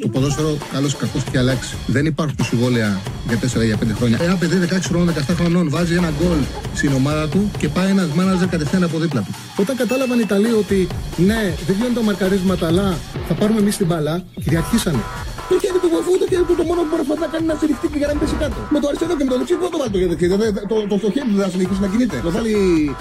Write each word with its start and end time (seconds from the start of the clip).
Το 0.00 0.08
ποδόσφαιρο, 0.08 0.56
καλό 0.72 0.86
ή 0.86 0.96
κακό, 0.98 1.18
έχει 1.26 1.38
αλλάξει. 1.38 1.74
Δεν 1.86 2.06
υπάρχουν 2.06 2.36
συμβόλαια 2.42 3.00
για 3.28 3.38
4 3.58 3.62
ή 3.62 3.66
για 3.66 3.78
5 3.82 3.94
χρόνια. 3.98 4.18
Ένα 4.22 4.36
παιδί 4.36 4.56
16 4.58 4.88
χρόνων, 4.90 5.14
17 5.14 5.34
χρονών 5.38 5.70
βάζει 5.70 5.94
ένα 5.94 6.10
γκολ 6.18 6.38
στην 6.74 6.92
ομάδα 6.92 7.28
του 7.28 7.50
και 7.58 7.68
πάει 7.68 7.90
ένας 7.90 8.08
μάναζερ 8.08 8.48
κατευθείαν 8.48 8.82
από 8.82 8.98
δίπλα 8.98 9.20
του. 9.20 9.34
Όταν 9.56 9.76
κατάλαβαν 9.76 10.18
οι 10.18 10.22
Ιταλοί 10.24 10.52
ότι 10.52 10.88
ναι, 11.16 11.54
δεν 11.66 11.74
γίνονται 11.76 11.94
τα 11.94 12.02
μαρκαρίσματα, 12.02 12.66
αλλά 12.66 12.98
θα 13.28 13.34
πάρουμε 13.34 13.60
εμείς 13.60 13.76
την 13.76 13.86
μπαλά, 13.86 14.24
κυριαρχήσανε. 14.44 15.02
Το 15.48 15.54
χέρι 15.62 15.78
του 15.82 15.90
βοηθού, 15.94 16.12
το 16.22 16.26
χέρι 16.30 16.44
του 16.48 16.54
το 16.60 16.64
μόνο 16.70 16.80
που 16.82 16.88
μπορείς 16.90 17.20
να 17.24 17.28
κάνει 17.32 17.46
να 17.52 17.54
στηριχτεί 17.60 17.86
και 17.92 17.98
για 18.00 18.06
να 18.08 18.12
μην 18.14 18.20
πέσει 18.22 18.36
κάτω. 18.42 18.58
Με 18.74 18.78
το 18.80 18.86
αριστερό 18.88 19.12
και 19.18 19.24
με 19.26 19.30
το 19.32 19.38
δεξί, 19.40 19.54
πού 19.60 19.68
το 19.74 19.78
βάλει 19.80 19.90
το 19.94 19.98
χέρι. 20.20 20.30
Το, 20.32 20.38
το, 20.70 20.76
το, 20.90 20.96
το 21.04 21.08
χέρι 21.14 21.28
του 21.32 21.38
θα 21.42 21.48
συνεχίσει 21.54 21.80
να 21.84 21.88
κινείται. 21.92 22.16
Το 22.26 22.30
βάλει 22.36 22.54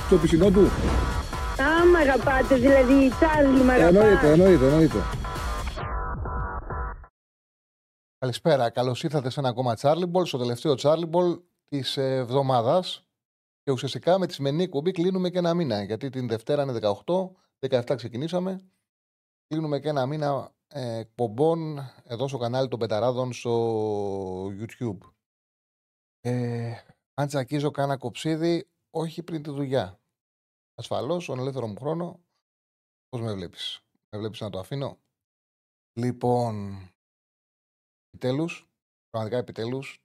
στο 0.07 0.15
πισινό 0.21 0.47
του. 0.55 0.63
Α, 1.65 1.69
μ' 1.91 1.97
αγαπάτε, 2.03 2.55
δηλαδή, 2.65 2.97
Τσάρλι, 3.17 3.61
μ' 3.67 3.73
αγαπάτε. 3.75 3.99
Εννοείται, 4.01 4.27
εννοείται, 4.35 4.65
εννοείται. 4.69 4.99
Καλησπέρα. 8.25 8.69
Καλώς 8.69 9.03
ήρθατε 9.03 9.29
σε 9.29 9.39
ένα 9.39 9.49
ακόμα 9.49 9.77
Charlie 9.79 10.11
Ball, 10.11 10.27
στο 10.27 10.37
τελευταίο 10.37 10.73
Charlie 10.77 11.09
Ball 11.11 11.41
της 11.65 11.97
εβδομάδας. 11.97 13.07
Και 13.63 13.71
ουσιαστικά 13.71 14.19
με 14.19 14.27
τη 14.27 14.33
σημερινή 14.33 14.67
κουμπί 14.67 14.91
κλείνουμε 14.91 15.29
και 15.29 15.37
ένα 15.37 15.53
μήνα. 15.53 15.83
Γιατί 15.83 16.09
την 16.09 16.27
Δευτέρα 16.27 16.63
είναι 16.63 16.79
18, 17.05 17.31
17 17.69 17.95
ξεκινήσαμε. 17.95 18.71
Κλείνουμε 19.47 19.79
και 19.79 19.89
ένα 19.89 20.05
μήνα 20.05 20.55
ε, 20.67 20.97
εκπομπών 20.97 21.79
εδώ 22.03 22.27
στο 22.27 22.37
κανάλι 22.37 22.67
των 22.67 22.79
Πεταράδων 22.79 23.33
στο 23.33 24.45
YouTube. 24.45 24.97
Ε, 26.21 26.73
αν 27.13 27.27
τσακίζω 27.27 27.71
κάνα 27.71 27.97
κοψίδι, 27.97 28.69
όχι 28.89 29.23
πριν 29.23 29.43
τη 29.43 29.49
δουλειά. 29.49 29.99
Ασφαλώς, 30.75 31.23
στον 31.23 31.39
ελεύθερο 31.39 31.67
μου 31.67 31.77
χρόνο, 31.79 32.19
πώς 33.09 33.21
με 33.21 33.33
βλέπεις; 33.33 33.81
Με 34.09 34.19
βλέπεις 34.19 34.39
να 34.39 34.49
το 34.49 34.59
αφήνω; 34.59 34.97
Λοιπόν, 35.93 36.77
επιτέλους, 38.15 38.69
πραγματικά 39.09 39.37
επιτέλους, 39.37 40.03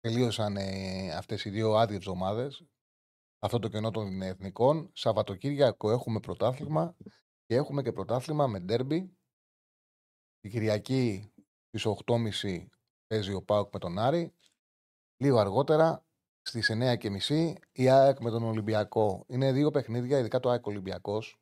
τελείωσαν 0.00 0.56
ε, 0.56 1.10
αυτές 1.16 1.44
οι 1.44 1.50
δύο 1.50 1.74
άδειες 1.74 1.98
εβδομάδες. 1.98 2.64
Αυτό 3.38 3.58
το 3.58 3.68
κενό 3.68 3.90
των 3.90 4.22
εθνικών. 4.22 4.90
Σαββατοκύριακο 4.92 5.90
έχουμε 5.90 6.20
πρωτάθλημα 6.20 6.96
και 7.46 7.54
έχουμε 7.54 7.82
και 7.82 7.92
πρωτάθλημα 7.92 8.46
με 8.46 8.60
ντέρμπι. 8.60 9.16
Την 10.40 10.50
Κυριακή 10.50 11.32
στις 11.68 11.86
8.30 12.06 12.66
παίζει 13.06 13.32
ο 13.32 13.42
Πάουκ 13.42 13.72
με 13.72 13.78
τον 13.78 13.98
Άρη. 13.98 14.34
Λίγο 15.16 15.38
αργότερα 15.38 16.04
στις 16.42 16.70
9.30 16.72 17.54
η 17.72 17.88
ΑΕΚ 17.88 18.20
με 18.20 18.30
τον 18.30 18.42
Ολυμπιακό. 18.42 19.24
Είναι 19.28 19.52
δύο 19.52 19.70
παιχνίδια, 19.70 20.18
ειδικά 20.18 20.40
το 20.40 20.50
ΑΕΚ 20.50 20.66
Ολυμπιακός. 20.66 21.40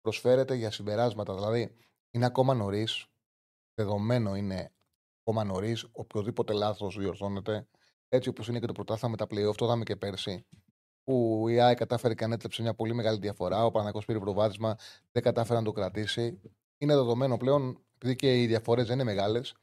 Προσφέρεται 0.00 0.54
για 0.54 0.70
συμπεράσματα. 0.70 1.34
Δηλαδή 1.34 1.76
είναι 2.10 2.26
ακόμα 2.26 2.54
νωρίς. 2.54 3.06
Δεδομένο 3.74 4.34
είναι 4.34 4.72
ακόμα 5.28 5.44
νωρίς. 5.44 5.86
Οποιοδήποτε 5.92 6.52
λάθος 6.52 6.96
διορθώνεται. 6.96 7.68
Έτσι 8.08 8.28
όπως 8.28 8.48
είναι 8.48 8.60
και 8.60 8.66
το 8.66 8.72
πρωτάθλημα 8.72 9.10
με 9.10 9.16
τα 9.16 9.24
playoff, 9.24 9.54
το 9.56 9.64
είδαμε 9.64 9.84
και 9.84 9.96
πέρσι. 9.96 10.46
Που 11.04 11.44
η 11.48 11.60
ΑΕΚ 11.60 11.76
κατάφερε 11.76 12.14
και 12.14 12.24
ανέτρεψε 12.24 12.62
μια 12.62 12.74
πολύ 12.74 12.94
μεγάλη 12.94 13.18
διαφορά. 13.18 13.64
Ο 13.64 13.70
Παναγό 13.70 14.02
πήρε 14.06 14.18
προβάδισμα, 14.18 14.76
δεν 15.12 15.22
κατάφερε 15.22 15.58
να 15.58 15.64
το 15.64 15.72
κρατήσει. 15.72 16.40
Είναι 16.78 16.94
δεδομένο 16.94 17.36
πλέον, 17.36 17.84
επειδή 17.94 18.16
και 18.16 18.42
οι 18.42 18.46
διαφορές 18.46 18.86
δεν 18.86 18.94
είναι 18.94 19.04
μεγάλες, 19.04 19.54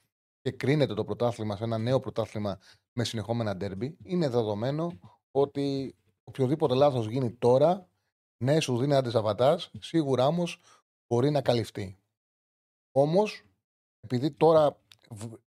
και 0.41 0.51
κρίνεται 0.51 0.93
το 0.93 1.03
πρωτάθλημα 1.03 1.55
σε 1.55 1.63
ένα 1.63 1.77
νέο 1.77 1.99
πρωτάθλημα 1.99 2.59
με 2.93 3.03
συνεχόμενα 3.03 3.55
ντέρμπι, 3.55 3.97
είναι 4.03 4.29
δεδομένο 4.29 4.99
ότι 5.31 5.95
οποιοδήποτε 6.23 6.73
λάθος 6.73 7.07
γίνει 7.07 7.31
τώρα, 7.31 7.89
ναι, 8.43 8.59
σου 8.59 8.77
δίνει 8.77 8.95
αντισαβατά, 8.95 9.59
σίγουρα 9.79 10.27
όμως 10.27 10.61
μπορεί 11.07 11.29
να 11.29 11.41
καλυφθεί. 11.41 11.97
Όμως, 12.91 13.43
επειδή 13.99 14.31
τώρα 14.31 14.79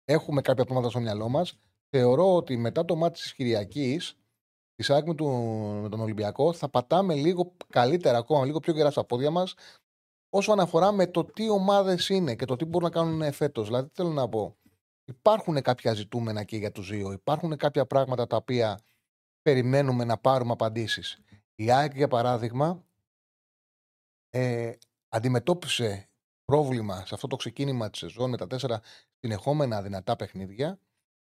έχουμε 0.07 0.41
κάποια 0.41 0.65
πράγματα 0.65 0.91
στο 0.91 1.01
μυαλό 1.01 1.29
μας, 1.29 1.59
θεωρώ 1.91 2.35
ότι 2.35 2.57
μετά 2.57 2.85
το 2.85 2.97
μάτι 2.97 3.21
της 3.21 3.35
Κυριακής, 3.35 4.19
τη 4.75 4.94
άκμη 4.94 5.15
του 5.15 5.27
με 5.83 5.89
τον 5.89 6.00
Ολυμπιακό, 6.00 6.53
θα 6.53 6.69
πατάμε 6.69 7.15
λίγο 7.15 7.56
καλύτερα 7.69 8.19
ακόμα, 8.19 8.44
λίγο 8.44 8.59
πιο 8.59 8.72
γερά 8.72 8.91
στα 8.91 9.05
πόδια 9.05 9.31
μας, 9.31 9.55
όσον 10.31 10.61
αφορά 10.61 10.93
με 10.93 11.06
το 11.06 11.25
τι 11.25 11.50
ομάδες 11.50 12.09
είναι 12.09 12.34
και 12.34 12.44
το 12.44 12.56
τι 12.56 12.65
μπορούν 12.65 12.89
να 12.89 12.94
κάνουν 12.94 13.33
φέτος. 13.33 13.67
Δηλαδή, 13.67 13.89
θέλω 13.93 14.11
να 14.11 14.28
πω, 14.28 14.56
υπάρχουν 15.05 15.62
κάποια 15.62 15.94
ζητούμενα 15.94 16.44
και 16.44 16.56
για 16.56 16.73
τους 16.73 16.91
δύο. 16.91 17.12
Υπάρχουν 17.12 17.56
κάποια 17.56 17.87
πράγματα 17.87 18.27
τα 18.27 18.37
οποία 18.37 18.81
περιμένουμε 19.43 20.05
να 20.05 20.19
πάρουμε 20.19 20.53
απαντήσεις. 20.53 21.19
Η 21.55 21.71
ΑΕΚ, 21.71 21.94
για 21.94 22.09
παράδειγμα, 22.09 22.84
ε, 24.31 24.73
αντιμετώπισε 25.09 26.11
πρόβλημα 26.44 27.06
σε 27.06 27.15
αυτό 27.15 27.27
το 27.27 27.37
ξεκίνημα 27.37 27.91
της 27.91 28.00
σεζόν 28.00 28.31
με 28.31 28.37
τα 28.37 28.47
τέσσερα 28.47 28.81
συνεχόμενα 29.26 29.82
δυνατά 29.82 30.16
παιχνίδια. 30.16 30.78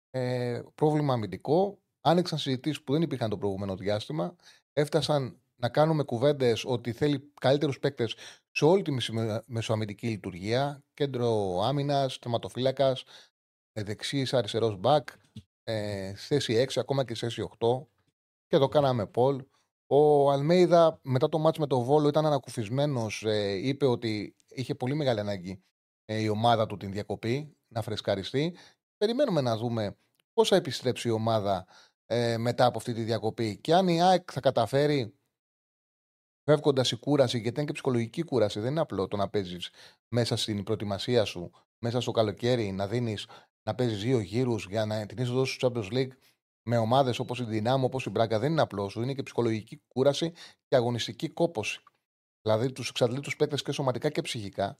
Ε, 0.09 0.61
πρόβλημα 0.75 1.13
αμυντικό. 1.13 1.79
Άνοιξαν 2.01 2.37
συζητήσεις 2.37 2.83
που 2.83 2.93
δεν 2.93 3.01
υπήρχαν 3.01 3.29
το 3.29 3.37
προηγούμενο 3.37 3.75
διάστημα. 3.75 4.35
Έφτασαν 4.73 5.39
να 5.55 5.69
κάνουμε 5.69 6.03
κουβέντες 6.03 6.65
ότι 6.65 6.91
θέλει 6.91 7.31
καλύτερους 7.39 7.79
παίκτες 7.79 8.15
σε 8.51 8.65
όλη 8.65 8.81
τη 8.81 8.91
μεσοαμυντική 9.45 10.07
λειτουργία. 10.07 10.83
Κέντρο 10.93 11.59
άμυνας, 11.63 12.17
θεματοφύλακας, 12.21 13.03
ε, 13.73 13.83
δεξίς 13.83 14.33
αριστερός 14.33 14.77
μπακ, 14.77 15.07
ε, 15.63 16.13
θέση 16.15 16.53
6, 16.53 16.79
ακόμα 16.79 17.05
και 17.05 17.15
θέση 17.15 17.41
8. 17.41 17.87
Και 18.47 18.57
το 18.57 18.67
κάναμε 18.67 19.05
Πολ. 19.05 19.43
Ο 19.87 20.31
Αλμέιδα 20.31 20.99
μετά 21.03 21.29
το 21.29 21.37
μάτς 21.37 21.57
με 21.57 21.67
το 21.67 21.81
Βόλο 21.81 22.07
ήταν 22.07 22.25
ανακουφισμένος. 22.25 23.23
Ε, 23.25 23.67
είπε 23.67 23.85
ότι 23.85 24.35
είχε 24.47 24.75
πολύ 24.75 24.93
μεγάλη 24.93 25.19
ανάγκη 25.19 25.51
ε, 25.51 25.80
η 26.05 26.29
ομάδα 26.29 26.67
του 26.67 26.77
την 26.77 26.91
διακοπή 26.91 27.57
να 27.67 27.81
φρεσκαριστεί. 27.81 28.55
Περιμένουμε 28.97 29.41
να 29.41 29.57
δούμε 29.57 29.97
πώς 30.33 30.47
θα 30.47 30.55
επιστρέψει 30.55 31.07
η 31.07 31.11
ομάδα 31.11 31.67
ε, 32.05 32.37
μετά 32.37 32.65
από 32.65 32.77
αυτή 32.77 32.93
τη 32.93 33.03
διακοπή 33.03 33.57
και 33.57 33.73
αν 33.73 33.87
η 33.87 34.01
ΑΕΚ 34.01 34.29
θα 34.31 34.39
καταφέρει 34.39 35.13
φεύγοντας 36.43 36.91
η 36.91 36.95
κούραση, 36.95 37.39
γιατί 37.39 37.57
είναι 37.57 37.67
και 37.67 37.73
ψυχολογική 37.73 38.23
κούραση, 38.23 38.59
δεν 38.59 38.71
είναι 38.71 38.79
απλό 38.79 39.07
το 39.07 39.17
να 39.17 39.29
παίζεις 39.29 39.69
μέσα 40.07 40.35
στην 40.35 40.63
προετοιμασία 40.63 41.25
σου, 41.25 41.51
μέσα 41.79 42.01
στο 42.01 42.11
καλοκαίρι, 42.11 42.71
να 42.71 42.87
δίνεις 42.87 43.27
να 43.63 43.75
παίζεις 43.75 44.01
δύο 44.01 44.19
γύρους 44.19 44.65
για 44.69 44.85
να 44.85 45.05
την 45.05 45.17
είσοδο 45.17 45.45
στο 45.45 45.71
Champions 45.73 45.91
League 45.91 46.11
με 46.63 46.77
ομάδες 46.77 47.19
όπως 47.19 47.39
η 47.39 47.43
Δυνάμω, 47.43 47.85
όπως 47.85 48.05
η 48.05 48.09
Μπράγκα 48.09 48.39
δεν 48.39 48.51
είναι 48.51 48.61
απλό 48.61 48.89
σου. 48.89 49.01
Είναι 49.01 49.13
και 49.13 49.23
ψυχολογική 49.23 49.81
κούραση 49.87 50.31
και 50.67 50.75
αγωνιστική 50.75 51.29
κόποση. 51.29 51.83
Δηλαδή 52.41 52.71
τους 52.71 52.89
εξαντλεί 52.89 53.19
τους 53.19 53.35
παίκτες 53.35 53.61
και 53.61 53.71
σωματικά 53.71 54.09
και 54.09 54.21
ψυχικά. 54.21 54.79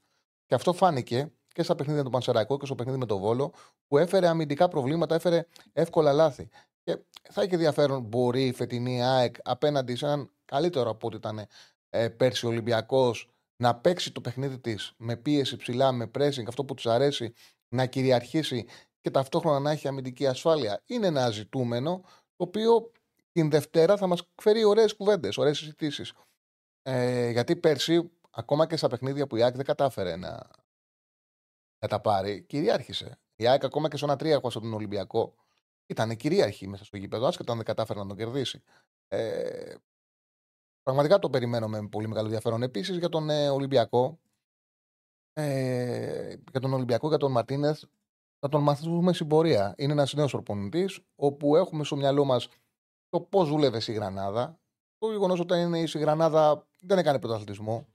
Και 0.51 0.57
αυτό 0.57 0.73
φάνηκε 0.73 1.31
και 1.47 1.63
στα 1.63 1.75
παιχνίδια 1.75 2.03
του 2.03 2.09
Πανσεραϊκού 2.09 2.57
και 2.57 2.65
στο 2.65 2.75
παιχνίδι 2.75 2.97
με 2.97 3.05
τον 3.05 3.19
Βόλο, 3.19 3.53
που 3.87 3.97
έφερε 3.97 4.27
αμυντικά 4.27 4.67
προβλήματα, 4.67 5.15
έφερε 5.15 5.45
εύκολα 5.73 6.13
λάθη. 6.13 6.49
Και 6.83 6.97
θα 7.29 7.41
έχει 7.41 7.53
ενδιαφέρον, 7.53 8.01
μπορεί 8.01 8.45
η 8.45 8.53
φετινή 8.53 9.03
ΑΕΚ 9.03 9.35
απέναντι 9.43 9.95
σε 9.95 10.05
έναν 10.05 10.31
καλύτερο 10.45 10.89
από 10.89 11.07
ό,τι 11.07 11.15
ήταν 11.15 11.47
ε, 11.89 12.09
πέρσι 12.09 12.45
ο 12.45 12.49
Ολυμπιακός 12.49 13.29
να 13.55 13.75
παίξει 13.75 14.11
το 14.11 14.21
παιχνίδι 14.21 14.59
της 14.59 14.93
με 14.97 15.15
πίεση 15.15 15.57
ψηλά, 15.57 15.91
με 15.91 16.11
pressing, 16.17 16.45
αυτό 16.47 16.65
που 16.65 16.73
του 16.73 16.89
αρέσει 16.89 17.33
να 17.69 17.85
κυριαρχήσει 17.85 18.65
και 19.01 19.09
ταυτόχρονα 19.09 19.59
να 19.59 19.71
έχει 19.71 19.87
αμυντική 19.87 20.27
ασφάλεια. 20.27 20.81
Είναι 20.85 21.07
ένα 21.07 21.29
ζητούμενο 21.29 22.01
το 22.35 22.43
οποίο 22.43 22.91
την 23.31 23.49
Δευτέρα 23.49 23.97
θα 23.97 24.07
μας 24.07 24.21
φέρει 24.41 24.63
ωραίες 24.63 24.95
κουβέντες, 24.95 25.37
ωραίες 25.37 25.57
συζητήσεις. 25.57 26.13
Ε, 26.81 27.29
γιατί 27.29 27.55
πέρσι, 27.55 28.11
ακόμα 28.31 28.67
και 28.67 28.75
στα 28.75 28.87
παιχνίδια 28.87 29.27
που 29.27 29.35
η 29.35 29.43
ΑΕΚ 29.43 29.55
δεν 29.55 29.65
κατάφερε 29.65 30.15
να, 30.15 30.49
να 31.79 31.87
τα 31.87 32.01
πάρει, 32.01 32.41
κυριάρχησε. 32.41 33.19
Η 33.35 33.47
ΑΕΚ 33.47 33.63
ακόμα 33.63 33.87
και 33.87 33.97
σε 33.97 34.05
ένα 34.05 34.15
τρία 34.15 34.37
από 34.37 34.49
τον 34.51 34.73
Ολυμπιακό 34.73 35.35
ήταν 35.85 36.15
κυρίαρχη 36.15 36.67
μέσα 36.67 36.85
στο 36.85 36.97
γήπεδο, 36.97 37.27
άσχετα 37.27 37.51
αν 37.51 37.57
δεν 37.57 37.65
κατάφερε 37.65 37.99
να 37.99 38.07
τον 38.07 38.17
κερδίσει. 38.17 38.63
Ε, 39.07 39.75
πραγματικά 40.83 41.19
το 41.19 41.29
περιμένω 41.29 41.67
με 41.67 41.87
πολύ 41.87 42.07
μεγάλο 42.07 42.25
ενδιαφέρον. 42.25 42.63
Επίσης 42.63 42.97
για 42.97 43.09
τον 43.09 43.29
ε, 43.29 43.49
Ολυμπιακό, 43.49 44.19
ε, 45.33 46.35
για 46.51 46.59
τον 46.59 46.73
Ολυμπιακό, 46.73 47.07
για 47.07 47.17
τον 47.17 47.31
Μαρτίνεθ, 47.31 47.83
θα 48.39 48.49
τον 48.49 48.61
μαθούμε 48.61 49.13
στην 49.13 49.27
πορεία. 49.27 49.73
Είναι 49.77 49.91
ένας 49.91 50.13
νέος 50.13 50.31
προπονητής, 50.31 50.99
όπου 51.15 51.55
έχουμε 51.55 51.83
στο 51.83 51.95
μυαλό 51.95 52.25
μας 52.25 52.47
το 53.09 53.21
πώς 53.21 53.49
δούλευε 53.49 53.81
η 53.87 53.91
Γρανάδα. 53.91 54.59
Το 54.97 55.11
γεγονός 55.11 55.39
ότι 55.39 55.57
είναι 55.57 55.79
η 55.79 55.89
Γρανάδα 55.93 56.67
δεν 56.79 56.97
έκανε 56.97 57.19
πρωταθλητισμό. 57.19 57.87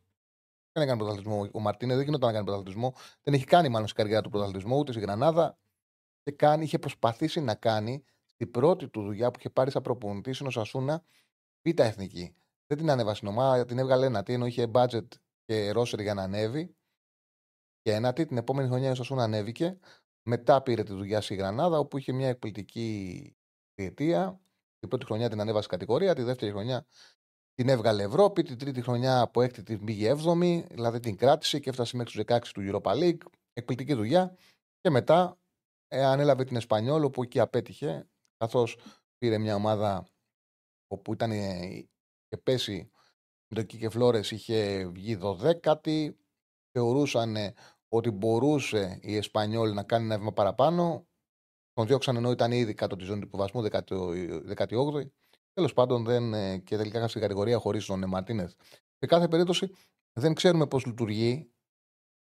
Δεν 0.76 0.84
έκανε 0.84 0.98
πρωταθλητισμό 0.98 1.48
ο 1.52 1.60
Μαρτίνε, 1.60 1.94
δεν 1.94 2.04
γινόταν 2.04 2.28
να 2.28 2.34
κάνει 2.34 2.44
πρωταθλητισμό. 2.44 2.94
Δεν 3.22 3.34
έχει 3.34 3.44
κάνει 3.44 3.68
μάλλον 3.68 3.88
στην 3.88 3.98
καρδιά 3.98 4.20
του 4.20 4.30
πρωταθλητισμό 4.30 4.76
ούτε 4.78 4.92
στη 4.92 5.00
Γρανάδα. 5.00 5.58
Και 6.22 6.30
κάνει, 6.30 6.64
είχε 6.64 6.78
προσπαθήσει 6.78 7.40
να 7.40 7.54
κάνει 7.54 8.04
την 8.36 8.50
πρώτη 8.50 8.88
του 8.88 9.02
δουλειά 9.02 9.30
που 9.30 9.38
είχε 9.38 9.50
πάρει 9.50 9.70
σαν 9.70 9.82
προπονητής 9.82 10.34
στην 10.34 10.46
Οσασούνα 10.46 11.04
β' 11.62 11.80
εθνική. 11.80 12.34
Δεν 12.66 12.78
την 12.78 12.90
ανέβασε 12.90 13.16
στην 13.16 13.28
ομάδα, 13.28 13.64
την 13.64 13.78
έβγαλε 13.78 14.06
ένα 14.06 14.22
τι, 14.22 14.32
ενώ 14.32 14.46
είχε 14.46 14.70
budget 14.72 15.06
και 15.44 15.70
ρόσερ 15.70 16.00
για 16.00 16.14
να 16.14 16.22
ανέβει 16.22 16.76
και 17.82 17.92
ένατη. 17.92 18.26
Την 18.26 18.36
επόμενη 18.36 18.68
χρονιά 18.68 18.90
η 18.90 18.94
Σασούνα 18.94 19.22
ανέβηκε. 19.22 19.78
Μετά 20.22 20.62
πήρε 20.62 20.82
τη 20.82 20.92
δουλειά 20.92 21.20
στη 21.20 21.34
Γρανάδα, 21.34 21.78
όπου 21.78 21.98
είχε 21.98 22.12
μια 22.12 22.28
εκπληκτική 22.28 23.36
διετία. 23.74 24.40
Την 24.78 24.88
πρώτη 24.88 25.04
χρονιά 25.04 25.28
την 25.28 25.40
ανέβασε 25.40 25.68
κατηγορία, 25.68 26.14
τη 26.14 26.22
δεύτερη 26.22 26.50
χρονιά 26.52 26.86
την 27.56 27.68
έβγαλε 27.68 28.02
Ευρώπη, 28.02 28.42
την 28.42 28.58
τρίτη 28.58 28.82
χρονιά 28.82 29.20
από 29.20 29.42
έκτη 29.42 29.62
την 29.62 29.84
πήγε 29.84 30.14
7η, 30.24 30.64
δηλαδή 30.70 31.00
την 31.00 31.16
κράτησε 31.16 31.58
και 31.58 31.70
έφτασε 31.70 31.96
μέχρι 31.96 32.12
τους 32.12 32.36
16 32.36 32.40
του 32.52 32.62
Europa 32.62 32.92
League. 32.92 33.20
εκπληκτική 33.52 33.94
δουλειά. 33.94 34.36
Και 34.80 34.90
μετά 34.90 35.38
ε, 35.88 36.04
ανέλαβε 36.04 36.44
την 36.44 36.56
Εσπανιόλ, 36.56 37.04
όπου 37.04 37.22
εκεί 37.22 37.40
απέτυχε, 37.40 38.08
καθώς 38.36 38.78
πήρε 39.18 39.38
μια 39.38 39.54
ομάδα 39.54 40.06
όπου 40.86 41.12
ήταν 41.12 41.30
ε, 41.30 41.88
και 42.28 42.36
πέσει 42.36 42.90
με 43.48 43.56
το 43.56 43.62
Κίκε 43.62 43.88
Φλόρες 43.88 44.30
είχε 44.30 44.86
βγει 44.86 45.18
12η. 45.22 46.14
Θεωρούσαν 46.72 47.36
ότι 47.88 48.10
μπορούσε 48.10 48.98
η 49.02 49.16
Εσπανιόλ 49.16 49.72
να 49.72 49.82
κάνει 49.82 50.04
ένα 50.04 50.18
βήμα 50.18 50.32
παραπάνω. 50.32 51.06
Τον 51.72 51.86
διώξαν 51.86 52.16
ενώ 52.16 52.30
ήταν 52.30 52.52
ήδη 52.52 52.74
κάτω 52.74 52.96
τη 52.96 53.04
ζώνη 53.04 53.20
του 53.20 53.26
υποβασμού, 53.26 53.62
18η. 54.56 55.10
Τέλος 55.56 55.72
πάντων, 55.72 56.04
δεν, 56.04 56.34
ε, 56.34 56.58
και 56.58 56.76
τελικά 56.76 56.96
είχαν 56.96 57.08
στην 57.08 57.20
κατηγορία 57.20 57.58
χωρίς 57.58 57.86
τον 57.86 58.08
Μαρτίνεθ. 58.08 58.52
Σε 58.98 59.06
κάθε 59.06 59.28
περίπτωση 59.28 59.70
δεν 60.12 60.34
ξέρουμε 60.34 60.66
πώς 60.66 60.86
λειτουργεί 60.86 61.50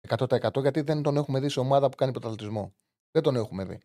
100% 0.08 0.60
γιατί 0.60 0.80
δεν 0.80 1.02
τον 1.02 1.16
έχουμε 1.16 1.40
δει 1.40 1.48
σε 1.48 1.60
ομάδα 1.60 1.88
που 1.88 1.96
κάνει 1.96 2.12
πρωταθλητισμό. 2.12 2.74
Δεν 3.10 3.22
τον 3.22 3.36
έχουμε 3.36 3.64
δει. 3.64 3.80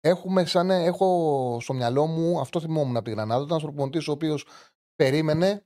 Έχουμε 0.00 0.44
σαν, 0.44 0.70
έχω 0.70 1.58
στο 1.60 1.72
μυαλό 1.72 2.06
μου, 2.06 2.40
αυτό 2.40 2.60
θυμόμουν 2.60 2.96
από 2.96 3.04
τη 3.04 3.10
Γρανάδα, 3.10 3.44
ήταν 3.44 3.56
ένας 3.58 3.62
προπονητής 3.62 4.08
ο 4.08 4.12
οποίος 4.12 4.46
περίμενε, 4.96 5.64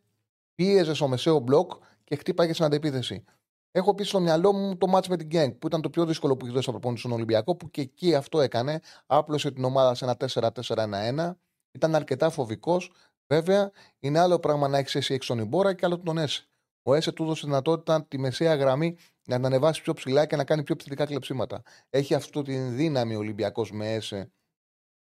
πίεζε 0.55 0.95
στο 0.95 1.09
μεσαίο 1.09 1.39
μπλοκ 1.39 1.73
και 2.05 2.17
χτύπαγε 2.17 2.53
στην 2.53 2.65
αντεπίθεση. 2.65 3.25
Έχω 3.71 3.95
πει 3.95 4.05
στο 4.05 4.21
μυαλό 4.21 4.53
μου 4.53 4.77
το 4.77 4.87
μάτς 4.87 5.09
με 5.09 5.17
την 5.17 5.27
Γκένγκ, 5.27 5.53
που 5.53 5.67
ήταν 5.67 5.81
το 5.81 5.91
πιο 5.91 6.05
δύσκολο 6.07 6.37
που 6.37 6.45
έχει 6.45 6.55
δώσει 6.55 6.71
προπονητή 6.71 7.01
στον 7.01 7.13
Ολυμπιακό, 7.13 7.57
που 7.57 7.71
και 7.71 7.81
εκεί 7.81 8.15
αυτό 8.15 8.41
έκανε. 8.41 8.81
Άπλωσε 9.07 9.51
την 9.51 9.65
ομάδα 9.65 9.95
σε 9.95 10.05
ένα 10.05 10.17
4-4-1-1. 10.17 11.37
Ήταν 11.77 11.95
αρκετά 11.95 12.31
φοβικός. 12.31 12.93
Βέβαια, 13.27 13.71
είναι 13.99 14.19
άλλο 14.19 14.39
πράγμα 14.39 14.69
να 14.69 14.79
έχεις 14.79 14.95
εσύ 14.95 15.15
έξω 15.15 15.35
τον 15.35 15.43
Ιμπόρα 15.43 15.75
και 15.75 15.87
άλλο 15.87 15.99
τον 15.99 16.19
Έσε. 16.19 16.47
Ο 16.83 16.95
Έσε 16.95 17.13
του 17.13 17.23
έδωσε 17.23 17.47
δυνατότητα 17.47 18.05
τη 18.05 18.19
μεσαία 18.19 18.55
γραμμή 18.55 18.97
να 19.27 19.37
την 19.37 19.45
ανεβάσει 19.47 19.83
πιο 19.83 19.93
ψηλά 19.93 20.27
και 20.27 20.37
να 20.37 20.45
κάνει 20.45 20.63
πιο 20.63 20.75
επιθετικά 20.75 21.07
κλεψίματα. 21.07 21.63
Έχει 21.91 22.15
αυτή 22.15 22.43
τη 22.43 22.59
δύναμη 22.59 23.15
ο 23.15 23.19
Ολυμπιακός 23.19 23.73
με 23.73 23.95
Έσε 23.95 24.33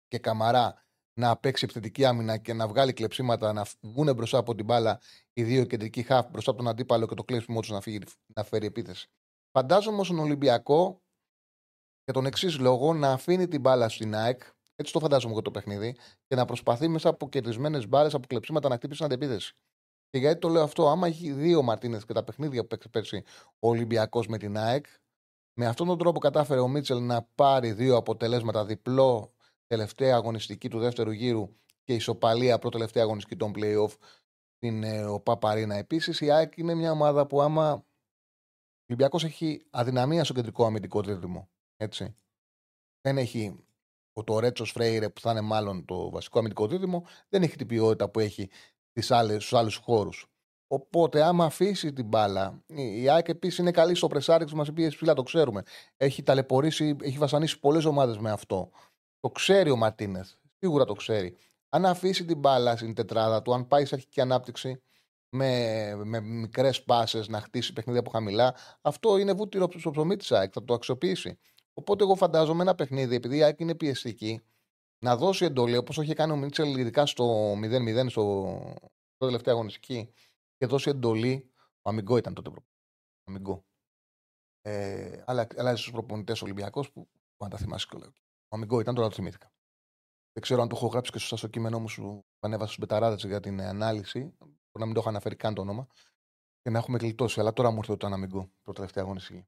και 0.07 0.17
Καμαρά 0.17 0.83
να 1.13 1.37
παίξει 1.37 1.63
επιθετική 1.65 2.05
άμυνα 2.05 2.37
και 2.37 2.53
να 2.53 2.67
βγάλει 2.67 2.93
κλεψίματα, 2.93 3.53
να 3.53 3.65
βγουν 3.81 4.13
μπροστά 4.15 4.37
από 4.37 4.55
την 4.55 4.65
μπάλα 4.65 4.99
οι 5.33 5.43
δύο 5.43 5.65
κεντρικοί 5.65 6.03
χαφ 6.03 6.29
μπροστά 6.29 6.51
από 6.51 6.59
τον 6.59 6.69
αντίπαλο 6.69 7.07
και 7.07 7.15
το 7.15 7.23
κλέψιμο 7.23 7.59
τους 7.59 7.69
να, 7.69 7.81
να 8.35 8.43
φέρει 8.43 8.65
επίθεση. 8.65 9.09
Φαντάζομαι 9.51 9.95
όμως 9.95 10.07
τον 10.07 10.19
Ολυμπιακό 10.19 11.01
για 12.03 12.13
τον 12.13 12.25
εξής 12.25 12.59
λόγο 12.59 12.93
να 12.93 13.11
αφήνει 13.11 13.47
την 13.47 13.59
μπάλα 13.59 13.89
στην 13.89 14.15
ΑΕΚ, 14.15 14.41
έτσι 14.79 14.93
το 14.93 14.99
φαντάζομαι 14.99 15.33
εγώ 15.33 15.41
το 15.41 15.51
παιχνίδι, 15.51 15.95
και 16.27 16.35
να 16.35 16.45
προσπαθεί 16.45 16.87
μέσα 16.87 17.09
από 17.09 17.29
κερδισμένες 17.29 17.87
μπάλες, 17.87 18.13
από 18.13 18.27
κλεψίματα 18.27 18.69
να 18.69 18.75
χτύπησε 18.75 19.03
αντεπίθεση. 19.03 19.53
Και 20.09 20.17
γιατί 20.17 20.39
το 20.39 20.47
λέω 20.49 20.63
αυτό, 20.63 20.89
άμα 20.89 21.07
έχει 21.07 21.31
δύο 21.31 21.61
Μαρτίνες 21.61 22.05
και 22.05 22.13
τα 22.13 22.23
παιχνίδια 22.23 22.61
που 22.61 22.67
παίξει 22.67 22.89
πέρσι 22.89 23.23
ο 23.59 23.69
Ολυμπιακός 23.69 24.27
με 24.27 24.37
την 24.37 24.57
ΑΕΚ, 24.57 24.85
με 25.59 25.65
αυτόν 25.65 25.87
τον 25.87 25.97
τρόπο 25.97 26.19
κατάφερε 26.19 26.59
ο 26.59 26.67
Μίτσελ 26.67 27.03
να 27.03 27.27
πάρει 27.35 27.71
δύο 27.71 27.95
αποτελέσματα 27.95 28.65
διπλό 28.65 29.33
τελευταία 29.67 30.15
αγωνιστική 30.15 30.69
του 30.69 30.79
δεύτερου 30.79 31.11
γύρου 31.11 31.49
και 31.83 31.93
ισοπαλία 31.93 32.59
πρώτη 32.59 32.75
τελευταία 32.75 33.03
αγωνιστική 33.03 33.35
των 33.35 33.53
playoff 33.55 33.93
στην 34.55 34.83
ε, 34.83 35.05
ΟΠΑ 35.05 35.57
Επίσης, 35.57 36.21
η 36.21 36.31
ΑΕΚ 36.31 36.57
είναι 36.57 36.73
μια 36.73 36.91
ομάδα 36.91 37.27
που 37.27 37.41
άμα 37.41 37.73
ο 37.73 37.83
Ολυμπιακός 38.85 39.23
έχει 39.23 39.65
αδυναμία 39.69 40.23
στο 40.23 40.33
κεντρικό 40.33 40.65
αμυντικό 40.65 41.01
τρίτημο. 41.01 41.49
Έτσι. 41.77 42.15
Δεν 43.01 43.17
έχει 43.17 43.63
το 44.23 44.39
Ρέτσος 44.39 44.71
Φρέιρε 44.71 45.09
που 45.09 45.21
θα 45.21 45.31
είναι 45.31 45.41
μάλλον 45.41 45.85
το 45.85 46.09
βασικό 46.09 46.39
αμυντικό 46.39 46.67
δίδυμο, 46.67 47.05
δεν 47.29 47.43
έχει 47.43 47.55
την 47.55 47.67
ποιότητα 47.67 48.09
που 48.09 48.19
έχει 48.19 48.49
στους 49.37 49.53
άλλους 49.53 49.75
χώρους. 49.75 50.29
Οπότε, 50.71 51.23
άμα 51.23 51.45
αφήσει 51.45 51.93
την 51.93 52.05
μπάλα, 52.05 52.63
η 52.75 53.09
ΑΕΚ 53.09 53.27
επίσης 53.27 53.57
είναι 53.57 53.71
καλή 53.71 53.95
στο 53.95 54.07
πρεσάριξ 54.07 54.53
μας 54.53 54.73
πει 54.73 54.87
ψηλά, 54.87 55.13
το 55.13 55.23
ξέρουμε. 55.23 55.63
Έχει 55.97 56.23
ταλαιπωρήσει, 56.23 56.95
έχει 57.01 57.17
βασανίσει 57.17 57.59
πολλές 57.59 57.85
ομάδες 57.85 58.17
με 58.17 58.31
αυτό. 58.31 58.69
Το 59.19 59.29
ξέρει 59.29 59.69
ο 59.69 59.75
Μαρτίνεθ. 59.75 60.29
Σίγουρα 60.57 60.85
το 60.85 60.93
ξέρει. 60.93 61.35
Αν 61.69 61.85
αφήσει 61.85 62.25
την 62.25 62.37
μπάλα 62.37 62.75
στην 62.75 62.93
τετράδα 62.93 63.41
του, 63.41 63.53
αν 63.53 63.67
πάει 63.67 63.85
σε 63.85 63.95
αρχική 63.95 64.21
ανάπτυξη 64.21 64.81
με, 65.29 65.93
με 66.03 66.19
μικρές 66.19 66.83
πάσες 66.83 67.27
να 67.27 67.41
χτίσει 67.41 67.73
παιχνίδια 67.73 68.01
από 68.01 68.09
χαμηλά, 68.09 68.55
αυτό 68.81 69.17
είναι 69.17 69.33
βούτυρο 69.33 69.67
στο 69.77 69.91
ψωμί 69.91 70.15
της 70.15 70.31
ΑΕΚ. 70.31 70.51
Θα 70.53 70.63
το 70.63 70.73
αξιοποιήσει. 70.73 71.39
Οπότε, 71.79 72.03
εγώ 72.03 72.15
φαντάζομαι 72.15 72.61
ένα 72.61 72.75
παιχνίδι, 72.75 73.15
επειδή 73.15 73.37
η 73.37 73.43
ΑΕΚ 73.43 73.59
είναι 73.59 73.75
πιεστική, 73.75 74.41
να 74.99 75.15
δώσει 75.15 75.45
εντολή 75.45 75.77
όπως 75.77 75.97
είχε 75.97 76.13
κάνει 76.13 76.31
ο 76.31 76.35
Μίτσελ, 76.35 76.77
ειδικά 76.77 77.05
στο 77.05 77.53
0-0, 77.53 78.09
στο 78.09 78.73
τελευταίο 79.17 79.53
αγωνιστική, 79.53 80.13
και 80.57 80.65
δώσει 80.65 80.89
εντολή. 80.89 81.51
Ο 81.81 81.89
Αμιγκό 81.89 82.17
ήταν 82.17 82.33
τότε. 82.33 82.51
Αμιγκό. 83.23 83.65
Ε, 84.61 85.23
αλλά 85.25 85.47
αλλάζει 85.57 85.81
στους 85.81 85.91
προπονητές 85.91 86.41
Ολυμπιακός 86.41 86.91
που, 86.91 87.09
που 87.37 87.45
αν 87.45 87.49
τα 87.49 87.57
θυμάσαι 87.57 87.87
και 87.89 87.97
λέω. 87.97 88.09
Ο 88.47 88.55
Αμιγκό 88.55 88.79
ήταν, 88.79 88.95
τώρα 88.95 89.07
το 89.07 89.15
θυμήθηκα. 89.15 89.51
Δεν 90.31 90.41
ξέρω 90.43 90.61
αν 90.61 90.67
το 90.67 90.75
έχω 90.75 90.87
γράψει 90.87 91.11
και 91.11 91.19
σωστά 91.19 91.37
στο 91.37 91.47
κείμενό 91.47 91.79
μου 91.79 91.89
σου 91.89 92.25
ανέβασα 92.39 92.71
στους 92.71 92.79
μπεταράδες 92.79 93.23
για 93.23 93.39
την 93.39 93.61
ανάλυση. 93.61 94.19
Μπορεί 94.39 94.79
να 94.79 94.85
μην 94.85 94.93
το 94.93 94.99
έχω 94.99 95.09
αναφέρει 95.09 95.35
καν 95.35 95.53
το 95.53 95.61
όνομα. 95.61 95.87
Και 96.61 96.69
να 96.69 96.77
έχουμε 96.77 96.97
γλιτώσει. 96.97 97.39
Αλλά 97.39 97.53
τώρα 97.53 97.71
μου 97.71 97.77
ήρθε 97.77 97.95
το 97.95 98.07
Αναμιγκό, 98.07 98.51
το 98.61 98.71
τελευταίο 98.71 99.03
αγωνιστική. 99.03 99.47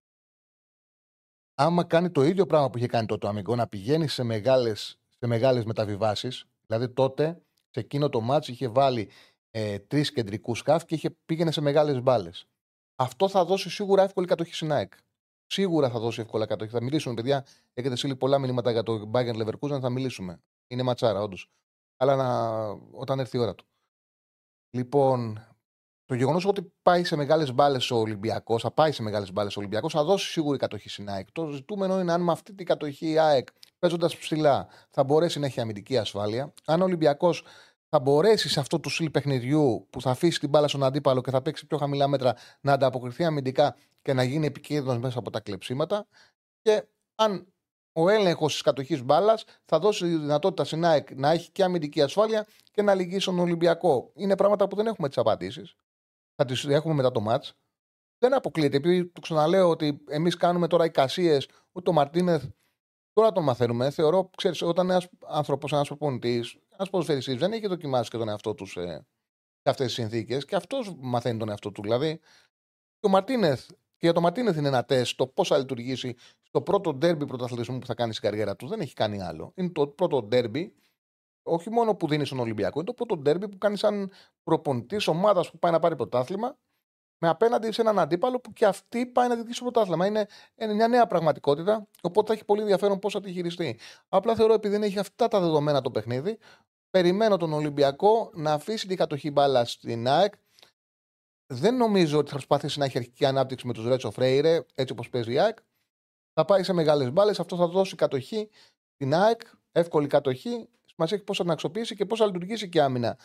Άμα 1.56 1.84
κάνει 1.84 2.12
το 2.12 2.24
ίδιο 2.24 2.46
πράγμα 2.46 2.70
που 2.70 2.78
είχε 2.78 2.88
κάνει 2.88 3.06
τότε 3.06 3.26
ο 3.26 3.30
Αμιγκό, 3.30 3.56
να 3.56 3.68
πηγαίνει 3.68 4.08
σε 4.08 4.24
μεγάλες 4.24 5.02
σε 5.22 5.28
μεγάλες 5.28 5.66
μεταβιβάσεις. 5.66 6.46
Δηλαδή 6.68 6.90
τότε 6.90 7.42
σε 7.70 7.80
εκείνο 7.80 8.10
το 8.10 8.22
μάτς 8.22 8.48
είχε 8.48 8.68
βάλει 8.68 9.10
ε, 9.52 9.80
τρεις 9.80 10.12
κεντρικούς 10.12 10.58
σκάφ 10.60 10.86
και 10.86 10.96
είχε, 10.96 11.10
πήγαινε 11.26 11.52
σε 11.52 11.62
μεγάλες 11.62 12.02
μπάλες. 12.02 12.48
Αυτό 12.96 13.30
θα 13.30 13.46
δώσει 13.46 13.70
σίγουρα 13.70 14.04
εύκολη 14.04 14.28
κατοχή 14.28 14.54
στην 14.54 14.72
ΑΕΚ. 14.72 14.94
Σίγουρα 15.46 15.90
θα 15.90 16.00
δώσει 16.00 16.22
εύκολα 16.22 16.46
κατοχή. 16.46 16.72
Θα 16.72 16.84
μιλήσουμε, 16.84 17.14
παιδιά. 17.14 17.46
Έχετε 17.74 17.96
στείλει 17.96 18.16
πολλά 18.16 18.40
μηνύματα 18.40 18.72
για 18.72 18.84
το 18.84 19.12
Bayern 19.14 19.46
Leverkusen. 19.46 19.80
Θα 19.82 19.90
μιλήσουμε. 19.90 20.42
Είναι 20.68 20.84
ματσάρα, 20.84 21.22
όντως. 21.22 21.50
Αλλά 21.98 22.16
να... 22.16 22.60
όταν 22.92 23.20
έρθει 23.20 23.38
η 23.38 23.40
ώρα 23.40 23.56
του. 23.56 23.66
Λοιπόν, 24.70 25.48
το 26.12 26.18
γεγονός 26.18 26.46
ότι 26.46 26.74
πάει 26.82 27.04
σε 27.04 27.16
μεγάλες 27.16 27.54
μπάλες 27.54 27.92
ο 27.92 27.96
Ολυμπιακός, 27.96 28.62
θα 28.62 28.72
πάει 28.72 28.92
σε 28.92 29.02
μεγάλες 29.02 29.32
μπάλες 29.32 29.56
ο 29.56 29.60
Ολυμπιακός, 29.60 29.94
θα 29.94 30.04
δώσει 30.04 30.32
σίγουρη 30.32 30.58
κατοχή 30.58 30.90
στην 30.90 31.10
ΑΕΚ. 31.10 31.32
Το 31.32 31.50
ζητούμενο 31.50 32.00
είναι 32.00 32.12
αν 32.12 32.22
με 32.22 32.32
αυτή 32.32 32.54
την 32.54 32.66
κατοχή 32.66 33.10
η 33.10 33.18
ΑΕΚ 33.18 33.48
παίζοντας 33.80 34.18
ψηλά 34.18 34.68
θα 34.90 35.04
μπορέσει 35.04 35.40
να 35.40 35.46
έχει 35.46 35.60
αμυντική 35.60 35.98
ασφάλεια. 35.98 36.54
Αν 36.66 36.82
ο 36.82 36.84
Ολυμπιακός 36.84 37.44
θα 37.90 38.00
μπορέσει 38.00 38.50
σε 38.50 38.60
αυτό 38.60 38.80
το 38.80 38.90
στυλ 38.90 39.10
παιχνιδιού 39.10 39.88
που 39.90 40.02
θα 40.02 40.10
αφήσει 40.10 40.40
την 40.40 40.50
μπάλα 40.50 40.68
στον 40.68 40.84
αντίπαλο 40.84 41.22
και 41.22 41.32
θα 41.32 41.42
παίξει 41.42 41.68
πιο 41.68 41.78
χαμηλά 41.78 42.08
μέτρα 42.08 42.36
να 42.62 42.74
ανταποκριθεί 42.74 43.24
αμυντικά 43.24 43.76
και 44.02 44.14
να 44.14 44.24
γίνει 44.24 44.46
επικίνδυνος 44.46 44.98
μέσα 44.98 45.20
από 45.20 45.30
τα 45.30 45.40
κλεψίματα. 45.40 46.08
Και 46.62 46.88
αν 47.16 47.54
ο 47.94 48.10
έλεγχος 48.10 48.52
της 48.52 48.62
κατοχής 48.62 49.04
μπάλας 49.04 49.44
θα 49.66 49.80
δώσει 49.80 50.04
τη 50.04 50.10
δυνατότητα 50.10 50.64
στην 50.64 50.86
ΑΕΚ 50.86 51.16
να 51.16 51.32
έχει 51.32 51.52
και 51.52 51.64
αμυντική 51.64 52.02
ασφάλεια 52.02 52.48
και 52.72 52.82
να 52.82 52.94
λυγίσει 52.94 53.26
τον 53.26 53.40
Ολυμπιακό. 53.40 54.12
Είναι 54.16 54.36
πράγματα 54.36 54.68
που 54.68 54.76
δεν 54.76 54.88
έχουμε 54.88 55.08
τις 55.08 55.18
απαντήσεις. 55.18 55.76
Θα 56.42 56.48
τις 56.48 56.66
έχουμε 56.66 56.94
μετά 56.94 57.12
το 57.12 57.22
μάτς. 57.22 57.54
Δεν 58.18 58.34
αποκλείεται. 58.34 58.78
Επειδή 58.78 59.06
το 59.06 59.22
ξαναλέω 59.22 59.70
ότι 59.70 60.04
εμείς 60.08 60.36
κάνουμε 60.36 60.68
τώρα 60.68 60.86
εικασίες, 60.86 61.48
ούτε 61.72 61.90
ο 61.90 61.94
Μαρτίνεθ 61.94 62.46
Τώρα 63.14 63.32
το 63.32 63.42
μαθαίνουμε. 63.42 63.90
Θεωρώ, 63.90 64.30
ξέρεις, 64.38 64.62
όταν 64.62 64.90
ένας 64.90 65.08
άνθρωπος, 65.26 65.72
ένας 65.72 65.88
προπονητής, 65.88 66.58
ένας 66.70 66.90
ποδοσφαιριστής 66.90 67.36
δεν 67.36 67.52
έχει 67.52 67.68
δοκιμάσει 67.68 68.10
και 68.10 68.18
τον 68.18 68.30
εαυτό 68.30 68.54
τους 68.54 68.72
σε, 68.72 68.82
σε 68.82 69.70
αυτές 69.70 69.86
τις 69.86 69.96
συνθήκες 69.96 70.46
και 70.46 70.56
αυτός 70.56 70.96
μαθαίνει 71.00 71.40
τον 71.40 71.50
εαυτό 71.50 71.72
του. 71.72 71.82
Δηλαδή, 71.82 72.20
και 73.00 73.08
ο 73.08 73.10
Μαρτίνεθ, 73.10 73.68
και 73.70 73.76
για 74.08 74.14
το 74.14 74.22
Μαρτίνεθ 74.22 74.58
είναι 74.58 74.68
ένα 74.68 74.86
τεστ 74.86 75.18
το 75.18 75.28
πώς 75.28 75.48
θα 75.48 75.58
λειτουργήσει 75.58 76.16
στο 76.42 76.62
πρώτο 76.62 76.94
ντέρμπι 76.94 77.26
πρωταθλητισμού 77.26 77.80
που 77.80 77.86
θα 77.86 77.94
κάνει 77.94 78.14
στην 78.14 78.30
καριέρα 78.30 78.56
του. 78.56 78.68
Δεν 78.68 78.80
έχει 78.80 78.94
κάνει 78.94 79.22
άλλο. 79.22 79.52
Είναι 79.56 79.70
το 79.70 79.88
πρώτο 79.88 80.24
ντέρμπι, 80.24 80.76
όχι 81.44 81.70
μόνο 81.70 81.96
που 81.96 82.08
δίνεις 82.08 82.28
στον 82.28 82.40
Ολυμπιακό, 82.40 82.80
είναι 82.80 82.88
το 82.88 82.94
πρώτο 82.94 83.18
ντέρμπι 83.18 83.48
που 83.50 83.58
κάνεις 83.58 83.80
σαν 83.80 84.12
προπονητής 84.44 85.08
ομάδας 85.08 85.52
που 85.52 85.60
πάει 85.60 85.72
να 85.72 85.80
πάρει 85.80 85.96
πρωτάθλημα 85.96 86.58
με 87.24 87.28
απέναντι 87.28 87.72
σε 87.72 87.82
έναν 87.82 88.00
αντίπαλο 88.00 88.40
που 88.40 88.54
και 88.54 88.66
αυτή 88.66 89.06
πάει 89.06 89.28
να 89.28 89.34
διεκδικήσει 89.34 89.64
το 89.64 89.72
πρωτάθλημα. 89.72 90.06
Είναι, 90.06 90.28
μια 90.74 90.88
νέα 90.88 91.08
πραγματικότητα, 91.08 91.88
οπότε 92.02 92.28
θα 92.28 92.34
έχει 92.34 92.46
πολύ 92.46 92.62
ενδιαφέρον 92.62 93.00
πώς 93.00 93.14
θα 93.14 93.20
τη 93.20 93.32
χειριστεί. 93.32 93.80
Απλά 94.10 94.36
θεωρώ 94.36 94.54
επειδή 94.54 94.74
δεν 94.74 94.84
έχει 94.84 95.00
αυτά 95.00 95.28
τα 95.28 95.40
δεδομένα 95.40 95.82
το 95.82 95.92
παιχνίδι, 95.92 96.38
περιμένω 96.90 97.38
τον 97.38 97.54
Ολυμπιακό 97.54 98.32
να 98.34 98.54
αφήσει 98.54 98.88
την 98.88 98.98
κατοχή 98.98 99.32
μπάλα 99.32 99.66
στην 99.66 100.08
ΑΕΚ. 100.08 100.34
Δεν 101.54 101.76
νομίζω 101.76 102.18
ότι 102.18 102.28
θα 102.30 102.36
προσπαθήσει 102.36 102.80
να 102.80 102.86
έχει 102.86 102.98
αρχική 102.98 103.26
ανάπτυξη 103.26 103.68
με 103.68 103.74
τους 103.74 103.88
Ρέτσο 103.88 104.12
Φρέιρε, 104.12 104.66
έτσι 104.76 104.94
όπως 104.94 105.10
παίζει 105.10 105.34
η 105.34 105.40
ΑΕΚ. 105.40 105.58
Θα 106.34 106.46
πάει 106.46 106.64
σε 106.64 106.74
μεγάλες 106.74 107.12
μπάλες, 107.12 107.40
αυτό 107.40 107.56
θα 107.56 107.68
δώσει 107.68 107.96
κατοχή 107.96 108.50
στην 108.94 109.14
ΑΕΚ, 109.14 109.42
εύκολη 109.72 110.08
κατοχή. 110.08 110.70
Σημασία 111.02 111.18
έχει 111.18 111.26
πώς 111.26 111.38
θα 111.38 111.44
την 111.44 111.52
αξιοποιήσει 111.52 111.96
και 111.96 112.06
πώς 112.06 112.20
θα 112.20 112.26
λειτουργήσει 112.26 112.70
και 112.70 112.82
άμυνα 112.82 113.18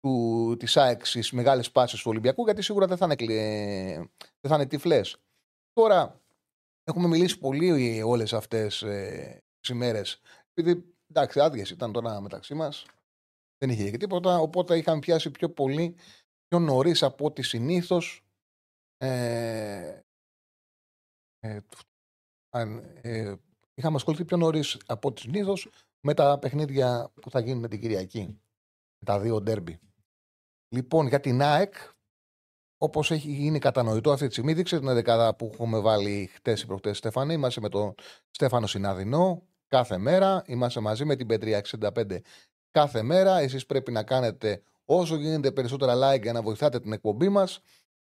του, 0.00 0.56
της 0.58 0.76
ΑΕΚ 0.76 1.06
στις 1.06 1.32
μεγάλες 1.32 1.70
πάσεις 1.70 2.00
του 2.00 2.10
Ολυμπιακού 2.10 2.44
γιατί 2.44 2.62
σίγουρα 2.62 2.86
δεν 2.86 2.96
θα 2.96 3.04
είναι, 3.04 3.96
δεν 4.40 4.50
θα 4.50 4.54
είναι 4.54 4.66
τυφλές. 4.66 5.16
Τώρα 5.72 6.20
έχουμε 6.84 7.08
μιλήσει 7.08 7.38
πολύ 7.38 8.02
όλες 8.02 8.32
αυτές 8.32 8.82
ε, 8.82 9.42
τις 9.60 9.68
ημέρες 9.68 10.20
επειδή 10.54 10.94
εντάξει 11.06 11.40
άδειες 11.40 11.70
ήταν 11.70 11.92
τώρα 11.92 12.20
μεταξύ 12.20 12.54
μας 12.54 12.86
δεν 13.58 13.70
είχε 13.70 13.90
και 13.90 13.96
τίποτα 13.96 14.38
οπότε 14.38 14.76
είχαμε 14.76 14.98
πιάσει 14.98 15.30
πιο 15.30 15.50
πολύ 15.50 15.96
πιο 16.48 16.58
νωρίς 16.58 17.02
από 17.02 17.24
ό,τι 17.24 17.42
συνήθως. 17.42 18.24
Ε, 18.96 20.00
Ε, 21.44 21.60
ε, 23.00 23.34
είχαμε 23.74 23.96
ασχοληθεί 23.96 24.24
πιο 24.24 24.36
νωρίς 24.36 24.80
από 24.86 25.12
τη 25.12 25.20
συνήθως 25.20 25.70
με 26.04 26.14
τα 26.14 26.38
παιχνίδια 26.38 27.12
που 27.20 27.30
θα 27.30 27.40
γίνουν 27.40 27.68
την 27.68 27.80
Κυριακή. 27.80 28.40
Τα 29.04 29.20
δύο 29.20 29.40
ντέρμπι. 29.40 29.78
Λοιπόν, 30.68 31.06
για 31.06 31.20
την 31.20 31.42
ΑΕΚ, 31.42 31.74
όπως 32.78 33.10
έχει 33.10 33.30
γίνει 33.30 33.58
κατανοητό 33.58 34.12
αυτή 34.12 34.26
τη 34.26 34.32
στιγμή, 34.32 34.52
δείξε 34.52 34.78
την 34.78 34.94
δεκάδα 34.94 35.34
που 35.34 35.50
έχουμε 35.52 35.78
βάλει 35.78 36.30
χτες 36.34 36.62
ή 36.62 36.66
προχτές, 36.66 36.98
Στέφανε. 36.98 37.32
Είμαστε 37.32 37.60
με 37.60 37.68
τον 37.68 37.94
Στέφανο 38.30 38.66
Συναδεινό 38.66 39.42
κάθε 39.68 39.98
μέρα. 39.98 40.42
Είμαστε 40.46 40.80
μαζί 40.80 41.04
με 41.04 41.16
την 41.16 41.26
Πετρία 41.26 41.58
65 41.58 42.20
κάθε 42.70 43.02
μέρα. 43.02 43.38
Εσείς 43.38 43.66
πρέπει 43.66 43.92
να 43.92 44.02
κάνετε 44.02 44.62
όσο 44.84 45.16
γίνεται 45.16 45.52
περισσότερα 45.52 45.94
like 45.96 46.22
για 46.22 46.32
να 46.32 46.42
βοηθάτε 46.42 46.80
την 46.80 46.92
εκπομπή 46.92 47.28
μας. 47.28 47.60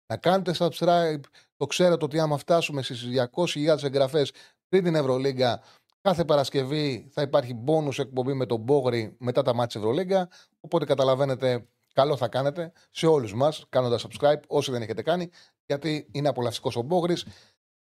Να 0.07 0.16
κάνετε 0.16 0.54
subscribe. 0.59 1.21
Το 1.57 1.66
ξέρετε 1.66 2.04
ότι 2.04 2.19
άμα 2.19 2.37
φτάσουμε 2.37 2.83
στις 2.83 3.07
200.000 3.35 3.83
εγγραφές 3.83 4.33
πριν 4.69 4.85
την 4.85 4.95
Ευρωλίγκα, 4.95 5.62
κάθε 6.00 6.25
Παρασκευή 6.25 7.09
θα 7.11 7.23
υπάρχει 7.23 7.64
bonus 7.66 7.99
εκπομπή 7.99 8.33
με 8.33 8.47
τον 8.47 8.61
Μπόγρι 8.61 9.16
μετά 9.19 9.42
τα 9.42 9.54
μάτια 9.54 9.80
Ευρωλίγκα. 9.80 10.28
Οπότε 10.61 10.85
καταλαβαίνετε, 10.85 11.66
καλό 11.92 12.16
θα 12.16 12.28
κάνετε 12.28 12.73
σε 12.90 13.07
όλους 13.07 13.35
μας 13.35 13.66
κάνοντας 13.69 14.07
subscribe, 14.07 14.40
όσοι 14.47 14.71
δεν 14.71 14.83
έχετε 14.83 15.02
κάνει, 15.02 15.30
γιατί 15.66 16.09
είναι 16.12 16.28
απολαυστικός 16.28 16.76
ο 16.76 16.83
Μπόγρις. 16.83 17.26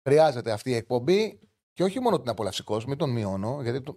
Χρειάζεται 0.03 0.51
αυτή 0.51 0.69
η 0.69 0.75
εκπομπή 0.75 1.39
και 1.73 1.83
όχι 1.83 1.99
μόνο 1.99 2.19
την 2.19 2.29
απολαυστικός, 2.29 2.85
μην 2.85 2.97
τον 2.97 3.09
μειώνω, 3.09 3.59
γιατί 3.61 3.81
το, 3.81 3.95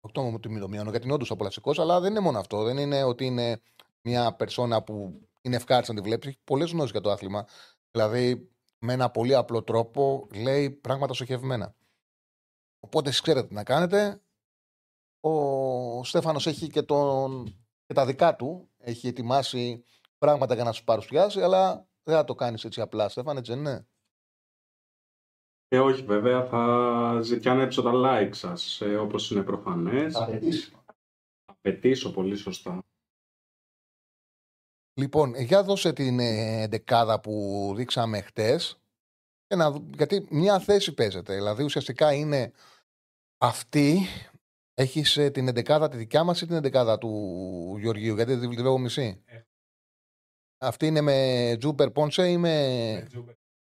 όχι 0.00 0.14
το 0.14 0.50
μην 0.50 0.60
τον 0.60 0.70
μειώνω, 0.70 0.90
γιατί 0.90 1.04
είναι 1.04 1.14
όντως 1.14 1.30
απολαυστικός, 1.30 1.78
αλλά 1.78 2.00
δεν 2.00 2.10
είναι 2.10 2.20
μόνο 2.20 2.38
αυτό. 2.38 2.62
Δεν 2.62 2.78
είναι 2.78 3.02
ότι 3.02 3.24
είναι 3.24 3.60
μια 4.02 4.32
περσόνα 4.32 4.82
που 4.82 5.20
είναι 5.42 5.56
ευχάριστη 5.56 5.94
να 5.94 6.00
τη 6.00 6.08
βλέπει. 6.08 6.28
Έχει 6.28 6.38
πολλές 6.44 6.70
γνώσεις 6.70 6.90
για 6.90 7.00
το 7.00 7.10
άθλημα. 7.10 7.46
Δηλαδή, 7.90 8.50
με 8.78 8.92
ένα 8.92 9.10
πολύ 9.10 9.34
απλό 9.34 9.62
τρόπο 9.62 10.26
λέει 10.34 10.70
πράγματα 10.70 11.14
στοχευμένα. 11.14 11.74
Οπότε 12.86 13.08
εσείς 13.08 13.20
ξέρετε 13.20 13.46
τι 13.46 13.54
να 13.54 13.64
κάνετε. 13.64 14.20
Ο 15.20 16.04
Στέφανος 16.04 16.46
έχει 16.46 16.68
και, 16.68 16.82
τον, 16.82 17.44
και 17.86 17.94
τα 17.94 18.06
δικά 18.06 18.36
του. 18.36 18.70
Έχει 18.78 19.08
ετοιμάσει 19.08 19.84
πράγματα 20.18 20.54
για 20.54 20.64
να 20.64 20.72
σου 20.72 20.84
παρουσιάσει, 20.84 21.42
αλλά 21.42 21.88
δεν 22.02 22.14
θα 22.14 22.24
το 22.24 22.34
κάνεις 22.34 22.64
έτσι 22.64 22.80
απλά, 22.80 23.08
Στέφαν, 23.08 23.36
έτσι 23.36 23.50
δεν 23.52 23.60
είναι; 23.60 23.86
Ε, 25.68 25.78
όχι 25.78 26.02
βέβαια, 26.02 26.46
θα 26.46 27.20
ζητιάνεψω 27.22 27.82
τα 27.82 27.90
like 27.94 28.34
σας, 28.34 28.80
ε, 28.80 28.96
όπως 28.96 29.30
είναι 29.30 29.42
προφανές. 29.42 30.12
Θα 30.12 30.24
απαιτήσω. 30.24 30.84
Απαιτήσω 31.44 32.12
πολύ 32.12 32.36
σωστά. 32.36 32.82
Λοιπόν, 34.94 35.34
για 35.34 35.62
δώσε 35.62 35.92
την 35.92 36.18
ε, 36.18 36.66
δεκάδα 36.68 37.20
που 37.20 37.72
δείξαμε 37.76 38.20
χτες, 38.20 38.80
και 39.46 39.56
να, 39.56 39.82
γιατί 39.96 40.26
μια 40.30 40.58
θέση 40.58 40.94
παίζεται. 40.94 41.34
Δηλαδή 41.34 41.62
ουσιαστικά 41.62 42.12
είναι 42.12 42.52
αυτή. 43.38 43.98
Έχει 44.74 45.20
ε, 45.20 45.30
την 45.30 45.48
εντεκάδα 45.48 45.88
τη 45.88 45.96
δικιά 45.96 46.24
μας 46.24 46.40
ή 46.40 46.46
την 46.46 46.56
εντεκάδα 46.56 46.98
του 46.98 47.76
Γεωργίου, 47.78 48.14
γιατί 48.14 48.34
δεν 48.34 48.48
τη 48.48 48.56
βλέπω 48.56 48.78
μισή; 48.78 49.24
Αυτή 50.58 50.86
είναι 50.86 51.00
με 51.00 51.56
Τζούπερ 51.58 51.90
Πόνσε 51.90 52.30
ή 52.30 52.36
με. 52.36 53.06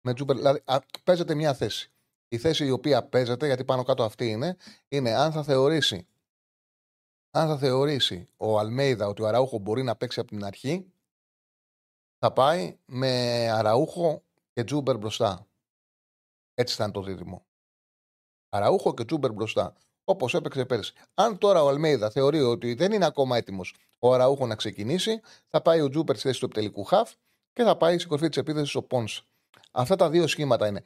με 0.01 0.13
Τζούμπερ. 0.13 0.35
Δηλαδή, 0.35 0.61
α, 0.65 0.79
παίζεται 1.03 1.35
μια 1.35 1.53
θέση. 1.53 1.91
Η 2.27 2.37
θέση 2.37 2.65
η 2.65 2.71
οποία 2.71 3.03
παίζεται, 3.03 3.45
γιατί 3.45 3.65
πάνω 3.65 3.83
κάτω 3.83 4.03
αυτή 4.03 4.29
είναι, 4.29 4.57
είναι 4.87 5.13
αν 5.15 5.31
θα 5.31 5.43
θεωρήσει. 5.43 6.07
Αν 7.31 7.47
θα 7.47 7.57
θεωρήσει 7.57 8.27
ο 8.37 8.59
Αλμέιδα 8.59 9.07
ότι 9.07 9.21
ο 9.21 9.27
Αραούχο 9.27 9.57
μπορεί 9.57 9.83
να 9.83 9.95
παίξει 9.95 10.19
από 10.19 10.29
την 10.29 10.43
αρχή, 10.43 10.91
θα 12.19 12.33
πάει 12.33 12.77
με 12.85 13.09
Αραούχο 13.49 14.23
και 14.53 14.63
Τζούμπερ 14.63 14.97
μπροστά. 14.97 15.47
Έτσι 16.53 16.75
θα 16.75 16.83
είναι 16.83 16.93
το 16.93 17.01
δίδυμο. 17.01 17.46
Αραούχο 18.57 18.93
και 18.93 19.05
Τζούμπερ 19.05 19.31
μπροστά. 19.31 19.73
Όπως 20.03 20.33
έπαιξε 20.33 20.65
πέρσι. 20.65 20.93
Αν 21.13 21.37
τώρα 21.37 21.63
ο 21.63 21.67
Αλμέιδα 21.67 22.09
θεωρεί 22.09 22.41
ότι 22.41 22.73
δεν 22.73 22.91
είναι 22.91 23.05
ακόμα 23.05 23.37
έτοιμος 23.37 23.75
ο 23.99 24.13
Αραούχο 24.13 24.45
να 24.47 24.55
ξεκινήσει, 24.55 25.19
θα 25.47 25.61
πάει 25.61 25.81
ο 25.81 25.89
Τζούμπερ 25.89 26.15
στη 26.15 26.27
θέση 26.27 26.39
του 26.39 26.45
επιτελικού 26.45 26.83
χαφ 26.83 27.11
και 27.53 27.63
θα 27.63 27.77
πάει 27.77 27.97
στην 27.97 28.09
κορφή 28.09 28.27
της 28.27 28.37
επίθεσης 28.37 28.75
ο 28.75 28.81
Πόνς. 28.81 29.21
Αυτά 29.71 29.95
τα 29.95 30.09
δύο 30.09 30.27
σχήματα 30.27 30.67
είναι. 30.67 30.83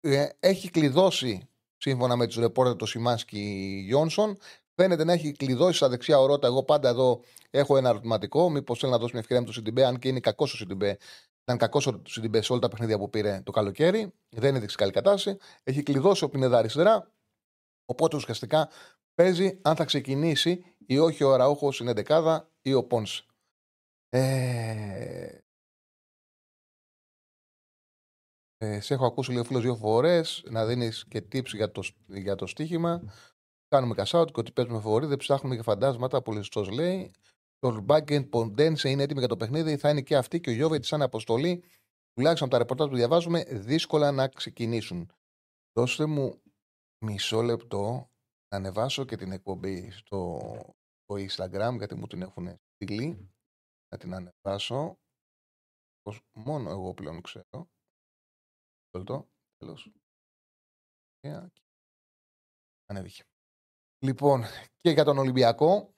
Ε, 0.00 0.28
έχει 0.40 0.70
κλειδώσει, 0.70 1.48
σύμφωνα 1.76 2.16
με 2.16 2.26
τους 2.26 2.36
ρεπόρτερ 2.36 2.76
το 2.76 2.86
Σιμάνσκι 2.86 3.38
Γιόνσον, 3.86 4.38
φαίνεται 4.74 5.04
να 5.04 5.12
έχει 5.12 5.32
κλειδώσει 5.32 5.76
στα 5.76 5.88
δεξιά 5.88 6.18
ο 6.18 6.26
Ρώτα. 6.26 6.46
Εγώ 6.46 6.62
πάντα 6.62 6.88
εδώ 6.88 7.20
έχω 7.50 7.76
ένα 7.76 7.88
ερωτηματικό. 7.88 8.50
Μήπως 8.50 8.78
θέλει 8.78 8.92
να 8.92 8.98
δώσει 8.98 9.10
μια 9.10 9.20
ευκαιρία 9.20 9.42
με 9.42 9.48
το 9.48 9.54
Σιντιμπέ, 9.54 9.84
αν 9.84 9.98
και 9.98 10.08
είναι 10.08 10.20
κακός 10.20 10.52
ο 10.52 10.56
Σιντιμπέ. 10.56 10.98
Ήταν 11.48 11.60
κακός 11.60 11.86
ο 11.86 12.02
Σιντιμπέ 12.06 12.42
σε 12.42 12.52
όλα 12.52 12.60
τα 12.60 12.68
παιχνίδια 12.68 12.98
που 12.98 13.10
πήρε 13.10 13.40
το 13.44 13.50
καλοκαίρι. 13.50 14.12
Δεν 14.28 14.54
έδειξε 14.54 14.76
καλή 14.76 14.92
κατάσταση. 14.92 15.38
Έχει 15.62 15.82
κλειδώσει 15.82 16.24
ο 16.24 16.28
Πινέδα 16.28 16.58
αριστερά. 16.58 17.12
Οπότε 17.84 18.16
ουσιαστικά 18.16 18.68
παίζει 19.14 19.58
αν 19.62 19.76
θα 19.76 19.84
ξεκινήσει 19.84 20.64
ή 20.86 20.98
όχι 20.98 21.24
ο 21.24 21.32
Αραούχος 21.32 21.80
είναι 21.80 21.92
δεκάδα 21.92 22.50
ή 22.62 22.74
ο 22.74 22.84
Πόνς. 22.84 23.26
Ε... 24.08 25.38
Ε, 28.56 28.80
σε 28.80 28.94
έχω 28.94 29.06
ακούσει 29.06 29.30
λίγο 29.30 29.44
φίλος 29.44 29.62
δύο 29.62 29.76
φορές 29.76 30.44
να 30.50 30.66
δίνεις 30.66 31.06
και 31.08 31.18
tips 31.18 31.54
για 31.54 31.70
το, 31.70 31.82
για 32.06 32.34
το 32.34 32.46
στοίχημα. 32.46 33.02
Κάνουμε 33.68 33.94
κασάουτ 33.94 34.30
και 34.30 34.40
ότι 34.40 34.52
παίζουμε 34.52 34.80
φοβορή, 34.80 35.06
δεν 35.06 35.16
ψάχνουμε 35.16 35.56
και 35.56 35.62
φαντάσματα. 35.62 36.22
Πολύ 36.22 36.42
σωστό 36.42 36.62
λέει. 36.62 37.12
Το 37.58 37.80
Μπάγκεντ 37.80 38.28
Ποντένσε 38.28 38.90
είναι 38.90 39.02
έτοιμοι 39.02 39.18
για 39.18 39.28
το 39.28 39.36
παιχνίδι. 39.36 39.76
Θα 39.76 39.90
είναι 39.90 40.02
και 40.02 40.16
αυτοί 40.16 40.40
και 40.40 40.50
ο 40.50 40.52
Γιώβετ 40.52 40.84
σαν 40.84 41.02
αποστολή. 41.02 41.64
Τουλάχιστον 42.12 42.48
από 42.48 42.56
τα 42.56 42.58
ρεπορτάζ 42.58 42.88
που 42.88 42.96
διαβάζουμε, 42.96 43.44
δύσκολα 43.44 44.12
να 44.12 44.28
ξεκινήσουν. 44.28 45.12
Δώστε 45.72 46.06
μου 46.06 46.42
μισό 47.04 47.42
λεπτό 47.42 48.10
να 48.48 48.56
ανεβάσω 48.58 49.04
και 49.04 49.16
την 49.16 49.32
εκπομπή 49.32 49.90
στο, 49.90 50.40
στο 51.02 51.14
Instagram, 51.14 51.76
γιατί 51.76 51.94
μου 51.94 52.06
την 52.06 52.22
έχουν 52.22 52.56
στείλει. 52.74 53.30
Να 53.88 53.98
την 53.98 54.14
ανεβάσω. 54.14 54.98
Μόνο 56.32 56.70
εγώ 56.70 56.94
πλέον 56.94 57.20
ξέρω. 57.22 57.68
Λεπτό. 58.96 59.28
Τέλος. 59.56 59.92
Ανέβηκε. 62.86 63.22
Λοιπόν, 64.04 64.42
και 64.76 64.90
για 64.90 65.04
τον 65.04 65.18
Ολυμπιακό. 65.18 65.94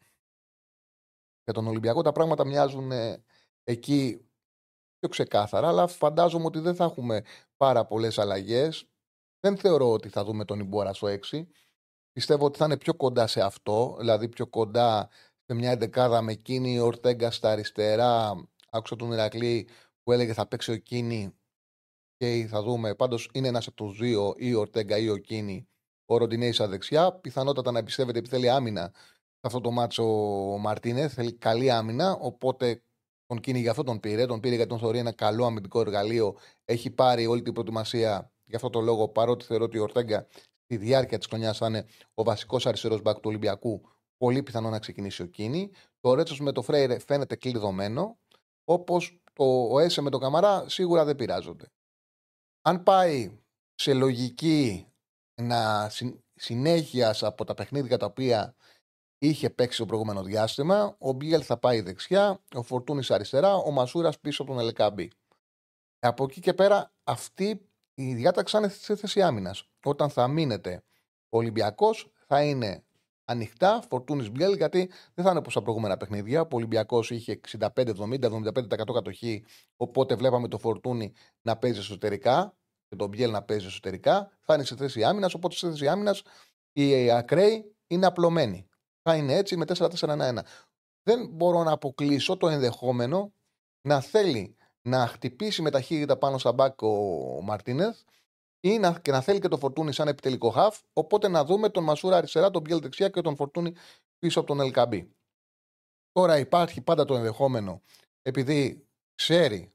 Για 1.45 1.53
τον 1.53 1.67
Ολυμπιακό 1.67 2.03
τα 2.03 2.13
πράγματα 2.13 2.47
μοιάζουν 2.47 2.93
ε, 2.93 3.25
εκεί 3.65 4.31
πιο 4.99 5.09
ξεκάθαρα, 5.09 5.69
αλλά 5.69 5.87
φαντάζομαι 5.87 6.45
ότι 6.45 6.59
δεν 6.59 6.75
θα 6.75 6.85
έχουμε 6.85 7.23
πάρα 7.57 7.85
πολλές 7.85 8.19
αλλαγές. 8.19 8.85
Δεν 9.41 9.57
θεωρώ 9.57 9.93
ότι 9.93 10.09
θα 10.09 10.25
δούμε 10.25 10.45
τον 10.45 10.61
Ιμπόρα 10.61 10.93
στο 10.93 11.09
6. 11.31 11.47
Πιστεύω 12.13 12.45
ότι 12.45 12.59
θα 12.59 12.65
είναι 12.65 12.77
πιο 12.77 12.95
κοντά 12.95 13.27
σε 13.27 13.41
αυτό, 13.41 13.97
δηλαδή 13.99 14.29
πιο 14.29 14.47
κοντά 14.47 15.09
σε 15.45 15.55
μια 15.55 15.71
εντεκάδα 15.71 16.23
με 16.23 16.35
Κίνη, 16.35 16.79
Ορτέγκα 16.79 17.31
στα 17.31 17.51
αριστερά. 17.51 18.33
Άκουσα 18.71 18.97
τον 18.97 19.13
Ηρακλή 19.13 19.69
που 20.03 20.13
έλεγε 20.13 20.33
θα 20.33 20.47
παίξει 20.47 20.73
ο 20.73 20.77
Κίνη 20.77 21.35
και 22.17 22.47
θα 22.49 22.63
δούμε. 22.63 22.95
Πάντως 22.95 23.31
είναι 23.33 23.49
ένας 23.49 23.67
από 23.67 23.77
τους 23.77 23.99
δύο, 23.99 24.35
ή 24.37 24.55
ο 24.55 24.61
Ορτέγκα 24.61 24.99
ή 24.99 25.09
ο 25.09 25.17
Κίνη, 25.17 25.69
ο 26.05 26.17
Ροντινέης 26.17 26.55
στα 26.55 26.69
δεξιά. 26.69 27.13
Πιθανότατα 27.13 27.71
να 27.71 27.79
εμπιστεύεται 27.79 28.19
επειδή 28.19 28.35
θέλει 28.35 28.51
άμυνα 28.51 28.93
σε 28.93 29.20
αυτό 29.41 29.61
το 29.61 29.71
μάτσο 29.71 30.05
ο 30.53 30.59
Μαρτίνε. 30.59 31.09
Θέλει 31.09 31.33
καλή 31.33 31.71
άμυνα. 31.71 32.13
Οπότε 32.13 32.83
τον 33.27 33.41
Κίνη 33.41 33.61
για 33.61 33.71
αυτό 33.71 33.83
τον 33.83 34.01
πήρε. 34.01 34.27
Τον 34.27 34.41
πήρε 34.41 34.55
γιατί 34.55 34.71
τον 34.71 34.79
θεωρεί 34.79 34.99
ένα 34.99 35.13
καλό 35.13 35.45
αμυντικό 35.45 35.81
εργαλείο. 35.81 36.37
Έχει 36.65 36.91
πάρει 36.91 37.27
όλη 37.27 37.43
την 37.43 37.53
προετοιμασία 37.53 38.33
για 38.45 38.57
αυτό 38.57 38.71
το 38.71 38.81
λόγο. 38.81 39.09
Παρότι 39.09 39.45
θεωρώ 39.45 39.65
ότι 39.65 39.79
ο 39.79 39.83
Ορτέγκα 39.83 40.27
στη 40.65 40.77
διάρκεια 40.77 41.19
της 41.19 41.27
χρονιάς 41.27 41.59
θα 41.59 41.67
είναι 41.67 41.87
ο 42.15 42.23
βασικός 42.23 42.67
αριστερός 42.67 43.03
μπακ 43.03 43.15
του 43.15 43.23
Ολυμπιακού. 43.25 43.81
Πολύ 44.17 44.43
πιθανό 44.43 44.71
να 44.71 44.79
ξεκινήσει 44.79 45.23
ο 45.23 45.27
Κίνη. 45.27 45.71
Το 46.01 46.15
Ρέτσος 46.15 46.41
με 46.41 46.53
το 46.53 46.63
Φρέιρε 46.63 46.99
φαίνεται 46.99 47.37
κλειδωμένο. 47.37 48.19
Όπως 48.65 49.23
το 49.33 49.69
ο 49.71 49.79
Έσε 49.79 50.01
με 50.01 50.11
τον 50.11 50.21
Καμαρά 50.21 50.69
σίγουρα 50.69 51.05
δεν 51.05 51.17
πειράζονται 51.17 51.67
αν 52.63 52.83
πάει 52.83 53.39
σε 53.75 53.95
λογική 53.95 54.87
να 55.43 55.91
συνέχεια 56.35 57.17
από 57.21 57.45
τα 57.45 57.55
παιχνίδια 57.55 57.97
τα 57.97 58.07
οποία 58.07 58.55
είχε 59.23 59.51
παίξει 59.51 59.79
το 59.79 59.87
προηγούμενο 59.87 60.23
διάστημα, 60.23 60.97
ο 60.99 61.13
Μπίελ 61.13 61.43
θα 61.45 61.59
πάει 61.59 61.81
δεξιά, 61.81 62.41
ο 62.55 62.63
Φορτούνης 62.63 63.11
αριστερά, 63.11 63.55
ο 63.55 63.71
Μασούρας 63.71 64.19
πίσω 64.19 64.43
από 64.43 64.51
τον 64.51 64.61
Ελεκάμπη. 64.61 65.11
Από 65.99 66.25
εκεί 66.25 66.41
και 66.41 66.55
πέρα, 66.55 66.93
αυτή 67.05 67.61
η 67.95 68.15
διάταξη 68.15 68.57
είναι 68.57 68.69
σε 68.69 68.97
θέση 68.97 69.23
άμυνας. 69.23 69.69
Όταν 69.85 70.11
θα 70.11 70.29
μείνετε 70.29 70.83
ο 71.29 71.37
Ολυμπιακός, 71.39 72.13
θα 72.27 72.43
είναι 72.43 72.85
ανοιχτά 73.25 73.83
Φορτούνης 73.89 74.31
Μπιέλ, 74.31 74.55
γιατί 74.55 74.91
δεν 75.15 75.25
θα 75.25 75.31
είναι 75.31 75.39
όπως 75.39 75.55
τα 75.55 75.63
προηγούμενα 75.63 75.97
παιχνίδια. 75.97 76.41
Ο 76.41 76.47
Ολυμπιακός 76.51 77.11
είχε 77.11 77.33
65-70-75% 77.33 78.93
κατοχή, 78.93 79.45
οπότε 79.77 80.15
βλέπαμε 80.15 80.49
το 80.49 80.59
Φορτούνη 80.59 81.13
να 81.43 81.57
παίζει 81.57 81.79
εσωτερικά 81.79 82.55
και 82.89 82.97
τον 82.97 83.09
Μπιέλ 83.09 83.31
να 83.31 83.43
παίζει 83.43 83.67
εσωτερικά. 83.67 84.31
Θα 84.41 84.55
είναι 84.55 84.65
σε 84.65 84.77
θέση 84.77 85.05
άμυνας, 85.05 85.35
οπότε 85.35 85.55
σε 85.55 85.71
θέση 85.71 85.89
άμυνας 85.89 86.23
οι 86.73 87.11
ακραίοι 87.11 87.75
είναι 87.87 88.07
απλωμένοι. 88.07 88.70
Θα 89.03 89.17
είναι 89.17 89.35
έτσι 89.35 89.57
με 89.57 89.65
4-4-1-1. 89.69 90.39
Δεν 91.03 91.29
μπορώ 91.29 91.63
να 91.63 91.73
αποκλείσω 91.73 92.37
το 92.37 92.49
ενδεχόμενο 92.49 93.33
να 93.83 94.01
θέλει 94.01 94.57
να 94.83 95.07
χτυπήσει 95.07 95.63
με 95.63 95.71
ταχύτητα 95.71 96.17
πάνω 96.17 96.39
στα 96.39 96.53
μπακ 96.53 96.83
ο 96.83 97.43
Μαρτίνεθ 97.43 98.01
ή 98.61 98.79
να, 98.79 98.99
και 98.99 99.11
να 99.11 99.21
θέλει 99.21 99.39
και 99.39 99.49
το 99.49 99.59
φορτούνι 99.59 99.93
σαν 99.93 100.09
επιτελικό 100.09 100.51
χαφ. 100.51 100.81
Οπότε 100.93 101.29
να 101.29 101.45
δούμε 101.45 101.69
τον 101.69 101.85
Μασούρα 101.85 102.17
αριστερά, 102.17 102.51
τον 102.51 102.63
Μπιέλ 102.63 102.81
δεξιά 102.81 103.09
και 103.09 103.21
τον 103.21 103.37
φορτούνι 103.37 103.75
πίσω 104.19 104.39
από 104.39 104.49
τον 104.49 104.61
Ελκαμπή. 104.61 105.15
Τώρα 106.13 106.39
υπάρχει 106.39 106.81
πάντα 106.81 107.05
το 107.05 107.15
ενδεχόμενο, 107.15 107.83
επειδή 108.23 108.87
ξέρει 109.15 109.73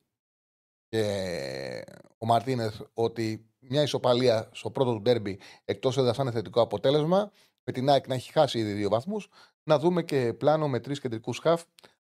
και 0.88 1.84
ο 2.18 2.26
Μαρτίνεθ 2.26 2.82
ότι 2.94 3.50
μια 3.60 3.82
ισοπαλία 3.82 4.50
στο 4.54 4.72
πρώτο 4.72 4.94
του 4.94 5.02
ντέρμπι 5.02 5.40
εκτός 5.66 5.98
έδρα 5.98 6.14
θα 6.14 6.22
είναι 6.22 6.32
θετικό 6.32 6.62
αποτέλεσμα, 6.62 7.32
με 7.66 7.74
την 7.74 7.90
ΑΕΚ 7.90 8.08
να 8.08 8.14
έχει 8.14 8.32
χάσει 8.32 8.60
ήδη 8.60 8.74
δύο 8.74 8.90
βαθμούς, 8.90 9.28
να 9.64 9.80
δούμε 9.80 10.04
και 10.04 10.34
πλάνο 10.34 10.68
με 10.68 10.80
τρεις 10.80 11.00
κεντρικούς 11.00 11.40
χαφ, 11.40 11.64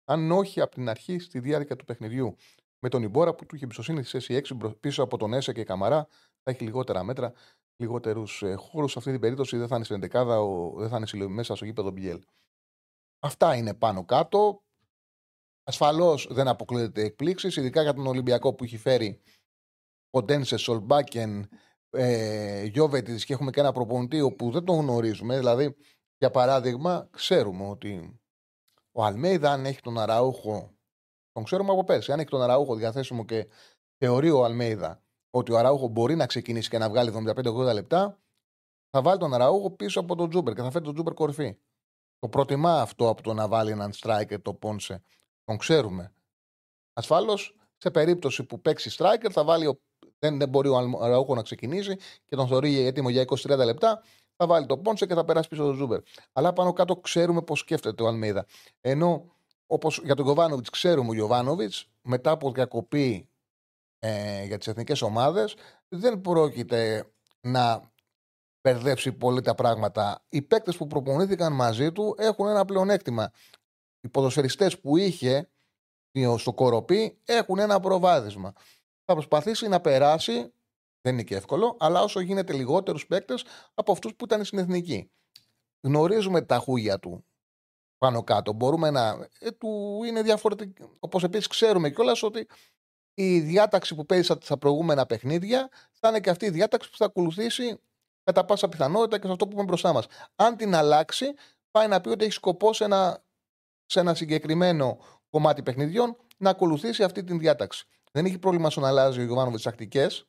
αν 0.04 0.30
όχι 0.30 0.60
από 0.60 0.74
την 0.74 0.88
αρχή 0.88 1.18
στη 1.18 1.38
διάρκεια 1.38 1.76
του 1.76 1.84
παιχνιδιού. 1.84 2.36
Με 2.78 2.88
τον 2.88 3.02
Ιμπόρα 3.02 3.34
που 3.34 3.46
του 3.46 3.54
είχε 3.54 3.64
εμπιστοσύνη 3.64 4.02
στη 4.02 4.10
θέση 4.10 4.42
6 4.60 4.74
πίσω 4.80 5.02
από 5.02 5.16
τον 5.16 5.32
Έσε 5.32 5.52
και 5.52 5.64
Καμαρά, 5.64 6.06
θα 6.42 6.50
έχει 6.50 6.64
λιγότερα 6.64 7.02
μέτρα, 7.02 7.32
λιγότερους 7.76 8.42
ε, 8.42 8.54
χώρους. 8.54 8.92
Σε 8.92 8.98
αυτή 8.98 9.10
την 9.10 9.20
περίπτωση 9.20 9.56
δεν 9.56 9.68
θα 9.68 9.76
είναι 9.76 9.84
στην 9.84 9.96
11 9.96 10.78
δεν 10.78 10.88
θα 10.88 11.00
είναι 11.14 11.26
μέσα 11.26 11.54
στο 11.54 11.64
γήπεδο 11.64 11.90
Μπιέλ. 11.90 12.22
Αυτά 13.18 13.56
είναι 13.56 13.74
πάνω 13.74 14.04
κάτω. 14.04 14.62
Ασφαλώς 15.64 16.28
δεν 16.30 16.48
αποκλείεται 16.48 17.02
εκπλήξεις, 17.02 17.56
ειδικά 17.56 17.82
για 17.82 17.94
τον 17.94 18.06
Ολυμπιακό 18.06 18.54
που 18.54 18.64
έχει 18.64 18.76
φέρει 18.76 19.20
Ποντένσε, 20.10 20.56
Σολμπάκεν, 20.56 21.48
ε, 21.92 22.64
Γιώβετη 22.64 23.14
και 23.14 23.32
έχουμε 23.32 23.50
και 23.50 23.60
ένα 23.60 23.72
προπονητή 23.72 24.34
που 24.38 24.50
δεν 24.50 24.64
τον 24.64 24.76
γνωρίζουμε. 24.76 25.38
Δηλαδή, 25.38 25.76
για 26.18 26.30
παράδειγμα, 26.30 27.08
ξέρουμε 27.10 27.68
ότι 27.68 28.20
ο 28.92 29.04
Αλμέιδα, 29.04 29.52
αν 29.52 29.66
έχει 29.66 29.80
τον 29.80 29.98
Αραούχο, 29.98 30.74
τον 31.32 31.44
ξέρουμε 31.44 31.72
από 31.72 31.84
πέρσι, 31.84 32.12
αν 32.12 32.18
έχει 32.18 32.28
τον 32.28 32.42
Αραούχο 32.42 32.74
διαθέσιμο 32.74 33.24
και 33.24 33.48
θεωρεί 33.98 34.30
ο 34.30 34.44
Αλμέιδα 34.44 35.02
ότι 35.30 35.52
ο 35.52 35.58
Αραούχο 35.58 35.88
μπορεί 35.88 36.14
να 36.14 36.26
ξεκινήσει 36.26 36.68
και 36.68 36.78
να 36.78 36.88
βγάλει 36.88 37.12
75-80 37.34 37.72
λεπτά, 37.72 38.20
θα 38.90 39.02
βάλει 39.02 39.18
τον 39.18 39.34
Αραούχο 39.34 39.70
πίσω 39.70 40.00
από 40.00 40.16
τον 40.16 40.30
Τζούμπερ 40.30 40.54
και 40.54 40.62
θα 40.62 40.70
φέρει 40.70 40.84
τον 40.84 40.94
Τζούμπερ 40.94 41.14
κορυφή. 41.14 41.56
Το 42.18 42.28
προτιμά 42.28 42.80
αυτό 42.80 43.08
από 43.08 43.22
το 43.22 43.34
να 43.34 43.48
βάλει 43.48 43.70
έναν 43.70 43.92
striker 44.00 44.42
το 44.42 44.54
Πόνσε. 44.54 45.02
Τον 45.44 45.56
ξέρουμε. 45.56 46.14
Ασφάλως, 46.92 47.56
σε 47.76 47.90
περίπτωση 47.90 48.44
που 48.44 48.60
παίξει 48.60 48.96
striker, 48.98 49.30
θα 49.30 49.44
βάλει. 49.44 49.80
Δεν, 50.24 50.38
δεν 50.38 50.48
μπορεί 50.48 50.68
ο 50.68 50.98
Αραούχο 51.00 51.34
να 51.34 51.42
ξεκινήσει 51.42 51.96
και 52.24 52.36
τον 52.36 52.48
θεωρεί 52.48 52.78
έτοιμο 52.78 53.08
για 53.08 53.24
20-30 53.26 53.56
λεπτά. 53.64 54.02
Θα 54.36 54.46
βάλει 54.46 54.66
το 54.66 54.78
Πόνσε 54.78 55.06
και 55.06 55.14
θα 55.14 55.24
περάσει 55.24 55.48
πίσω 55.48 55.62
τον 55.62 55.74
Τζούμπερ. 55.74 56.00
Αλλά 56.32 56.52
πάνω 56.52 56.72
κάτω 56.72 56.96
ξέρουμε 56.96 57.42
πώς 57.42 57.58
σκέφτεται 57.58 58.02
ο 58.02 58.06
Αλμέιδα. 58.06 58.46
Ενώ 58.80 59.36
όπως 59.66 60.00
για 60.04 60.14
τον 60.14 60.24
Γιοβάνοβιτς 60.24 60.70
ξέρουμε 60.70 61.10
ο 61.10 61.14
Γιοβάνοβιτς 61.14 61.88
μετά 62.02 62.30
από 62.30 62.52
διακοπή 62.52 63.28
ε, 63.98 64.44
για 64.44 64.58
τις 64.58 64.66
εθνικές 64.66 65.02
ομάδες 65.02 65.54
δεν 65.88 66.20
πρόκειται 66.20 67.12
να 67.40 67.92
μπερδέψει 68.62 69.12
πολύ 69.12 69.40
τα 69.40 69.54
πράγματα. 69.54 70.24
Οι 70.28 70.42
παίκτες 70.42 70.76
που 70.76 70.86
προπονήθηκαν 70.86 71.52
μαζί 71.52 71.92
του 71.92 72.14
έχουν 72.18 72.48
ένα 72.48 72.64
πλεονέκτημα. 72.64 73.32
Οι 74.00 74.08
ποδοσφαιριστές 74.08 74.80
που 74.80 74.96
είχε 74.96 75.50
στο 76.36 76.52
κοροπή 76.52 77.18
έχουν 77.24 77.58
ένα 77.58 77.80
προβάδισμα. 77.80 78.52
Θα 79.04 79.12
προσπαθήσει 79.12 79.68
να 79.68 79.80
περάσει, 79.80 80.52
δεν 81.00 81.12
είναι 81.12 81.22
και 81.22 81.36
εύκολο, 81.36 81.76
αλλά 81.80 82.02
όσο 82.02 82.20
γίνεται 82.20 82.52
λιγότερους 82.52 83.06
παίκτες 83.06 83.44
από 83.74 83.92
αυτούς 83.92 84.14
που 84.14 84.24
ήταν 84.24 84.44
στην 84.44 84.58
εθνική. 84.58 85.10
Γνωρίζουμε 85.80 86.42
τα 86.42 86.58
χούγια 86.58 86.98
του 86.98 87.24
πάνω 87.98 88.24
κάτω. 88.24 88.52
Μπορούμε 88.52 88.90
να. 88.90 89.28
Ε, 89.38 89.50
του 89.50 90.00
είναι 90.06 90.22
διαφορετικό. 90.22 90.90
Όπως 91.00 91.22
επίσης 91.22 91.46
ξέρουμε 91.46 91.90
κιόλας 91.90 92.22
ότι 92.22 92.46
η 93.14 93.40
διάταξη 93.40 93.94
που 93.94 94.06
παίζει 94.06 94.34
στα 94.40 94.58
προηγούμενα 94.58 95.06
παιχνίδια 95.06 95.68
θα 95.92 96.08
είναι 96.08 96.20
και 96.20 96.30
αυτή 96.30 96.46
η 96.46 96.50
διάταξη 96.50 96.90
που 96.90 96.96
θα 96.96 97.04
ακολουθήσει 97.04 97.80
κατά 98.24 98.44
πάσα 98.44 98.68
πιθανότητα 98.68 99.18
και 99.18 99.26
σε 99.26 99.32
αυτό 99.32 99.44
που 99.44 99.50
είπαμε 99.50 99.66
μπροστά 99.66 99.92
μας. 99.92 100.06
Αν 100.36 100.56
την 100.56 100.74
αλλάξει, 100.74 101.34
πάει 101.70 101.88
να 101.88 102.00
πει 102.00 102.08
ότι 102.08 102.24
έχει 102.24 102.32
σκοπό 102.32 102.72
σε 102.72 102.84
ένα, 102.84 103.24
σε 103.86 104.00
ένα 104.00 104.14
συγκεκριμένο 104.14 104.98
κομμάτι 105.30 105.62
παιχνιδιών 105.62 106.16
να 106.36 106.50
ακολουθήσει 106.50 107.02
αυτή 107.02 107.24
την 107.24 107.38
διάταξη. 107.38 107.86
Δεν 108.12 108.24
έχει 108.24 108.38
πρόβλημα 108.38 108.70
στο 108.70 108.80
να 108.80 108.88
αλλάζει 108.88 109.20
ο 109.20 109.22
Γιωβάνοβιτ 109.22 109.60
τακτικές. 109.62 110.26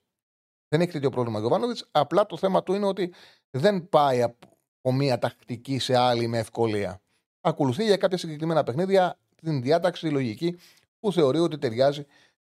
Δεν 0.68 0.82
έχει 0.82 0.92
τέτοιο 0.92 1.10
πρόβλημα 1.10 1.38
ο 1.38 1.42
Γιωβάνοβιτ. 1.42 1.78
Απλά 1.92 2.26
το 2.26 2.38
θέμα 2.38 2.64
του 2.64 2.74
είναι 2.74 2.86
ότι 2.86 3.14
δεν 3.50 3.90
πάει 3.90 4.22
από 4.22 4.92
μία 4.92 5.20
τακτική 5.20 5.80
σε 5.80 5.98
άλλη 5.98 6.28
με 6.28 6.38
ευκολία. 6.38 7.02
Ακολουθεί 7.42 7.84
για 7.84 7.98
κάποια 7.98 8.18
συγκεκριμένα 8.18 8.64
παιχνίδια 8.64 9.20
την 9.36 9.62
διάταξη, 9.62 10.08
τη 10.08 10.14
λογική 10.14 10.60
που 11.00 11.12
θεωρεί 11.12 11.40
ότι 11.40 11.58
ταιριάζει 11.58 12.06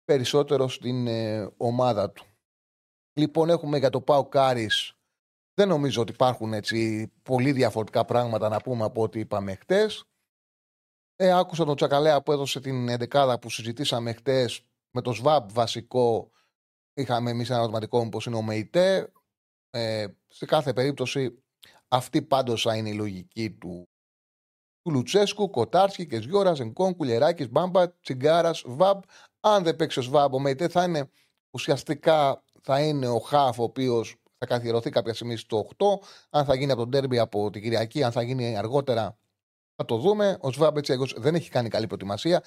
περισσότερο 0.04 0.68
στην 0.68 1.06
ε, 1.06 1.50
ομάδα 1.56 2.10
του. 2.10 2.24
Λοιπόν, 3.12 3.50
έχουμε 3.50 3.78
για 3.78 3.90
το 3.90 4.00
Πάο 4.00 4.28
Κάρις 4.28 4.96
δεν 5.54 5.68
νομίζω 5.68 6.00
ότι 6.00 6.12
υπάρχουν 6.12 6.52
έτσι 6.52 7.12
πολύ 7.22 7.52
διαφορετικά 7.52 8.04
πράγματα 8.04 8.48
να 8.48 8.60
πούμε 8.60 8.84
από 8.84 9.02
ό,τι 9.02 9.18
είπαμε 9.18 9.54
χτες. 9.54 10.04
Ε, 11.16 11.38
άκουσα 11.38 11.64
τον 11.64 11.76
Τσακαλέα 11.76 12.22
που 12.22 12.32
έδωσε 12.32 12.60
την 12.60 12.88
εντεκάδα 12.88 13.38
που 13.38 13.50
συζητήσαμε 13.50 14.12
χτες 14.12 14.64
με 14.92 15.00
το 15.00 15.12
ΣΒΑΠ 15.12 15.52
βασικό. 15.52 16.30
Είχαμε 16.94 17.30
εμείς 17.30 17.48
ένα 17.48 17.58
ερωτηματικό 17.58 17.98
όπω 17.98 18.20
είναι 18.26 18.36
ο 18.36 18.42
ΜΕΙΤΕ. 18.42 19.12
Ε, 19.70 20.06
σε 20.28 20.44
κάθε 20.46 20.72
περίπτωση 20.72 21.42
αυτή 21.88 22.22
πάντως 22.22 22.62
θα 22.62 22.76
είναι 22.76 22.88
η 22.88 22.94
λογική 22.94 23.50
του, 23.50 23.88
του 24.82 24.90
Λουτσέσκου, 24.90 25.50
Κοτάρσκι, 25.50 26.06
Κεζιόρα, 26.06 26.54
Ζενκόν, 26.54 26.96
Κουλεράκη, 26.96 27.46
Μπάμπα, 27.46 27.92
Τσιγκάρας, 28.00 28.62
ΒΑΠ. 28.66 29.02
Αν 29.40 29.62
δεν 29.62 29.76
παίξει 29.76 29.98
ο 29.98 30.02
ΣΒΑΠ, 30.02 30.34
ο 30.34 30.40
ΜΕΙΤΕ 30.40 30.68
θα 30.68 30.84
είναι 30.84 31.10
ουσιαστικά 31.50 32.42
θα 32.62 32.80
είναι 32.80 33.08
ο 33.08 33.18
Χαφ, 33.18 33.58
ο 33.58 33.62
οποίος 33.62 34.16
θα 34.38 34.46
καθιερωθεί 34.46 34.90
κάποια 34.90 35.14
στιγμή 35.14 35.36
στο 35.36 35.68
8. 35.78 35.86
Αν 36.30 36.44
θα 36.44 36.54
γίνει 36.54 36.70
από 36.70 36.80
τον 36.80 36.90
Τέρμπι 36.90 37.18
από 37.18 37.50
την 37.50 37.62
Κυριακή, 37.62 38.02
αν 38.02 38.12
θα 38.12 38.22
γίνει 38.22 38.56
αργότερα, 38.56 39.18
θα 39.76 39.84
το 39.84 39.96
δούμε. 39.96 40.36
Ο 40.40 40.52
Σβάμπ 40.52 40.76
δεν 41.16 41.34
έχει 41.34 41.50
κάνει 41.50 41.68
καλή 41.68 41.86
προετοιμασία. 41.86 42.42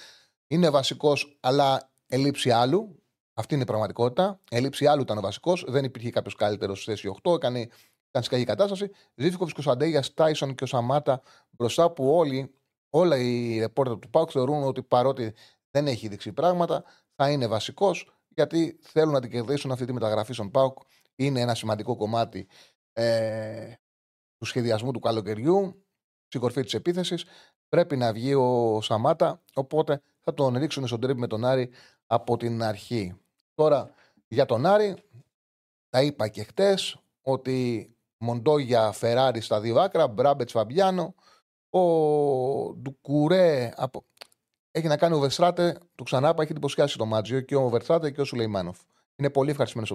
Είναι 0.47 0.69
βασικός, 0.69 1.37
αλλά 1.39 1.91
ελείψει 2.07 2.51
άλλου. 2.51 3.03
Αυτή 3.33 3.53
είναι 3.53 3.63
η 3.63 3.65
πραγματικότητα. 3.65 4.39
Ελείψει 4.51 4.87
άλλου 4.87 5.01
ήταν 5.01 5.17
ο 5.17 5.21
βασικός. 5.21 5.65
Δεν 5.67 5.83
υπήρχε 5.83 6.09
κάποιος 6.09 6.35
καλύτερος 6.35 6.81
στη 6.81 6.91
θέση 6.91 7.11
8. 7.23 7.33
Έκανε, 7.35 7.59
ήταν 8.09 8.23
σε 8.23 8.29
καλή 8.29 8.43
κατάσταση. 8.43 8.91
Ζήφικο 9.15 9.47
Κωνσταντέγια, 9.53 10.03
Τάισον 10.13 10.55
και 10.55 10.63
ο 10.63 10.67
Σαμάτα 10.67 11.21
μπροστά 11.49 11.91
που 11.91 12.15
όλοι, 12.15 12.53
όλα 12.89 13.17
οι 13.17 13.59
ρεπόρτερ 13.59 13.99
του 13.99 14.09
Πάουκ 14.09 14.29
θεωρούν 14.33 14.63
ότι 14.63 14.83
παρότι 14.83 15.33
δεν 15.71 15.87
έχει 15.87 16.07
δείξει 16.07 16.33
πράγματα, 16.33 16.83
θα 17.15 17.31
είναι 17.31 17.47
βασικός 17.47 18.15
γιατί 18.35 18.79
θέλουν 18.81 19.13
να 19.13 19.21
την 19.21 19.31
κερδίσουν 19.31 19.71
αυτή 19.71 19.85
τη 19.85 19.93
μεταγραφή 19.93 20.33
στον 20.33 20.51
Πάουκ 20.51 20.77
είναι 21.15 21.39
ένα 21.39 21.55
σημαντικό 21.55 21.95
κομμάτι 21.95 22.47
ε, 22.93 23.73
του 24.37 24.45
σχεδιασμού 24.45 24.91
του 24.91 24.99
καλοκαιριού, 24.99 25.85
στην 26.27 26.39
κορφή 26.39 26.63
της 26.63 26.73
επίθεσης. 26.73 27.25
Πρέπει 27.75 27.97
να 27.97 28.13
βγει 28.13 28.33
ο 28.33 28.79
Σαμάτα, 28.81 29.41
οπότε 29.53 30.01
θα 30.21 30.33
τον 30.33 30.57
ρίξουν 30.57 30.87
στον 30.87 30.99
τρίπ 30.99 31.17
με 31.17 31.27
τον 31.27 31.45
Άρη 31.45 31.69
από 32.07 32.37
την 32.37 32.63
αρχή. 32.63 33.17
Τώρα 33.53 33.93
για 34.27 34.45
τον 34.45 34.65
Άρη, 34.65 34.95
τα 35.89 36.01
είπα 36.01 36.27
και 36.27 36.43
χτες 36.43 36.97
ότι 37.21 37.89
Μοντόγια 38.17 38.91
Φεράρι 38.91 39.41
στα 39.41 39.59
δύο 39.59 39.79
άκρα, 39.79 40.07
Μπράμπετς 40.07 40.51
Φαμπιάνο, 40.51 41.15
ο 41.69 41.79
Ντουκουρέ 42.73 43.73
από... 43.75 44.03
έχει 44.71 44.87
να 44.87 44.97
κάνει 44.97 45.15
ο 45.15 45.19
Βεστράτε, 45.19 45.77
του 45.95 46.03
ξανά 46.03 46.33
έχει 46.39 46.51
εντυπωσιάσει 46.51 46.97
το 46.97 47.05
Μάτζιο 47.05 47.41
και 47.41 47.55
ο 47.55 47.69
Βερστράτε 47.69 48.11
και 48.11 48.21
ο 48.21 48.25
Σουλεϊμάνοφ 48.25 48.79
είναι 49.15 49.29
πολύ 49.29 49.49
ευχαριστημένος 49.49 49.91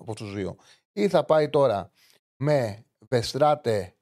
από 0.00 0.14
τους 0.14 0.34
δύο. 0.34 0.56
Ή 0.92 1.08
θα 1.08 1.24
πάει 1.24 1.48
τώρα 1.48 1.90
με 2.36 2.84
Βεστράτε, 3.08 3.94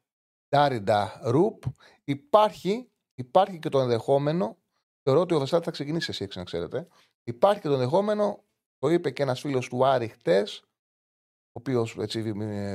Ντάριντα, 0.49 1.21
Ρουπ. 1.23 1.63
Υπάρχει, 2.05 2.90
υπάρχει 3.21 3.59
και 3.59 3.69
το 3.69 3.81
ενδεχόμενο, 3.81 4.57
θεωρώ 5.03 5.21
ότι 5.21 5.35
ο 5.35 5.39
Βεστράτε 5.39 5.65
θα 5.65 5.71
ξεκινήσει 5.71 6.11
εσύ, 6.11 6.29
να 6.35 6.45
ξέρετε. 6.45 6.89
Υπάρχει 7.25 7.61
και 7.61 7.69
το 7.69 7.75
ενδεχόμενο, 7.75 8.45
το 8.79 8.89
είπε 8.89 9.11
και 9.11 9.23
ένας 9.23 9.41
φίλος 9.41 9.69
του 9.69 9.87
Άρη 9.87 10.09
χτες, 10.09 10.63
ο 11.53 11.53
οποίος 11.53 11.97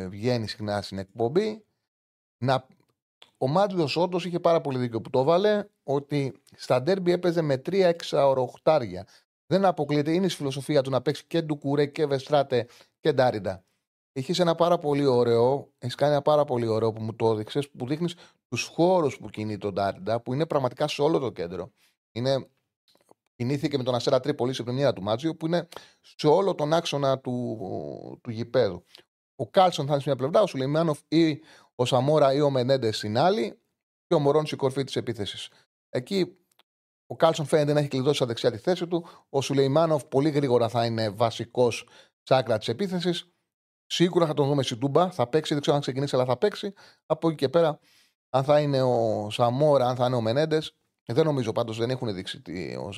βγαίνει 0.09 0.47
συχνά 0.47 0.81
στην 0.81 0.97
εκπομπή, 0.97 1.65
να 2.37 2.67
ο 3.37 3.47
Μάτζιο 3.47 4.03
όντως 4.03 4.25
είχε 4.25 4.39
πάρα 4.39 4.61
πολύ 4.61 4.77
δίκιο 4.77 5.01
που 5.01 5.09
το 5.09 5.19
έβαλε 5.19 5.65
ότι 5.83 6.41
στα 6.55 6.81
ντέρμπι 6.81 7.11
έπαιζε 7.11 7.41
με 7.41 7.55
3 7.55 7.73
εξαωροχτάρια. 7.73 9.07
Δεν 9.47 9.65
αποκλείεται, 9.65 10.13
είναι 10.13 10.25
η 10.25 10.29
φιλοσοφία 10.29 10.81
του 10.81 10.89
να 10.89 11.01
παίξει 11.01 11.25
και 11.27 11.41
Ντουκουρέ 11.41 11.85
και 11.85 12.05
Βεστράτε 12.05 12.67
και 12.99 13.13
Ντάριντα. 13.13 13.63
Έχεις 14.17 14.39
ένα 14.39 14.55
πάρα 14.55 14.77
πολύ 14.77 15.05
ωραίο, 15.05 15.73
έχεις 15.77 15.95
κάνει 15.95 16.11
ένα 16.11 16.21
πάρα 16.21 16.45
πολύ 16.45 16.67
ωραίο 16.67 16.93
που 16.93 17.01
μου 17.01 17.15
το 17.15 17.31
έδειξες, 17.31 17.69
που 17.69 17.87
δείχνεις 17.87 18.15
τους 18.47 18.63
χώρους 18.63 19.17
που 19.17 19.29
κινεί 19.29 19.57
τον 19.57 19.73
Ντάριντα, 19.73 20.21
που 20.21 20.33
είναι 20.33 20.45
πραγματικά 20.45 20.87
σε 20.87 21.01
όλο 21.01 21.19
το 21.19 21.31
κέντρο. 21.31 21.71
Είναι, 22.11 22.49
κινήθηκε 23.35 23.77
με 23.77 23.83
τον 23.83 23.95
Αστέρα 23.95 24.19
Τρίπολης 24.19 24.53
σε 24.53 24.63
πρεμιέρα 24.63 24.93
του 24.93 25.01
Μάτζιο, 25.01 25.35
που 25.35 25.45
είναι 25.45 25.67
σε 26.01 26.27
όλο 26.27 26.55
τον 26.55 26.73
άξονα 26.73 27.19
του, 27.19 28.19
του 28.23 28.29
γηπέδου. 28.31 28.83
Ο 29.35 29.49
Κάλσον 29.49 29.85
θα 29.85 29.91
είναι 29.93 30.01
σε 30.01 30.09
μια 30.09 30.17
πλευρά, 30.17 30.41
ο 30.41 30.47
Σουλεϊμάνοφ 30.47 30.99
ή 31.07 31.41
ο 31.75 31.85
Σαμόρα 31.85 32.33
ή 32.33 32.41
ο 32.41 32.49
Μενέντες 32.49 32.97
στην 32.97 33.17
άλλη, 33.17 33.59
και 34.07 34.15
ο 34.15 34.19
Μορόν 34.19 34.45
στην 34.45 34.57
κορφή 34.57 34.83
της 34.83 34.95
επίθεσης. 34.95 35.49
Εκεί 35.89 36.37
ο 37.07 37.15
Κάλσον 37.15 37.45
φαίνεται 37.45 37.73
να 37.73 37.79
έχει 37.79 37.87
κλειδώσει 37.87 38.15
στα 38.15 38.25
δεξιά 38.25 38.51
τη 38.51 38.57
θέση 38.57 38.87
του. 38.87 39.05
Ο 39.29 39.41
Σουλεϊμάνοφ 39.41 40.05
πολύ 40.05 40.29
γρήγορα 40.29 40.69
θα 40.69 40.85
είναι 40.85 41.09
βασικός 41.09 41.87
στα 42.23 42.38
άκρα 42.38 42.57
της 42.57 42.67
επίθεσης. 42.67 43.29
Σίγουρα 43.85 44.25
θα 44.25 44.33
τον 44.33 44.47
δούμε 44.47 44.63
στην 44.63 44.79
Τούμπα. 44.79 45.11
Θα 45.11 45.27
παίξει, 45.27 45.51
δεν 45.53 45.61
ξέρω 45.61 45.75
αν 45.75 45.81
ξεκινήσει, 45.81 46.15
αλλά 46.15 46.25
θα 46.25 46.37
παίξει. 46.37 46.73
Από 47.05 47.27
εκεί 47.27 47.37
και 47.37 47.49
πέρα, 47.49 47.79
αν 48.29 48.43
θα 48.43 48.59
είναι 48.59 48.81
ο 48.81 49.29
Σαμόρα, 49.29 49.87
αν 49.87 49.95
θα 49.95 50.05
είναι 50.05 50.15
ο 50.15 50.21
Μενέντες. 50.21 50.77
Δεν 51.05 51.25
νομίζω 51.25 51.51
πάντως 51.51 51.77
δεν 51.77 51.89
έχουν 51.89 52.13
δείξει. 52.13 52.41
τι- 52.41 52.75
Ο 52.75 52.89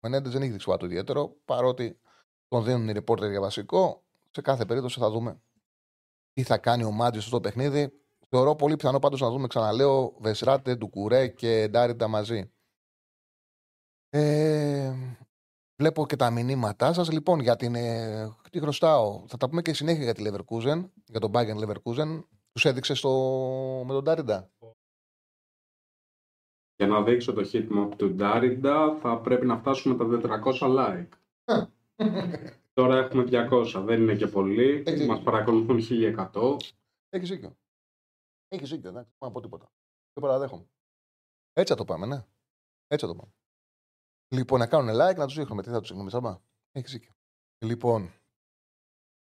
Μενέντες 0.00 0.32
δεν 0.32 0.42
έχει 0.42 0.50
δείξει 0.50 0.70
κάτι 0.70 0.84
ιδιαίτερο. 0.84 1.36
Παρότι 1.44 2.00
τον 2.48 2.64
δίνουν 2.64 2.88
οι 2.88 2.92
ρεπόρτερ 2.92 3.30
για 3.30 3.40
βασικό. 3.40 4.04
Σε 4.30 4.40
κάθε 4.40 4.64
περίπτωση 4.64 5.00
θα 5.00 5.10
δούμε 5.10 5.40
τι 6.32 6.42
θα 6.42 6.58
κάνει 6.58 6.84
ο 6.84 6.90
Μάτζιο 6.90 7.22
στο 7.22 7.40
παιχνίδι. 7.40 7.92
Θεωρώ 8.28 8.54
πολύ 8.54 8.76
πιθανό 8.76 8.98
πάντως 8.98 9.20
να 9.20 9.30
δούμε, 9.30 9.46
ξαναλέω, 9.46 10.16
Βεσράτε, 10.20 10.74
Ντουκουρέ 10.74 11.28
και 11.28 11.68
Ντάριντα 11.70 12.08
μαζί. 12.08 12.52
Ε, 14.10 14.92
βλέπω 15.80 16.06
και 16.06 16.16
τα 16.16 16.30
μηνύματά 16.30 16.92
σας. 16.92 17.12
Λοιπόν, 17.12 17.40
για 17.40 17.56
την. 17.56 17.74
Ε, 17.74 18.36
τι 18.50 18.60
χρωστάω; 18.60 19.24
Θα 19.26 19.36
τα 19.36 19.48
πούμε 19.48 19.62
και 19.62 19.74
συνέχεια 19.74 20.04
για 20.04 20.14
τη 20.14 20.22
Leverkusen, 20.26 20.88
για 21.06 21.20
τον 21.20 21.30
Bayern 21.34 21.58
Leverkusen. 21.64 22.24
Τους 22.52 22.64
έδειξε 22.64 22.94
στο, 22.94 23.10
με 23.86 23.92
τον 23.92 24.04
Ντάριντα. 24.04 24.50
Για 26.76 26.86
να 26.86 27.02
δείξω 27.02 27.32
το 27.32 27.48
hitmap 27.52 27.88
του 27.96 28.14
Ντάριντα 28.14 28.96
θα 29.00 29.18
πρέπει 29.18 29.46
να 29.46 29.58
φτάσουμε 29.58 30.18
τα 30.20 30.42
400 30.44 30.76
like. 30.78 31.08
Τώρα 32.72 32.96
έχουμε 32.96 33.24
200, 33.26 33.82
δεν 33.84 34.02
είναι 34.02 34.16
και 34.16 34.26
πολύ. 34.26 34.82
Έτσι. 34.86 35.06
Μας 35.06 35.22
παρακολουθούν 35.22 35.80
1100. 36.32 36.56
Έχεις 37.08 37.28
δίκιο. 37.28 37.56
Έχεις 38.48 38.70
δίκιο, 38.70 38.88
εντάξει. 38.88 39.12
Δεν 39.18 39.32
πω 39.32 39.40
τίποτα. 39.40 39.72
Δεν 40.12 40.22
παραδέχομαι. 40.22 40.64
Έτσι 41.52 41.72
θα 41.72 41.78
το 41.78 41.84
πάμε, 41.84 42.06
ναι. 42.06 42.24
Έτσι 42.86 43.06
θα 43.06 43.12
το 43.12 43.18
πάμε. 43.18 43.32
Λοιπόν, 44.34 44.58
να 44.58 44.66
κάνουν 44.66 44.94
like, 44.94 45.16
να 45.16 45.26
τους 45.26 45.34
δείχνουμε. 45.34 45.62
Τι 45.62 45.70
θα 45.70 45.80
τους 45.80 45.88
δείχνουμε, 45.88 46.10
Σάμπα; 46.10 46.40
Έχεις 46.72 46.92
δίκιο. 46.92 47.12
Λοιπόν, 47.64 48.12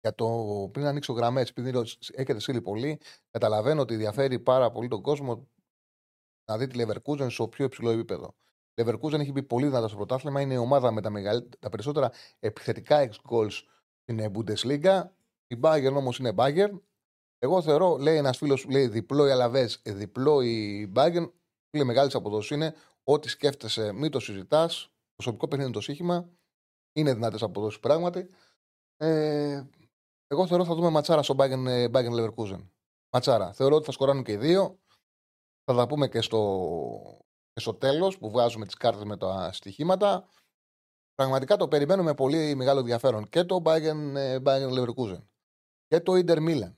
για 0.01 0.15
το 0.15 0.69
πριν 0.73 0.87
ανοίξω 0.87 1.13
γραμμές, 1.13 1.51
επειδή 1.51 1.71
ρω- 1.71 1.99
έχετε 2.13 2.39
στείλει 2.39 2.63
πολύ, 2.63 3.01
καταλαβαίνω 3.31 3.81
ότι 3.81 3.93
ενδιαφέρει 3.95 4.39
πάρα 4.39 4.71
πολύ 4.71 4.89
τον 4.89 5.03
κόσμο 5.03 5.49
να 6.45 6.59
δει 6.59 6.67
τη 6.67 6.85
Leverkusen 6.85 7.27
στο 7.31 7.49
πιο 7.49 7.65
υψηλό 7.65 7.91
επίπεδο. 7.91 8.35
Η 8.75 8.83
Leverkusen 8.87 9.19
έχει 9.21 9.33
μπει 9.33 9.43
πολύ 9.43 9.67
δυνατά 9.67 9.89
στο 9.89 9.97
πρωτάθλημα. 9.97 10.41
Είναι 10.41 10.55
η 10.55 10.57
ομάδα 10.57 10.91
με 10.91 11.01
τα, 11.01 11.11
μεγαλ... 11.11 11.49
τα 11.59 11.69
περισσότερα 11.69 12.13
επιθετικά 12.39 13.09
ex 13.09 13.31
goals 13.31 13.63
στην 14.03 14.19
ε, 14.19 14.31
Bundesliga. 14.35 15.03
Η 15.47 15.59
Bayern 15.63 15.95
όμως 15.95 16.19
είναι 16.19 16.33
Bayern. 16.37 16.81
Εγώ 17.39 17.63
θεωρώ, 17.63 17.97
λέει 17.97 18.17
ένας 18.17 18.37
φίλος, 18.37 18.65
λέει 18.65 18.89
διπλό 18.89 19.27
η 19.27 19.31
Αλαβέ, 19.31 19.71
διπλό 19.83 20.41
η 20.43 20.93
Bayern. 20.95 21.31
Φίλε, 21.71 21.85
μεγάλης 21.85 22.15
αποδόση 22.15 22.55
είναι. 22.55 22.75
Ό,τι 23.05 23.29
σκέφτεσαι, 23.29 23.93
μην 23.93 24.11
το 24.11 24.21
συζητάς. 24.21 24.96
Προσωπικό 25.17 25.49
παιχνίδι 25.49 25.69
είναι 25.71 25.79
το 25.79 25.85
σύγχυμα. 25.85 26.31
Είναι 26.93 27.15
δυνατές 27.15 27.43
αποδόσει 27.43 27.81
πράγματι. 27.81 28.31
Ε, 28.97 29.63
εγώ 30.27 30.47
θεωρώ 30.47 30.65
θα 30.65 30.75
δούμε 30.75 30.91
ματσάρα 30.91 31.23
στο 31.23 31.35
Bayern, 31.39 31.67
ε, 31.67 31.89
Bayern 31.93 32.13
Leverkusen. 32.13 32.69
Ματσάρα. 33.13 33.53
Θεωρώ 33.53 33.77
ότι 33.77 33.85
θα 33.85 33.93
σκοράνουν 33.93 34.25
και 34.25 34.33
οι 34.33 34.37
δύο. 34.37 34.81
Θα 35.65 35.75
τα 35.75 35.87
πούμε 35.87 36.09
και 36.09 36.21
στο, 36.21 37.21
και 37.53 37.61
στο 37.61 37.75
τέλος 37.75 38.19
που 38.19 38.31
βγάζουμε 38.31 38.67
τις 38.67 38.75
κάρτες 38.75 39.05
με 39.05 39.17
τα 39.17 39.53
στοιχήματα. 39.53 40.29
Πραγματικά 41.15 41.57
το 41.57 41.69
περιμένουμε 41.69 42.15
πολύ 42.15 42.55
μεγάλο 42.55 42.79
ενδιαφέρον 42.79 43.29
και 43.29 43.45
το 43.45 43.63
Bayern, 43.65 44.15
ε, 44.15 44.39
Bayern 44.45 44.71
Leverkusen 44.79 45.23
και 45.87 46.01
το 46.01 46.13
Inter 46.13 46.39
Milan. 46.39 46.75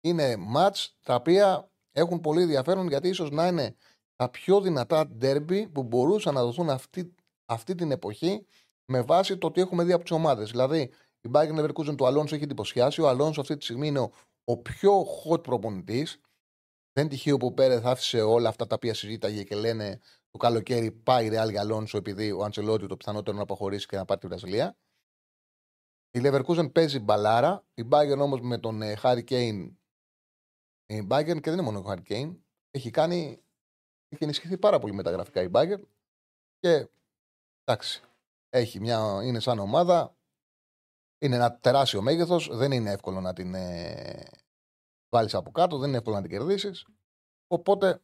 Είναι 0.00 0.36
μάτς 0.36 0.98
τα 1.02 1.14
οποία 1.14 1.70
έχουν 1.92 2.20
πολύ 2.20 2.42
ενδιαφέρον 2.42 2.88
γιατί 2.88 3.08
ίσως 3.08 3.30
να 3.30 3.46
είναι 3.46 3.76
τα 4.16 4.28
πιο 4.28 4.60
δυνατά 4.60 5.06
ντέρμπι 5.06 5.68
που 5.68 5.82
μπορούσαν 5.82 6.34
να 6.34 6.42
δοθούν 6.42 6.70
αυτή, 6.70 7.14
αυτή 7.50 7.74
την 7.74 7.90
εποχή 7.90 8.46
με 8.84 9.02
βάση 9.02 9.38
το 9.38 9.46
ότι 9.46 9.60
έχουμε 9.60 9.84
δει 9.84 9.92
από 9.92 10.02
τις 10.02 10.12
ομάδες. 10.12 10.50
Δηλαδή, 10.50 10.80
η 11.20 11.30
Bayern 11.32 11.58
Leverkusen 11.58 11.96
του 11.96 12.06
Αλόνσο 12.06 12.34
έχει 12.34 12.44
εντυπωσιάσει. 12.44 13.00
Ο 13.00 13.08
Αλόνσο 13.08 13.40
αυτή 13.40 13.56
τη 13.56 13.64
στιγμή 13.64 13.86
είναι 13.86 13.98
ο, 13.98 14.12
ο 14.44 14.56
πιο 14.56 15.02
hot 15.02 15.42
προπονητής. 15.42 16.20
Δεν 16.92 17.08
τυχαίο 17.08 17.36
που 17.36 17.46
ο 17.46 17.52
Πέρεθ 17.52 17.86
άφησε 17.86 18.20
όλα 18.20 18.48
αυτά 18.48 18.66
τα 18.66 18.74
οποία 18.74 18.94
συζήταγε 18.94 19.42
και 19.42 19.54
λένε 19.54 20.00
το 20.30 20.38
καλοκαίρι 20.38 20.92
πάει 20.92 21.26
η 21.26 21.28
Ρεάλ 21.28 21.50
για 21.50 21.60
Αλόνσο 21.60 21.96
επειδή 21.96 22.32
ο 22.32 22.42
Αντσελότη 22.44 22.86
το 22.86 22.96
πιθανότερο 22.96 23.36
να 23.36 23.42
αποχωρήσει 23.42 23.86
και 23.86 23.96
να 23.96 24.04
πάρει 24.04 24.20
τη 24.20 24.26
Βραζιλία. 24.26 24.76
Η 26.10 26.20
Leverkusen 26.22 26.72
παίζει 26.72 26.98
μπαλάρα. 26.98 27.64
Η 27.74 27.88
Bayern 27.90 28.18
όμως 28.18 28.40
με 28.40 28.58
τον 28.58 28.82
ε, 28.82 28.96
Harry 29.02 29.24
Kane. 29.24 29.70
Η 30.86 31.06
Bayern 31.10 31.40
και 31.40 31.50
δεν 31.50 31.52
είναι 31.52 31.62
μόνο 31.62 31.78
ο 31.78 31.84
Harry 31.86 32.12
Kane. 32.12 32.36
Έχει 32.70 32.90
κάνει. 32.90 33.42
Έχει 34.08 34.24
ενισχυθεί 34.24 34.58
πάρα 34.58 34.78
πολύ 34.78 34.94
με 34.94 35.02
τα 35.02 35.10
γραφικά 35.10 35.42
η 35.42 35.48
Bayern. 35.52 35.80
Και 36.58 36.88
εντάξει. 37.70 38.02
Έχει 38.50 38.80
μια, 38.80 39.20
είναι 39.22 39.40
σαν 39.40 39.58
ομάδα. 39.58 40.14
Είναι 41.18 41.36
ένα 41.36 41.56
τεράστιο 41.56 42.02
μέγεθος. 42.02 42.48
Δεν 42.52 42.72
είναι 42.72 42.90
εύκολο 42.90 43.20
να 43.20 43.32
την 43.32 43.54
ε, 43.54 44.24
βάλεις 45.08 45.34
από 45.34 45.50
κάτω. 45.50 45.78
Δεν 45.78 45.88
είναι 45.88 45.98
εύκολο 45.98 46.16
να 46.16 46.22
την 46.22 46.30
κερδίσεις. 46.30 46.86
Οπότε 47.46 48.00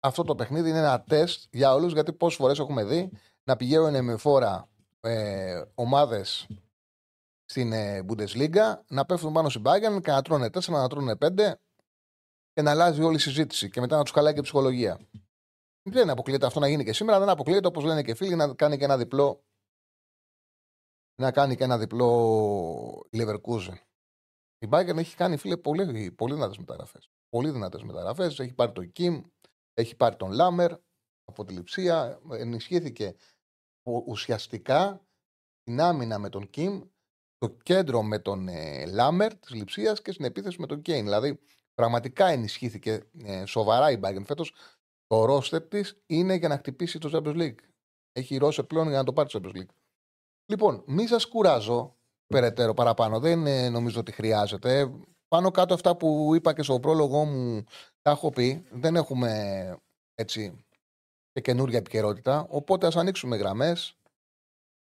αυτό 0.00 0.24
το 0.24 0.34
παιχνίδι 0.34 0.68
είναι 0.68 0.78
ένα 0.78 1.02
τεστ 1.02 1.44
για 1.50 1.74
όλους. 1.74 1.92
Γιατί 1.92 2.12
πόσες 2.12 2.38
φορές 2.38 2.58
έχουμε 2.58 2.84
δει 2.84 3.10
να 3.44 3.56
πηγαίνουν 3.56 4.04
με 4.04 4.16
φόρα 4.16 4.68
ε, 5.00 5.62
ομάδες 5.74 6.46
στην 7.44 7.72
ε, 7.72 8.04
Bundesliga 8.08 8.78
να 8.88 9.04
πέφτουν 9.04 9.32
πάνω 9.32 9.48
στην 9.48 9.62
Bayern 9.66 10.02
και 10.02 10.10
να 10.10 10.22
τρώνε 10.22 10.46
4, 10.46 10.64
να 10.68 10.88
τρώνε 10.88 11.16
5 11.20 11.52
και 12.52 12.62
να 12.62 12.70
αλλάζει 12.70 13.02
όλη 13.02 13.16
η 13.16 13.18
συζήτηση 13.18 13.70
και 13.70 13.80
μετά 13.80 13.96
να 13.96 14.02
τους 14.02 14.12
χαλάει 14.12 14.32
και 14.32 14.38
η 14.38 14.42
ψυχολογία. 14.42 15.00
Δεν 15.82 16.10
αποκλείεται 16.10 16.46
αυτό 16.46 16.60
να 16.60 16.68
γίνει 16.68 16.84
και 16.84 16.92
σήμερα, 16.92 17.18
δεν 17.18 17.28
αποκλείεται 17.28 17.66
όπως 17.66 17.84
λένε 17.84 18.02
και 18.02 18.14
φίλοι 18.14 18.34
να 18.34 18.54
κάνει 18.54 18.76
και 18.76 18.84
ένα 18.84 18.96
διπλό. 18.96 19.44
Να 21.20 21.32
κάνει 21.32 21.56
και 21.56 21.64
ένα 21.64 21.78
διπλό 21.78 23.06
η 23.10 23.18
Leverkusen. 23.22 23.76
Η 24.58 24.68
Bayern 24.70 24.96
έχει 24.96 25.16
κάνει 25.16 25.36
φίλε 25.36 25.56
πολύ, 25.56 26.10
πολύ 26.10 26.34
δυνατές 26.34 26.58
μεταγραφές. 26.58 27.10
Πολύ 27.28 27.50
δυνατές 27.50 27.82
μεταγραφές. 27.82 28.38
Έχει 28.38 28.54
πάρει 28.54 28.72
τον 28.72 28.92
Kim, 28.96 29.22
έχει 29.74 29.96
πάρει 29.96 30.16
τον 30.16 30.32
Λάμερ 30.32 30.72
από 31.24 31.44
τη 31.44 31.52
λειψία. 31.52 32.20
Ενισχύθηκε 32.30 33.16
ουσιαστικά 34.06 35.06
την 35.62 35.80
άμυνα 35.80 36.18
με 36.18 36.28
τον 36.28 36.50
Kim 36.54 36.88
το 37.38 37.48
κέντρο 37.62 38.02
με 38.02 38.18
τον 38.18 38.48
ε, 38.48 38.86
Λάμερ 38.86 39.36
της 39.36 39.50
Λιψίας 39.50 40.02
και 40.02 40.12
στην 40.12 40.24
επίθεση 40.24 40.60
με 40.60 40.66
τον 40.66 40.82
Κέιν. 40.82 41.04
Δηλαδή, 41.04 41.40
πραγματικά 41.74 42.26
ενισχύθηκε 42.26 43.10
ε, 43.24 43.44
σοβαρά 43.44 43.90
η 43.90 44.00
Bayern 44.02 44.24
φέτος. 44.24 44.54
Το 45.10 45.24
ρόστερ 45.24 45.62
της 45.62 45.96
είναι 46.06 46.34
για 46.34 46.48
να 46.48 46.56
χτυπήσει 46.56 46.98
το 46.98 47.10
Champions 47.12 47.36
League. 47.36 47.58
Έχει 48.12 48.36
ρόστερ 48.36 48.64
πλέον 48.64 48.88
για 48.88 48.96
να 48.96 49.04
το 49.04 49.12
πάρει 49.12 49.28
το 49.28 49.40
Champions 49.42 49.56
League. 49.56 49.74
Λοιπόν, 50.46 50.82
μη 50.86 51.06
σας 51.06 51.26
κουράζω 51.26 51.96
περαιτέρω 52.26 52.74
παραπάνω. 52.74 53.18
Δεν 53.18 53.46
ε, 53.46 53.68
νομίζω 53.68 54.00
ότι 54.00 54.12
χρειάζεται. 54.12 54.92
Πάνω 55.28 55.50
κάτω 55.50 55.74
αυτά 55.74 55.96
που 55.96 56.34
είπα 56.34 56.52
και 56.52 56.62
στο 56.62 56.80
πρόλογο 56.80 57.24
μου 57.24 57.64
τα 58.02 58.10
έχω 58.10 58.30
πει. 58.30 58.64
Δεν 58.70 58.96
έχουμε 58.96 59.30
έτσι 60.14 60.64
και 61.32 61.40
καινούργια 61.40 61.78
επικαιρότητα. 61.78 62.46
Οπότε 62.48 62.86
ας 62.86 62.96
ανοίξουμε 62.96 63.36
γραμμές. 63.36 63.96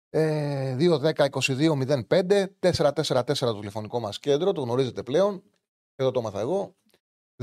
Ε, 0.09 0.75
2-10-22-05 0.79 2.47
4-4-4 2.59 3.37
το 3.37 3.59
τηλεφωνικό 3.59 3.99
μας 3.99 4.19
κέντρο, 4.19 4.51
το 4.51 4.61
γνωρίζετε 4.61 5.03
πλέον. 5.03 5.43
Εδώ 5.95 6.11
το 6.11 6.19
έμαθα 6.19 6.39
εγώ. 6.39 6.75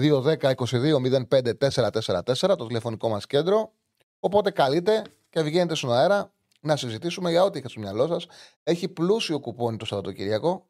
2-10-22-05-4-4-4 0.00 2.34
το 2.34 2.66
τηλεφωνικό 2.66 3.08
μας 3.08 3.26
κέντρο. 3.26 3.72
Οπότε 4.20 4.50
καλείτε 4.50 5.02
και 5.30 5.42
βγαίνετε 5.42 5.74
στον 5.74 5.92
αέρα 5.92 6.32
να 6.60 6.76
συζητήσουμε 6.76 7.30
για 7.30 7.42
ό,τι 7.42 7.52
έχετε 7.52 7.68
στο 7.68 7.80
μυαλό 7.80 8.06
σας. 8.06 8.26
Έχει 8.62 8.88
πλούσιο 8.88 9.40
κουπόνι 9.40 9.76
το 9.76 9.84
Σαββατοκύριακο. 9.84 10.68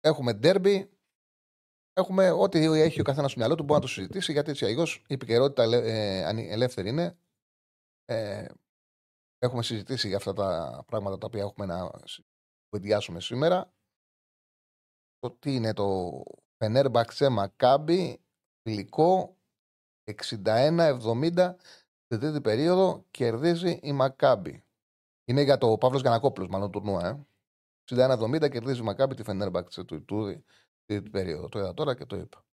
Έχουμε 0.00 0.32
ντέρμπι. 0.32 0.90
Έχουμε 1.92 2.30
ό,τι 2.30 2.64
έχει 2.64 3.00
ο 3.00 3.04
καθένας 3.04 3.30
στο 3.30 3.40
μυαλό 3.40 3.54
του 3.54 3.62
μπορεί 3.62 3.80
να 3.80 3.86
το 3.86 3.92
συζητήσει 3.92 4.32
γιατί 4.32 4.50
έτσι 4.50 4.64
αλλιώς 4.64 5.04
η 5.08 5.14
επικαιρότητα 5.14 5.62
ε, 5.62 6.52
ελεύθερη 6.52 6.88
είναι. 6.88 7.18
Ε, 8.04 8.46
Έχουμε 9.38 9.62
συζητήσει 9.62 10.08
για 10.08 10.16
αυτά 10.16 10.32
τα 10.32 10.82
πράγματα 10.86 11.18
τα 11.18 11.26
οποία 11.26 11.42
έχουμε 11.42 11.66
να 11.66 11.90
κουβεντιάσουμε 12.68 13.20
σήμερα. 13.20 13.72
Το 15.18 15.30
τι 15.30 15.54
είναι 15.54 15.72
το 15.72 16.22
Φενέρμπαξε 16.56 17.28
Μακάμπι, 17.28 18.20
φιλικό 18.66 19.36
61-70 20.44 21.54
στην 22.04 22.20
τρίτη 22.20 22.40
περίοδο 22.40 23.04
κερδίζει 23.10 23.78
η 23.82 23.92
Μακάμπι. 23.92 24.64
Είναι 25.24 25.42
για 25.42 25.58
το 25.58 25.78
Παύλος 25.78 26.00
Γιανακόπουλος 26.00 26.48
μάλλον 26.48 26.70
τουρνουά. 26.70 27.08
Ε. 27.08 27.26
61-70 27.84 28.50
κερδίζει 28.50 28.80
η 28.80 28.84
Μακάμπι 28.84 29.14
τη 29.14 29.22
Φενέρμπαξε 29.22 29.84
του 29.84 30.04
τούδη 30.04 30.44
τρίτη 30.84 31.10
περίοδο. 31.10 31.48
Το 31.48 31.58
είδα 31.58 31.74
τώρα 31.74 31.96
και 31.96 32.04
το 32.04 32.16
είπα. 32.16 32.44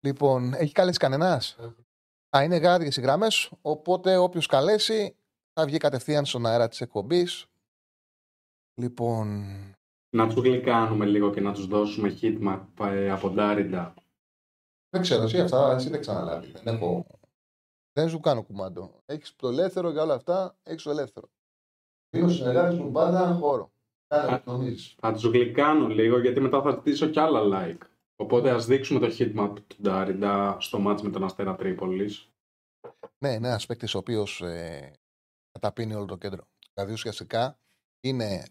Λοιπόν, 0.00 0.54
έχει 0.54 0.72
καλέσει 0.72 0.98
κανένας; 0.98 1.58
Α, 2.36 2.42
είναι 2.42 2.56
γάδιε 2.56 2.90
οι 2.96 3.00
γραμμές. 3.00 3.52
Οπότε 3.60 4.16
όποιος 4.16 4.46
καλέσει 4.46 5.16
θα 5.52 5.66
βγει 5.66 5.76
κατευθείαν 5.76 6.24
στον 6.24 6.46
αέρα 6.46 6.68
της 6.68 6.80
εκπομπής. 6.80 7.46
Λοιπόν. 8.74 9.44
Να 10.16 10.26
τους 10.26 10.42
γλυκάνουμε 10.42 11.06
λίγο 11.06 11.30
και 11.30 11.40
να 11.40 11.52
τους 11.52 11.66
δώσουμε 11.66 12.18
hitmap 12.20 12.66
ε, 12.80 13.10
από 13.10 13.30
Ντάριντα. 13.30 13.94
Δεν 14.94 15.02
ξέρω, 15.02 15.22
εσύ 15.22 15.40
αυτά 15.40 15.74
εσύ 15.74 15.88
δεν 15.88 16.00
ξαναλάβεις. 16.00 16.52
Δεν 16.52 16.74
έχω. 16.74 17.06
Δεν 17.92 18.08
σου 18.08 18.20
κάνω 18.20 18.42
κουμάντο. 18.42 19.02
Έχεις 19.06 19.36
το 19.36 19.48
ελεύθερο 19.48 19.90
για 19.90 20.02
όλα 20.02 20.14
αυτά, 20.14 20.56
έχεις 20.62 20.82
το 20.82 20.90
ελεύθερο. 20.90 21.28
Δύο 22.10 22.28
συνεργάτες 22.28 22.78
μου 22.78 22.90
πάντα 22.90 23.34
χώρο. 23.34 23.72
Θα 24.96 25.12
τους 25.12 25.24
γλυκάνω 25.24 25.86
λίγο 25.86 26.18
γιατί 26.18 26.40
μετά 26.40 26.62
θα 26.62 26.70
ζητήσω 26.70 27.06
κι 27.06 27.18
άλλα 27.18 27.40
like. 27.44 27.86
Οπότε 28.16 28.50
ας 28.50 28.66
δείξουμε 28.66 29.00
το 29.00 29.14
hitmap 29.18 29.52
του 29.66 29.76
Ντάριντα 29.82 30.56
στο 30.60 30.78
μάτς 30.78 31.02
με 31.02 31.10
τον 31.10 31.24
Αστέρα 31.24 31.54
Τρίπολης. 31.54 32.30
Ναι, 33.18 33.32
είναι 33.32 33.48
ένας 33.48 33.66
παίκτης 33.66 33.94
ο 33.94 33.98
οποίος 33.98 34.40
ε, 34.40 34.92
καταπίνει 35.52 35.94
όλο 35.94 36.04
το 36.04 36.16
κέντρο. 36.16 36.44
Δηλαδή 36.74 36.92
ουσιαστικά 36.92 37.58
είναι 38.00 38.44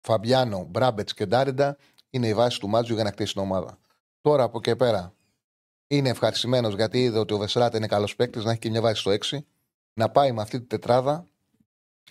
Φαμπιάνο, 0.00 0.64
Μπράμπετς 0.64 1.14
και 1.14 1.26
Ντάριντα 1.26 1.76
είναι 2.10 2.26
η 2.26 2.34
βάση 2.34 2.60
του 2.60 2.68
μάτζου 2.68 2.94
για 2.94 3.04
να 3.04 3.10
κτίσει 3.10 3.32
την 3.32 3.42
ομάδα. 3.42 3.78
Τώρα 4.20 4.42
από 4.42 4.58
εκεί 4.58 4.76
πέρα 4.76 5.14
είναι 5.86 6.08
ευχαριστημένος 6.08 6.74
γιατί 6.74 7.02
είδε 7.02 7.18
ότι 7.18 7.34
ο 7.34 7.38
Βεσράτα 7.38 7.76
είναι 7.76 7.86
καλός 7.86 8.16
παίκτης, 8.16 8.44
να 8.44 8.50
έχει 8.50 8.60
και 8.60 8.70
μια 8.70 8.80
βάση 8.80 9.00
στο 9.00 9.10
6, 9.10 9.38
να 9.94 10.10
πάει 10.10 10.32
με 10.32 10.42
αυτή 10.42 10.60
τη 10.60 10.66
τετράδα, 10.66 11.26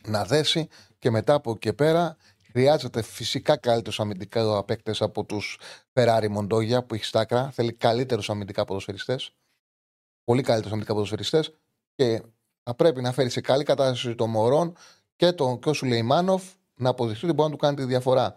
να 0.08 0.26
δέσει 0.26 0.68
και 1.00 1.12
μετά 1.12 1.34
από 1.34 1.52
εκεί 1.52 1.74
πέρα 1.74 2.18
χρειάζεται 2.52 3.02
φυσικά 3.02 3.58
καλύτερους 3.58 4.00
αμυντικά 4.00 4.58
απέκτε 4.58 4.96
από 5.00 5.24
τους 5.24 5.60
Ferrari 5.94 6.28
Μοντόγια 6.30 6.84
που 6.84 6.96
έχει 6.96 7.06
στάκρα. 7.06 7.52
Θέλει 7.52 7.74
καλύτερους 7.74 8.30
αμυντικά 8.30 8.66
ποδοσφαιριστές. 8.66 9.34
Πολύ 10.24 10.42
καλύτερους 10.42 10.72
αμυντικά 10.72 10.94
ποδοσφαιριστές 10.94 11.54
και 11.96 12.22
θα 12.64 12.76
πρέπει 12.76 13.02
να 13.02 13.12
φέρει 13.12 13.30
σε 13.30 13.42
καλή 13.42 13.64
κατάσταση 13.64 14.16
των 14.16 14.30
Μωρών 14.30 14.76
και 15.16 15.32
τον 15.32 15.60
και 15.60 15.70
ο 15.70 15.74
Σουλεϊμάνοφ 15.74 16.44
να 16.76 16.90
αποδειχθεί 16.90 17.26
ότι 17.26 17.34
μπορεί 17.34 17.50
να 17.50 17.56
του 17.56 17.62
κάνει 17.62 17.76
τη 17.76 17.84
διαφορά. 17.84 18.36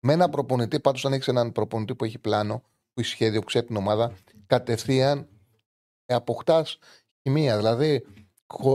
Με 0.00 0.12
ένα 0.12 0.28
προπονητή, 0.28 0.80
πάντως, 0.80 1.04
αν 1.04 1.12
έχεις 1.12 1.28
έναν 1.28 1.52
προπονητή 1.52 1.94
που 1.94 2.04
έχει 2.04 2.18
πλάνο, 2.18 2.54
που 2.56 2.62
έχει 2.62 2.72
σχέδιο, 3.02 3.40
που 3.40 3.46
ξέρει 3.46 3.66
την 3.66 3.76
ομάδα, 3.76 4.12
κατευθείαν 4.46 5.28
αποκτάς 6.06 6.78
χημεία. 7.22 7.56
Δηλαδή, 7.56 8.06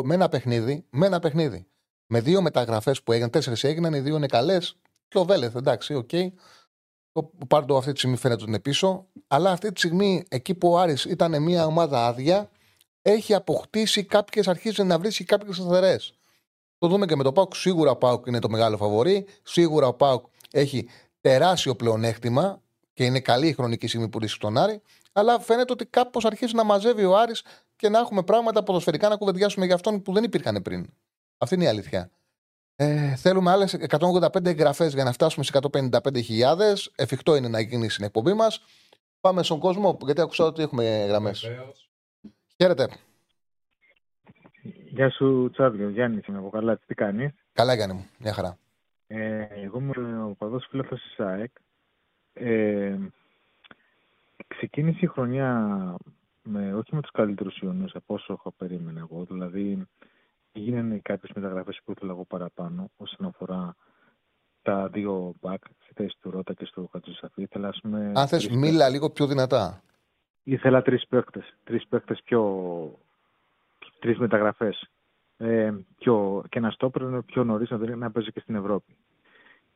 με 0.03 0.13
ένα 0.13 0.29
παιχνίδι, 0.29 0.85
με 0.89 1.05
ένα 1.05 1.19
παιχνίδι. 1.19 1.67
Με 2.07 2.21
δύο 2.21 2.41
μεταγραφές 2.41 3.03
που 3.03 3.11
έγιναν, 3.11 3.29
τέσσερις 3.29 3.63
έγιναν, 3.63 3.93
οι 3.93 3.99
δύο 3.99 4.15
είναι 4.15 4.27
καλές. 4.27 4.75
Και 5.07 5.17
ο 5.17 5.25
Βέλεθ, 5.25 5.55
εντάξει, 5.55 5.93
OK. 5.93 6.09
Okay. 6.11 6.29
Ο 7.11 7.45
Πάρντο 7.45 7.77
αυτή 7.77 7.91
τη 7.91 7.97
στιγμή 7.97 8.17
φαίνεται 8.17 8.41
ότι 8.41 8.49
είναι 8.49 8.59
πίσω. 8.59 9.07
Αλλά 9.27 9.51
αυτή 9.51 9.71
τη 9.71 9.79
στιγμή, 9.79 10.23
εκεί 10.29 10.55
που 10.55 10.71
ο 10.71 10.79
Άρης 10.79 11.05
ήταν 11.05 11.43
μια 11.43 11.65
ομάδα 11.65 12.07
άδεια, 12.07 12.49
έχει 13.01 13.33
αποκτήσει 13.33 14.03
κάποιες, 14.03 14.47
αρχίζει 14.47 14.83
να 14.83 14.99
βρίσκει 14.99 15.23
κάποιες 15.23 15.55
σταθερές. 15.55 16.13
Το 16.77 16.87
δούμε 16.87 17.05
και 17.05 17.15
με 17.15 17.23
το 17.23 17.31
Πάουκ. 17.31 17.55
Σίγουρα 17.55 17.91
ο 17.91 17.95
Πάουκ 17.95 18.25
είναι 18.25 18.39
το 18.39 18.49
μεγάλο 18.49 18.77
φαβορή. 18.77 19.25
Σίγουρα 19.43 19.87
ο 19.87 19.93
Πάουκ 19.93 20.25
έχει 20.51 20.87
τεράστιο 21.21 21.75
πλεονέκτημα 21.75 22.61
και 22.99 23.05
είναι 23.05 23.19
καλή 23.19 23.47
η 23.47 23.53
χρονική 23.53 23.87
στιγμή 23.87 24.09
που 24.09 24.19
ρίσκει 24.19 24.39
τον 24.39 24.57
Άρη. 24.57 24.81
Αλλά 25.11 25.39
φαίνεται 25.39 25.73
ότι 25.73 25.85
κάπως 25.85 26.25
αρχίζει 26.25 26.55
να 26.55 26.63
μαζεύει 26.63 27.05
ο 27.05 27.17
Άρης 27.17 27.43
και 27.75 27.89
να 27.89 27.99
έχουμε 27.99 28.23
πράγματα 28.23 28.63
ποδοσφαιρικά 28.63 29.09
να 29.09 29.15
κουβεντιάσουμε 29.15 29.65
για 29.65 29.75
αυτόν 29.75 30.01
που 30.01 30.13
δεν 30.13 30.23
υπήρχαν 30.23 30.61
πριν. 30.61 30.85
Αυτή 31.37 31.55
είναι 31.55 31.63
η 31.63 31.67
αλήθεια. 31.67 32.11
Ε, 32.75 33.15
θέλουμε 33.15 33.51
άλλες 33.51 33.77
185 33.89 34.45
εγγραφές 34.45 34.93
για 34.93 35.03
να 35.03 35.11
φτάσουμε 35.11 35.45
σε 35.45 35.51
155.000. 35.53 36.91
Εφικτό 36.95 37.35
είναι 37.35 37.47
να 37.47 37.59
γίνει 37.59 37.89
στην 37.89 38.05
εκπομπή 38.05 38.33
μας. 38.33 38.61
Πάμε 39.19 39.43
στον 39.43 39.59
κόσμο, 39.59 39.97
γιατί 40.01 40.21
άκουσα 40.21 40.43
ότι 40.43 40.61
έχουμε 40.61 41.05
γραμμές. 41.07 41.45
Χαίρετε. 42.57 42.87
Γεια 44.89 45.09
σου, 45.09 45.49
Τσάβιο. 45.51 45.89
Γιάννης, 45.89 46.25
είμαι 46.25 46.37
από 46.37 46.49
καλά. 46.49 46.77
Τι 46.77 46.93
κάνεις; 46.93 47.31
Καλά, 47.53 47.73
Γιάννη 47.73 47.95
μου. 47.95 48.07
Μια 48.17 48.33
χαρά. 48.33 48.57
Ε, 49.07 49.47
εγώ 49.63 49.79
είμαι 49.79 50.23
ο 50.23 50.35
παδός 50.37 50.67
φίλος 50.69 50.87
της 50.87 51.13
ΣΑΕΚ. 51.15 51.51
Ε, 52.39 52.97
ξεκίνησε 54.47 54.99
η 55.01 55.07
χρονιά 55.07 55.95
με, 56.43 56.73
όχι 56.73 56.95
με 56.95 57.01
τους 57.01 57.11
καλύτερους 57.11 57.57
ιονού 57.57 57.85
από 57.93 58.13
όσο 58.13 58.33
έχω 58.33 58.53
περίμενε 58.57 58.99
εγώ. 58.99 59.23
Δηλαδή, 59.23 59.87
γίνανε 60.53 60.99
κάποιες 61.01 61.31
μεταγραφές 61.35 61.81
που 61.85 61.91
ήθελα 61.91 62.11
εγώ 62.11 62.25
παραπάνω 62.25 62.89
όσον 62.97 63.27
αφορά 63.27 63.75
τα 64.61 64.87
δύο 64.87 65.33
μπακ 65.41 65.63
στη 65.83 65.93
θέση 65.93 66.15
του 66.21 66.31
Ρότα 66.31 66.53
και 66.53 66.65
στο 66.65 66.89
Χατζησαφή. 66.91 67.41
Ήθελα, 67.41 67.73
πούμε, 67.81 68.11
Αν 68.15 68.27
θες, 68.27 68.47
μίλα 68.47 68.89
λίγο 68.89 69.09
πιο 69.09 69.27
δυνατά. 69.27 69.81
Ήθελα 70.43 70.81
τρεις 70.81 71.07
παίκτες. 71.07 71.55
Τρεις 71.63 71.87
παίκτες 71.87 72.21
πιο. 72.23 72.99
τρεις 73.99 74.17
μεταγραφές. 74.17 74.89
Ε, 75.37 75.73
πιο, 75.97 76.43
και 76.49 76.57
ένα 76.57 76.71
στόπερ 76.71 77.21
πιο 77.21 77.43
νωρίς 77.43 77.69
να, 77.69 77.95
να 77.95 78.11
παίζει 78.11 78.31
και 78.31 78.39
στην 78.39 78.55
Ευρώπη. 78.55 78.95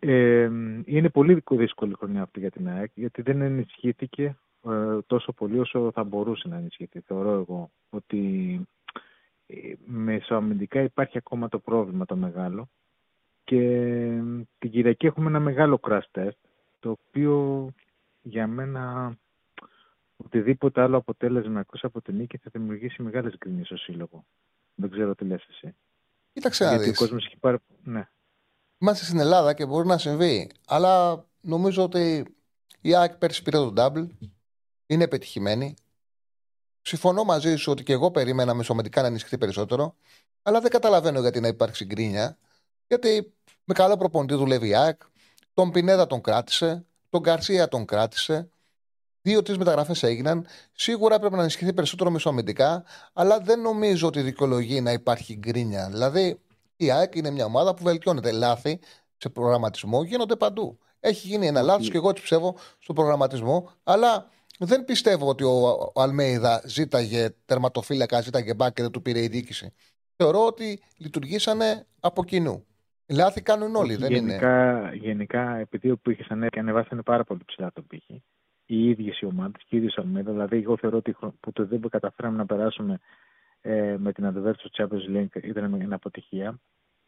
Ε, 0.05 0.43
είναι 0.85 1.09
πολύ 1.09 1.43
δύσκολη 1.49 1.93
χρονιά 1.97 2.21
αυτή 2.21 2.39
για 2.39 2.51
την 2.51 2.69
ΑΕΚ 2.69 2.91
γιατί 2.93 3.21
δεν 3.21 3.41
ενισχύθηκε 3.41 4.37
ε, 4.65 5.01
τόσο 5.07 5.31
πολύ 5.31 5.59
όσο 5.59 5.91
θα 5.93 6.03
μπορούσε 6.03 6.47
να 6.47 6.55
ενισχυθεί. 6.55 6.99
Θεωρώ 6.99 7.31
εγώ 7.31 7.71
ότι 7.89 8.61
ε, 9.47 9.73
μεσοαμυντικά 9.85 10.81
υπάρχει 10.81 11.17
ακόμα 11.17 11.49
το 11.49 11.59
πρόβλημα 11.59 12.05
το 12.05 12.15
μεγάλο 12.15 12.69
και 13.43 13.59
την 14.59 14.71
Κυριακή 14.71 15.05
έχουμε 15.05 15.27
ένα 15.27 15.39
μεγάλο 15.39 15.79
crash 15.83 16.07
test 16.11 16.37
το 16.79 16.89
οποίο 16.89 17.67
για 18.21 18.47
μένα 18.47 19.13
οτιδήποτε 20.17 20.81
άλλο 20.81 20.97
αποτέλεσμα 20.97 21.59
εκτός 21.59 21.83
από 21.83 22.01
την 22.01 22.15
νίκη 22.15 22.37
θα 22.37 22.49
δημιουργήσει 22.53 23.01
μεγάλες 23.01 23.35
γκρίνειες 23.37 23.65
στο 23.65 23.77
σύλλογο. 23.77 24.25
Δεν 24.75 24.89
ξέρω 24.89 25.15
τι 25.15 25.25
λες 25.25 25.45
εσύ. 25.49 25.75
Κοίταξε 26.33 26.65
να 26.65 26.77
δεις. 26.77 26.89
Ο 26.89 26.93
κόσμος 27.03 27.25
έχει 27.25 27.37
πάρει... 27.37 27.57
Ναι. 27.83 28.07
Είμαστε 28.83 29.05
στην 29.05 29.19
Ελλάδα 29.19 29.53
και 29.53 29.65
μπορεί 29.65 29.87
να 29.87 29.97
συμβεί. 29.97 30.49
Αλλά 30.67 31.25
νομίζω 31.41 31.83
ότι 31.83 32.25
η 32.81 32.95
ΑΕΚ 32.95 33.15
πέρσι 33.15 33.41
πήρε 33.41 33.57
τον 33.57 33.73
double. 33.77 34.07
Είναι 34.85 35.07
πετυχημένη. 35.07 35.73
Συμφωνώ 36.81 37.23
μαζί 37.23 37.55
σου 37.55 37.71
ότι 37.71 37.83
και 37.83 37.93
εγώ 37.93 38.11
περίμενα 38.11 38.53
μεσομετικά 38.53 39.01
να 39.01 39.07
ενισχυθεί 39.07 39.37
περισσότερο. 39.37 39.95
Αλλά 40.41 40.61
δεν 40.61 40.71
καταλαβαίνω 40.71 41.19
γιατί 41.19 41.39
να 41.39 41.47
υπάρξει 41.47 41.85
γκρίνια. 41.85 42.37
Γιατί 42.87 43.33
με 43.63 43.73
καλό 43.73 43.97
προπονητή 43.97 44.33
δουλεύει 44.35 44.67
η 44.67 44.75
ΑΕΚ. 44.75 45.01
Τον 45.53 45.71
Πινέδα 45.71 46.07
τον 46.07 46.21
κράτησε. 46.21 46.85
Τον 47.09 47.23
Καρσία 47.23 47.67
τον 47.67 47.85
κράτησε. 47.85 48.49
Δύο-τρει 49.21 49.57
μεταγραφές 49.57 50.03
έγιναν. 50.03 50.47
Σίγουρα 50.73 51.19
πρέπει 51.19 51.35
να 51.35 51.41
ενισχυθεί 51.41 51.73
περισσότερο 51.73 52.09
μεσοαμυντικά. 52.09 52.83
Αλλά 53.13 53.39
δεν 53.39 53.61
νομίζω 53.61 54.07
ότι 54.07 54.21
δικαιολογεί 54.21 54.81
να 54.81 54.91
υπάρχει 54.91 55.35
γκρίνια. 55.35 55.89
Δηλαδή, 55.89 56.39
η 56.83 56.91
ΑΕΚ 56.91 57.15
είναι 57.15 57.31
μια 57.31 57.45
ομάδα 57.45 57.73
που 57.73 57.83
βελτιώνεται. 57.83 58.31
Λάθη 58.31 58.79
σε 59.17 59.29
προγραμματισμό 59.29 60.03
γίνονται 60.03 60.35
παντού. 60.35 60.77
Έχει 60.99 61.27
γίνει 61.27 61.47
ένα 61.47 61.61
λάθος 61.61 61.89
και 61.89 61.97
εγώ 61.97 62.09
έτσι 62.09 62.23
ψεύω 62.23 62.55
στο 62.79 62.93
προγραμματισμό. 62.93 63.69
Αλλά 63.83 64.29
δεν 64.59 64.85
πιστεύω 64.85 65.27
ότι 65.27 65.43
ο 65.43 65.91
Αλμέιδα 65.95 66.61
ζήταγε 66.65 67.29
τερματοφύλακα, 67.45 68.21
ζήταγε 68.21 68.53
μπακ 68.53 68.73
και 68.73 68.81
δεν 68.81 68.91
του 68.91 69.01
πήρε 69.01 69.23
η 69.23 69.27
διοίκηση. 69.27 69.73
Θεωρώ 70.15 70.45
ότι 70.45 70.79
λειτουργήσανε 70.97 71.85
από 71.99 72.23
κοινού. 72.23 72.65
Λάθη 73.07 73.41
κάνουν 73.41 73.75
όλοι, 73.75 73.95
δεν 73.95 74.11
γενικά, 74.11 74.79
είναι. 74.79 74.95
Γενικά, 74.95 75.57
επειδή 75.57 75.89
ο 75.89 75.97
Πύχης 75.97 76.29
ανέβηκε, 76.29 76.59
ανεβάσανε 76.59 77.01
πάρα 77.01 77.23
πολύ 77.23 77.41
ψηλά 77.45 77.71
τον 77.73 77.87
Πύχη. 77.87 78.23
Οι 78.65 78.89
ίδιες 78.89 79.19
οι 79.19 79.25
ομάδες 79.25 79.61
και 79.67 79.75
οι 79.75 79.77
ίδιοι 79.77 79.93
Αλμέιδα. 79.95 80.31
Δηλαδή, 80.31 80.57
εγώ 80.57 80.77
θεωρώ 80.77 80.97
ότι 80.97 81.15
που 81.39 81.51
το 81.51 81.65
δεν 81.65 81.81
καταφέραμε 81.89 82.37
να 82.37 82.45
περάσουμε 82.45 82.99
ε, 83.65 83.95
με 83.99 84.11
την 84.11 84.25
Αντεβέρτ 84.25 84.59
στο 84.59 84.69
Champions 84.73 85.17
League 85.17 85.43
ήταν 85.43 85.69
μια 85.69 85.95
αποτυχία. 85.95 86.59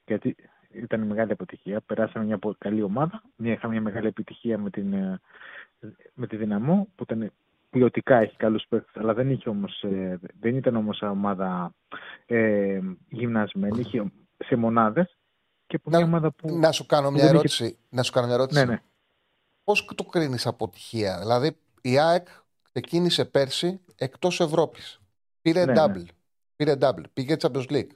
Γιατί 0.06 0.36
ήταν 0.72 1.02
μεγάλη 1.02 1.32
αποτυχία. 1.32 1.82
Περάσαμε 1.82 2.26
μια 2.26 2.40
καλή 2.58 2.82
ομάδα. 2.82 3.24
Μια, 3.36 3.54
είχαμε 3.54 3.74
μια 3.74 3.82
μεγάλη 3.82 4.08
επιτυχία 4.08 4.58
με, 4.58 4.70
την, 4.70 4.94
ε, 4.94 5.20
με 6.14 6.28
τη 6.28 6.36
Δυναμό 6.36 6.88
που 6.96 7.04
ήταν 7.04 7.32
ποιοτικά 7.70 8.18
έχει 8.18 8.36
καλούς 8.36 8.66
παίκτες, 8.70 9.02
αλλά 9.02 9.14
δεν, 9.14 9.30
είχε 9.30 9.50
όμως, 9.50 9.84
ε, 9.84 10.20
δεν 10.40 10.56
ήταν 10.56 10.76
όμως 10.76 11.02
ομάδα 11.02 11.74
ε, 12.26 12.80
γυμνασμένη, 13.10 13.80
είχε 13.80 14.12
σε 14.38 14.56
μονάδες. 14.56 15.18
Και 15.68 15.80
να, 15.84 16.00
ομάδα 16.00 16.32
που, 16.32 16.58
να 16.58 16.72
σου 16.72 16.86
κάνω 16.86 17.12
μια 17.12 17.26
ερώτηση. 17.26 17.66
Είχε... 17.66 17.76
Να 17.90 18.04
σου 18.04 18.12
κάνω 18.12 18.26
μια 18.26 18.36
ερώτηση. 18.36 18.66
Ναι, 18.66 18.72
ναι. 18.72 18.82
Πώς 19.64 19.86
το 19.96 20.04
κρίνεις 20.04 20.48
αποτυχία, 20.48 21.20
Δηλαδή, 21.20 21.58
η 21.82 22.00
ΑΕΚ 22.00 22.28
ξεκίνησε 22.72 23.26
πέρσι 23.26 23.80
εκτός 23.96 24.40
Ευρώπης. 24.40 25.00
Πήρε 25.42 25.66
ναι, 25.66 25.72
ναι. 25.72 25.84
double. 25.84 26.06
Ναι. 26.58 26.66
Πήρε 26.66 26.78
double. 26.82 27.04
Πήγε 27.14 27.36
Champions 27.40 27.68
League. 27.70 27.90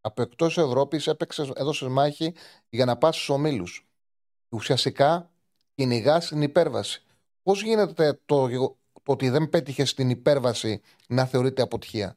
Από 0.00 0.22
εκτός 0.22 0.58
Ευρώπης 0.58 1.06
έπαιξε, 1.06 1.50
έδωσε 1.54 1.88
μάχη 1.88 2.34
για 2.68 2.84
να 2.84 2.96
πας 2.96 3.14
στους 3.14 3.28
ομίλους. 3.28 3.86
Ουσιαστικά 4.48 5.30
κυνηγάς 5.74 6.28
την 6.28 6.42
υπέρβαση. 6.42 7.04
Πώς 7.42 7.62
γίνεται 7.62 8.20
το, 8.24 8.48
το 8.48 8.76
ότι 9.04 9.28
δεν 9.28 9.48
πέτυχες 9.48 9.90
στην 9.90 10.10
υπέρβαση 10.10 10.80
να 11.08 11.24
θεωρείται 11.24 11.62
αποτυχία; 11.62 12.16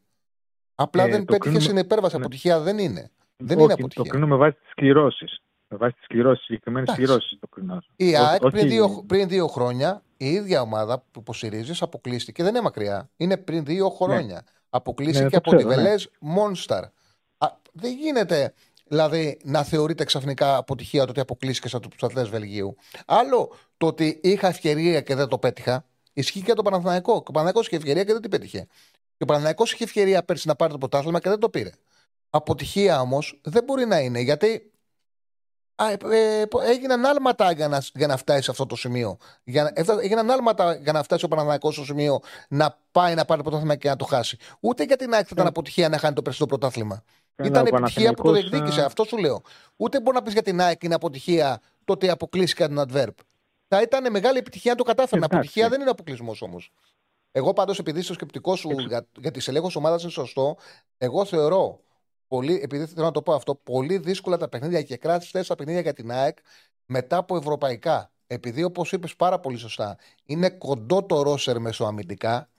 Απλά 0.76 1.04
ε, 1.04 1.10
δεν 1.10 1.26
πέτυχες 1.26 1.40
κρίνουμε... 1.40 1.62
στην 1.64 1.78
υπέρβαση. 1.78 2.16
Ναι. 2.18 2.22
Αποτυχία 2.22 2.60
δεν 2.60 2.78
είναι. 2.78 3.12
Δεν 3.38 3.56
Όχι, 3.58 3.64
είναι 3.64 3.74
αποτυχία. 3.74 4.04
Το 4.04 4.10
κρίνουμε 4.10 4.32
με 4.32 4.38
βάση 4.38 4.54
τι 4.54 4.74
κληρώσει. 4.76 5.26
Με 5.68 5.78
βάση 5.78 5.96
τις 5.96 6.08
κληρώσει, 6.08 6.44
συγκεκριμένες 6.44 6.96
κληρώσει 6.96 7.38
το 7.40 7.48
κρίνω. 7.48 7.84
Η 7.96 8.16
ΑΕΚ 8.16 8.40
πριν, 8.40 8.68
δύο, 8.68 9.04
πριν 9.08 9.28
δύο 9.28 9.48
χρόνια 9.48 10.04
η 10.18 10.30
ίδια 10.30 10.62
ομάδα 10.62 11.00
που 11.00 11.20
υποστηρίζεις 11.20 11.82
αποκλείστηκε. 11.82 12.44
Δεν 12.44 12.52
είναι 12.54 12.64
μακριά. 12.64 13.10
Είναι 13.18 13.38
πριν 13.38 13.66
δύο 13.66 13.90
χρόνια. 13.90 14.36
Ναι. 14.36 14.59
Αποκλείστηκε 14.70 15.30
ναι, 15.30 15.38
από 15.38 15.52
ξέρω, 15.52 15.70
τη 15.70 15.76
Βελέζ 15.76 16.06
ναι. 16.20 16.34
Monster. 16.36 16.82
δεν 17.72 17.94
γίνεται 17.94 18.54
δηλαδή 18.88 19.40
να 19.44 19.64
θεωρείται 19.64 20.04
ξαφνικά 20.04 20.58
αποτυχία 20.58 21.04
το 21.04 21.10
ότι 21.10 21.20
αποκλείστηκες 21.20 21.74
από 21.74 21.90
τους 21.90 22.04
αθλητέ 22.04 22.30
Βελγίου. 22.30 22.76
Άλλο 23.06 23.52
το 23.78 23.88
ότι 23.88 24.20
είχα 24.24 24.48
ευκαιρία 24.48 25.02
και 25.02 25.16
δεν 25.16 25.28
το 25.28 25.38
πέτυχα. 25.38 25.86
Ισχύει 26.14 26.42
και 26.42 26.54
το 26.54 26.62
Παναθηναϊκό. 26.62 27.12
Και 27.12 27.18
ο 27.18 27.32
Παναθηναϊκός 27.32 27.68
είχε 27.68 27.76
ευκαιρία 27.76 28.04
και 28.04 28.12
δεν 28.12 28.22
την 28.22 28.30
πέτυχε. 28.30 28.68
Και 28.92 29.24
ο 29.24 29.26
Παναθηναϊκός 29.26 29.74
είχε 29.74 29.84
ευκαιρία 29.84 30.24
πέρσι 30.24 30.48
να 30.48 30.56
πάρει 30.56 30.72
το 30.72 30.78
πρωτάθλημα 30.78 31.20
και 31.20 31.30
δεν 31.30 31.40
το 31.40 31.50
πήρε. 31.50 31.70
Αποτυχία 32.30 33.02
όμως 33.02 33.40
δεν 33.44 33.64
μπορεί 33.64 33.86
να 33.86 34.00
είναι 34.00 34.20
γιατί 34.20 34.48
Α, 34.48 34.54
ε, 34.54 34.56
ε, 34.56 34.79
έγιναν 36.65 37.06
άλματα 37.06 37.52
για 37.52 37.68
να, 37.68 37.82
για 37.94 38.08
να 38.08 38.18
φτάσει 38.18 38.42
σε 38.44 38.52
αυτό 38.52 38.65
το 38.65 38.76
σημείο. 38.76 39.18
Για, 39.44 39.63
να- 39.63 39.72
έφτα- 39.74 40.00
έγιναν 40.02 40.32
άλματα 40.32 40.74
για 40.76 40.92
να 40.92 41.04
φτάσει 41.04 41.26
ο 41.26 41.28
Παναθηναϊκός 41.28 41.74
στο 41.74 41.84
σημείο 41.84 42.20
να 42.50 42.78
πάει 42.92 43.15
να 43.15 43.26
πάρει 43.26 43.38
το 43.38 43.44
πρωτάθλημα 43.50 43.76
και 43.76 43.89
να 43.89 43.96
το 43.96 44.06
χάσει. 44.06 44.38
Ούτε 44.60 44.84
για 44.84 44.96
την 44.96 45.13
ΑΕΚ 45.13 45.24
θα 45.24 45.30
ήταν 45.32 45.46
Ε. 45.46 45.50
αποτυχία 45.50 45.89
να 45.89 45.98
χάνει 45.98 46.13
το 46.15 46.22
περσινό 46.22 46.48
πρωτάθλημα. 46.48 47.04
Καλά, 47.36 47.50
ήταν 47.50 47.63
ο 47.65 47.68
επιτυχία 47.76 48.10
που 48.10 48.15
το 48.15 48.22
Παναθηναϊκός, 48.24 48.50
διεκδίκησε. 48.50 48.82
α, 48.82 48.86
Αυτό 48.86 49.04
σου 49.04 49.18
λέω. 49.18 49.42
Ούτε 49.76 50.02
μπορεί 50.02 50.15
να 50.18 50.24
πεις 50.24 50.34
για 50.34 50.42
την 50.44 50.62
ΑΕΚ 50.62 50.84
είναι 50.84 50.96
αποτυχία 50.96 51.62
το 51.86 51.94
ότι 51.94 52.10
αποκλείστηκε 52.10 52.68
τον 52.68 52.86
Adverb. 52.92 53.13
Θα 53.68 53.82
ήταν 53.82 54.12
μεγάλη 54.12 54.38
επιτυχία 54.38 54.72
αν 54.72 54.78
το 54.78 54.84
κατάφερνε. 54.84 55.26
Εντάξει. 55.26 55.36
Αποτυχία 55.38 55.70
δεν 55.70 55.82
είναι 55.82 55.89
αποκλεισμός 55.89 56.42
όμως. 56.42 56.72
Εγώ 57.32 57.54
πάντως, 57.54 57.80
επειδή 57.80 58.02
στο 58.02 58.13
σκεπτικός 58.13 58.60
σου 58.60 58.70
Έξω. 58.72 58.88
για, 58.88 59.06
για 59.18 59.32
τη 59.32 59.46
ελέγχο 59.48 59.70
ομάδας 59.74 60.02
είναι 60.02 60.12
σωστό, 60.12 60.58
εγώ 60.98 61.26
θεωρώ 61.26 61.80
πολύ, 62.30 62.60
επειδή 62.63 62.86
θέλω 62.86 63.06
να 63.06 63.12
το 63.12 63.22
πω 63.22 63.34
αυτό, 63.34 63.56
πολύ 63.56 63.98
δύσκολα 63.98 64.38
τα 64.38 64.50
παιχνίδια 64.50 64.82
και 64.82 64.98
κράτησε 64.98 65.44
τα 65.44 65.56
παιχνίδια 65.56 65.82
για 65.82 65.94
την 65.94 66.12
ΑΕΚ 66.12 66.38
μετά 66.86 67.18
από 67.18 67.38
ευρωπαϊκά. 67.38 68.12
Επειδή, 68.28 68.63
όπως 68.63 68.92
είπες 68.92 69.15
πάρα 69.15 69.39
πολύ 69.39 69.58
σωστά, 69.58 69.98
είναι 70.26 70.50
κοντό 70.50 71.04
το 71.04 71.22
ρόσερ 71.22 71.60
μεσοαμυντικά. 71.60 72.50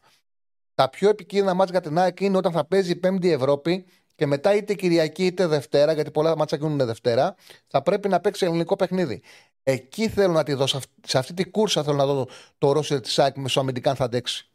Τα 0.75 0.89
πιο 0.89 1.09
επικίνδυνα 1.09 1.55
μάτια 1.55 1.81
για 1.81 1.89
την 1.89 1.99
ΑΕΚ 1.99 2.21
είναι 2.21 2.37
όταν 2.37 2.53
θα 2.53 2.65
παίζει 2.65 2.91
η 2.91 2.97
Πέμπτη 2.97 3.31
Ευρώπη 3.31 3.87
και 4.15 4.27
μετά 4.27 4.55
είτε 4.55 4.75
Κυριακή 4.75 5.27
είτε 5.27 5.47
Δευτέρα, 5.47 5.93
γιατί 5.93 6.11
πολλά 6.11 6.37
μάτια 6.37 6.59
γίνουν 6.59 6.87
Δευτέρα, 6.87 7.35
θα 7.67 7.83
πρέπει 7.83 8.09
να 8.09 8.21
παίξει 8.21 8.45
ελληνικό 8.45 8.77
παιχνίδι. 8.77 9.23
Εκεί 9.63 10.09
θέλω 10.09 10.33
να 10.33 10.43
τη 10.43 10.53
δώσω, 10.53 10.81
σε 11.07 11.19
αυτή 11.19 11.35
τη 11.35 11.45
κούρσα 11.45 11.83
θέλω 11.83 11.97
να 11.97 12.07
δω 12.07 12.29
το 12.59 12.73
ρόσερ 12.73 13.01
της 13.01 13.19
ΑΕΚ 13.19 13.37
μεσοαμυντικά 13.37 13.91
αν 13.91 13.97
θα 13.97 14.05
αντέξει. 14.05 14.50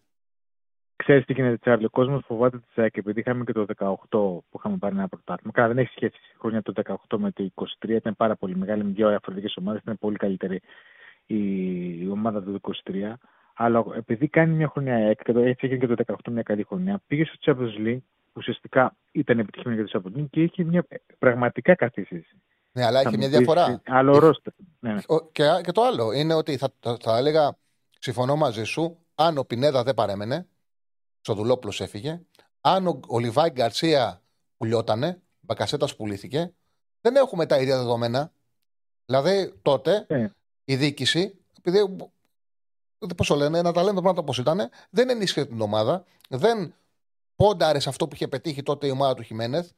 Ξέρεις 0.96 1.26
τι 1.26 1.34
γίνεται, 1.34 1.58
Τσάρλι. 1.58 1.86
Ο 1.86 1.90
κόσμος 1.90 2.24
φοβάται 2.26 2.58
τη 2.58 2.66
ΣΑΚ 2.74 2.98
επειδή 2.98 3.20
είχαμε 3.20 3.44
και 3.44 3.52
το 3.52 3.66
18 3.78 3.94
που 4.10 4.44
είχαμε 4.58 4.78
πάρει 4.78 4.96
ένα 4.96 5.08
πρωτάθλημα. 5.08 5.52
Καλά, 5.54 5.68
δεν 5.68 5.78
έχει 5.78 5.90
σχέση 5.96 6.14
η 6.34 6.38
χρονιά 6.40 6.62
το 6.62 6.74
18 7.08 7.18
με 7.18 7.32
το 7.32 7.50
23. 7.56 7.90
Ήταν 7.90 8.16
πάρα 8.16 8.36
πολύ 8.36 8.56
μεγάλη 8.56 8.84
με 8.84 8.92
δύο 8.92 9.08
διαφορετικές 9.10 9.56
ομάδες. 9.58 9.82
Ήταν 9.82 9.98
πολύ 9.98 10.18
καλύτερη 10.18 10.62
η, 11.26 11.40
η 12.04 12.10
ομάδα 12.12 12.44
του 12.44 12.62
23. 12.62 13.14
Αλλά 13.56 13.84
επειδή 13.96 14.28
κάνει 14.28 14.54
μια 14.56 14.68
χρονιά 14.68 14.96
ΑΕΚ 14.96 15.24
και 15.24 15.32
το- 15.34 15.40
έτσι 15.40 15.66
έγινε 15.66 15.80
και 15.86 16.04
το 16.04 16.16
18 16.26 16.32
μια 16.32 16.42
καλή 16.44 16.64
χρονιά, 16.64 17.02
πήγε 17.08 17.26
στο 17.26 17.36
Champions 17.42 17.88
League 17.88 18.00
που 18.26 18.34
ουσιαστικά 18.38 18.96
ήταν 19.12 19.40
επιτυχημένο 19.40 19.82
για 19.82 19.90
το 19.92 20.02
Champions 20.16 20.20
League 20.20 20.30
και 20.30 20.42
είχε 20.42 20.64
μια 20.64 20.86
πραγματικά 21.20 21.76
καθίστηση. 21.76 22.36
Ναι, 22.72 22.86
αλλά 22.86 23.02
Θα 23.02 23.08
έχει 23.10 23.18
μου 23.18 23.18
μια 23.18 23.28
πεις, 23.28 23.38
διαφορά. 23.38 23.82
Άλλο 23.88 24.20
ρόστερ. 24.20 24.54
Ναι, 24.80 24.94
ναι. 24.94 25.00
Ο- 25.08 25.30
Και, 25.32 25.44
και 25.64 25.72
το 25.72 25.82
άλλο 25.84 26.12
είναι 26.12 26.34
ότι 26.34 26.58
θα, 26.58 26.70
θα, 26.80 26.98
θα 27.02 27.18
έλεγα, 27.18 27.58
συμφωνώ 28.00 28.36
μαζί 28.36 28.64
σου, 28.64 28.98
αν 29.16 29.38
ο 29.38 29.44
Πινέδα 29.44 29.84
δεν 29.84 29.94
παρέμενε, 29.94 30.46
στο 31.26 31.34
Δουλόπουλο 31.34 31.74
έφυγε, 31.78 32.22
αν 32.62 32.88
ο, 32.88 33.00
ο 33.08 33.20
Λιβάη 33.20 33.50
Γκαρσία 33.50 34.22
πουλιότανε, 34.58 35.22
Μπακασέτας 35.40 35.96
πουλήθηκε, 35.96 36.54
δεν 37.02 37.16
έχουμε 37.16 37.46
τα 37.46 37.60
ίδια 37.60 37.78
δεδομένα. 37.78 38.32
Δηλαδή 39.06 39.60
τότε 39.62 40.06
Ε. 40.10 40.28
η 40.66 40.76
διοίκηση, 40.76 41.38
επειδή. 41.58 41.96
Πώς 43.16 43.28
το 43.28 43.36
λένε, 43.36 43.58
ένα 43.58 43.72
ταλέντο 43.72 44.02
πράγμα 44.02 44.20
όπω 44.20 44.34
ήταν, 44.38 44.70
δεν 44.90 45.10
ενίσχυε 45.10 45.46
την 45.46 45.62
ομάδα, 45.62 46.04
δεν 46.30 46.74
πόνταρε 47.36 47.80
σε 47.80 47.90
αυτό 47.90 48.08
που 48.08 48.16
είχε 48.16 48.28
πετύχει 48.28 48.64
τότε 48.64 48.88
η 48.88 48.90
ομάδα 48.90 49.14
του 49.14 49.24
Χιμένεθ, 49.24 49.72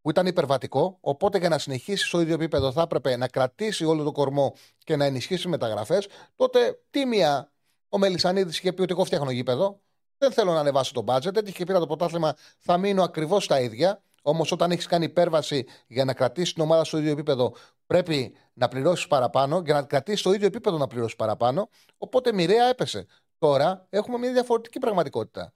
που 0.00 0.10
ήταν 0.10 0.26
υπερβατικό. 0.26 0.98
Οπότε 1.00 1.38
για 1.38 1.48
να 1.48 1.58
συνεχίσει 1.58 2.06
στο 2.06 2.20
ίδιο 2.20 2.34
επίπεδο 2.34 2.72
θα 2.72 2.82
έπρεπε 2.82 3.16
να 3.16 3.28
κρατήσει 3.28 3.84
όλο 3.84 4.02
το 4.02 4.12
κορμό 4.12 4.54
και 4.78 4.96
να 4.96 5.04
ενισχύσει 5.04 5.48
μεταγραφές. 5.48 6.08
Τότε 6.34 6.80
τίμια 6.90 7.52
ο 7.88 7.98
Μελισανίδης 7.98 8.58
είχε 8.58 8.72
πει 8.72 8.82
ότι 8.82 8.92
εγώ 8.92 9.04
φτιάχνω 9.04 9.30
γήπεδο. 9.30 9.80
Δεν 10.18 10.32
θέλω 10.32 10.52
να 10.52 10.60
ανεβάσω 10.60 10.92
το 10.92 11.04
budget. 11.06 11.36
Έτυχε 11.36 11.56
και 11.58 11.64
πήρα 11.64 11.78
το 11.78 11.86
πρωτάθλημα, 11.86 12.34
θα 12.58 12.78
μείνω 12.78 13.02
ακριβώς 13.02 13.44
στα 13.44 13.60
ίδια. 13.60 14.02
Όμως 14.22 14.52
όταν 14.52 14.70
έχεις 14.70 14.86
κάνει 14.86 15.04
υπέρβαση 15.04 15.66
για 15.86 16.04
να 16.04 16.14
κρατήσεις 16.14 16.52
την 16.52 16.62
ομάδα 16.62 16.84
στο 16.84 16.98
ίδιο 16.98 17.10
επίπεδο, 17.10 17.54
πρέπει 17.86 18.36
να 18.52 18.68
πληρώσεις 18.68 19.06
παραπάνω. 19.06 19.62
Για 19.64 19.74
να 19.74 19.82
κρατήσεις 19.82 20.22
το 20.22 20.32
ίδιο 20.32 20.46
επίπεδο 20.46 20.76
να 20.78 20.86
πληρώσεις 20.86 21.16
παραπάνω. 21.16 21.68
Οπότε 21.98 22.32
μοιραία 22.32 22.64
έπεσε. 22.68 23.06
Τώρα 23.38 23.86
έχουμε 23.90 24.18
μια 24.18 24.32
διαφορετική 24.32 24.78
πραγματικότητα. 24.78 25.52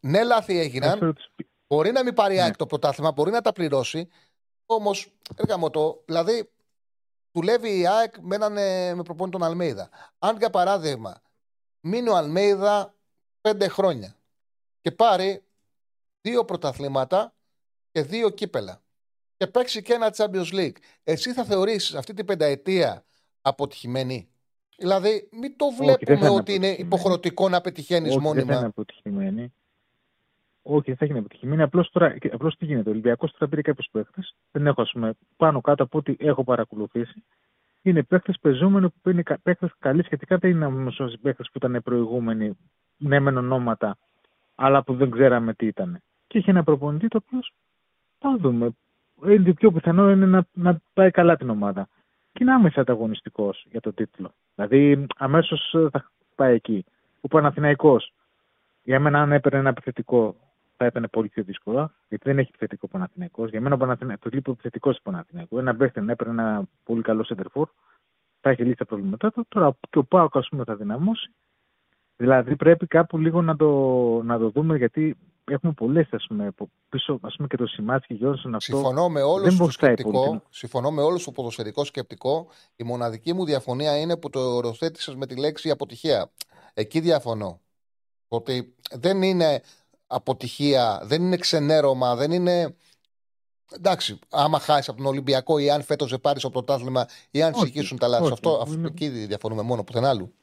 Ναι, 0.00 0.24
λάθη 0.24 0.58
έγιναν. 0.58 0.90
Αυτό 0.92 1.12
τους- 1.12 1.30
Μπορεί 1.66 1.92
να 1.92 2.02
μην 2.04 2.14
πάρει 2.14 2.34
Ναι. 2.34 2.42
ΑΕΚ 2.42 2.56
το 2.56 2.66
πρωτάθλημα, 2.66 3.12
μπορεί 3.12 3.30
να 3.30 3.40
τα 3.40 3.52
πληρώσει. 3.52 4.08
Όμως, 4.66 5.12
έργα 5.36 5.70
το, 5.70 6.02
δηλαδή, 6.06 6.50
δουλεύει 7.32 7.78
η 7.78 7.86
ΑΕΚ 7.86 8.14
με, 8.20 8.34
έναν, 8.34 8.56
ε, 8.56 8.94
με 8.94 9.02
προπόνηση 9.02 9.38
τον 9.38 9.48
Αλμέιδα. 9.48 9.88
Αν 10.18 10.36
για 10.36 10.50
παράδειγμα 10.50 11.20
μείνει 11.80 12.08
ο 12.08 12.16
Αλμέιδα 12.16 12.94
πέντε 13.48 13.68
χρόνια 13.68 14.14
και 14.80 14.90
πάρει 14.90 15.42
δύο 16.20 16.44
πρωταθλήματα 16.44 17.34
και 17.92 18.02
δύο 18.02 18.30
κύπελα 18.30 18.82
και 19.36 19.46
παίξει 19.46 19.82
και 19.82 19.92
ένα 19.92 20.14
Champions 20.16 20.52
League, 20.52 20.76
εσύ 21.04 21.32
θα 21.32 21.44
θεωρήσει 21.44 21.96
αυτή 21.96 22.14
την 22.14 22.24
πενταετία 22.24 23.04
αποτυχημένη; 23.42 24.28
Δηλαδή, 24.76 25.28
μην 25.32 25.56
το 25.56 25.66
δεν 25.66 25.76
θα 25.76 25.84
βλέπουμε 25.84 26.16
είναι 26.16 26.28
ότι 26.28 26.54
είναι 26.54 26.66
αποτυχημένη. 26.66 26.76
υποχρεωτικό 26.78 27.48
να 27.48 27.60
πετυχαίνεις 27.60 28.16
Όχι, 28.16 28.20
δεν 28.24 28.34
θα 28.34 28.40
είναι 28.40 28.44
μόνιμα. 28.52 28.66
αποτυχημένη. 28.66 29.52
Όχι, 30.62 30.84
δεν 30.86 30.96
θα 30.96 31.04
γίνει 31.04 31.18
αποτυχημένη. 31.18 31.62
Απλώς 31.62 31.90
τώρα, 31.90 32.16
απλώς 32.32 32.56
τι 32.56 32.64
γίνεται. 32.64 32.88
Ο 32.88 32.92
Ολυμπιακός 32.92 33.32
τώρα 33.32 33.48
πήρε 33.48 33.62
κάποιου 33.62 33.84
παίχτε. 33.90 34.22
Δεν 34.50 34.66
έχω, 34.66 34.82
ας 34.82 34.90
πούμε, 34.92 35.12
πάνω 35.36 35.60
κάτω 35.60 35.82
από 35.82 35.98
ό,τι 35.98 36.16
έχω 36.18 36.44
παρακολουθήσει. 36.44 37.24
Είναι 37.82 38.02
παίχτε 38.02 38.32
πεζούμενοι 38.40 38.88
που 39.02 39.10
είναι 39.10 39.22
παίχτε 39.42 39.70
καλοί 39.78 40.02
σχετικά. 40.04 40.38
Δεν 40.38 40.50
είναι 40.50 40.64
όμως 40.64 41.00
όσοι 41.00 41.18
παίχτε 41.18 41.42
που 41.42 41.66
ήταν 41.66 41.82
προηγούμενοι, 41.82 42.58
ναι, 42.96 43.20
μεν 43.20 43.36
ονόματα, 43.36 43.96
αλλά 44.54 44.82
που 44.82 44.94
δεν 44.94 45.10
ξέραμε 45.10 45.54
τι 45.54 45.66
ήταν. 45.66 46.02
Και 46.26 46.38
είχε 46.38 46.50
ένα 46.50 46.64
προπονητή 46.64 47.08
το 47.08 47.22
οποίος 47.26 47.52
θα 48.18 48.36
δούμε. 48.36 48.70
Είναι 49.24 49.44
το 49.44 49.52
πιο 49.52 49.72
πιθανό 49.72 50.10
είναι 50.10 50.26
να, 50.26 50.46
να 50.52 50.80
πάει 50.92 51.10
καλά 51.10 51.36
την 51.36 51.50
ομάδα. 51.50 51.88
Και 52.32 52.44
είναι 52.44 52.52
άμεσα 52.52 52.80
ανταγωνιστικός 52.80 53.66
για 53.70 53.80
το 53.80 53.92
τίτλο. 53.92 54.34
Δηλαδή, 54.54 55.06
αμέσως 55.16 55.74
θα 55.90 56.10
πάει 56.34 56.54
εκεί. 56.54 56.84
Ο 57.20 57.28
Παναθηναϊκός 57.28 58.12
για 58.82 59.00
μένα, 59.00 59.22
αν 59.22 59.32
έπαιρνε 59.32 59.58
ένα 59.58 59.68
επιθετικό, 59.68 60.36
θα 60.80 60.86
ήταν 60.86 61.08
πολύ 61.12 61.28
πιο 61.28 61.42
δύσκολο. 61.42 61.92
Γιατί 62.08 62.28
δεν 62.28 62.38
έχει 62.38 62.48
επιθετικό 62.48 62.88
Παναθηναϊκός. 62.88 63.50
Για 63.50 63.60
μένα, 63.60 63.74
ο 63.74 63.78
Παναθηναϊκός, 63.78 64.22
το 64.30 64.36
λείπει 64.36 64.50
επιθετικός 64.50 64.96
του 64.96 65.02
Παναθηναϊκού. 65.02 65.58
Ένα 65.58 65.76
παίχτη 65.76 66.00
να 66.00 66.12
έπαιρνε 66.12 66.32
ένα 66.42 66.62
πολύ 66.84 67.02
καλό 67.02 67.24
σεντερφόρ, 67.24 67.68
θα 68.40 68.50
έχει 68.50 68.62
λύσει 68.64 68.76
τα 68.76 68.84
προβλήματά 68.86 69.30
του. 69.32 69.44
Τώρα 69.48 69.76
και 69.90 69.98
ο 69.98 70.04
Πάοκ, 70.04 70.36
ας 70.36 70.48
πούμε, 70.48 70.64
θα 70.64 70.76
δυναμώσει. 70.76 71.30
Δηλαδή, 72.16 72.56
πρέπει 72.56 72.86
κάπου 72.86 73.18
λίγο 73.18 73.42
να 73.42 73.56
το, 73.56 73.68
να 74.22 74.38
το 74.38 74.50
δούμε, 74.50 74.76
γιατί 74.76 75.16
έχουμε 75.44 75.72
πολλές, 75.72 76.08
ας 76.12 76.26
πούμε, 76.28 76.46
από 76.46 76.70
πίσω, 76.88 77.18
ας 77.22 77.34
πούμε, 77.36 77.48
και 77.48 77.56
το 77.56 77.66
σημάδι 77.66 78.06
και 78.06 78.14
Γιώργο 78.14 78.40
αυτό. 78.44 78.58
Συμφωνώ 78.60 79.08
με 79.08 79.20
όλο 79.22 79.42
δεν 79.42 79.50
το 79.50 79.56
βοηθάει 79.56 79.94
πολύ 79.94 79.96
σκεπτικό. 79.96 80.30
την- 80.30 80.40
Συμφωνώ 80.50 80.90
με 80.90 81.02
όλο 81.02 81.20
το 81.24 81.30
ποδοσφαιρικό 81.30 81.84
σκεπτικό. 81.84 82.48
Η 82.76 82.84
μοναδική 82.84 83.32
μου 83.32 83.44
διαφωνία 83.44 84.00
είναι 84.00 84.16
που 84.16 84.30
το 84.30 84.40
οροθέτησες 84.40 85.14
με 85.14 85.26
τη 85.26 85.38
λέξη 85.38 85.70
αποτυχία. 85.70 86.30
Εκεί 86.74 87.00
διαφωνώ. 87.00 87.60
Ότι 88.28 88.74
δεν 88.92 89.22
είναι 89.22 89.60
αποτυχία, 90.08 91.00
δεν 91.04 91.22
είναι 91.22 91.36
ξενέρωμα, 91.36 92.16
δεν 92.16 92.30
είναι. 92.30 92.76
Εντάξει, 93.74 94.18
άμα 94.30 94.58
χάσει 94.58 94.90
από 94.90 94.98
τον 94.98 95.08
Ολυμπιακό 95.08 95.58
ή 95.58 95.70
αν 95.70 95.82
φέτος 95.82 96.10
δεν 96.10 96.20
πάρεις 96.20 96.42
το 96.42 96.50
πρωτάθλημα 96.50 97.06
ή 97.30 97.42
αν 97.42 97.52
Όχι, 97.52 97.64
συγχύσουν 97.64 97.98
τα 97.98 98.08
λάθη. 98.08 98.22
όχι. 98.22 98.32
Αυτό, 98.32 98.58
αυτό 98.62 98.74
Είναι- 98.74 98.88
εκεί 98.88 99.08
διαφωνούμε 99.08 99.62
μόνο, 99.62 99.84
πουθενά 99.84 100.08
άλλου. 100.08 100.34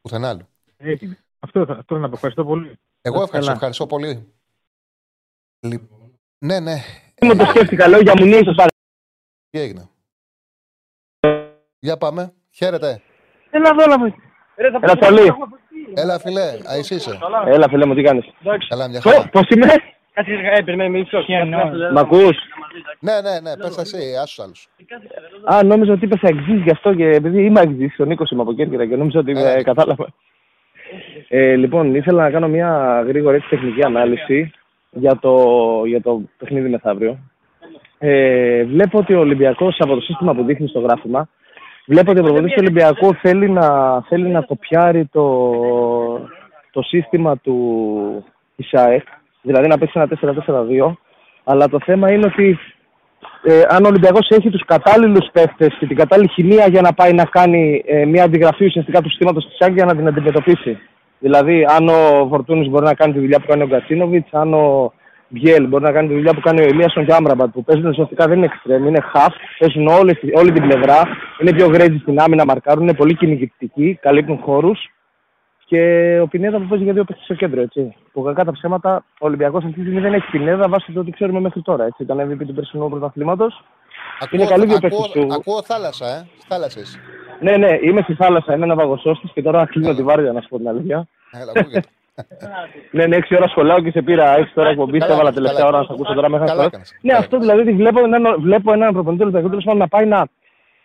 Πουθενά 0.00 0.28
άλλου. 0.28 0.46
Έγινε. 0.76 1.18
Αυτό, 1.38 1.64
θα, 1.66 1.72
αυτό 1.72 1.98
να 1.98 2.08
πω. 2.08 2.14
Ευχαριστώ 2.14 2.44
πολύ. 2.44 2.78
Εγώ 3.00 3.16
Να 3.16 3.22
είστε 3.22 3.36
ευχαριστώ, 3.38 3.38
καλά. 3.40 3.52
ευχαριστώ 3.52 3.86
πολύ. 3.86 4.32
Λοιπόν, 5.60 6.18
ναι, 6.38 6.60
ναι, 6.60 6.76
Μου 7.22 7.36
το 7.36 7.44
σκέφτηκα, 7.44 7.88
λόγια 7.88 8.12
μου, 8.18 8.24
ναι, 8.24 8.34
σας 8.34 8.44
παρακαλώ. 8.44 8.70
τι 9.50 9.58
έγινε; 9.60 9.88
Για 11.78 11.96
πάμε. 11.96 12.34
Χαίρετε. 12.50 13.02
Έλα 13.50 13.68
εδώ, 13.68 13.82
έλα 13.82 13.98
μου. 13.98 14.14
Έλα, 14.54 14.96
Τσαλή. 14.98 15.32
Έλα, 15.94 16.18
φιλέ. 16.18 16.40
Α, 16.70 16.74
εσύ 16.78 16.94
είσαι. 16.94 17.18
Έλα, 17.46 17.68
φίλε 17.68 17.86
μου, 17.86 17.94
τι 17.94 18.02
κάνεις; 18.02 18.24
Καλά, 18.68 18.88
μια 18.88 19.00
χαρά. 19.00 19.28
Πώς 19.32 19.42
είμαι; 19.48 19.66
Μ' 21.92 21.98
ακούς; 21.98 22.36
Ναι, 23.00 23.12
ναι, 23.20 23.40
ναι, 23.42 23.56
πες 23.56 23.76
εσύ, 23.76 23.98
άσου 24.22 24.42
άλλους. 24.42 24.68
Α, 25.44 25.62
νόμιζα 25.64 25.92
ότι 25.92 26.04
είπες 26.04 26.22
εξής 26.22 26.62
γι' 26.62 26.70
αυτό 26.70 26.94
και 26.94 27.04
επειδή 27.04 27.44
είμαι 27.44 27.60
εξής, 27.60 27.98
ο 27.98 28.04
Νίκος 28.04 28.30
είμαι 28.30 28.42
από 28.42 28.52
Κέρκυρα 28.52 28.86
και 28.86 28.96
νόμιζα 28.96 29.18
ότι 29.18 29.30
Έλα. 29.30 29.50
ε, 29.56 29.62
κατάλαβα. 29.62 30.06
Ε, 31.28 31.54
λοιπόν, 31.56 31.94
ήθελα 31.94 32.22
να 32.22 32.30
κάνω 32.30 32.48
μια 32.48 33.02
γρήγορη 33.06 33.36
έτσι, 33.36 33.48
τεχνική 33.48 33.84
ανάλυση 33.84 34.50
για 34.90 35.18
το, 35.20 35.36
για 35.86 36.00
το 36.00 36.20
παιχνίδι 36.38 36.68
μεθαύριο. 36.68 37.18
Ε, 37.98 38.64
βλέπω 38.64 38.98
ότι 38.98 39.14
ο 39.14 39.18
Ολυμπιακός 39.20 39.76
από 39.78 39.94
το 39.94 40.00
σύστημα 40.00 40.34
που 40.34 40.44
δείχνει 40.44 40.68
στο 40.68 40.80
γράφημα 40.80 41.28
βλέπω 41.86 42.10
ότι 42.10 42.20
ο 42.20 42.22
προπονητής 42.22 42.54
του 42.54 42.62
Ολυμπιακού 42.64 43.14
θέλει 43.14 43.50
να, 43.50 44.00
θέλει 44.02 44.28
να 44.28 44.40
κοπιάρει 44.40 45.06
το, 45.12 45.50
το 46.70 46.82
σύστημα 46.82 47.36
του 47.36 48.24
της 48.56 48.74
ΑΕΚ, 48.74 49.02
δηλαδή 49.42 49.68
να 49.68 49.78
παίξει 49.78 50.00
ένα 50.00 50.36
4-4-2, 50.46 50.92
αλλά 51.44 51.68
το 51.68 51.78
θέμα 51.84 52.12
είναι 52.12 52.26
ότι 52.26 52.58
ε, 53.42 53.62
αν 53.68 53.84
ο 53.84 53.88
Ολυμπιακός 53.88 54.28
έχει 54.28 54.50
τους 54.50 54.64
κατάλληλους 54.64 55.28
παίχτες 55.32 55.76
και 55.78 55.86
την 55.86 55.96
κατάλληλη 55.96 56.28
χημεία 56.28 56.66
για 56.68 56.80
να 56.80 56.92
πάει 56.92 57.12
να 57.12 57.24
κάνει 57.24 57.82
ε, 57.86 58.04
μια 58.04 58.24
αντιγραφή 58.24 58.64
ουσιαστικά 58.64 59.00
του 59.00 59.08
συστήματος 59.08 59.46
της 59.46 59.60
ΑΕΚ 59.60 59.72
για 59.72 59.84
να 59.84 59.96
την 59.96 60.06
αντιμετωπίσει. 60.06 60.78
Δηλαδή, 61.18 61.66
αν 61.68 61.88
ο 61.88 62.26
Φορτούνης 62.28 62.68
μπορεί 62.68 62.84
να 62.84 62.94
κάνει 62.94 63.12
τη 63.12 63.18
δουλειά 63.18 63.40
που 63.40 63.46
κάνει 63.46 63.62
ο 63.62 63.66
Γκατσίνοβιτς, 63.66 64.32
αν 64.32 64.54
ο 64.54 64.92
Μπιέλ 65.32 65.66
μπορεί 65.66 65.82
να 65.82 65.92
κάνει 65.92 66.08
τη 66.08 66.14
δουλειά 66.14 66.34
που 66.34 66.40
κάνει 66.40 66.60
ο 66.60 66.64
Ελίασον 66.64 67.06
και 67.06 67.12
Άμραμπατ 67.12 67.50
που 67.52 67.64
παίζουν 67.64 67.86
ουσιαστικά 67.86 68.26
δεν 68.26 68.36
είναι 68.36 68.46
εξτρέμ, 68.46 68.86
είναι 68.86 69.04
half, 69.14 69.32
παίζουν 69.58 69.86
όλη, 69.86 70.18
όλη 70.34 70.52
την 70.52 70.62
πλευρά, 70.68 71.02
είναι 71.40 71.52
πιο 71.52 71.70
γκρέτζι 71.70 71.98
στην 71.98 72.20
άμυνα, 72.20 72.44
μαρκάρουν, 72.44 72.82
είναι 72.82 72.94
πολύ 72.94 73.14
κυνηγητικοί, 73.14 73.98
καλύπτουν 74.02 74.38
χώρους. 74.38 74.90
Και 75.66 76.18
ο 76.22 76.26
Πινέδα 76.26 76.58
που 76.58 76.66
παίζει 76.66 76.84
για 76.84 76.92
δύο 76.92 77.04
παίχτε 77.04 77.22
στο 77.24 77.34
κέντρο. 77.34 77.60
Έτσι. 77.60 77.94
Που 78.12 78.22
κακά 78.22 78.44
τα 78.44 78.52
ψέματα, 78.52 79.04
ο 79.20 79.26
Ολυμπιακός 79.26 79.64
αυτή 79.64 79.74
τη 79.74 79.80
στιγμή 79.80 80.00
δεν 80.00 80.14
έχει 80.14 80.30
Πινέδα 80.30 80.68
βάσει 80.68 80.92
το 80.92 81.00
ότι 81.00 81.10
ξέρουμε 81.10 81.40
μέχρι 81.40 81.62
τώρα. 81.62 81.84
Έτσι. 81.84 82.02
Ήταν 82.02 82.30
MVP 82.30 82.46
του 82.46 82.54
περσινού 82.54 82.88
πρωταθλήματος. 82.90 83.64
Είναι 84.30 84.46
καλή 84.46 84.66
δύο 84.66 84.78
παίχτε 84.78 85.20
του. 85.20 85.26
Ακούω 85.34 85.62
θάλασσα, 85.62 86.06
ε. 86.06 86.26
Θάλασσες. 86.48 86.98
Ναι, 87.40 87.56
ναι, 87.56 87.78
είμαι 87.82 88.00
στη 88.02 88.14
θάλασσα, 88.14 88.54
είμαι 88.54 88.64
ένα 88.64 88.74
βαγοσώστη 88.74 89.28
και 89.34 89.42
τώρα 89.42 89.66
κλείνω 89.66 89.94
τη 89.94 90.02
βάρδια 90.02 90.32
να 90.32 90.40
σου 90.40 90.48
πω 90.48 90.56
την 90.56 90.68
αλήθεια. 90.68 91.06
Έλα, 91.30 91.52
ακούγεται. 91.56 91.88
Ναι, 92.90 93.06
ναι, 93.06 93.18
6 93.28 93.36
ώρα 93.36 93.48
σχολάω 93.48 93.80
και 93.82 93.90
σε 93.90 94.02
πήρα 94.02 94.34
6 94.36 94.42
ώρα 94.54 94.68
εκπομπή. 94.68 95.00
Σε 95.00 95.12
έβαλα 95.12 95.32
τελευταία 95.32 95.66
ώρα 95.66 95.78
να 95.78 95.84
σε 95.84 95.92
ακούσω 95.92 96.14
τώρα 96.14 96.28
μέχρι 96.28 96.46
Καλά 96.46 96.62
αυτό. 96.62 96.76
έκανες. 96.76 96.98
Ναι, 97.00 97.12
Καλά 97.12 97.24
αυτό 97.24 97.38
δηλαδή 97.38 97.60
ότι 97.60 97.72
βλέπω 97.72 98.04
έναν, 98.04 98.40
βλέπω 98.40 98.72
έναν 98.72 98.92
προπονητή 98.92 99.22
του 99.22 99.28
Ολυμπιακού 99.28 99.48
τέλος 99.48 99.64
πάντων, 99.64 99.80
να 99.80 99.88
πάει 99.88 100.06
να 100.06 100.28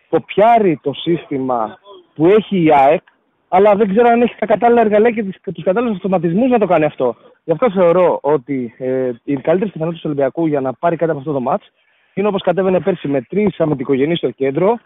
κοπιάρει 0.08 0.80
το 0.82 0.92
σύστημα 0.92 1.78
που 2.14 2.26
έχει 2.26 2.62
η 2.62 2.72
ΑΕΚ, 2.72 3.02
αλλά 3.48 3.74
δεν 3.74 3.88
ξέρω 3.88 4.08
αν 4.08 4.22
έχει 4.22 4.34
τα 4.38 4.46
κατάλληλα 4.46 4.80
εργαλεία 4.80 5.10
και 5.10 5.52
τους 5.52 5.64
κατάλληλους 5.64 5.96
αυτοματισμούς 5.96 6.50
να 6.50 6.58
το 6.58 6.66
κάνει 6.66 6.84
αυτό. 6.84 7.16
Γι' 7.44 7.52
αυτό 7.52 7.70
θεωρώ 7.70 8.18
ότι 8.22 8.74
ε, 8.78 9.10
η 9.24 9.36
καλύτερη 9.36 9.70
πιθανότητα 9.70 10.02
του 10.02 10.10
Ολυμπιακού 10.10 10.46
για 10.46 10.60
να 10.60 10.72
πάρει 10.72 10.96
κάτι 10.96 11.10
από 11.10 11.20
αυτό 11.20 11.32
το 11.32 11.40
μάτς 11.40 11.72
είναι 12.14 12.28
όπως 12.28 12.42
κατέβαινε 12.42 12.80
πέρσι 12.80 13.08
με 13.08 13.22
τρεις 13.22 13.60
αμυντικογενείς 13.60 14.18
στο 14.18 14.30
κέντρο, 14.30 14.78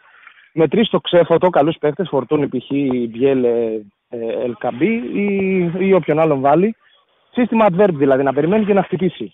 με 0.53 0.69
τρεις 0.69 0.87
στο 0.87 1.01
ξέφωτο, 1.01 1.49
καλούς 1.49 1.77
παίκτες, 1.81 2.09
Φορτούνη 2.09 2.49
π.χ. 2.49 2.69
Μπιέλ, 3.09 3.45
ε, 3.45 3.49
ε, 3.49 3.81
Ελ 4.43 4.56
Κααμπί 4.56 4.95
ή, 5.15 5.27
ή 5.79 5.93
όποιον 5.93 6.19
άλλον 6.19 6.41
βάλει. 6.41 6.77
Σύστημα 7.33 7.67
adverb 7.71 7.93
δηλαδή, 7.93 8.23
να 8.23 8.33
περιμένει 8.33 8.65
και 8.65 8.75
να 8.75 8.83
χτυπήσει. 8.83 9.33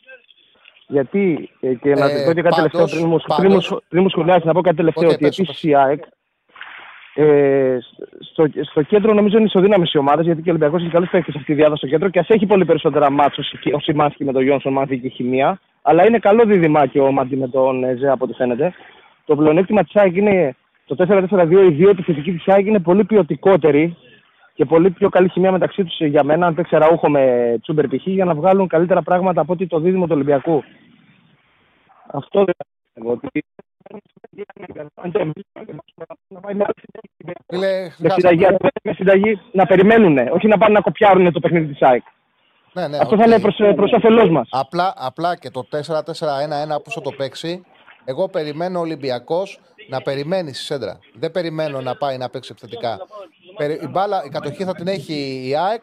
Γιατί, 0.87 1.51
ε, 1.61 1.75
και 1.75 1.95
να 1.95 2.05
Ε, 2.05 2.25
πω 2.27 2.33
και 2.33 2.43
κάτι 2.43 2.55
πάντως- 2.57 2.57
τελευταίο 2.57 2.87
πριν 2.87 3.07
μου, 3.09 3.17
πριν, 3.37 3.49
πάντως- 3.49 3.71
μου, 3.71 3.79
πριν 3.89 4.03
μου 4.03 4.09
σχολιάσεις, 4.09 4.45
να 4.45 4.53
πω 4.53 4.61
κάτι 4.61 4.77
τελευταίο, 4.77 5.09
Οκ, 5.09 5.15
ότι 5.15 5.25
πες, 5.25 5.39
επίσης 5.39 5.61
πες. 5.61 5.71
η 5.71 5.75
ΑΕΚ 5.75 6.03
ε, 7.15 7.79
στο, 8.21 8.45
στο 8.63 8.83
κέντρο 8.83 9.13
νομίζω 9.15 9.37
είναι 9.37 9.47
ισοδύναμες 9.47 9.93
οι 9.93 9.99
ομάδες, 9.99 10.25
γιατί 10.25 10.43
και 10.43 10.49
ο 10.49 10.53
Ολυμπιακός 10.53 10.83
έχει 10.83 10.91
καλούς 10.91 11.09
παίκτες 11.11 11.35
αυτή 11.35 11.47
τη 11.47 11.55
τριάδα 11.55 11.77
στο 11.77 11.87
κέντρο 11.87 12.09
και 12.09 12.19
ας 12.19 12.29
έχει 12.29 12.47
πολύ 12.47 12.65
περισσότερα 12.65 13.11
μάτσο 13.11 13.43
ο 13.75 13.79
Σιμάνσκι 13.81 14.25
με 14.25 14.33
τον 14.33 14.43
Γιόνσον 14.43 14.73
Μάνθη 14.73 14.99
και 14.99 15.09
Χημεία. 15.09 15.61
Αλλά 15.83 16.07
είναι 16.07 16.19
καλό 16.19 16.45
δίδυμάκι 16.45 16.99
ο 16.99 17.13
Μάντι 17.13 17.37
με 17.37 17.49
τον 17.49 17.85
ε, 17.85 17.95
Ζε 17.97 18.11
από 18.11 18.25
ό,τι 18.25 18.35
φαίνεται. 18.35 18.73
Το 19.25 19.37
πλεονέκτημα 19.37 19.83
της 19.85 19.97
ΑΕΚ 19.97 20.17
είναι 20.17 20.55
το 20.87 20.95
4-4-2, 20.95 21.63
οι 21.65 21.71
δύο 21.73 21.89
επιθετικοί 21.89 22.33
της 22.33 22.49
ΑΕΚ 22.49 22.67
είναι 22.67 22.79
πολύ 22.81 23.05
ποιοτικότεροι 23.05 23.97
και 24.59 24.65
πολύ 24.65 24.91
πιο 24.91 25.09
καλή 25.09 25.29
χημεία 25.29 25.53
μεταξύ 25.53 25.85
τους 25.85 26.01
για 26.01 26.25
μένα. 26.25 26.47
Αν 26.47 26.55
παίξει 26.55 26.77
ραούχο 26.77 27.11
με 27.11 27.55
τσούμπερ 27.63 27.87
π.χ. 27.89 28.07
για 28.07 28.25
να 28.25 28.35
βγάλουν 28.35 28.69
καλύτερα 28.69 29.03
πράγματα 29.03 29.41
από 29.41 29.53
ότι 29.53 29.67
το 29.67 29.81
δίδυμο 29.81 30.05
του 30.07 30.13
Ολυμπιακού. 30.15 30.63
Αυτό 32.07 32.45
δεν 32.45 32.55
πιστεύω. 32.93 33.13
Ότι... 33.13 33.45
Φίλε, 37.47 37.91
Με 37.99 38.09
χάσα. 38.09 38.15
συνταγή, 38.15 38.47
με 38.83 38.93
συνταγή 38.93 39.41
να 39.53 39.67
περιμένουν, 39.67 40.19
όχι 40.19 40.47
να 40.49 40.59
πάνε 40.59 40.73
να 40.73 40.81
κοπιάρουν 40.81 41.33
το 41.33 41.41
παιχνίδι 41.41 41.73
της 41.73 41.83
ΑΕΚ. 41.83 42.03
Ναι, 42.73 42.89
ναι, 42.89 42.97
Αυτό 42.97 43.15
οκ. 43.15 43.21
θα 43.21 43.27
είναι 43.27 43.41
προς, 43.41 43.57
προς 43.75 43.93
όφελός 43.93 44.29
μας. 44.31 44.49
Απλά, 44.51 44.95
απλά 44.97 45.37
και 45.37 45.51
το 45.51 45.69
4-4-1-1 45.71 46.83
που 46.85 46.91
θα 46.91 47.01
το 47.01 47.11
παίξει, 47.17 47.65
εγώ 48.05 48.29
περιμένω 48.29 48.79
ο 48.79 48.83
Ολυμπιακός 48.83 49.61
να 49.89 50.01
περιμένει 50.01 50.53
στη 50.55 50.65
σέντρα. 50.65 50.99
Δεν 51.15 51.31
περιμένω 51.31 51.81
να 51.81 51.97
πάει 51.97 52.17
να 52.19 52.29
παίξει 52.29 52.51
επιθετικά. 52.53 52.99
Περι- 53.59 53.83
Η, 53.83 53.87
μπάλα, 53.89 54.23
η 54.27 54.29
κατοχή 54.29 54.65
θα 54.65 54.75
την 54.75 54.87
έχει 54.89 55.43
η 55.49 55.57
ΑΕΚ 55.57 55.83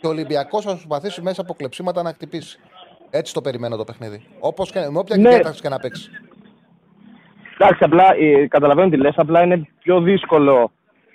και 0.00 0.06
ο 0.06 0.10
Ολυμπιακός 0.10 0.64
θα 0.64 0.70
προσπαθήσει 0.70 1.22
μέσα 1.22 1.40
από 1.40 1.54
κλεψίματα 1.54 2.02
να 2.02 2.10
χτυπήσει. 2.12 2.58
Έτσι 3.10 3.32
το 3.34 3.40
περιμένω 3.40 3.76
το 3.76 3.84
παιχνίδι. 3.84 4.22
Όπως 4.40 4.70
και, 4.72 4.78
με 4.90 4.98
όποια 4.98 5.16
Ναι. 5.16 5.28
διάταξη 5.28 5.60
και 5.60 5.68
να 5.68 5.78
παίξει. 5.78 6.10
Εντάξει, 7.58 7.84
απλά 7.84 8.14
ε, 8.20 8.46
καταλαβαίνω 8.46 8.88
τι 8.90 8.96
λες, 8.96 9.14
απλά 9.16 9.42
είναι 9.42 9.68
πιο 9.82 10.00
δύσκολο 10.00 10.70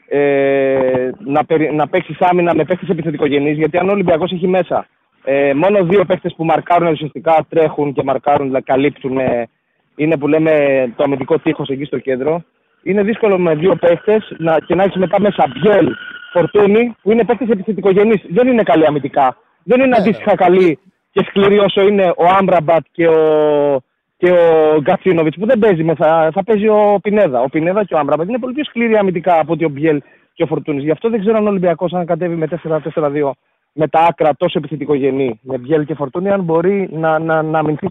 ε, 0.08 1.10
να, 1.26 1.46
περι, 1.46 1.74
να 1.74 1.88
παίξεις 1.88 2.18
άμυνα 2.20 2.56
με 2.56 2.64
παίχτες 2.66 2.90
επιθετικογενείς, 2.90 3.58
γιατί 3.58 3.78
αν 3.78 3.90
ο 3.90 3.92
Ολυμπιακός 3.92 4.32
έχει 4.32 4.48
μέσα 4.48 4.88
ε, 5.24 5.54
μόνο 5.54 5.84
δύο 5.84 6.06
παίχτες 6.06 6.34
που 6.36 6.46
μαρκάρουν 6.46 6.88
ουσιαστικά 6.92 7.46
τρέχουν 7.50 7.94
και 7.94 8.04
μαρκάρουν, 8.04 8.46
δηλαδή 8.46 8.64
καλύπτουν, 8.66 9.18
ε, 9.18 9.48
είναι 9.96 10.18
που 10.18 10.28
λέμε 10.28 10.54
το 10.96 11.04
αμυντικό 11.04 11.40
τείχος 11.40 11.70
εκεί 11.70 11.86
στο 11.86 12.00
κέντρο. 12.00 12.44
Είναι 12.84 13.04
δύσκολο 13.04 13.40
με 13.40 13.56
δύο 13.56 13.76
παίχτες 13.76 14.34
να, 14.38 14.60
και 14.60 14.76
να 14.76 14.84
έχεις 14.84 14.96
μετά 14.96 15.22
μέσα 15.22 15.48
Μπιέλ, 15.48 15.96
Φορτούνη, 16.32 16.96
που 17.02 17.12
είναι 17.12 17.26
παίχτες 17.26 17.50
επιθετικογενείς. 17.50 18.22
Δεν 18.30 18.48
είναι 18.48 18.64
καλοί 18.64 18.86
αμυντικά. 18.86 19.38
Δεν 19.64 19.80
είναι 19.80 19.88
Ναι, 19.88 19.98
αντίστοιχα 19.98 20.36
καλοί 20.36 20.80
και 21.12 21.26
σκληροί 21.28 21.60
όσο 21.60 21.82
είναι 21.82 22.14
ο 22.18 22.26
Άμπραμπατ 22.38 22.86
και 22.92 23.08
ο, 23.08 23.82
και 24.18 24.32
ο 24.32 24.80
Γκατσίνοβιτς 24.82 25.38
που 25.38 25.46
δεν 25.46 25.60
παίζει 25.60 25.84
μέσα. 25.84 26.30
Θα 26.34 26.44
παίζει 26.44 26.68
ο 26.68 27.00
Πινέδα. 27.02 27.42
Ο 27.42 27.50
Πινέδα 27.50 27.84
και 27.84 27.94
ο 27.94 27.98
Άμπραμπατ 27.98 28.28
είναι 28.28 28.40
πολύ 28.40 28.54
πιο 28.54 28.64
σκληροί 28.64 28.98
αμυντικά 28.98 29.40
από 29.40 29.54
ότι 29.54 29.66
ο 29.66 29.70
Μπιέλ 29.70 30.02
και 30.34 30.44
ο 30.44 30.46
Φορτούνης. 30.46 30.84
Γι' 30.84 30.92
αυτό 30.92 31.10
δεν 31.10 31.20
ξέρω 31.20 31.38
αν 31.38 31.46
ο 31.46 31.50
Ολυμπιακός, 31.50 31.94
αν 31.94 32.06
κατέβει 32.06 32.36
με 32.36 32.48
4-4-2 32.94 33.32
με 33.74 33.88
τα 33.88 34.00
άκρα 34.00 34.36
τόσο 34.38 34.58
επιθετικογενή, 34.58 35.40
με 35.44 35.58
Μπιέλ 35.58 35.86
και 35.86 35.94
Φορτούνη, 35.94 36.30
αν 36.30 36.44
μπορεί 36.44 36.90
να, 36.92 37.20
να, 37.20 37.42
να 37.42 37.60
αμυνθεί. 37.60 37.88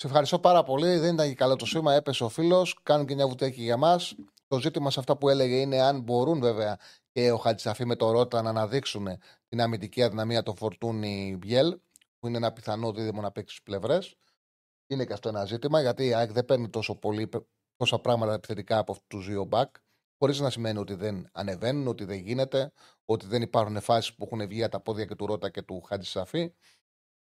Σε 0.00 0.06
ευχαριστώ 0.06 0.38
πάρα 0.38 0.62
πολύ. 0.62 0.98
Δεν 0.98 1.14
ήταν 1.14 1.28
και 1.28 1.34
καλό 1.34 1.56
το 1.56 1.66
σήμα. 1.66 1.94
Έπεσε 1.94 2.24
ο 2.24 2.28
φίλος. 2.28 2.78
Κάνουν 2.82 3.06
και 3.06 3.14
μια 3.14 3.28
βουτέκη 3.28 3.62
για 3.62 3.76
μας. 3.76 4.14
Το 4.46 4.60
ζήτημα 4.60 4.90
σε 4.90 5.00
αυτά 5.00 5.16
που 5.16 5.28
έλεγε 5.28 5.60
είναι 5.60 5.80
αν 5.80 6.00
μπορούν 6.00 6.40
βέβαια 6.40 6.78
και 7.12 7.30
ο 7.30 7.36
Χατζησαφή 7.36 7.84
με 7.84 7.96
το 7.96 8.10
Ρότα 8.10 8.42
να 8.42 8.48
αναδείξουν 8.48 9.06
την 9.48 9.60
αμυντική 9.60 10.02
αδυναμία 10.02 10.42
των 10.42 10.56
Φορτούνη 10.56 11.36
Μπιέλ, 11.38 11.78
που 12.18 12.26
είναι 12.26 12.36
ένα 12.36 12.52
πιθανό 12.52 12.92
δίδυμο 12.92 13.20
να 13.20 13.32
παίξει 13.32 13.54
στις 13.54 13.64
πλευρές. 13.64 14.16
Είναι 14.86 15.04
και 15.04 15.12
αυτό 15.12 15.28
ένα 15.28 15.44
ζήτημα 15.44 15.80
γιατί 15.80 16.06
η 16.06 16.14
ΑΕΚ 16.14 16.32
δεν 16.32 16.44
παίρνει 16.44 16.68
τόσο 16.68 16.94
πολύ, 16.94 17.28
τόσα 17.76 17.98
πράγματα 17.98 18.32
επιθετικά 18.32 18.78
από 18.78 18.92
αυτούς 18.92 19.06
τους 19.08 19.26
δύο 19.26 19.44
μπακ. 19.44 19.74
Χωρίς 20.18 20.40
να 20.40 20.50
σημαίνει 20.50 20.78
ότι 20.78 20.94
δεν 20.94 21.28
ανεβαίνουν, 21.32 21.86
ότι 21.86 22.04
δεν 22.04 22.18
γίνεται, 22.18 22.72
ότι 23.04 23.26
δεν 23.26 23.42
υπάρχουν 23.42 23.80
φάσεις 23.80 24.14
που 24.14 24.28
έχουν 24.30 24.48
βγει 24.48 24.62
από 24.62 24.72
τα 24.72 24.80
πόδια 24.80 25.04
και 25.04 25.14
του 25.14 25.26
Ρότα 25.26 25.50
και 25.50 25.62
του 25.62 25.80
Χατζησαφή. 25.80 26.54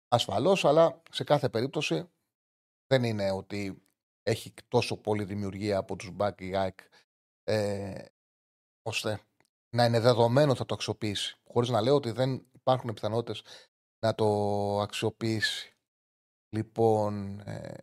Ασφαλώς, 0.08 0.66
αλλά 0.66 1.02
σε 1.12 1.24
κάθε 1.24 1.50
περίπτωση 1.50 2.10
δεν 2.90 3.04
είναι 3.04 3.32
ότι 3.32 3.84
έχει 4.24 4.54
τόσο 4.68 4.98
πολύ 4.98 5.24
δημιουργία 5.24 5.78
από 5.78 5.96
τους 5.96 6.12
back 6.18 6.42
η 6.42 6.56
ΑΕΚ 6.56 6.80
ε, 7.44 8.06
ώστε 8.82 9.22
να 9.76 9.86
είναι 9.86 10.00
δεδομένο 10.00 10.56
θα 10.56 10.66
το 10.66 10.74
αξιοποιήσει. 10.74 11.38
Χωρίς 11.48 11.70
να 11.70 11.82
λέω 11.82 11.96
ότι 11.96 12.12
δεν 12.12 12.48
υπάρχουν 12.52 12.94
πιθανότητες 12.94 13.44
να 14.06 14.16
το 14.16 14.26
αξιοποιήσει. 14.80 15.74
Λοιπόν, 16.56 17.40
ε, 17.40 17.78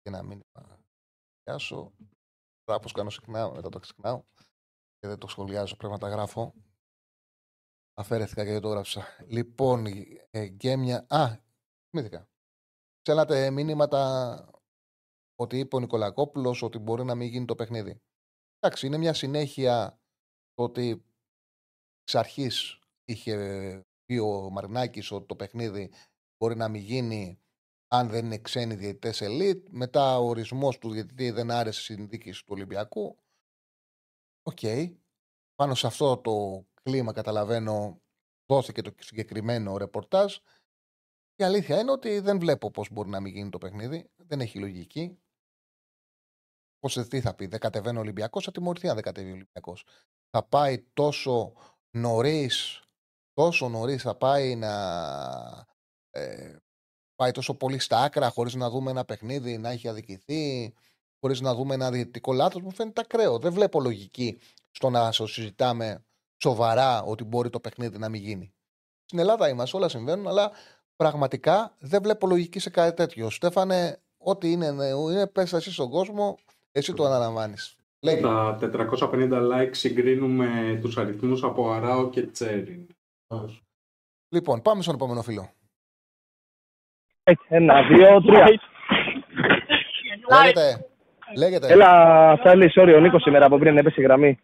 και 0.00 0.10
να 0.10 0.22
μην 0.22 0.40
σχολιάσω. 0.50 1.92
Τώρα 2.64 2.80
πως 2.80 2.92
κάνω 2.92 3.10
συχνά, 3.10 3.50
μετά 3.50 3.68
το 3.68 3.78
ξεχνάω 3.78 4.22
και 4.98 5.08
δεν 5.08 5.18
το 5.18 5.26
σχολιάζω, 5.26 5.76
πρέπει 5.76 5.92
να 5.92 5.98
τα 5.98 6.08
γράφω. 6.08 6.54
Αφαίρεθηκα 7.94 8.44
και 8.44 8.52
δεν 8.52 8.60
το 8.60 8.68
γράψα. 8.68 9.04
Λοιπόν, 9.26 9.86
ε, 10.30 10.48
γκέμια... 10.48 11.06
Α, 11.08 11.38
θυμήθηκα. 11.90 12.28
Στέλνατε 13.08 13.50
μηνύματα 13.50 14.50
ότι 15.34 15.58
είπε 15.58 15.76
ο 15.76 15.78
Νικολακόπουλος 15.78 16.62
ότι 16.62 16.78
μπορεί 16.78 17.04
να 17.04 17.14
μην 17.14 17.28
γίνει 17.28 17.44
το 17.44 17.54
παιχνίδι. 17.54 18.02
Εντάξει, 18.58 18.86
είναι 18.86 18.96
μια 18.96 19.14
συνέχεια 19.14 20.00
το 20.54 20.62
ότι 20.62 21.04
εξ 22.02 22.14
αρχής 22.14 22.80
είχε 23.04 23.36
πει 24.04 24.18
ο 24.18 24.50
Μαρινάκης 24.50 25.10
ότι 25.10 25.26
το 25.26 25.36
παιχνίδι 25.36 25.92
μπορεί 26.38 26.56
να 26.56 26.68
μην 26.68 26.82
γίνει 26.82 27.40
αν 27.88 28.08
δεν 28.08 28.24
είναι 28.24 28.38
ξένοι 28.38 28.74
διαιτητές 28.74 29.20
ελίτ. 29.20 29.68
Μετά 29.70 30.18
ο 30.18 30.24
ορισμός 30.24 30.78
του 30.78 30.90
διαιτητή 30.90 31.30
δεν 31.30 31.50
άρεσε 31.50 31.80
στην 31.80 32.08
διοίκηση 32.08 32.44
του 32.44 32.52
Ολυμπιακού. 32.54 33.18
Οκ. 34.42 34.60
Πάνω 35.54 35.74
σε 35.74 35.86
αυτό 35.86 36.18
το 36.18 36.66
κλίμα 36.82 37.12
καταλαβαίνω 37.12 38.00
δόθηκε 38.46 38.82
το 38.82 38.94
συγκεκριμένο 38.98 39.76
ρεπορτάζ. 39.76 40.36
Η 41.40 41.44
αλήθεια 41.44 41.80
είναι 41.80 41.90
ότι 41.90 42.20
δεν 42.20 42.38
βλέπω 42.38 42.70
πώς 42.70 42.90
μπορεί 42.92 43.08
να 43.08 43.20
μην 43.20 43.32
γίνει 43.32 43.50
το 43.50 43.58
παιχνίδι. 43.58 44.10
Δεν 44.16 44.40
έχει 44.40 44.58
λογική. 44.58 45.18
Πώς 46.78 47.08
τι 47.08 47.20
θα 47.20 47.34
πει, 47.34 47.46
δεν 47.46 47.60
κατεβαίνει 47.60 47.96
ο 47.96 48.00
Ολυμπιακός, 48.00 48.44
θα 48.44 48.50
τιμωρηθεί 48.50 48.88
αν 48.88 48.94
δεν 48.94 49.04
κατεβεί 49.04 49.30
ο 49.30 49.32
Ολυμπιακός. 49.32 49.84
Θα 50.30 50.42
πάει 50.42 50.84
τόσο 50.92 51.52
νωρίς, 51.90 52.82
τόσο 53.32 53.68
νωρίς 53.68 54.02
θα 54.02 54.16
πάει 54.16 54.56
να. 54.56 54.72
Ε, 56.10 56.56
πάει 57.14 57.30
τόσο 57.30 57.54
πολύ 57.54 57.78
στα 57.78 58.02
άκρα 58.02 58.30
χωρίς 58.30 58.54
να 58.54 58.70
δούμε 58.70 58.90
ένα 58.90 59.04
παιχνίδι 59.04 59.58
να 59.58 59.68
έχει 59.70 59.88
αδικηθεί, 59.88 60.74
χωρίς 61.20 61.40
να 61.40 61.54
δούμε 61.54 61.74
ένα 61.74 61.90
διαιτητικό 61.90 62.32
λάθος. 62.32 62.62
Μου 62.62 62.70
φαίνεται 62.70 63.00
ακραίο. 63.00 63.38
Δεν 63.38 63.52
βλέπω 63.52 63.80
λογική 63.80 64.40
στο 64.70 64.90
να 64.90 65.10
το 65.10 65.26
συζητάμε 65.26 66.04
σοβαρά 66.42 67.02
ότι 67.02 67.24
μπορεί 67.24 67.50
το 67.50 67.60
παιχνίδι 67.60 67.98
να 67.98 68.08
μην 68.08 68.22
γίνει. 68.22 68.52
Στην 69.04 69.18
Ελλάδα 69.18 69.48
είμαστε, 69.48 69.76
όλα 69.76 69.88
συμβαίνουν, 69.88 70.28
αλλά 70.28 70.52
πραγματικά 70.98 71.74
δεν 71.78 72.02
βλέπω 72.02 72.26
λογική 72.26 72.58
σε 72.58 72.70
κάτι 72.70 72.96
τέτοιο. 72.96 73.30
Στέφανε, 73.30 73.98
ό,τι 74.18 74.50
είναι, 74.50 74.66
είναι 75.10 75.26
πες 75.26 75.52
εσύ 75.52 75.72
στον 75.72 75.90
κόσμο, 75.90 76.38
εσύ 76.72 76.92
το 76.92 77.04
αναλαμβάνεις. 77.04 77.76
Λέγε. 78.00 78.20
Τα 78.20 78.58
450 78.60 79.52
like 79.52 79.70
συγκρίνουμε 79.70 80.78
τους 80.82 80.98
αριθμούς 80.98 81.42
από 81.42 81.70
Αράο 81.70 82.10
και 82.10 82.22
Τσέριν. 82.22 82.86
Λοιπόν, 84.28 84.62
πάμε 84.62 84.82
στον 84.82 84.94
επόμενο 84.94 85.22
φίλο. 85.22 85.50
Ένα, 87.48 87.82
δύο, 87.82 88.22
τρία. 88.22 88.60
Λέγεται. 90.30 90.86
Λέγεται. 91.36 91.72
Έλα, 91.72 92.38
Τσάρλι, 92.38 92.72
sorry, 92.74 92.94
ο 92.96 93.00
Νίκος 93.00 93.22
σήμερα 93.22 93.46
από 93.46 93.58
πριν 93.58 93.78
έπεσε 93.78 94.00
η 94.00 94.04
γραμμή. 94.04 94.38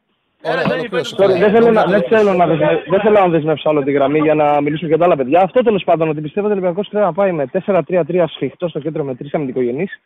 Ωραία, 0.45 0.65
ολοκλήρωσε. 0.73 1.15
Sorry, 1.19 1.39
δεν 1.39 1.51
θέλω, 1.51 1.71
να, 1.71 1.85
δεν, 1.85 2.03
θέλω 2.09 2.33
να 2.33 2.47
δεσμε, 2.47 2.83
δεν 2.89 3.01
θέλω 3.01 3.19
να 3.21 3.29
δεσμεύσω 3.29 3.69
άλλο 3.69 3.83
τη 3.83 3.93
γραμμή 3.93 4.19
για 4.19 4.35
να 4.35 4.61
μιλήσουμε 4.61 4.91
και 4.91 4.97
τα 4.97 5.05
άλλα 5.05 5.17
παιδιά. 5.17 5.41
Αυτό 5.41 5.63
τέλος 5.63 5.85
πάντων, 5.85 6.09
ότι 6.09 6.21
πιστεύω 6.21 6.47
ότι 6.47 6.55
ο 6.55 6.59
Ολυμπιακός 6.59 6.89
πρέπει 6.89 7.05
να 7.05 7.13
πάει 7.13 7.33
με 7.33 7.45
4-3-3 7.67 8.25
σφιχτό 8.29 8.69
στο 8.69 8.81
κέντρο 8.81 9.05
με 9.05 9.15
τρεις 9.15 9.35
αμυντικογενείς, 9.35 10.01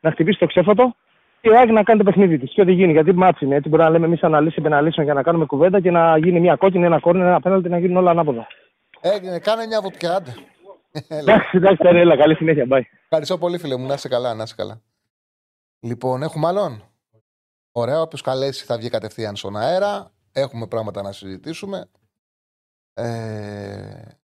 να 0.00 0.10
χτυπήσει 0.10 0.38
το 0.38 0.46
ξέφωτο 0.46 0.94
και 1.40 1.50
η 1.50 1.58
ΑΕΚ 1.58 1.72
να 1.72 1.82
κάνει 1.82 1.98
το 1.98 2.04
παιχνίδι 2.04 2.38
της. 2.38 2.52
Και 2.52 2.60
ό,τι 2.60 2.72
γίνει, 2.72 2.92
γιατί 2.92 3.12
ματς 3.12 3.44
είναι. 3.44 3.56
Έτσι 3.56 3.68
μπορεί 3.68 3.82
να 3.82 3.90
λέμε 3.90 4.06
εμείς 4.06 4.22
αναλύσεις 4.22 4.58
επί 4.58 4.69
αναλύσεων 4.69 5.04
για 5.04 5.14
να 5.14 5.22
κάνουμε 5.22 5.44
κουβέντα 5.44 5.80
και 5.80 5.90
να 5.90 6.18
γίνει 6.18 6.40
μια 6.40 6.56
κόκκινη, 6.56 6.84
ένα 6.84 7.00
κόρνερ, 7.00 7.26
ένα 7.26 7.40
πέναλτι 7.40 7.68
να 7.68 7.78
γίνουν 7.78 7.96
όλα 7.96 8.10
ανάποδα. 8.10 8.46
Έγινε, 9.00 9.38
κάνε 9.38 9.66
μια 9.66 9.80
βουτιά, 9.80 10.14
άντε. 10.14 10.34
Έλα. 11.08 11.32
Εντάξει, 11.32 11.56
εντάξει, 11.56 11.82
έλα, 11.86 12.16
καλή 12.16 12.34
συνέχεια, 12.34 12.66
bye. 12.70 12.80
Ευχαριστώ 13.02 13.38
πολύ, 13.38 13.58
φίλε 13.58 13.76
μου. 13.76 13.86
Να 13.86 13.94
είσαι 13.94 14.08
καλά, 14.08 14.34
να 14.34 14.42
είσαι 14.42 14.54
καλά. 14.56 14.80
Λοιπόν, 15.80 16.22
έχουμε 16.22 16.46
άλλον; 16.46 16.82
Ωραία, 17.76 18.00
όποιος 18.00 18.20
καλέσει 18.22 18.64
θα 18.64 18.76
βγει 18.76 18.88
κατευθείαν 18.88 19.36
στον 19.36 19.56
αέρα. 19.56 20.12
Έχουμε 20.32 20.66
πράγματα 20.66 21.02
να 21.02 21.12
συζητήσουμε. 21.12 21.90
Ε, 22.94 24.18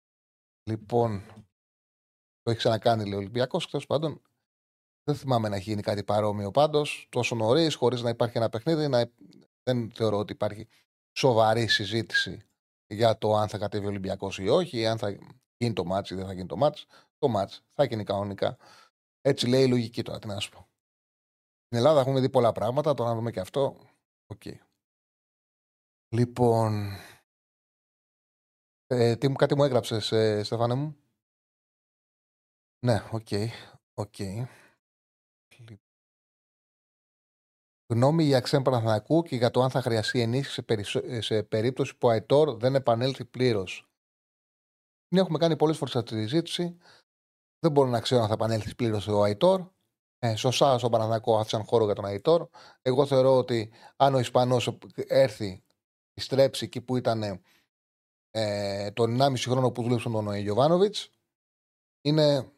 λοιπόν, 0.62 1.24
το 2.42 2.50
έχει 2.50 2.58
ξανακάνει 2.58 3.04
λέει 3.04 3.14
ο 3.14 3.16
Ολυμπιακός. 3.16 3.70
Τέλος 3.70 3.84
πάντων, 3.88 4.22
δεν 5.04 5.14
θυμάμαι 5.14 5.48
να 5.48 5.56
έχει 5.56 5.70
γίνει 5.70 5.82
κάτι 5.82 6.04
παρόμοιο 6.04 6.50
πάντως. 6.50 7.06
Τόσο 7.08 7.34
νωρίς, 7.34 7.74
χωρίς 7.74 8.02
να 8.02 8.10
υπάρχει 8.10 8.36
ένα 8.36 8.48
παιχνίδι. 8.48 8.88
Να... 8.88 9.10
Δεν 9.62 9.90
θεωρώ 9.94 10.18
ότι 10.18 10.32
υπάρχει 10.32 10.68
σοβαρή 11.12 11.66
συζήτηση 11.66 12.42
για 12.86 13.18
το 13.18 13.36
αν 13.36 13.48
θα 13.48 13.58
κατέβει 13.58 13.84
ο 13.84 13.88
Ολυμπιακός 13.88 14.38
ή 14.38 14.48
όχι, 14.48 14.86
αν 14.86 14.98
θα 14.98 15.18
γίνει 15.56 15.72
το 15.72 15.84
ματς 15.84 16.10
ή 16.10 16.14
δεν 16.14 16.26
θα 16.26 16.32
γίνει 16.32 16.46
το 16.46 16.56
ματς. 16.56 16.86
Το 17.18 17.28
ματς 17.28 17.62
θα 17.68 17.84
γίνει 17.84 18.04
κανονικά. 18.04 18.56
Έτσι 19.20 19.46
λέει 19.46 19.62
η 19.62 19.68
λογική 19.68 20.02
τώρα, 20.02 20.18
τι 20.18 20.26
να 20.26 20.40
σου 20.40 20.50
πω. 20.50 20.69
Στην 21.72 21.82
Ελλάδα 21.82 22.00
έχουμε 22.00 22.20
δει 22.20 22.30
πολλά 22.30 22.52
πράγματα, 22.52 22.94
τώρα 22.94 23.10
να 23.10 23.16
δούμε 23.16 23.30
και 23.30 23.40
αυτό. 23.40 23.76
Οκ. 24.26 24.42
Λοιπόν, 26.14 26.90
ε, 28.86 29.16
τι 29.16 29.28
μου, 29.28 29.34
κάτι 29.34 29.54
μου 29.56 29.64
έγραψες, 29.64 30.12
ε, 30.12 30.42
Στέφανε 30.42 30.74
μου; 30.74 30.96
Ναι, 32.86 33.08
ok, 33.12 33.26
ok. 33.94 34.18
Λοιπόν. 35.58 35.78
Γνώμη 37.92 38.24
για 38.24 38.36
άξονα 38.38 38.62
Παναθηναϊκού 38.62 39.22
και 39.22 39.36
για 39.36 39.50
το 39.50 39.62
αν 39.62 39.70
θα 39.70 39.82
χρειαστεί 39.82 40.20
ενίσχυση 40.20 40.54
σε, 40.54 40.62
περισσο- 40.62 41.04
ε, 41.04 41.20
σε 41.20 41.42
περίπτωση 41.42 41.96
που 41.98 42.08
ο 42.08 42.10
Αϊτόρ 42.10 42.56
δεν 42.56 42.74
επανέλθει 42.74 43.24
πλήρως. 43.24 43.90
Την 45.08 45.18
έχουμε 45.18 45.38
κάνει 45.38 45.56
πολλές 45.56 45.76
φορές 45.76 45.96
αυτή 45.96 46.14
τη 46.14 46.20
συζήτηση. 46.20 46.78
Δεν 47.58 47.72
μπορώ 47.72 47.88
να 47.88 48.00
ξέρω 48.00 48.20
αν 48.22 48.28
θα 48.28 48.34
επανέλθει 48.34 48.74
πλήρως 48.74 49.08
ο 49.08 49.22
Αϊτόρ. 49.22 49.70
Ε, 50.22 50.36
σωστά 50.36 50.78
στον 50.78 50.90
Παναθηναϊκό 50.90 51.38
άφησαν 51.38 51.64
χώρο 51.64 51.84
για 51.84 51.94
τον 51.94 52.04
Αϊτόρ. 52.04 52.48
Εγώ 52.82 53.06
θεωρώ 53.06 53.36
ότι 53.36 53.70
αν 53.96 54.14
ο 54.14 54.18
Ισπανός 54.18 54.78
έρθει, 55.06 55.62
στρέψει 56.14 56.64
εκεί 56.64 56.80
που 56.80 56.96
ήταν 56.96 57.42
ε, 58.30 58.90
τον 58.90 59.18
1,5 59.20 59.34
χρόνο 59.38 59.70
που 59.70 59.82
δούλεψε 59.82 60.08
τον 60.10 60.34
Γιωβάνοβιτς, 60.34 61.10
είναι 62.00 62.52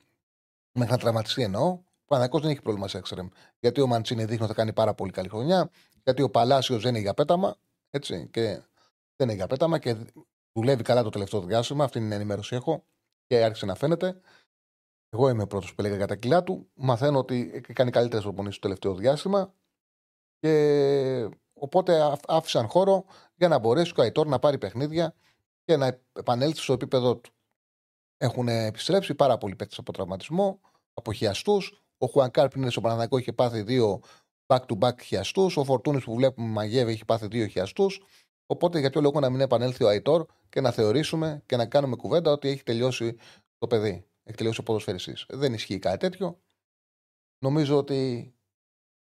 μέχρι 0.72 0.92
να 0.92 0.98
τραυματιστεί 0.98 1.42
εννοώ. 1.42 1.66
Ο 1.68 2.04
Παναθηναϊκός 2.04 2.40
δεν 2.40 2.50
έχει 2.50 2.62
πρόβλημα 2.62 2.88
σε 2.88 2.98
έξτρεμ. 2.98 3.28
Γιατί 3.60 3.80
ο 3.80 3.86
Μαντσίνη 3.86 4.24
δείχνει 4.24 4.44
ότι 4.44 4.52
θα 4.52 4.54
κάνει 4.54 4.72
πάρα 4.72 4.94
πολύ 4.94 5.12
καλή 5.12 5.28
χρονιά. 5.28 5.70
Γιατί 6.04 6.22
ο 6.22 6.30
Παλάσιος 6.30 6.82
δεν 6.82 6.90
είναι 6.90 7.02
για 7.02 7.14
πέταμα. 7.14 7.56
Έτσι, 7.90 8.28
και 8.30 8.42
δεν 9.16 9.28
είναι 9.28 9.32
για 9.32 9.46
πέταμα 9.46 9.78
και 9.78 9.96
δουλεύει 10.52 10.82
καλά 10.82 11.02
το 11.02 11.10
τελευταίο 11.10 11.40
διάστημα. 11.40 11.84
Αυτή 11.84 11.98
είναι 11.98 12.14
η 12.14 12.16
ενημέρωση 12.16 12.54
έχω 12.54 12.84
και 13.26 13.44
άρχισε 13.44 13.66
να 13.66 13.74
φαίνεται. 13.74 14.20
Εγώ 15.14 15.28
είμαι 15.28 15.42
ο 15.42 15.46
πρώτος 15.46 15.74
που 15.74 15.80
έλεγα 15.80 15.96
για 15.96 16.06
τα 16.06 16.16
κιλά 16.16 16.42
του. 16.42 16.70
Μαθαίνω 16.74 17.18
ότι 17.18 17.60
κάνει 17.72 17.90
καλύτερες 17.90 18.24
προπονήσεις 18.24 18.58
το 18.58 18.60
τελευταίο 18.68 18.94
διάστημα. 18.94 19.54
Και 20.38 21.28
οπότε 21.52 22.02
α- 22.02 22.18
άφησαν 22.26 22.68
χώρο 22.68 23.04
για 23.34 23.48
να 23.48 23.58
μπορέσει 23.58 23.92
ο 23.96 24.02
Αϊτόρ 24.02 24.26
να 24.26 24.38
πάρει 24.38 24.58
παιχνίδια 24.58 25.14
και 25.64 25.76
να 25.76 26.00
επανέλθει 26.12 26.60
στο 26.60 26.72
επίπεδο 26.72 27.16
του. 27.16 27.30
Έχουν 28.16 28.48
επιστρέψει 28.48 29.14
πάρα 29.14 29.38
πολλοί 29.38 29.56
παίκτες 29.56 29.78
από 29.78 29.92
τραυματισμό, 29.92 30.60
από 30.94 31.12
χιαστούς. 31.12 31.82
Ο 31.98 32.06
Χουανκάρ 32.06 32.48
πριν 32.48 32.62
είναι 32.62 32.70
στο 32.70 32.80
Παναναναϊκό 32.80 33.18
είχε 33.18 33.32
πάθει 33.32 33.62
δύο 33.62 34.00
back-to-back 34.46 35.00
χιαστούς. 35.02 35.56
Ο 35.56 35.64
Φορτούνης 35.64 36.04
που 36.04 36.14
βλέπουμε 36.14 36.48
μαγεύει 36.48 36.92
έχει 36.92 37.04
πάθει 37.04 37.26
δύο 37.26 37.46
χιαστούς. 37.46 38.02
Οπότε 38.46 38.78
για 38.78 38.90
ποιο 38.90 39.00
λόγο 39.00 39.20
να 39.20 39.30
μην 39.30 39.40
επανέλθει 39.40 39.84
ο 39.84 39.88
Αϊτόρ 39.88 40.26
και 40.48 40.60
να 40.60 40.70
θεωρήσουμε 40.70 41.42
και 41.46 41.56
να 41.56 41.66
κάνουμε 41.66 41.96
κουβέντα 41.96 42.30
ότι 42.30 42.48
έχει 42.48 42.62
τελειώσει 42.62 43.16
το 43.58 43.66
παιδί. 43.66 44.06
Έχει 44.22 44.36
τελειώσει 44.36 44.60
ο 44.60 44.62
ποδοσφαιριστής. 44.62 45.26
Δεν 45.28 45.54
ισχύει 45.54 45.78
κάτι 45.78 45.96
τέτοιο. 45.96 46.40
Νομίζω 47.38 47.76
ότι 47.76 48.32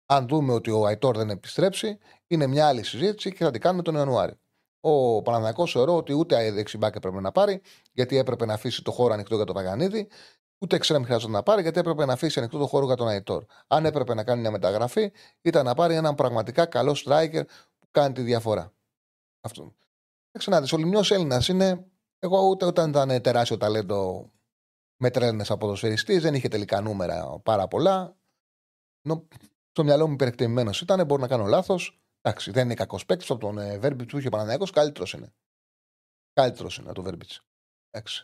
αν 0.07 0.28
δούμε 0.28 0.52
ότι 0.52 0.70
ο 0.70 0.86
Αϊτόρ 0.86 1.16
δεν 1.16 1.30
επιστρέψει, 1.30 1.98
είναι 2.26 2.46
μια 2.46 2.66
άλλη 2.66 2.82
συζήτηση 2.82 3.32
και 3.32 3.44
θα 3.44 3.50
την 3.50 3.61
κάνουμε 3.61 3.82
τον 3.82 3.94
Ιανουάριο. 3.94 4.38
Ο 4.80 5.22
Παναναναϊκός 5.22 5.72
θεωρώ 5.72 5.96
ότι 5.96 6.12
ούτε 6.12 6.50
δεξιμπάκ 6.50 6.94
έπρεπε 6.94 7.20
να 7.20 7.32
πάρει, 7.32 7.61
γιατί 7.92 8.16
έπρεπε 8.16 8.46
να 8.46 8.55
αφήσει 8.55 8.82
το 8.82 8.90
χώρο 8.90 9.14
ανοιχτό 9.14 9.36
για 9.36 9.44
τον 9.44 9.55
Παγανίδη, 9.55 10.09
ούτε 10.59 10.76
εξτρέμ 10.76 11.02
χρειάζεται 11.02 11.32
να 11.32 11.42
πάρει, 11.42 11.62
γιατί 11.62 11.78
έπρεπε 11.78 12.05
να 12.05 12.12
αφήσει 12.12 12.38
ανοιχτό 12.38 12.59
το 12.59 12.66
χώρο 12.66 12.86
για 12.86 12.94
τον 12.94 13.09
Αϊτόρ. 13.09 13.44
Αν 13.66 13.84
έπρεπε 13.84 14.14
να 14.14 14.24
κάνει 14.24 14.40
μια 14.40 14.50
μεταγραφή, 14.50 15.12
ήταν 15.40 15.64
να 15.64 15.74
πάρει 15.74 15.94
έναν 15.94 16.14
πραγματικά 16.14 16.66
καλό 16.66 16.96
striker 17.05 17.42
που 17.78 17.88
κάνει 17.90 18.14
τη 18.14 18.22
διαφορά. 18.22 18.72
Αυτό. 19.40 19.74
Ξανά, 20.38 20.66
ο 20.72 20.76
Λιμιό 20.76 21.02
Έλληνας 21.09 21.48
είναι. 21.48 21.86
Εγώ 22.18 22.48
ούτε 22.48 22.64
όταν 22.64 22.90
ήταν 22.90 23.22
τεράστιο 23.22 23.57
ταλέντο 23.57 24.30
με 24.97 25.11
τρέλνε 25.11 25.45
από 25.49 25.57
ποδοσφαιριστής, 25.57 26.22
δεν 26.22 26.34
είχε 26.34 26.49
τελικά 26.49 26.80
νούμερα 26.80 27.38
πάρα 27.38 27.68
πολλά. 27.68 28.16
Νο, 29.03 29.28
στο 29.70 29.84
μυαλό 29.84 30.07
μου 30.07 30.12
υπερεκτιμημένος 30.12 30.80
ήταν, 30.80 31.07
μπορεί 31.07 31.20
να 31.22 31.28
κάνω 31.28 31.45
λάθος. 31.45 31.99
Εντάξει, 32.20 32.51
δεν 32.51 32.64
είναι 32.64 32.74
κακός 32.74 33.07
παίκτης 33.07 33.30
από 33.30 33.40
τον 33.40 33.59
ε, 33.59 33.78
Βέρμπιτς 33.78 34.11
που 34.12 34.18
είχε 34.18 34.26
ο 34.26 34.30
Παναναναϊκός, 34.30 34.70
καλύτερος 34.70 35.12
είναι. 35.12 35.34
Καλύτερος 36.32 36.76
είναι 36.78 36.92
το 36.92 37.03
Βέρμπιτς. 37.03 37.45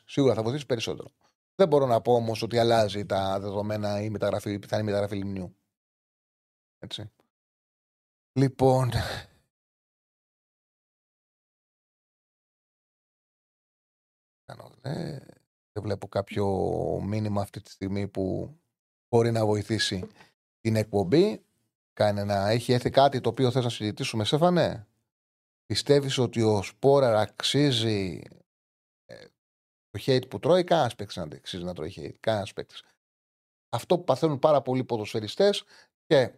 Σίγουρα 0.05 0.35
θα 0.35 0.43
βοηθήσει 0.43 0.67
περισσότερο. 0.67 1.11
Δεν 1.55 1.69
μπορώ 1.69 1.87
να 1.87 2.01
πω 2.01 2.15
όμως 2.15 2.43
ότι 2.43 2.59
αλλάζει 2.59 3.07
τα 3.07 3.41
δεδομένα 3.41 4.01
ή 4.01 4.05
η 4.07 4.11
μεταγραφή, 4.11 4.53
η 4.53 4.59
πιθανή 4.59 4.83
μεταγραφή 4.83 5.17
λιμνιού. 5.17 5.57
Έτσι. 6.79 7.13
Λοιπόν. 8.33 8.91
Κάνω, 14.45 14.71
ε, 14.83 15.19
δεν 15.73 15.83
βλέπω 15.83 16.09
κάποιο 16.09 16.47
μήνυμα 17.05 17.43
αυτή 17.43 17.61
τη 17.61 17.71
στιγμή 17.71 18.09
που 18.09 18.57
μπορεί 19.09 19.31
να 19.31 19.47
βοηθήσει 19.47 20.09
την 20.61 20.77
εκπομπή. 20.77 21.45
Κάνε 21.93 22.25
να 22.25 22.49
έχει 22.49 22.73
έρθει 22.73 22.91
κάτι 22.91 23.21
το 23.21 23.29
οποίο 23.29 23.51
θες 23.51 23.65
να 23.65 23.71
συζητήσουμε, 23.71 24.25
Σέφανε. 24.25 24.87
Πιστεύεις 25.67 26.19
ότι 26.19 26.43
ο 26.43 26.63
Σπόραρ 26.63 27.15
αξίζει 27.15 28.23
ε, 29.05 29.25
το 29.91 30.03
hate 30.07 30.29
που 30.29 30.39
τρώει, 30.39 30.65
κανένα 30.65 30.93
παίκτης 30.97 31.17
να 31.17 31.23
αξίζει 31.23 31.65
να 31.65 31.75
τρώει 31.75 31.95
hate. 31.97 32.17
Κανένα 32.21 32.47
παίκτης. 32.55 32.83
Αυτό 33.69 33.99
που 33.99 34.05
παθαίνουν 34.05 34.39
πάρα 34.39 34.63
πολλοί 34.63 34.85
ποδοσφαιριστές 34.85 35.65
και 36.07 36.33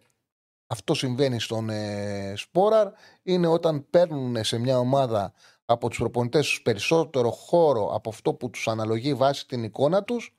αυτό 0.67 0.93
συμβαίνει 0.93 1.39
στον 1.39 1.69
ε, 1.69 2.33
Σπόραρ 2.35 2.91
είναι 3.23 3.47
όταν 3.47 3.89
παίρνουν 3.89 4.43
σε 4.43 4.57
μια 4.57 4.79
ομάδα 4.79 5.33
από 5.65 5.89
τους 5.89 5.97
προπονητές 5.97 6.47
τους 6.47 6.61
περισσότερο 6.61 7.31
χώρο 7.31 7.85
από 7.93 8.09
αυτό 8.09 8.33
που 8.33 8.49
τους 8.49 8.67
αναλογεί 8.67 9.13
βάσει 9.13 9.47
την 9.47 9.63
εικόνα 9.63 10.03
τους 10.03 10.35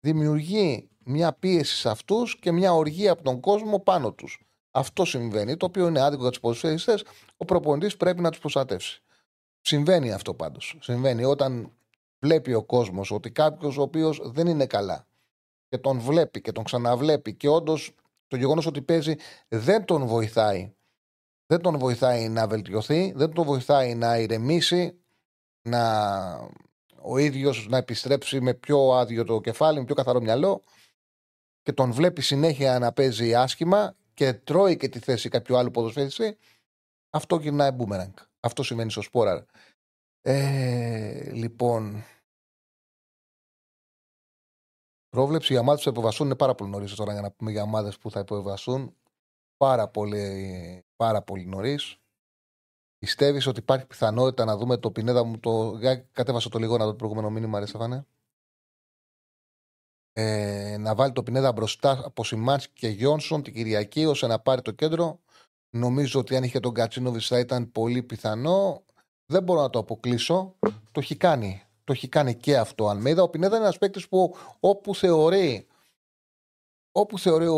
δημιουργεί 0.00 0.88
μια 1.04 1.32
πίεση 1.32 1.76
σε 1.76 1.88
αυτούς 1.88 2.38
και 2.38 2.52
μια 2.52 2.72
οργή 2.72 3.08
από 3.08 3.22
τον 3.22 3.40
κόσμο 3.40 3.80
πάνω 3.80 4.12
τους. 4.12 4.40
Αυτό 4.70 5.04
συμβαίνει, 5.04 5.56
το 5.56 5.66
οποίο 5.66 5.88
είναι 5.88 6.00
άδικο 6.00 6.22
για 6.22 6.30
τους 6.30 6.40
ποδοσφαιριστές. 6.40 7.04
Ο 7.36 7.44
προπονητής 7.44 7.96
πρέπει 7.96 8.20
να 8.20 8.30
τους 8.30 8.38
προστατεύσει. 8.38 9.02
Συμβαίνει 9.60 10.12
αυτό 10.12 10.34
πάντως. 10.34 10.76
Συμβαίνει 10.80 11.24
όταν 11.24 11.72
βλέπει 12.18 12.54
ο 12.54 12.62
κόσμος 12.62 13.10
ότι 13.10 13.30
κάποιος 13.30 13.76
ο 13.78 13.82
οποίος 13.82 14.20
δεν 14.24 14.46
είναι 14.46 14.66
καλά 14.66 15.06
και 15.68 15.78
τον 15.78 15.98
βλέπει 15.98 16.40
και 16.40 16.52
τον 16.52 16.64
ξαναβλέπει 16.64 17.34
και 17.34 17.48
όντως 17.48 17.94
το 18.26 18.36
γεγονός 18.36 18.66
ότι 18.66 18.82
παίζει 18.82 19.14
δεν 19.48 19.84
τον 19.84 20.06
βοηθάει. 20.06 20.74
Δεν 21.46 21.60
τον 21.60 21.78
βοηθάει 21.78 22.28
να 22.28 22.46
βελτιωθεί, 22.46 23.12
δεν 23.12 23.32
τον 23.32 23.44
βοηθάει 23.44 23.94
να 23.94 24.18
ηρεμήσει, 24.18 25.00
να 25.62 26.50
ο 27.00 27.18
ίδιος 27.18 27.66
να 27.68 27.76
επιστρέψει 27.76 28.40
με 28.40 28.54
πιο 28.54 28.90
άδειο 28.90 29.24
το 29.24 29.40
κεφάλι, 29.40 29.78
με 29.78 29.84
πιο 29.84 29.94
καθαρό 29.94 30.20
μυαλό 30.20 30.64
και 31.62 31.72
τον 31.72 31.92
βλέπει 31.92 32.22
συνέχεια 32.22 32.78
να 32.78 32.92
παίζει 32.92 33.34
άσχημα 33.34 33.96
και 34.14 34.32
τρώει 34.32 34.76
και 34.76 34.88
τη 34.88 34.98
θέση 34.98 35.28
κάποιου 35.28 35.56
άλλου 35.56 35.70
ποδοσφαίριστη, 35.70 36.36
αυτό 37.10 37.36
γυρνάει 37.36 37.70
μπούμεραγκ. 37.70 38.12
Αυτό 38.40 38.62
σημαίνει 38.62 38.90
στο 38.90 39.02
σπόραρ. 39.02 39.42
Ε, 40.22 41.30
λοιπόν, 41.32 42.04
πρόβλεψη 45.08 45.52
για 45.52 45.60
ομάδες 45.60 45.80
που 45.80 45.84
θα 45.84 45.90
υποβαστούν 45.90 46.26
είναι 46.26 46.36
πάρα 46.36 46.54
πολύ 46.54 46.70
νωρίς 46.70 46.94
τώρα 46.94 47.12
για 47.12 47.20
να 47.20 47.30
πούμε 47.30 47.50
για 47.50 47.62
ομάδες 47.62 47.98
που 47.98 48.10
θα 48.10 48.20
υποβαστούν. 48.20 48.96
Πάρα 49.56 49.88
πολύ, 49.88 50.85
πάρα 50.96 51.22
πολύ 51.22 51.46
νωρίς. 51.46 51.96
Πιστεύεις 52.98 53.46
ότι 53.46 53.60
υπάρχει 53.60 53.86
πιθανότητα 53.86 54.44
να 54.44 54.56
δούμε 54.56 54.76
το 54.76 54.90
πινέδα 54.90 55.24
μου. 55.24 55.38
Το... 55.38 55.76
Για 55.78 55.96
κατέβασα 55.96 56.48
το 56.48 56.58
λίγο 56.58 56.76
να 56.76 56.84
δω 56.84 56.90
το 56.90 56.96
προηγούμενο 56.96 57.30
μήνυμα, 57.30 57.58
ρε 57.58 57.66
Στεφάνε. 57.66 58.06
ε, 60.12 60.76
να 60.76 60.94
βάλει 60.94 61.12
το 61.12 61.22
Πινέδα 61.22 61.52
μπροστά 61.52 62.02
από 62.04 62.24
Σιμάνσκι 62.24 62.72
και 62.74 62.88
Γιόνσον 62.88 63.42
την 63.42 63.54
Κυριακή 63.54 64.04
ώστε 64.04 64.26
να 64.26 64.38
πάρει 64.38 64.62
το 64.62 64.70
κέντρο. 64.70 65.20
Νομίζω 65.70 66.20
ότι 66.20 66.36
αν 66.36 66.42
είχε 66.42 66.60
τον 66.60 66.74
Κατσίνοβιτς 66.74 67.26
θα 67.26 67.38
ήταν 67.38 67.72
πολύ 67.72 68.02
πιθανό. 68.02 68.84
Δεν 69.26 69.42
μπορώ 69.42 69.60
να 69.60 69.70
το 69.70 69.78
αποκλείσω. 69.78 70.54
Το 70.92 71.00
έχει 71.00 71.16
κάνει. 71.16 71.62
Το 71.84 71.92
έχει 71.92 72.08
κάνει 72.08 72.34
και 72.36 72.58
αυτό 72.58 72.84
ο 72.84 72.88
Αλμέιδα. 72.88 73.22
Ο 73.22 73.28
Πινέδα 73.28 73.56
είναι 73.56 73.64
ένας 73.64 73.78
παίκτης 73.78 74.08
που 74.08 74.36
όπου 74.60 74.94
θεωρεί, 74.94 75.66
όπου 76.92 77.18
θεωρεί 77.18 77.46
ο, 77.46 77.56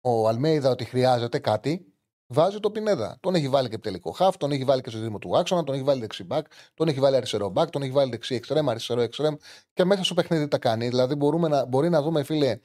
ο 0.00 0.28
Αλμέιδα 0.28 0.70
ότι 0.70 0.84
χρειάζεται 0.84 1.38
κάτι, 1.38 1.92
βάζει 2.26 2.60
το 2.60 2.70
Πινέδα. 2.70 3.16
Τον 3.20 3.34
έχει 3.34 3.48
βάλει 3.48 3.68
και 3.68 3.78
τελικό 3.78 4.10
χαφ, 4.10 4.36
τον 4.36 4.50
έχει 4.50 4.64
βάλει 4.64 4.80
και 4.80 4.90
στο 4.90 4.98
δίδυμο 4.98 5.18
του 5.18 5.38
άξονα, 5.38 5.64
τον 5.64 5.74
έχει 5.74 5.84
βάλει 5.84 6.00
δεξιμπάκ, 6.00 6.46
τον 6.74 6.88
έχει 6.88 7.00
βάλει 7.00 7.16
αριστερό 7.16 7.48
μπακ, 7.48 7.70
τον 7.70 7.82
έχει 7.82 7.90
βάλει 7.90 8.10
δεξί 8.10 8.34
εξτρέμ, 8.34 8.70
αριστερό 8.70 9.00
εξτρέμ 9.00 9.34
και 9.72 9.84
μέσα 9.84 10.04
στο 10.04 10.14
παιχνίδι 10.14 10.48
τα 10.48 10.58
κάνει. 10.58 10.88
Δηλαδή 10.88 11.14
μπορούμε 11.14 11.48
να, 11.48 11.64
μπορεί 11.64 11.88
να 11.88 12.02
δούμε, 12.02 12.22
φίλε, 12.22 12.58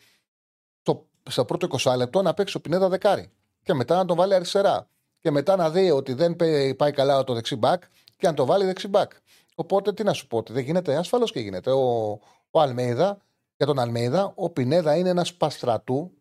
στο, 0.81 1.07
στο 1.29 1.45
πρώτο 1.45 1.67
20 1.79 1.95
λεπτό 1.97 2.21
να 2.21 2.33
παίξει 2.33 2.57
ο 2.57 2.59
Πινέδα 2.59 2.89
δεκάρι 2.89 3.31
και 3.63 3.73
μετά 3.73 3.95
να 3.95 4.05
τον 4.05 4.17
βάλει 4.17 4.33
αριστερά. 4.33 4.87
Και 5.19 5.31
μετά 5.31 5.55
να 5.55 5.69
δει 5.69 5.91
ότι 5.91 6.13
δεν 6.13 6.35
πάει 6.77 6.91
καλά 6.91 7.23
το 7.23 7.33
δεξί 7.33 7.55
μπακ 7.55 7.83
και 8.17 8.27
να 8.27 8.33
το 8.33 8.45
βάλει 8.45 8.65
δεξί 8.65 8.87
μπακ. 8.87 9.11
Οπότε 9.55 9.93
τι 9.93 10.03
να 10.03 10.13
σου 10.13 10.27
πω, 10.27 10.37
ότι 10.37 10.53
δεν 10.53 10.63
γίνεται, 10.63 10.95
ασφαλώς 10.95 11.31
και 11.31 11.39
γίνεται. 11.39 11.71
Ο, 11.71 12.19
ο 12.51 12.61
Αλμέιδα, 12.61 13.17
για 13.57 13.65
τον 13.65 13.79
Αλμέιδα, 13.79 14.31
ο 14.35 14.49
Πινέδα 14.49 14.95
είναι 14.95 15.09
ένας 15.09 15.33
παστρατού, 15.33 16.11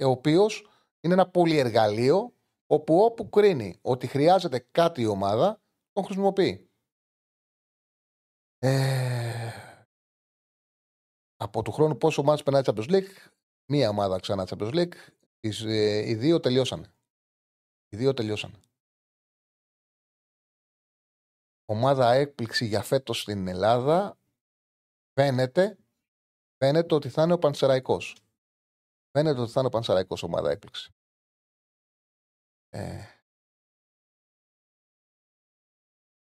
ο 0.00 0.08
οποίος 0.08 0.68
είναι 1.00 1.14
ένα 1.14 1.30
πολυεργαλείο 1.30 2.34
όπου 2.66 3.04
όπου 3.04 3.28
κρίνει 3.28 3.78
ότι 3.82 4.06
χρειάζεται 4.06 4.58
κάτι 4.70 5.00
η 5.00 5.06
ομάδα, 5.06 5.60
τον 5.92 6.04
χρησιμοποιεί. 6.04 6.70
Ε, 8.58 9.50
από 11.36 11.62
του 11.62 11.72
χρόνου 11.72 11.96
πόσο 11.96 12.22
μάτς 12.22 12.42
περνάει 12.42 12.62
Champions 12.64 12.90
League, 12.90 13.32
μία 13.70 13.88
ομάδα 13.88 14.20
ξανά 14.20 14.46
Champions 14.48 14.74
League, 14.74 14.94
ε, 15.40 16.08
οι 16.08 16.14
δύο 16.14 16.40
τελειώσανε. 16.40 16.94
Οι 17.88 17.96
δύο 17.96 18.14
τελειώσανε. 18.14 18.58
Ομάδα 21.64 22.12
έκπληξη 22.12 22.66
για 22.66 22.82
φέτος 22.82 23.20
στην 23.20 23.48
Ελλάδα 23.48 24.18
φαίνεται, 25.12 25.78
φαίνεται 26.56 26.94
ότι 26.94 27.08
θα 27.08 27.22
είναι 27.22 27.32
ο 27.32 27.38
Πανσεραϊκός. 27.38 28.23
Φαίνεται 29.18 29.40
ότι 29.40 29.50
θα 29.50 29.60
είναι 29.60 29.68
ο 29.68 29.70
Πανσεραϊκός 29.70 30.22
ομάδα 30.22 30.50
έκπληξη. 30.50 30.92
Ε, 32.70 33.02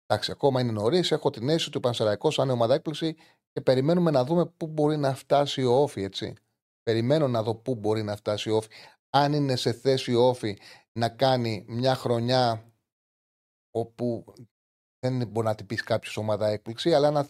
εντάξει, 0.05 0.31
ακόμα 0.31 0.61
είναι 0.61 0.71
νωρίς. 0.71 1.11
Έχω 1.11 1.29
την 1.29 1.49
αίσθηση 1.49 1.67
ότι 1.67 1.77
ο 1.77 1.79
Πανσεραϊκό 1.79 2.31
θα 2.31 2.43
είναι 2.43 2.51
ομάδα 2.51 2.73
έκπληξη 2.73 3.13
και 3.51 3.61
περιμένουμε 3.61 4.11
να 4.11 4.23
δούμε 4.23 4.45
πού 4.45 4.67
μπορεί 4.67 4.97
να 4.97 5.15
φτάσει 5.15 5.63
ο 5.63 5.73
Όφη, 5.73 6.03
έτσι. 6.03 6.33
Περιμένω 6.83 7.27
να 7.27 7.43
δω 7.43 7.55
πού 7.55 7.75
μπορεί 7.75 8.03
να 8.03 8.15
φτάσει 8.15 8.49
ο 8.49 8.55
Όφη. 8.55 8.69
Αν 9.09 9.33
είναι 9.33 9.55
σε 9.55 9.73
θέση 9.73 10.15
ο 10.15 10.27
Όφη 10.27 10.57
να 10.99 11.09
κάνει 11.09 11.65
μια 11.67 11.95
χρονιά 11.95 12.73
όπου 13.71 14.33
δεν 14.99 15.27
μπορεί 15.27 15.47
να 15.47 15.55
την 15.55 15.65
πεις 15.65 15.83
κάποιος 15.83 16.17
ομάδα 16.17 16.47
έκπληξη, 16.47 16.93
αλλά 16.93 17.11
να, 17.11 17.27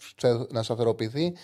να 0.50 0.64
σταθεροποιηθεί 0.64 1.36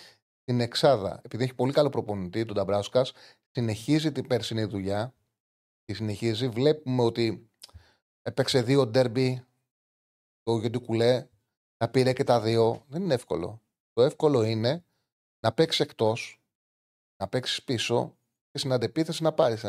την 0.43 0.59
Εξάδα. 0.59 1.21
Επειδή 1.23 1.43
έχει 1.43 1.55
πολύ 1.55 1.73
καλό 1.73 1.89
προπονητή, 1.89 2.45
τον 2.45 2.55
Ταμπράουσκα, 2.55 3.05
συνεχίζει 3.51 4.11
την 4.11 4.27
περσινή 4.27 4.63
δουλειά. 4.63 5.13
Τη 5.85 5.93
συνεχίζει. 5.93 6.47
Βλέπουμε 6.47 7.03
ότι 7.03 7.51
Έπαιξε 8.23 8.61
δύο 8.61 8.87
ντέρμπι 8.87 9.45
το 10.43 10.57
Γεντικουλέ, 10.57 11.27
τα 11.77 11.89
πήρε 11.89 12.13
και 12.13 12.23
τα 12.23 12.41
δύο. 12.41 12.85
Δεν 12.87 13.01
είναι 13.01 13.13
εύκολο. 13.13 13.61
Το 13.93 14.01
εύκολο 14.01 14.43
είναι 14.43 14.85
να 15.39 15.53
παίξεις 15.53 15.79
εκτός, 15.79 16.41
να 17.21 17.27
παίξεις 17.27 17.63
πίσω 17.63 18.17
και 18.51 18.57
στην 18.57 18.71
αντεπίθεση 18.71 19.23
να 19.23 19.33
πάρεις 19.33 19.63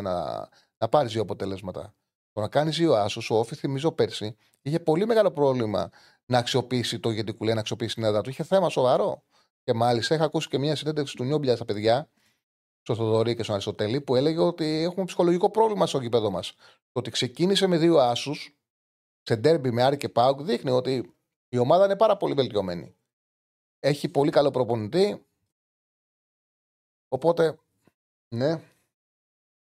να 0.78 0.88
πάρεις 0.90 1.12
δύο 1.12 1.22
αποτελέσματα. 1.22 1.94
Το 2.32 2.40
να 2.40 2.48
κάνεις 2.48 2.76
δύο 2.76 2.94
άσους, 2.94 3.30
ο 3.30 3.38
Όφη, 3.38 3.54
θυμίζω 3.54 3.92
πέρσι, 3.92 4.36
είχε 4.62 4.80
πολύ 4.80 5.06
μεγάλο 5.06 5.30
πρόβλημα 5.30 5.90
να 6.26 6.38
αξιοποιήσει 6.38 7.00
το 7.00 7.10
Γεντικουλέ, 7.10 7.54
να 7.54 7.60
αξιοποιήσει 7.60 7.94
την 7.94 8.04
έδρα 8.04 8.20
του. 8.20 8.30
Είχε 8.30 8.42
θέμα 8.42 8.68
σοβαρό. 8.68 9.22
Και 9.64 9.72
μάλιστα 9.72 10.14
είχα 10.14 10.24
ακούσει 10.24 10.48
και 10.48 10.58
μια 10.58 10.76
συνέντευξη 10.76 11.16
του 11.16 11.24
Νιόμπλια 11.24 11.56
στα 11.56 11.64
παιδιά, 11.64 12.08
στο 12.82 12.94
Θοδωρή 12.94 13.36
και 13.36 13.42
στον 13.42 13.54
Αριστοτέλη, 13.54 14.00
που 14.00 14.16
έλεγε 14.16 14.40
ότι 14.40 14.64
έχουμε 14.64 15.04
ψυχολογικό 15.04 15.50
πρόβλημα 15.50 15.86
στο 15.86 16.00
γήπεδο 16.00 16.30
μας. 16.30 16.54
Το 16.92 16.98
ότι 16.98 17.10
ξεκίνησε 17.10 17.66
με 17.66 17.78
δύο 17.78 17.98
άσους 17.98 18.56
σε 19.22 19.36
ντέρμπι 19.36 19.70
με 19.70 19.82
Άρη 19.82 19.96
και 19.96 20.08
Πάουκ 20.08 20.42
δείχνει 20.42 20.70
ότι 20.70 21.14
η 21.48 21.58
ομάδα 21.58 21.84
είναι 21.84 21.96
πάρα 21.96 22.16
πολύ 22.16 22.34
βελτιωμένη. 22.34 22.96
Έχει 23.78 24.08
πολύ 24.08 24.30
καλό 24.30 24.50
προπονητή. 24.50 25.26
Οπότε, 27.08 27.58
ναι. 28.34 28.62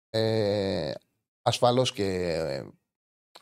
Ε, 0.09 0.93
ασφαλώς 1.41 1.93
και 1.93 2.33
ε, 2.33 2.67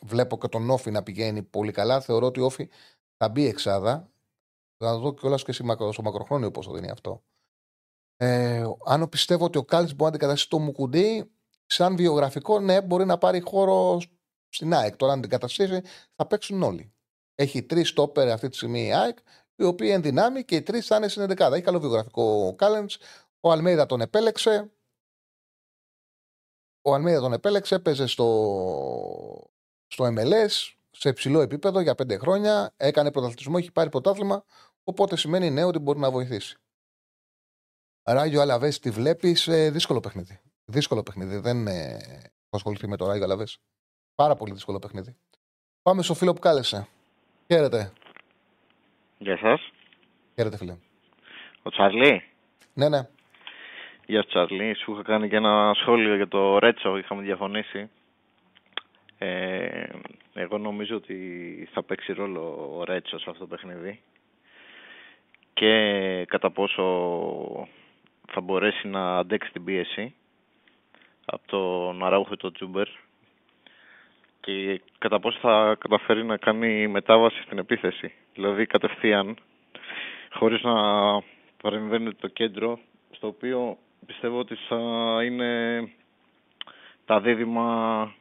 βλέπω 0.01 0.37
και 0.37 0.47
τον 0.47 0.69
Όφη 0.69 0.91
να 0.91 1.03
πηγαίνει 1.03 1.43
πολύ 1.43 1.71
καλά. 1.71 2.01
Θεωρώ 2.01 2.25
ότι 2.25 2.39
ο 2.39 2.45
Όφη 2.45 2.69
θα 3.17 3.29
μπει 3.29 3.45
εξάδα. 3.45 4.11
Θα 4.77 4.97
δω 4.97 5.13
κιόλας 5.13 5.43
και 5.43 5.51
στο 5.51 6.01
μακροχρόνιο 6.03 6.51
πώ 6.51 6.63
θα 6.63 6.71
δίνει 6.71 6.89
αυτό. 6.89 7.23
Ε, 8.17 8.63
αν 8.85 9.09
πιστεύω 9.09 9.45
ότι 9.45 9.57
ο 9.57 9.63
Κάλτ 9.63 9.87
μπορεί 9.87 10.01
να 10.01 10.07
αντικαταστήσει 10.07 10.49
το 10.49 10.59
Μουκουντή, 10.59 11.31
σαν 11.65 11.95
βιογραφικό, 11.95 12.59
ναι, 12.59 12.81
μπορεί 12.81 13.05
να 13.05 13.17
πάρει 13.17 13.39
χώρο 13.39 14.01
στην 14.49 14.73
ΑΕΚ. 14.73 14.95
Τώρα, 14.95 15.13
αν 15.13 15.21
την 15.21 15.29
καταστήσει, 15.29 15.81
θα 16.15 16.27
παίξουν 16.27 16.63
όλοι. 16.63 16.93
Έχει 17.35 17.63
τρεις 17.63 17.89
στόπερ 17.89 18.29
αυτή 18.29 18.49
τη 18.49 18.55
στιγμή 18.55 18.85
η 18.85 18.93
ΑΕΚ, 18.93 19.17
οι 19.55 19.63
οποίοι 19.63 19.89
εν 19.93 20.01
δυνάμει 20.01 20.45
και 20.45 20.55
οι 20.55 20.61
τρεις 20.61 20.87
θα 20.87 20.95
είναι 20.95 21.07
στην 21.07 21.23
11. 21.23 21.51
Έχει 21.51 21.61
καλό 21.61 21.79
βιογραφικό 21.79 22.47
ο 22.47 22.55
Κάλεντς. 22.55 22.97
Ο 23.39 23.51
Αλμέιδα 23.51 23.85
τον 23.85 24.01
επέλεξε. 24.01 24.71
Ο 26.81 26.93
Αλμέιδα 26.93 27.19
τον 27.19 27.33
επέλεξε, 27.33 27.75
έπαιζε 27.75 28.07
στο, 28.07 29.49
στο 29.87 30.05
MLS 30.05 30.75
σε 30.91 31.09
υψηλό 31.09 31.41
επίπεδο 31.41 31.79
για 31.79 31.95
πέντε 31.95 32.17
χρόνια. 32.17 32.73
Έκανε 32.77 33.11
πρωταθλητισμό, 33.11 33.55
έχει 33.57 33.71
πάρει 33.71 33.89
πρωτάθλημα. 33.89 34.45
Οπότε 34.83 35.17
σημαίνει 35.17 35.49
ναι 35.49 35.63
ότι 35.63 35.79
μπορεί 35.79 35.99
να 35.99 36.11
βοηθήσει. 36.11 36.57
Ράγιο 38.07 38.41
Αλαβές 38.41 38.79
τη 38.79 38.89
βλέπεις 38.89 39.47
ε, 39.47 39.71
δύσκολο 39.71 39.99
παιχνίδι. 39.99 40.39
Δύσκολο 40.65 41.03
παιχνίδι. 41.03 41.37
Δεν 41.37 41.67
ε, 41.67 41.97
ασχοληθεί 42.49 42.87
με 42.87 42.97
το 42.97 43.07
Ράγιο 43.07 43.23
Αλαβές. 43.23 43.59
Πάρα 44.15 44.35
πολύ 44.35 44.53
δύσκολο 44.53 44.79
παιχνίδι. 44.79 45.17
Πάμε 45.81 46.01
στο 46.01 46.13
φίλο 46.13 46.33
που 46.33 46.39
κάλεσε. 46.39 46.87
Χαίρετε. 47.47 47.91
Γεια 49.17 49.37
σας. 49.37 49.71
Χαίρετε, 50.35 50.57
φίλε. 50.57 50.77
Ο 51.63 51.69
Τσαρλί. 51.69 52.23
Ναι, 52.73 52.89
ναι. 52.89 53.07
Γεια 54.05 54.21
σου, 54.21 54.27
Τσαρλί. 54.27 54.75
Σου 54.75 54.91
είχα 54.91 55.01
κάνει 55.03 55.29
και 55.29 55.35
ένα 55.35 55.73
σχόλιο 55.75 56.15
για 56.15 56.27
το 56.27 56.59
Ρέτσο. 56.59 56.97
Είχαμε 56.97 57.21
διαφωνήσει. 57.21 57.89
Ε, 59.17 59.85
εγώ 60.33 60.57
νομίζω 60.57 60.95
ότι 60.95 61.69
θα 61.73 61.83
παίξει 61.83 62.13
ρόλο 62.13 62.75
ο 62.77 62.83
Ρέτσο 62.83 63.19
σε 63.19 63.29
αυτό 63.29 63.47
το 63.47 63.47
παιχνίδι 63.47 64.01
και 65.53 66.25
κατά 66.27 66.51
πόσο 66.51 66.83
θα 68.27 68.41
μπορέσει 68.41 68.87
να 68.87 69.17
αντέξει 69.17 69.51
την 69.51 69.63
πίεση 69.63 70.13
από 71.25 71.47
τον 71.47 72.05
Αράουχο 72.05 72.35
το 72.35 72.51
Τζούμπερ 72.51 72.87
και 74.39 74.81
κατά 74.97 75.19
πόσο 75.19 75.39
θα 75.41 75.75
καταφέρει 75.79 76.23
να 76.23 76.37
κάνει 76.37 76.87
μετάβαση 76.87 77.41
στην 77.41 77.57
επίθεση. 77.57 78.13
Δηλαδή 78.33 78.65
κατευθείαν, 78.65 79.37
χωρίς 80.31 80.61
να 80.63 80.73
παρεμβαίνει 81.61 82.13
το 82.13 82.27
κέντρο, 82.27 82.79
στο 83.11 83.27
οποίο 83.27 83.77
πιστεύω 84.05 84.39
ότι 84.39 84.55
θα 84.55 84.77
είναι 85.23 85.81
τα 87.05 87.19
δίδυμα 87.19 88.13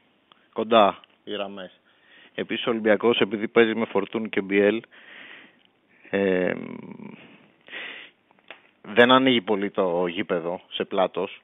κοντά 0.52 1.00
οι 1.24 1.30
γραμμές. 1.30 1.80
Επίσης 2.34 2.66
ο 2.66 2.70
Ολυμπιακός 2.70 3.20
επειδή 3.20 3.48
παίζει 3.48 3.74
με 3.74 3.84
Φορτούν 3.84 4.28
και 4.28 4.40
Μπιέλ 4.40 4.82
ε, 6.10 6.52
δεν 8.84 9.10
ανοίγει 9.10 9.40
πολύ 9.40 9.70
το 9.70 10.06
γήπεδο 10.06 10.60
σε 10.70 10.84
πλάτος 10.84 11.42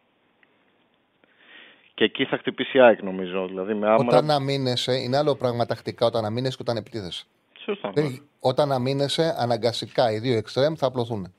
και 1.95 2.05
εκεί 2.05 2.25
θα 2.25 2.37
χτυπήσει 2.37 2.77
η 2.77 2.81
ΑΕΚ 2.81 3.03
νομίζω. 3.03 3.47
Δηλαδή, 3.47 3.75
με 3.75 3.89
άμρα... 3.89 4.07
Όταν 4.07 4.31
αμήνεσαι, 4.31 4.93
είναι 4.93 5.17
άλλο 5.17 5.35
πράγμα 5.35 5.67
τακτικά 5.67 6.07
όταν 6.07 6.25
αμήνεσαι 6.25 6.57
και 6.57 6.63
όταν 6.63 6.77
επιτίθεσαι. 6.77 7.25
Σωστά. 7.65 7.93
Ναι. 7.95 8.03
Όταν 8.41 8.73
αμήνεσαι, 8.73 9.35
αναγκαστικά 9.39 10.13
οι 10.13 10.19
δύο 10.19 10.37
εξτρέμ 10.37 10.75
θα 10.75 10.87
απλωθούν. 10.87 11.35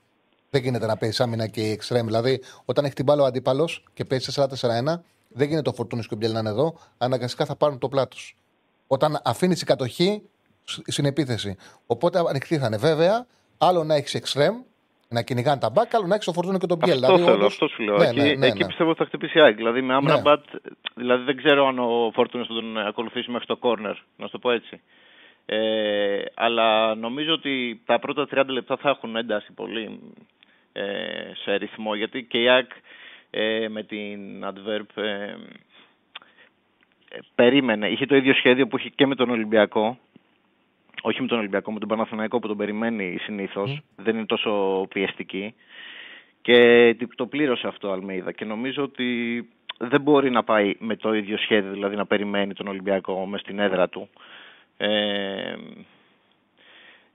Δεν 0.49 0.62
γίνεται 0.62 0.86
να 0.86 0.97
παίζεις 0.97 1.20
άμυνα 1.20 1.47
και 1.47 1.62
η 1.62 1.72
εξτρέμ. 1.72 2.06
Δηλαδή, 2.06 2.41
όταν 2.66 2.84
έχεις 2.84 2.95
την 2.95 3.06
μπάλα 3.06 3.24
ο 3.24 3.26
αντίπαλος 3.26 3.84
και 3.93 4.06
παίζεις 4.06 4.39
4-4-1, 4.39 5.04
δεν 5.28 5.47
γίνεται 5.47 5.62
το 5.62 5.74
φορτούνι 5.74 6.02
και 6.02 6.14
ο 6.14 6.18
Μπιέλ 6.18 6.32
να 6.32 6.39
είναι 6.39 6.49
εδώ, 6.49 6.78
αναγκαστικά 6.97 7.45
θα 7.45 7.56
πάρουν 7.56 7.78
το 7.78 7.89
πλάτος. 7.89 8.36
Όταν 8.88 9.20
αφήνεις 9.24 9.62
η 9.62 9.66
κατοχή 9.66 10.22
στην 10.64 11.06
επίθεση. 11.06 11.56
Οπότε 11.86 12.20
ανοιχτή 12.20 12.58
θα 12.58 12.66
είναι. 12.66 12.78
Βέβαια, 12.78 13.28
άλλο 13.58 13.84
να 13.84 13.95
έχεις 13.95 14.14
εξτρέμ 14.14 14.62
να 15.12 15.22
κυνηγάνε 15.22 15.59
τα 15.59 15.70
μπακ, 15.70 15.95
άλλο 15.95 16.07
να 16.07 16.16
έχει 16.16 16.26
το 16.26 16.34
φορτούνο 16.34 16.57
και 16.57 16.66
τον 16.66 16.80
πιέλ. 16.80 17.03
Αυτό 17.03 17.16
δηλαδή, 17.16 17.32
θέλω, 17.32 17.45
αυτό 17.45 17.68
σου 17.68 17.84
λέω. 17.84 17.97
Ναι, 17.97 18.07
εκεί, 18.07 18.20
ναι, 18.20 18.34
ναι, 18.34 18.47
εκεί 18.47 18.62
ναι. 18.62 18.68
πιστεύω 18.68 18.89
ότι 18.89 18.99
θα 18.99 19.05
χτυπήσει 19.05 19.39
η 19.49 19.51
Δηλαδή 19.51 19.82
με 19.82 19.93
Άμραμπατ, 19.93 20.45
ναι. 20.51 20.59
δηλαδή 20.95 21.24
δεν 21.24 21.38
ξέρω 21.38 21.68
αν 21.68 21.80
ο 21.80 22.12
Φορτούνο 22.14 22.45
θα 22.45 22.53
τον 22.53 22.78
ακολουθήσει 22.78 23.32
μέχρι 23.32 23.47
το 23.47 23.57
κόρνερ, 23.57 23.95
να 24.18 24.26
σου 24.26 24.32
το 24.32 24.39
πω 24.39 24.51
έτσι. 24.51 24.82
Ε, 25.45 26.22
αλλά 26.34 26.95
νομίζω 26.95 27.34
ότι 27.34 27.82
τα 27.86 27.99
πρώτα 27.99 28.28
30 28.32 28.43
λεπτά 28.47 28.78
θα 28.78 28.89
έχουν 28.89 29.16
ένταση 29.16 29.51
πολύ. 29.51 29.99
ε, 30.74 30.84
σε 31.43 31.55
ρυθμό. 31.55 31.95
Γιατί 31.95 32.24
και 32.24 32.41
η 32.41 32.49
ΑΕΚ 32.49 32.72
ε, 33.30 33.68
με 33.70 33.84
την 33.84 34.43
Adverb 34.43 35.03
ε, 35.03 35.24
ε, 37.09 37.20
περίμενε. 37.36 37.88
Είχε 37.88 38.05
το 38.05 38.16
ίδιο 38.16 38.34
σχέδιο 38.34 38.68
που 38.68 38.78
είχε 38.78 38.89
και 38.89 39.05
με 39.05 39.16
τον 39.16 39.30
Ολυμπιακό. 39.30 39.97
Όχι 41.02 41.22
με 41.22 41.28
τον 41.28 41.38
Ολυμπιακό, 41.38 41.72
με 41.72 41.80
τον 41.80 41.88
Παναθηναϊκό 41.88 42.39
που 42.39 42.47
τον 42.47 42.58
περιμένει 42.58 43.18
συνήθως. 43.22 43.82
Δεν 43.95 44.16
είναι 44.16 44.26
τόσο 44.26 44.86
πιεστική. 44.89 45.54
Και 46.41 46.95
το 47.16 47.26
πλήρωσε 47.26 47.68
αυτό 47.68 47.88
ο 47.88 47.91
Αλμέιδα. 47.91 48.32
Και 48.32 48.45
νομίζω 48.45 48.84
ότι 48.84 49.49
δεν 49.78 50.02
μπορεί 50.02 50.30
να 50.30 50.43
πάει 50.43 50.76
με 50.80 50.95
το 50.95 51.14
ίδιο 51.14 51.38
σχέδιο, 51.38 51.72
δηλαδή 51.72 51.95
να 51.95 52.06
περιμένει 52.06 52.54
τον 52.54 52.68
Ολυμπιακό 52.68 53.26
μες 53.26 53.39
στην 53.39 53.60
έδρα 53.60 53.89
του. 53.89 54.10
Ε, 54.78 55.56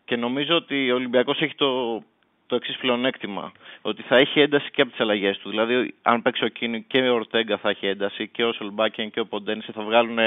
και 0.04 0.16
νομίζω 0.16 0.56
ότι 0.56 0.90
ο 0.90 0.94
Ολυμπιακός 0.94 1.40
έχει 1.40 1.54
το, 1.54 2.02
το 2.46 2.54
εξής 2.54 2.76
πλεονέκτημα. 2.76 3.52
Ότι 3.82 4.02
θα 4.02 4.16
έχει 4.16 4.40
ένταση 4.40 4.70
και 4.70 4.80
από 4.80 4.90
τις 4.90 5.00
αλλαγές 5.00 5.38
του. 5.38 5.50
Δηλαδή, 5.50 5.94
αν 6.02 6.22
παίξει 6.22 6.44
ο 6.44 6.48
Κίνη 6.48 6.82
και 6.82 6.98
ο 6.98 7.14
Ορτέγκα 7.14 7.56
θα 7.56 7.68
έχει 7.70 7.86
ένταση 7.86 8.28
και 8.28 8.44
ο 8.44 8.52
Σολμπάκιαν 8.52 9.10
και 9.10 9.20
ο 9.20 9.26
Ποντένσε 9.26 9.72
θα 9.72 9.82
βγάλουν 9.82 10.18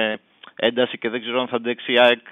ένταση 0.55 0.97
και 0.97 1.09
δεν 1.09 1.21
ξέρω 1.21 1.39
αν 1.39 1.47
θα 1.47 1.55
αντέξει 1.55 1.93
η 1.93 1.99
ΑΕΚ 1.99 2.25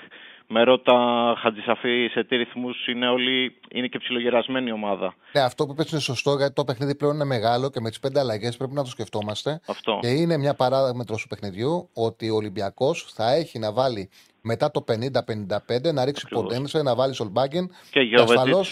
με 0.47 0.63
ρώτα 0.63 0.93
Χατζησαφή 1.41 2.09
σε 2.11 2.23
τι 2.23 2.35
ρυθμούς 2.35 2.87
είναι 2.87 3.07
όλοι. 3.07 3.59
είναι 3.71 3.87
και 3.87 3.97
ψιλογερασμένη 3.97 4.71
ομάδα. 4.71 5.15
Ναι, 5.33 5.41
αυτό 5.41 5.65
που 5.65 5.71
είπες 5.71 5.91
είναι 5.91 6.01
σωστό 6.01 6.35
γιατί 6.35 6.53
το 6.53 6.63
παιχνίδι 6.63 6.95
πλέον 6.95 7.13
είναι 7.13 7.25
μεγάλο 7.25 7.69
και 7.69 7.79
με 7.79 7.89
τις 7.89 7.99
πέντε 7.99 8.19
αλλαγές 8.19 8.57
πρέπει 8.57 8.73
να 8.73 8.83
το 8.83 8.89
σκεφτόμαστε. 8.89 9.59
Αυτό. 9.67 9.99
Και 10.01 10.07
είναι 10.07 10.37
μια 10.37 10.53
παράδειγμα 10.53 11.03
του 11.03 11.15
παιχνιδιού 11.29 11.89
ότι 11.93 12.29
ο 12.29 12.35
Ολυμπιακός 12.35 13.13
θα 13.13 13.33
έχει 13.33 13.59
να 13.59 13.71
βάλει 13.71 14.09
μετά 14.41 14.71
το 14.71 14.83
50-55 14.87 15.93
να 15.93 16.05
ρίξει 16.05 16.27
Ποντένσε, 16.29 16.81
να 16.81 16.95
βάλει 16.95 17.13
Σολμπάκεν. 17.13 17.69
Και, 17.91 18.05
και 18.05 18.21
ασφαλώ 18.21 18.65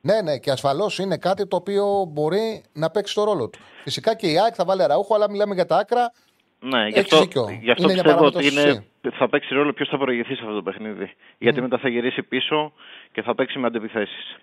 ναι, 0.00 0.20
ναι, 0.20 0.38
και 0.38 0.50
ασφαλώς 0.50 0.98
είναι 0.98 1.16
κάτι 1.16 1.46
το 1.46 1.56
οποίο 1.56 2.04
μπορεί 2.08 2.62
να 2.72 2.90
παίξει 2.90 3.14
το 3.14 3.24
ρόλο 3.24 3.48
του. 3.48 3.58
Φυσικά 3.82 4.16
και 4.16 4.26
η 4.26 4.38
ΑΕΚ 4.38 4.52
θα 4.56 4.64
βάλει 4.64 4.84
ραούχο, 4.86 5.14
αλλά 5.14 5.30
μιλάμε 5.30 5.54
για 5.54 5.66
τα 5.66 5.76
άκρα. 5.76 6.12
Ναι, 6.60 6.86
γι' 6.86 6.98
αυτό, 6.98 7.16
γι 7.60 7.70
αυτό 7.70 7.82
είναι 7.82 7.92
πιστεύω 7.92 8.24
ότι 8.24 8.46
είναι, 8.46 8.84
θα 9.12 9.28
παίξει 9.28 9.54
ρόλο 9.54 9.72
ποιος 9.72 9.88
θα 9.88 9.98
προηγηθεί 9.98 10.34
σε 10.34 10.40
αυτό 10.42 10.54
το 10.54 10.62
παιχνίδι. 10.62 11.10
Γιατί 11.38 11.60
μετά 11.60 11.78
θα 11.78 11.88
γυρίσει 11.88 12.22
πίσω 12.22 12.72
και 13.12 13.22
θα 13.22 13.34
παίξει 13.34 13.58
με 13.58 13.66
αντεπιθέσει. 13.66 14.36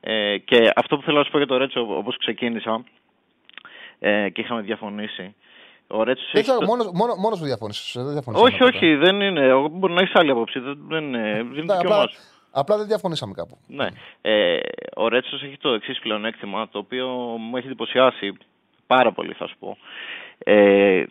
Ε, 0.00 0.38
και 0.38 0.70
αυτό 0.74 0.96
που 0.96 1.02
θέλω 1.02 1.18
να 1.18 1.24
σου 1.24 1.30
πω 1.30 1.38
για 1.38 1.46
το 1.46 1.56
Ρέτσο, 1.56 1.96
όπως 1.96 2.16
ξεκίνησα 2.16 2.84
ε, 3.98 4.28
και 4.28 4.40
είχαμε 4.40 4.60
διαφωνήσει. 4.60 5.34
Ο 5.86 6.02
Ρέτσος. 6.02 6.32
Έχει... 6.32 6.50
Μόνο, 6.50 6.90
μόνο, 6.92 7.14
μόνος 7.14 7.38
του 7.38 7.44
διαφωνήσει. 7.44 7.98
Όχι, 8.32 8.62
όχι, 8.62 8.94
δεν 8.94 9.20
είναι. 9.20 9.54
Μπορεί 9.70 9.92
να 9.92 10.00
έχεις 10.00 10.14
άλλη 10.14 10.30
άποψη. 10.30 10.58
Δεν, 10.58 10.78
δεν, 10.88 11.10
δεν 11.12 11.56
είναι 11.56 11.72
απλά, 11.72 12.10
απλά 12.50 12.76
δεν 12.76 12.86
διαφωνήσαμε 12.86 13.32
κάπου. 13.36 13.58
Ναι. 13.66 13.86
Ε, 14.20 14.58
ο 14.96 15.08
Ρέτσος 15.08 15.42
έχει 15.42 15.56
το 15.56 15.68
εξής 15.68 15.98
πλεονέκτημα, 15.98 16.68
το 16.68 16.78
οποίο 16.78 17.08
μου 17.38 17.56
έχει 17.56 17.66
εντυπωσιάσει 17.66 18.32
πάρα 18.86 19.12
πολύ, 19.12 19.32
θα 19.32 19.46
σου 19.46 19.56
πω. 19.58 19.76
Ε, 20.38 21.04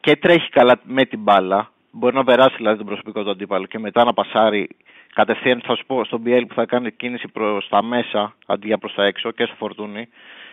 και 0.00 0.16
τρέχει 0.16 0.48
καλά 0.48 0.80
με 0.82 1.04
την 1.04 1.18
μπάλα. 1.18 1.70
Μπορεί 1.90 2.14
να 2.14 2.24
περάσει 2.24 2.54
δηλαδή 2.56 2.76
τον 2.76 2.86
προσωπικό 2.86 3.22
του 3.22 3.30
αντίπαλο 3.30 3.66
και 3.66 3.78
μετά 3.78 4.04
να 4.04 4.12
πασάρει 4.12 4.68
κατευθείαν, 5.14 5.62
θα 5.64 5.76
σου 5.76 5.86
πω, 5.86 6.04
στον 6.04 6.22
BL 6.26 6.42
που 6.48 6.54
θα 6.54 6.64
κάνει 6.64 6.92
κίνηση 6.92 7.28
προς 7.28 7.68
τα 7.68 7.82
μέσα 7.82 8.34
αντί 8.46 8.66
για 8.66 8.78
προς 8.78 8.94
τα 8.94 9.04
έξω 9.04 9.30
και 9.30 9.44
στο 9.44 9.54
φορτούνι. 9.58 10.08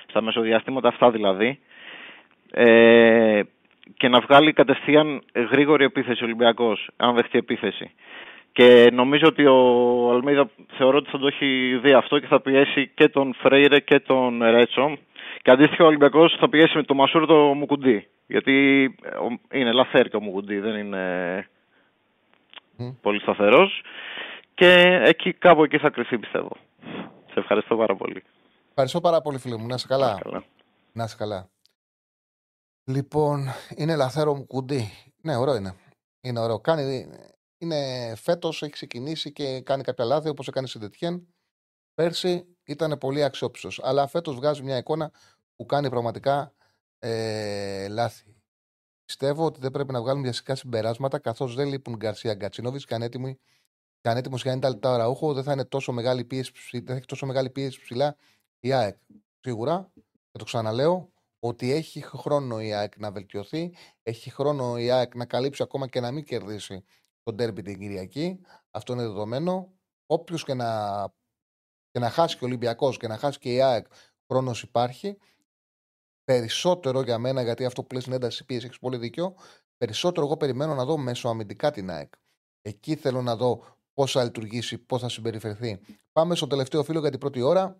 Στα 0.07 0.21
μεσοδιαστήματα 0.21 0.87
αυτά 0.87 1.11
δηλαδή. 1.11 1.59
Ε, 2.51 3.41
και 3.97 4.07
να 4.07 4.19
βγάλει 4.19 4.53
κατευθείαν 4.53 5.21
γρήγορη 5.51 5.83
επίθεση 5.83 6.23
ο 6.23 6.25
Ολυμπιακός, 6.25 6.89
αν 6.97 7.15
δεχτεί 7.15 7.37
επίθεση. 7.37 7.91
Και 8.51 8.89
νομίζω 8.93 9.27
ότι 9.27 9.45
ο 9.45 10.09
Αλμίδα 10.11 10.49
θεωρώ 10.77 10.97
ότι 10.97 11.09
θα 11.09 11.19
το 11.19 11.27
έχει 11.27 11.79
δει 11.83 11.93
αυτό 11.93 12.19
και 12.19 12.27
θα 12.27 12.41
πιέσει 12.41 12.91
και 12.95 13.09
τον 13.09 13.33
Φρέιρε 13.33 13.79
και 13.79 13.99
τον 13.99 14.43
Ρέτσο. 14.43 14.97
Και 15.41 15.51
αντίστοιχα 15.51 15.83
ο 15.83 15.87
Ολυμπιακός 15.87 16.37
θα 16.39 16.49
πιέσει 16.49 16.77
με 16.77 16.83
τον 16.83 16.95
Μασούρ 16.95 17.25
το 17.25 17.35
Μουκουντή. 17.35 18.07
Γιατί 18.27 18.83
ε, 19.03 19.59
είναι 19.59 19.71
λαθέρ 19.71 20.09
και 20.09 20.15
ο 20.15 20.21
Μουκουντή, 20.21 20.59
δεν 20.59 20.75
είναι 20.75 21.47
πολύ 23.01 23.19
σταθερός. 23.19 23.83
Και 24.53 25.01
εκεί 25.05 25.33
κάπου 25.33 25.63
εκεί 25.63 25.77
θα 25.77 25.89
κρυφτεί 25.89 26.17
πιστεύω. 26.17 26.57
Σε 27.31 27.39
ευχαριστώ 27.39 27.77
πάρα 27.77 27.95
πολύ. 27.95 28.23
Ευχαριστώ 28.69 29.01
πάρα 29.01 29.21
πολύ 29.21 29.37
φίλε 29.37 29.57
μου. 29.57 29.67
Να 29.67 29.75
είσαι 29.75 29.87
καλά. 29.87 30.19
Να 30.91 31.03
είσαι 31.03 31.15
καλά. 31.17 31.49
Λοιπόν, 32.85 33.45
είναι 33.75 33.95
λαθέρο 33.95 34.35
Μουκουντή. 34.35 34.91
Ναι, 35.21 35.35
ωραίο 35.35 35.55
είναι. 35.55 35.73
Είναι 36.21 36.39
ωραίο. 36.39 36.59
Κάνει, 36.59 37.09
είναι 37.57 37.75
φέτος, 38.15 38.61
έχει 38.61 38.71
ξεκινήσει 38.71 39.31
και 39.31 39.61
κάνει 39.61 39.83
κάποια 39.83 40.05
λάθη 40.05 40.29
όπως 40.29 40.47
έκανε 40.47 40.67
στην 40.67 40.81
Τετιέν. 40.81 41.27
Πέρσι 41.93 42.57
ήταν 42.71 42.97
πολύ 42.97 43.23
αξιόπιστος. 43.23 43.79
Αλλά 43.83 44.07
φέτος 44.07 44.35
βγάζει 44.35 44.63
μια 44.63 44.77
εικόνα 44.77 45.11
που 45.55 45.65
κάνει 45.65 45.89
πραγματικά 45.89 46.53
ε, 46.99 47.87
λάθη. 47.87 48.35
Πιστεύω 49.05 49.45
ότι 49.45 49.59
δεν 49.59 49.71
πρέπει 49.71 49.91
να 49.91 50.01
βγάλουμε 50.01 50.23
βιαστικά 50.23 50.55
συμπεράσματα 50.55 51.19
καθώς 51.19 51.55
δεν 51.55 51.67
λείπουν 51.67 51.95
Γκαρσία 51.95 52.33
Γκατσινόβιτ 52.33 52.81
και 52.85 52.93
αν 52.93 53.01
έτοιμοι 53.01 53.39
και 54.01 54.09
αν 54.09 54.17
έτοιμο 54.17 54.35
για 54.37 54.57
90 54.57 54.61
λεπτά 54.61 54.97
ραούχο, 54.97 55.33
δεν 55.33 55.43
θα, 55.43 55.51
είναι 55.51 55.65
τόσο 55.65 55.91
μεγάλη 55.91 56.25
πίεση, 56.25 56.51
δεν 56.71 56.85
θα 56.85 56.93
έχει 56.93 57.05
τόσο 57.05 57.25
μεγάλη 57.25 57.49
πίεση 57.49 57.81
ψηλά 57.81 58.15
η 58.59 58.73
ΑΕΚ. 58.73 58.97
Σίγουρα, 59.39 59.91
και 60.31 60.37
το 60.37 60.43
ξαναλέω, 60.43 61.11
ότι 61.39 61.71
έχει 61.71 62.01
χρόνο 62.01 62.61
η 62.61 62.73
ΑΕΚ 62.73 62.97
να 62.97 63.11
βελτιωθεί, 63.11 63.73
έχει 64.03 64.29
χρόνο 64.29 64.77
η 64.77 64.91
ΑΕΚ 64.91 65.15
να 65.15 65.25
καλύψει 65.25 65.63
ακόμα 65.63 65.87
και 65.87 65.99
να 65.99 66.11
μην 66.11 66.23
κερδίσει 66.23 66.83
τον 67.23 67.35
τέρμπι 67.35 67.61
την 67.61 67.79
Κυριακή. 67.79 68.41
Αυτό 68.71 68.93
είναι 68.93 69.01
δεδομένο. 69.01 69.73
Όποιος 70.05 70.43
και 70.43 70.53
να, 70.53 70.67
και 71.91 71.99
να 71.99 72.09
χάσει 72.09 72.37
και 72.37 72.43
ο 72.43 72.47
Ολυμπιακός 72.47 72.97
και 72.97 73.07
να 73.07 73.17
χάσει 73.17 73.39
και 73.39 73.53
η 73.53 73.61
ΑΕΚ, 73.61 73.85
χρόνος 74.27 74.61
υπάρχει. 74.61 75.17
Περισσότερο 76.23 77.01
για 77.01 77.17
μένα, 77.17 77.41
γιατί 77.41 77.65
αυτό 77.65 77.83
που 77.83 77.93
λες 77.93 78.01
στην 78.01 78.13
ένταση 78.15 78.45
πίεση 78.45 78.65
έχεις 78.65 78.79
πολύ 78.79 78.97
δίκιο. 78.97 79.35
Περισσότερο 79.77 80.25
εγώ 80.25 80.37
περιμένω 80.37 80.75
να 80.75 80.85
δω 80.85 80.97
μέσω 80.97 81.29
αμυντικά 81.29 81.71
την 81.71 81.89
ΑΕΚ. 81.89 82.13
Εκεί 82.61 82.95
θέλω 82.95 83.21
να 83.21 83.35
δω 83.35 83.63
πώς 83.93 84.11
θα 84.11 84.23
λειτουργήσει, 84.23 84.77
πώς 84.77 85.01
θα 85.01 85.09
συμπεριφερθεί. 85.09 85.79
Πάμε 86.11 86.35
στο 86.35 86.47
τελευταίο 86.47 86.83
φίλο 86.83 86.99
για 86.99 87.09
την 87.09 87.19
πρώτη 87.19 87.41
ώρα 87.41 87.77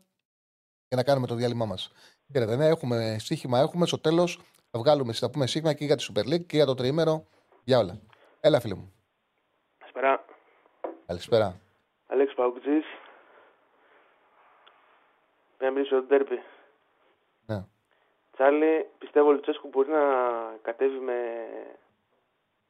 και 0.87 0.95
να 0.95 1.03
κάνουμε 1.03 1.27
το 1.27 1.35
διάλειμμα 1.35 1.65
μας. 1.65 1.91
Ξέρετε, 2.31 2.55
ναι, 2.55 2.65
έχουμε 2.65 3.15
στοίχημα, 3.19 3.59
έχουμε. 3.59 3.85
Στο 3.85 3.99
τέλος 3.99 4.39
θα 4.71 4.79
βγάλουμε, 4.79 5.13
θα 5.13 5.29
πούμε 5.29 5.47
σύγχυμα 5.47 5.73
και 5.73 5.85
για 5.85 5.95
τη 5.95 6.05
Super 6.09 6.23
League 6.23 6.45
και 6.45 6.55
για 6.55 6.65
το 6.65 6.73
τριήμερο. 6.73 7.25
Για 7.63 7.77
όλα. 7.77 7.99
Έλα, 8.39 8.59
φίλε 8.59 8.75
μου. 8.75 8.93
Καλησπέρα. 9.77 10.25
Καλησπέρα. 11.05 11.59
Αλέξη 12.05 12.35
Παουκτζής. 12.35 12.85
Να 15.59 15.71
μιλήσω 15.71 15.95
τον 15.95 16.07
τέρπι. 16.07 16.41
Ναι. 17.45 17.65
Τσάρλι, 18.33 18.89
πιστεύω 18.97 19.27
ο 19.27 19.31
Λουτσέσκου 19.31 19.67
μπορεί 19.67 19.89
να 19.89 20.01
κατέβει 20.61 20.99
με 20.99 21.15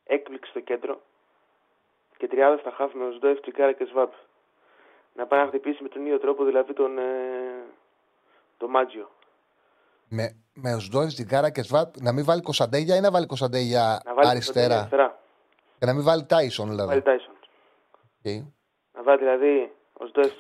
έκπληξη 0.04 0.50
στο 0.50 0.60
κέντρο 0.60 1.02
και 2.18 2.28
τριάδα 2.28 2.58
στα 2.58 2.72
χάφη 2.72 2.98
με 2.98 3.06
ο 3.06 3.12
Σντόεφ, 3.12 3.40
Τσικάρα 3.40 3.74
και 3.74 3.86
Σβάπ. 3.86 4.14
Να 5.14 5.26
πάει 5.28 5.40
να 5.40 5.48
χτυπήσει 5.48 5.84
με 5.84 5.90
τον 5.90 6.06
ίδιο 6.06 6.20
τρόπο 6.20 6.44
δηλαδή 6.44 6.74
τον, 6.74 6.98
ε, 6.98 7.04
τον 8.58 8.70
Μάτζιο. 8.70 9.10
Με, 10.08 10.36
με 10.54 10.74
ο 10.74 10.80
Σντόεφ, 10.80 11.14
Τσικάρα 11.14 11.50
και 11.52 11.64
Σβάπ 11.64 12.02
να 12.02 12.14
μην 12.14 12.26
βάλει 12.26 12.42
Κωνσταντέγια 12.42 12.96
ή 12.96 13.00
να 13.00 13.12
βάλει 13.12 13.26
Κωνσταντέγια 13.26 14.02
αριστερά; 14.16 14.78
αριστερά. 14.78 15.20
Και 15.80 15.86
να 15.86 15.94
μην 15.94 16.04
βάλει 16.04 16.26
Τάισον 16.26 16.70
δηλαδή. 16.70 16.90
Βάλει 16.90 17.02
Τάισον. 17.02 17.34
Okay. 18.24 18.46
Να 18.94 19.04
βάλει 19.04 19.20
δηλαδή 19.20 19.72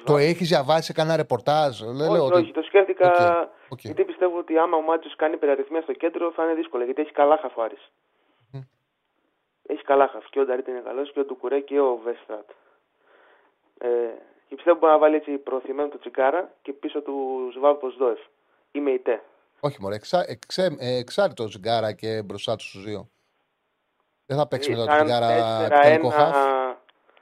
το 0.03 0.17
έχεις 0.17 0.47
διαβάσει 0.47 0.83
σε 0.83 0.93
κανένα 0.93 1.15
ρεπορτάζ; 1.15 1.81
Όχι, 1.81 1.97
λέω 1.97 2.23
όχι, 2.23 2.33
ότι... 2.33 2.51
το 2.51 2.61
σκέφτηκα. 2.61 3.13
Okay. 3.17 3.73
Okay. 3.73 3.77
Γιατί 3.77 4.03
πιστεύω 4.03 4.37
ότι 4.37 4.57
άμα 4.57 4.77
ο 4.77 4.81
Μάτσος 4.81 5.15
κάνει 5.15 5.37
περιαριθμία 5.37 5.81
στο 5.81 5.93
κέντρο 5.93 6.31
θα 6.31 6.43
είναι 6.43 6.53
δύσκολο. 6.53 6.83
Γιατί 6.83 7.01
έχει 7.01 7.11
καλά 7.11 7.37
χαφάρις. 7.41 7.91
Mm. 8.53 8.59
Έχει 9.65 9.83
καλά 9.83 10.07
χαφ. 10.07 10.29
Και 10.29 10.39
ο 10.39 10.45
Νταρίτ 10.45 10.67
είναι 10.67 10.81
καλός 10.85 11.11
και 11.11 11.19
ο 11.19 11.25
Ντουκουρέ 11.25 11.59
και 11.59 11.79
ο 11.79 11.99
Βέστρατ. 12.03 12.49
Ε, 13.77 13.87
και 14.47 14.55
πιστεύω 14.55 14.77
μπορεί 14.79 14.91
να 14.91 14.99
βάλει 14.99 15.15
έτσι 15.15 15.31
προωθημένο 15.31 15.89
το 15.89 15.99
τσικάρα 15.99 16.53
και 16.61 16.73
πίσω 16.73 17.01
του 17.01 17.49
Σβάμπο 17.55 17.89
Δόεφ. 17.97 18.19
Είμαι 18.71 18.91
η 18.91 18.99
ΤΕ. 18.99 19.21
Όχι, 19.59 19.77
μωρέ. 19.79 19.95
Εξά, 19.95 20.25
εξέ, 20.27 20.75
ε, 20.79 20.97
εξάρτητο 20.97 21.45
τσικάρα 21.45 21.91
και 21.91 22.21
μπροστά 22.25 22.55
του 22.55 22.63
στου 22.63 22.79
δύο. 22.79 23.09
Δεν 24.25 24.37
θα 24.37 24.47
παίξει 24.47 24.71
ε, 24.71 24.75
με 24.75 24.85
το 24.85 24.95
τσιγάρα 24.95 25.67
τελικό 25.67 26.09
χαφ. 26.09 26.35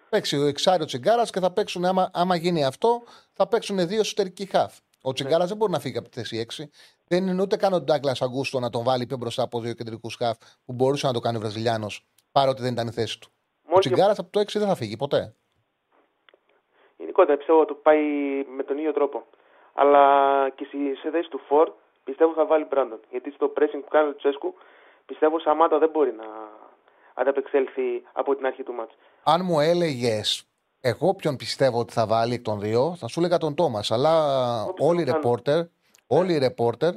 Παίξει 0.09 0.37
ο 0.37 0.45
εξάριο 0.45 0.85
τσιγκάρας 0.85 1.31
και 1.31 1.39
θα 1.39 1.51
παίξουν, 1.51 1.85
άμα, 1.85 2.09
άμα 2.13 2.35
γίνει 2.35 2.65
αυτό, 2.65 3.03
θα 3.33 3.47
παίξουν 3.47 3.87
δύο 3.87 3.99
εσωτερικοί 3.99 4.45
χαφ. 4.45 4.77
Ο 5.01 5.13
τσιγκάρας 5.13 5.41
ναι. 5.41 5.47
δεν 5.47 5.57
μπορεί 5.57 5.71
να 5.71 5.79
φύγει 5.79 5.97
από 5.97 6.09
τη 6.09 6.19
θέση 6.19 6.45
6. 6.57 6.63
Δεν 7.07 7.27
είναι 7.27 7.41
ούτε 7.41 7.57
καν 7.57 7.73
ο 7.73 7.81
Ντάγκλας 7.81 8.21
Αγκούστο 8.21 8.59
να 8.59 8.69
τον 8.69 8.83
βάλει 8.83 9.05
πιο 9.05 9.17
μπροστά 9.17 9.43
από 9.43 9.59
δύο 9.59 9.73
κεντρικούς 9.73 10.15
χαφ 10.15 10.37
που 10.65 10.73
μπορούσε 10.73 11.07
να 11.07 11.13
το 11.13 11.19
κάνει 11.19 11.37
ο 11.37 11.39
Βραζιλιάνος 11.39 12.05
παρότι 12.31 12.61
δεν 12.61 12.73
ήταν 12.73 12.87
η 12.87 12.91
θέση 12.91 13.19
του. 13.19 13.29
Μόνο 13.63 13.77
ο 13.77 13.79
τσιγκάρα 13.79 14.13
και... 14.13 14.21
από 14.21 14.31
το 14.31 14.39
6 14.39 14.45
δεν 14.53 14.67
θα 14.67 14.75
φύγει 14.75 14.97
ποτέ. 14.97 15.33
Γενικότερα 16.97 17.37
πιστεύω 17.37 17.59
ότι 17.59 17.73
πάει 17.73 18.03
με 18.55 18.63
τον 18.63 18.77
ίδιο 18.77 18.93
τρόπο. 18.93 19.25
Αλλά 19.73 20.03
και 20.49 20.67
σε 21.01 21.09
θέση 21.09 21.29
του 21.29 21.39
Φορ 21.47 21.71
πιστεύω 22.03 22.33
θα 22.33 22.45
βάλει 22.45 22.65
Μπράντον. 22.69 22.99
Γιατί 23.09 23.31
στο 23.31 23.53
pressing 23.55 23.81
που 23.83 23.89
κάνει 23.89 24.09
ο 24.09 24.15
Τσέσκου 24.15 24.53
πιστεύω 25.05 25.35
ο 25.35 25.39
Σαμάτα 25.39 25.77
δεν 25.77 25.89
μπορεί 25.89 26.13
να 26.13 26.25
ανταπεξέλθει 27.13 28.03
από 28.11 28.35
την 28.35 28.45
αρχή 28.45 28.63
του 28.63 28.73
μάτς. 28.73 28.93
Αν 29.29 29.41
μου 29.43 29.59
έλεγες 29.59 30.43
Εγώ 30.81 31.13
ποιον 31.13 31.35
πιστεύω 31.35 31.79
ότι 31.79 31.93
θα 31.93 32.05
βάλει 32.05 32.33
εκ 32.33 32.41
των 32.41 32.59
δύο, 32.59 32.95
θα 32.97 33.07
σου 33.07 33.19
έλεγα 33.19 33.37
τον 33.37 33.55
Τόμας. 33.55 33.91
Αλλά 33.91 34.13
όλοι 34.77 35.01
οι 35.01 35.03
ρεπόρτερ, 35.03 35.65
όλοι 36.07 36.33
οι 36.33 36.37
ρεπόρτερ 36.37 36.93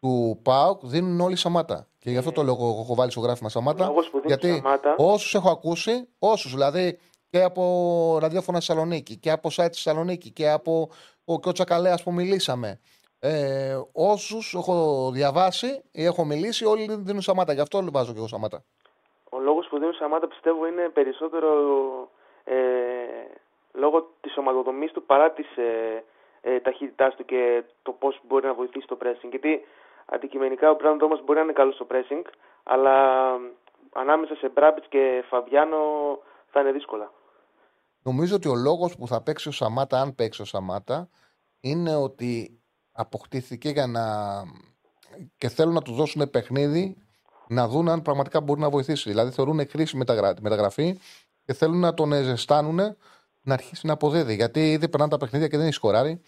του 0.00 0.40
ΠΑΟΚ 0.42 0.80
δίνουν 0.84 1.20
όλοι 1.20 1.36
Σαμάτα. 1.36 1.86
Και 1.98 2.10
γι' 2.10 2.16
αυτό 2.16 2.32
το 2.32 2.42
λόγο 2.42 2.80
έχω 2.80 2.94
βάλει 2.94 3.10
στο 3.10 3.20
γράφημα 3.20 3.48
Σαμάτα. 3.48 3.92
Γιατί 4.24 4.62
όσους 4.96 5.34
έχω 5.34 5.50
ακούσει, 5.50 6.08
όσους 6.18 6.52
δηλαδή 6.52 6.98
και 7.30 7.42
από 7.42 8.18
ραδιόφωνα 8.20 8.58
Θεσσαλονίκη 8.58 9.16
και 9.16 9.30
από 9.30 9.48
site 9.48 9.72
Θεσσαλονίκη 9.72 10.30
και 10.30 10.50
από 10.50 10.88
ο, 11.24 11.40
και 11.40 11.48
ο 11.48 11.52
Τσακαλέας 11.52 12.02
που 12.02 12.12
μιλήσαμε. 12.12 12.80
Ε, 13.18 13.78
Όσους 13.92 14.54
έχω 14.54 15.10
διαβάσει 15.12 15.82
ή 15.90 16.04
έχω 16.04 16.24
μιλήσει, 16.24 16.64
όλοι 16.64 16.86
δίνουν 16.98 17.22
Σαμάτα. 17.22 17.52
Γι' 17.52 17.60
αυτό 17.60 17.84
βάζω 17.92 18.12
και 18.12 18.18
εγώ 18.18 18.28
Σαμάτα. 18.28 18.64
Ο 19.30 19.38
λόγο 19.38 19.60
που 19.60 19.78
δίνουν 19.78 19.93
Σαμάτα 20.04 20.28
πιστεύω 20.28 20.66
είναι 20.66 20.88
περισσότερο 20.88 21.50
ε, 22.44 22.54
λόγω 23.72 24.10
της 24.20 24.36
ομαδοδομή 24.36 24.88
του 24.88 25.02
παρά 25.04 25.30
της 25.30 25.56
ε, 25.56 26.04
ε, 26.40 26.60
ταχύτητάς 26.60 27.14
του 27.14 27.24
και 27.24 27.64
το 27.82 27.92
πώς 27.92 28.20
μπορεί 28.28 28.46
να 28.46 28.54
βοηθήσει 28.54 28.86
το 28.86 28.98
pressing. 29.02 29.28
Γιατί 29.30 29.60
αντικειμενικά 30.06 30.70
ο 30.70 30.74
Μπράντον 30.74 30.98
Τόμα 30.98 31.20
μπορεί 31.24 31.38
να 31.38 31.44
είναι 31.44 31.52
καλός 31.52 31.74
στο 31.74 31.86
pressing, 31.90 32.22
αλλά 32.62 32.96
ανάμεσα 33.92 34.34
σε 34.34 34.48
Μπράμπιτ 34.48 34.84
και 34.88 35.24
Φαβιάνο 35.28 35.78
θα 36.50 36.60
είναι 36.60 36.72
δύσκολα. 36.72 37.10
Νομίζω 38.02 38.34
ότι 38.34 38.48
ο 38.48 38.54
λόγος 38.54 38.96
που 38.96 39.06
θα 39.06 39.22
παίξει 39.22 39.48
ο 39.48 39.52
Σαμάτα, 39.52 40.00
αν 40.00 40.14
παίξει 40.14 40.42
ο 40.42 40.44
Σαμάτα, 40.44 41.08
είναι 41.60 41.94
ότι 41.96 42.60
αποκτήθηκε 42.92 43.68
για 43.68 43.86
να. 43.86 44.02
και 45.36 45.48
θέλουν 45.48 45.74
να 45.74 45.82
του 45.82 45.92
δώσουν 45.92 46.30
παιχνίδι 46.30 46.96
να 47.48 47.68
δουν 47.68 47.88
αν 47.88 48.02
πραγματικά 48.02 48.40
μπορεί 48.40 48.60
να 48.60 48.70
βοηθήσει. 48.70 49.10
Δηλαδή 49.10 49.30
θεωρούν 49.30 49.68
χρήσιμη 49.68 50.04
μεταγραφή 50.40 50.98
και 51.44 51.52
θέλουν 51.52 51.78
να 51.78 51.94
τον 51.94 52.12
ζεστάνουν 52.12 52.96
να 53.42 53.54
αρχίσει 53.54 53.86
να 53.86 53.92
αποδέδει. 53.92 54.34
Γιατί 54.34 54.72
ήδη 54.72 54.88
περνάνε 54.88 55.10
τα 55.10 55.16
παιχνίδια 55.16 55.48
και 55.48 55.56
δεν 55.56 55.66
έχει 55.66 55.74
σκοράρει. 55.74 56.22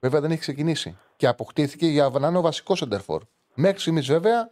Βέβαια 0.00 0.20
δεν 0.20 0.30
έχει 0.30 0.40
ξεκινήσει. 0.40 0.98
Και 1.16 1.26
αποκτήθηκε 1.26 1.86
για 1.86 2.10
να 2.20 2.28
είναι 2.28 2.38
ο 2.38 2.40
βασικός 2.40 2.82
εντερφόρ. 2.82 3.22
Μέχρι 3.54 3.78
στιγμή 3.78 4.00
βέβαια 4.00 4.50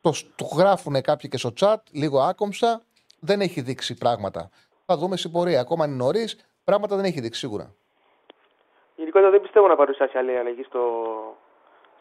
το, 0.00 0.12
το 0.36 0.44
γράφουν 0.44 1.00
κάποιοι 1.02 1.30
και 1.30 1.38
στο 1.38 1.52
chat, 1.60 1.76
λίγο 1.90 2.20
άκομψα, 2.20 2.82
δεν 3.20 3.40
έχει 3.40 3.60
δείξει 3.60 3.94
πράγματα. 3.94 4.50
Θα 4.86 4.96
δούμε 4.96 5.16
στην 5.16 5.30
πορεία. 5.32 5.60
Ακόμα 5.60 5.86
είναι 5.86 5.94
νωρίς, 5.94 6.46
πράγματα 6.64 6.96
δεν 6.96 7.04
έχει 7.04 7.20
δείξει 7.20 7.40
σίγουρα. 7.40 7.74
Γενικότερα 8.96 9.30
δεν 9.30 9.40
πιστεύω 9.40 9.68
να 9.68 9.76
παρουσιάσει 9.76 10.18
άλλη 10.18 10.38
αλλαγή 10.38 10.62
στο, 10.62 10.82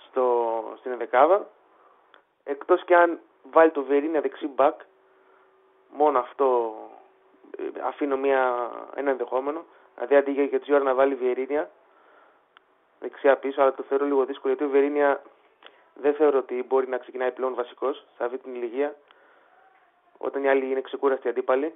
στο, 0.10 0.24
στην 0.80 0.92
Εδεκάδα. 0.92 1.50
Εκτός 2.44 2.84
και 2.86 2.96
αν 2.96 3.20
βάλει 3.52 3.72
το 3.72 3.84
Βερίνια 3.84 4.22
δεξί 4.22 4.48
μπακ, 4.48 4.80
μόνο 5.90 6.20
αυτό 6.20 6.74
ε, 7.58 7.82
αφήνω 7.82 8.18
μια, 8.18 8.72
ένα 8.96 9.12
ενδεχόμενο. 9.12 9.66
Δηλαδή 9.96 10.16
αντί 10.16 10.32
για 10.32 10.60
τη 10.60 10.74
ώρα 10.74 10.84
να 10.84 10.94
βάλει 10.94 11.16
Βιερίνια 11.16 11.70
δεξιά 13.00 13.38
πίσω, 13.38 13.62
αλλά 13.62 13.74
το 13.74 13.84
θεωρώ 13.84 14.06
λίγο 14.06 14.26
δύσκολο 14.26 14.54
γιατί 14.54 14.70
ο 14.70 14.74
Βερίνια 14.76 15.22
δεν 15.94 16.14
θεωρώ 16.14 16.38
ότι 16.38 16.66
μπορεί 16.68 16.88
να 16.88 16.98
ξεκινάει 16.98 17.32
πλέον 17.32 17.54
βασικός 17.56 18.06
σε 18.18 18.24
αυτή 18.24 18.38
την 18.38 18.56
ηλικία. 18.56 18.96
Όταν 20.18 20.44
οι 20.44 20.50
άλλοι 20.50 20.66
είναι 20.72 20.82
ξεκούραστοι 20.82 21.28
αντίπαλοι, 21.30 21.74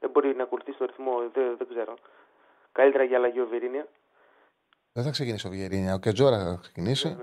δεν 0.00 0.10
μπορεί 0.10 0.34
να 0.34 0.42
ακολουθήσει 0.42 0.78
το 0.78 0.84
ρυθμό, 0.84 1.18
δεν, 1.32 1.56
δεν 1.56 1.66
ξέρω. 1.68 1.94
Καλύτερα 2.72 3.04
για 3.04 3.16
αλλαγή 3.16 3.40
ο 3.40 3.46
Βιερίνια. 3.46 3.86
Δεν 4.92 5.04
θα 5.04 5.10
ξεκινήσει 5.10 5.46
ο 5.46 5.50
Βιερίνια. 5.50 5.94
Ο 5.94 5.98
Κετζόρα 5.98 6.38
θα 6.38 6.58
ξεκινήσει. 6.60 7.16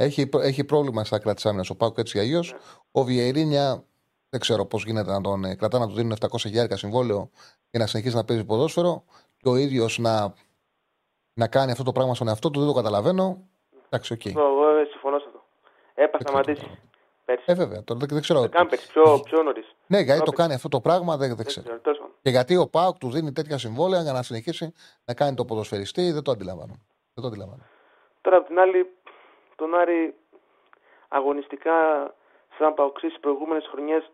Ναι, 0.00 0.06
έχει, 0.06 0.28
έχει 0.32 0.64
πρόβλημα 0.64 1.04
στα 1.04 1.16
άκρα 1.16 1.34
της 1.34 1.46
άμυνας 1.46 1.70
ο 1.70 1.76
ΠΑΟΚ 1.76 2.00
έτσι 2.00 2.18
αλλιώς. 2.18 2.52
Ναι. 2.52 2.58
Ο 2.92 3.02
Βιεϊρίνια 3.04 3.84
δεν 4.30 4.40
ξέρω 4.40 4.64
πώς 4.66 4.84
γίνεται 4.84 5.10
να 5.10 5.20
τον 5.20 5.44
ε, 5.44 5.54
κρατά, 5.54 5.78
να 5.78 5.86
του 5.86 5.94
δίνουν 5.94 6.16
700 6.20 6.26
χιλιάρικα 6.38 6.76
συμβόλαιο 6.76 7.30
και 7.70 7.78
να 7.78 7.86
συνεχίσει 7.86 8.16
να 8.16 8.24
παίζει 8.24 8.44
ποδόσφαιρο. 8.44 9.04
Και 9.36 9.48
ο 9.48 9.56
ίδιο 9.56 9.86
να, 9.96 10.34
να 11.34 11.48
κάνει 11.48 11.70
αυτό 11.70 11.84
το 11.84 11.92
πράγμα 11.92 12.14
στον 12.14 12.28
εαυτό 12.28 12.50
του, 12.50 12.58
δεν 12.58 12.68
το 12.68 12.74
καταλαβαίνω. 12.74 13.48
Εντάξει, 13.86 14.12
ok. 14.12 14.20
Okay. 14.24 14.36
Εγώ 14.36 14.84
συμφωνώ 14.90 15.18
σε 15.18 15.24
αυτό. 15.26 15.44
Έπα 15.94 16.18
σταματήσεις. 16.20 16.68
Ε, 17.44 17.54
βέβαια, 17.54 17.84
τώρα 17.84 18.00
δεν, 18.00 18.08
δεν 18.08 18.20
ξέρω. 18.20 18.40
Δεν 18.40 18.50
κάνεις 18.50 18.86
πιο, 18.86 19.20
πιο 19.24 19.42
νωρίς. 19.42 19.74
Ναι, 19.86 20.00
γιατί 20.00 20.22
το 20.22 20.32
κάνεις 20.32 20.56
αυτό 20.56 20.68
το 20.68 20.80
πράγμα 20.80 21.16
δεν, 21.16 21.36
δεν 21.36 21.46
ξέρω. 21.46 21.80
Και 22.22 22.30
γιατί 22.30 22.56
ο 22.56 22.68
ΠΑΟΚ 22.68 22.98
του 22.98 23.10
δίνει 23.10 23.32
τέτοια 23.32 23.58
συμβόλαια 23.58 24.02
για 24.02 24.12
να 24.12 24.22
συνεχίσει 24.22 24.72
να 25.04 25.14
κάνει 25.14 25.34
το 25.34 25.44
ποδοσφαιριστή, 25.44 26.12
δεν 26.12 26.22
το 26.22 26.30
αντιλαμβάνω. 26.30 26.74
Δεν 27.14 27.22
το 27.22 27.26
αντιλαμβάνω. 27.26 27.62
Τώρα 28.20 28.36
απ' 28.36 28.46
την 28.46 28.58
άλλη, 28.58 28.86
τον 29.60 29.74
Άρη 29.74 30.14
αγωνιστικά 31.08 31.74
σαν 32.58 32.74
παοξής 32.74 33.10
στις 33.10 33.20
προηγούμενες 33.20 33.66
χρονιές 33.70 34.10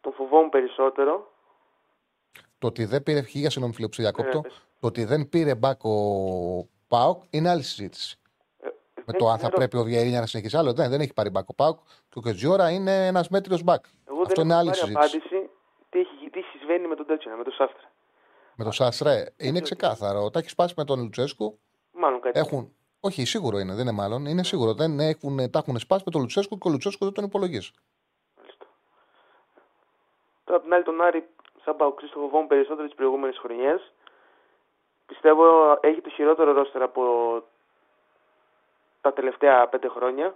τον 0.00 0.12
φοβόμουν 0.12 0.48
περισσότερο. 0.48 1.32
Το 2.58 2.66
ότι 2.66 2.84
δεν 2.84 3.02
πήρε 3.02 3.20
για 3.26 3.50
συγγνώμη 3.50 3.74
φίλε 3.74 3.88
διακόπτω, 3.96 4.40
το 4.80 4.86
ότι 4.86 5.04
δεν 5.04 5.28
πήρε 5.28 5.54
μπακ 5.54 5.84
ο 5.84 5.96
Πάοκ 6.88 7.22
είναι 7.30 7.48
άλλη 7.50 7.62
συζήτηση. 7.62 8.18
Ε, 8.60 8.68
με 9.04 9.12
το 9.12 9.28
αν 9.28 9.38
θα 9.38 9.48
πρέπει 9.48 9.76
ο 9.76 9.82
Βιερίνια 9.82 10.20
να 10.20 10.26
συνεχίσει 10.26 10.56
άλλο. 10.56 10.72
Δεν, 10.72 10.90
δεν 10.90 11.00
έχει 11.00 11.12
πάρει 11.12 11.30
μπακ 11.30 11.48
ο 11.48 11.54
Πάοκ 11.54 11.78
και 12.08 12.18
ο 12.18 12.20
Κετζιόρα 12.20 12.70
είναι 12.70 13.06
ένας 13.06 13.28
μέτριος 13.28 13.62
μπακ. 13.62 13.84
Εγώ 14.08 14.22
Αυτό 14.22 14.40
είναι 14.40 14.54
άλλη 14.54 14.74
συζήτηση. 14.74 14.96
απάντηση 14.96 15.50
τι, 15.90 15.98
έχει, 15.98 16.30
τι 16.30 16.40
συμβαίνει 16.40 16.86
με 16.86 16.94
τον 16.94 17.06
Τέτσινα, 17.06 17.36
με 17.36 17.44
τον 17.44 17.52
Σάστρε. 17.52 17.88
Με 18.54 18.64
τον 18.64 18.72
Σάστρε 18.72 19.24
είναι 19.36 19.60
ξεκάθαρο. 19.60 20.30
Τα 20.30 20.38
έχει 20.38 20.48
σπάσει 20.48 20.74
με 20.76 20.84
τον 20.84 21.00
Λουτσέσκου. 21.00 21.58
Μάλλον 21.92 22.20
κάτι. 22.20 22.38
Έχουν, 22.38 22.74
όχι, 23.00 23.24
σίγουρο 23.24 23.58
είναι, 23.58 23.72
δεν 23.72 23.82
είναι 23.82 23.92
μάλλον. 23.92 24.26
Είναι 24.26 24.44
σίγουρο. 24.44 24.74
Δεν 24.74 25.00
έχουν, 25.00 25.50
τα 25.50 25.58
έχουν 25.58 25.78
σπάσει 25.78 26.02
με 26.06 26.10
τον 26.10 26.20
Λουτσέσκου 26.20 26.58
και 26.58 26.68
ο 26.68 26.70
Λουτσέσκου 26.70 27.04
δεν 27.04 27.14
τον 27.14 27.24
υπολογίζει. 27.24 27.70
Τώρα 30.44 30.58
από 30.58 30.62
την 30.64 30.74
άλλη 30.74 30.84
τον 30.84 31.02
Άρη, 31.02 31.28
σαν 31.64 31.76
Παουξή, 31.76 32.06
το 32.06 32.18
φοβόμουν 32.18 32.46
περισσότερο 32.46 32.86
τις 32.86 32.96
προηγούμενες 32.96 33.38
χρονιές. 33.38 33.92
Πιστεύω 35.06 35.78
έχει 35.80 36.00
το 36.00 36.10
χειρότερο 36.10 36.52
ρόστερ 36.52 36.82
από 36.82 37.02
τα 39.00 39.12
τελευταία 39.12 39.68
πέντε 39.68 39.88
χρόνια. 39.88 40.34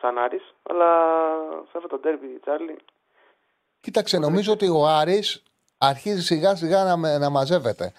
Σαν 0.00 0.18
Άρης, 0.18 0.54
αλλά 0.62 0.88
σε 1.70 1.76
αυτό 1.76 1.88
το 1.88 1.98
τέρπι, 1.98 2.26
Τσάρλι. 2.26 2.76
Κοίταξε, 3.80 4.18
νομίζω 4.18 4.52
ότι 4.52 4.68
ο 4.68 4.86
Άρης 4.86 5.42
αρχίζει 5.78 6.22
σιγά 6.22 6.54
σιγά 6.56 6.84
να, 6.84 7.18
να 7.18 7.30
μαζεύεται 7.30 7.92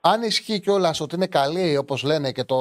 αν 0.00 0.22
ισχύει 0.22 0.60
κιόλας 0.60 1.00
ότι 1.00 1.14
είναι 1.14 1.26
καλή, 1.26 1.76
όπως 1.76 2.02
λένε 2.02 2.32
και 2.32 2.44
το, 2.44 2.56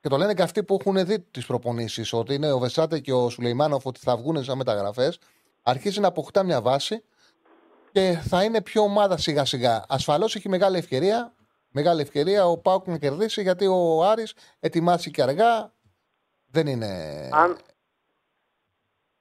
και 0.00 0.08
το 0.08 0.16
λένε 0.16 0.34
και 0.34 0.42
αυτοί 0.42 0.64
που 0.64 0.76
έχουν 0.80 1.06
δει 1.06 1.20
τις 1.20 1.46
προπονήσεις, 1.46 2.12
ότι 2.12 2.34
είναι 2.34 2.52
ο 2.52 2.58
Βεσάτε 2.58 2.98
και 2.98 3.12
ο 3.12 3.28
Σουλεϊμάνοφ 3.28 3.86
ότι 3.86 4.00
θα 4.00 4.16
βγουν 4.16 4.44
σαν 4.44 4.56
μεταγραφές, 4.56 5.18
αρχίζει 5.62 6.00
να 6.00 6.08
αποκτά 6.08 6.42
μια 6.42 6.60
βάση 6.60 7.04
και 7.92 8.18
θα 8.28 8.44
είναι 8.44 8.62
πιο 8.62 8.82
ομάδα 8.82 9.16
σιγά 9.16 9.44
σιγά. 9.44 9.84
Ασφαλώς 9.88 10.34
έχει 10.34 10.48
μεγάλη 10.48 10.78
ευκαιρία. 10.78 11.32
Μεγάλη 11.74 12.00
ευκαιρία 12.00 12.46
ο 12.46 12.58
Πάουκ 12.58 12.86
να 12.86 12.98
κερδίσει 12.98 13.42
γιατί 13.42 13.66
ο 13.66 14.04
Άρης 14.04 14.34
ετοιμάσει 14.60 15.10
και 15.10 15.22
αργά. 15.22 15.72
Δεν 16.50 16.66
είναι. 16.66 16.86
Αν, 17.32 17.56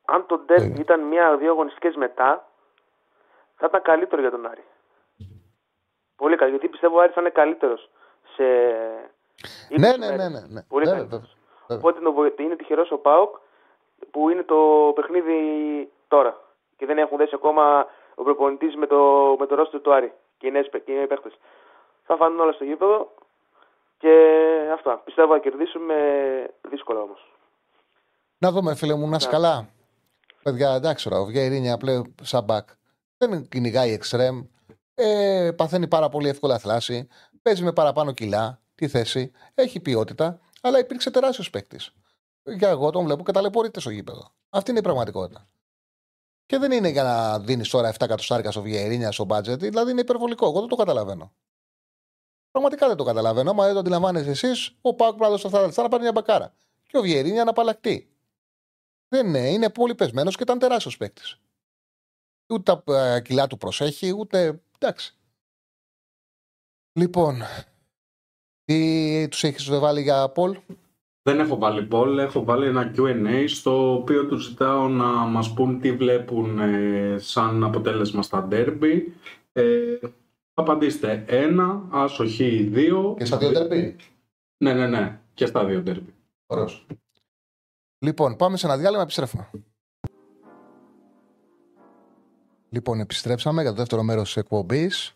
αν 0.06 0.26
το 0.28 0.38
Ντέρμπι 0.38 0.78
ε. 0.78 0.82
ήταν 0.82 1.02
μία-δύο 1.08 1.52
αγωνιστικές 1.52 1.96
μετά, 1.96 2.52
θα 3.56 3.66
ήταν 3.70 3.82
καλύτερο 3.82 4.22
για 4.22 4.32
τον 4.32 4.46
Άρη. 4.46 4.64
Πολύ 6.22 6.36
καλή. 6.36 6.52
Γιατί 6.52 6.68
πιστεύω 6.68 6.98
ο 6.98 7.02
Άρης 7.02 7.14
θα 7.14 7.22
είναι 7.22 7.30
καλύτερος 7.30 7.90
σε. 8.36 8.44
Ναι, 9.70 9.98
ναι, 9.98 10.10
ναι, 10.10 10.28
ναι, 10.30 10.40
ναι. 10.48 10.62
Πολύ 10.68 10.86
ναι, 10.86 11.08
Οπότε 12.08 12.44
είναι 12.44 12.56
τυχερός 12.56 12.92
ο 12.92 12.98
Πάοκ 12.98 13.36
που 14.12 14.30
είναι 14.30 14.44
το 14.44 14.56
παιχνίδι 14.96 15.40
τώρα. 16.08 16.42
Και 16.78 16.86
δεν 16.86 16.98
έχουν 16.98 17.18
δέσει 17.18 17.36
ακόμα 17.36 17.88
ο 18.16 18.24
προπονητής 18.24 18.76
με 18.76 18.88
το, 18.88 19.36
με 19.40 19.46
το 19.46 19.56
ρόστο 19.56 19.80
του 19.80 19.94
Άρη. 19.94 20.14
Και 20.38 20.48
οι 20.48 20.52
νέοι 20.52 20.70
παίχτες. 21.08 21.34
Θα 22.04 22.16
φανούν 22.16 22.40
όλα 22.40 22.52
στο 22.52 22.64
γήπεδο. 22.64 23.12
Και 23.98 24.14
αυτά. 24.74 25.02
Πιστεύω 25.06 25.34
να 25.34 25.40
κερδίσουμε 25.40 25.96
δύσκολα 26.70 27.02
όμως. 27.02 27.36
Να 28.38 28.52
δούμε, 28.52 28.76
φίλε 28.76 28.96
μου, 28.96 29.10
να 29.10 29.16
είσαι 29.16 29.30
καλά. 29.30 29.68
Παιδιά, 30.44 30.74
εντάξει, 30.74 31.10
ο 31.14 31.26
Βιερίνια 31.26 31.78
πλέον 31.78 32.16
σαν 32.22 32.44
μπακ. 32.44 32.68
Δεν 33.18 33.48
κυνηγάει 33.48 33.92
εξτρέμ 33.92 34.42
ε, 34.94 35.52
παθαίνει 35.56 35.88
πάρα 35.88 36.10
πολύ 36.10 36.30
εύκολα 36.30 36.60
θλάση, 36.60 37.08
παίζει 37.42 37.64
με 37.64 37.74
παραπάνω 37.74 38.12
κιλά, 38.12 38.62
τη 38.76 38.88
θέση, 38.88 39.32
έχει 39.54 39.80
ποιότητα, 39.80 40.40
αλλά 40.62 40.80
υπήρξε 40.80 41.12
τεράστιος 41.12 41.50
παίκτης. 41.50 41.94
Για 42.44 42.70
εγώ 42.70 42.90
τον 42.90 43.04
βλέπω 43.04 43.24
και 43.24 43.32
ταλαιπωρείται 43.32 43.80
στο 43.80 43.90
γήπεδο. 43.90 44.34
Αυτή 44.50 44.70
είναι 44.70 44.80
η 44.80 44.84
πραγματικότητα. 44.84 45.48
Και 46.46 46.58
δεν 46.58 46.72
είναι 46.72 46.90
για 46.90 47.04
να 47.04 47.40
δίνεις 47.40 47.70
τώρα 47.70 47.92
7 47.92 48.02
εκατοστάρικα 48.02 48.52
στο 48.52 48.62
Βιερίνια, 48.62 49.12
στο 49.12 49.24
μπάτζετ, 49.24 49.60
δηλαδή 49.60 49.92
είναι 49.92 50.02
υπερβολικό. 50.02 50.48
Εγώ 50.48 50.60
δεν 50.60 50.70
το 50.70 50.76
καταλαβαίνω. 50.76 51.34
Πραγματικά 52.52 52.88
δεν 52.88 52.98
το 52.98 53.04
καταλαβαίνω. 53.04 53.50
Άμα 53.50 53.64
δεν 53.66 53.74
το 53.74 53.80
αντιλαμβάνεστε 53.80 54.30
εσείς, 54.30 54.78
ο 54.82 54.94
Πάκ 54.96 55.08
πρέπει 55.08 55.24
να 55.24 55.30
δώσει 55.30 55.46
αυτά 55.48 55.60
τα 55.60 55.66
λεφτά 55.66 55.82
να 55.82 55.90
πάρει 55.90 56.02
μια 56.02 56.12
μπακάρα. 56.12 56.54
Και 56.88 56.98
ο 56.98 57.02
Βιερίνια 57.02 57.44
να 57.44 57.50
απαλλακτεί. 57.50 58.10
Δεν 59.08 59.28
είναι, 59.28 59.50
είναι 59.50 59.70
πολύ 59.70 59.96
πεσμένος 59.96 60.36
και 60.36 60.44
ήταν 60.44 60.60
τεράστιος 60.60 60.98
παίκτης. 60.98 61.40
Ούτε 62.50 62.82
τα 62.84 62.94
ε, 62.96 63.22
κιλά 63.22 63.48
του 63.48 63.58
προσέχει, 63.58 64.14
ούτε 64.18 64.62
Εντάξει. 64.84 65.16
Λοιπόν, 67.00 67.42
τι 68.64 69.28
τους 69.30 69.44
έχεις 69.44 69.70
βάλει 69.70 70.02
για 70.02 70.30
Πολ; 70.30 70.58
Δεν 71.22 71.40
έχω 71.40 71.58
βάλει 71.58 71.86
Πολ, 71.86 72.18
έχω 72.18 72.44
βάλει 72.44 72.68
ένα 72.68 72.94
Q&A 72.96 73.44
στο 73.48 73.94
οποίο 73.94 74.28
τους 74.28 74.44
ζητάω 74.44 74.88
να 74.88 75.06
μας 75.06 75.54
πούν 75.54 75.80
τι 75.80 75.92
βλέπουν 75.92 76.60
ε, 76.60 77.18
σαν 77.18 77.64
αποτέλεσμα 77.64 78.22
στα 78.22 78.48
derby 78.52 79.02
Ε, 79.52 79.98
απαντήστε 80.54 81.24
ένα, 81.28 81.88
άσο 81.90 82.28
χ, 82.28 82.38
δύο. 82.70 83.16
Και 83.18 83.26
στα 83.26 83.38
δύο 83.38 83.52
τερπί. 83.52 83.96
Ναι, 84.58 84.74
ναι, 84.74 84.88
ναι. 84.88 85.20
Και 85.34 85.46
στα 85.46 85.66
δύο 85.66 85.84
τερπί. 85.84 86.14
Ωραίος. 86.46 86.86
Λοιπόν, 88.00 88.36
πάμε 88.36 88.58
σε 88.58 88.66
ένα 88.66 88.78
διάλειμμα, 88.78 89.02
επιστρέφουμε. 89.04 89.50
Λοιπόν, 92.74 93.00
επιστρέψαμε 93.00 93.62
για 93.62 93.72
το 93.72 93.78
δεύτερο 93.78 94.04
μέρος 94.04 94.24
της 94.24 94.38
εκπομπής. 94.38 95.16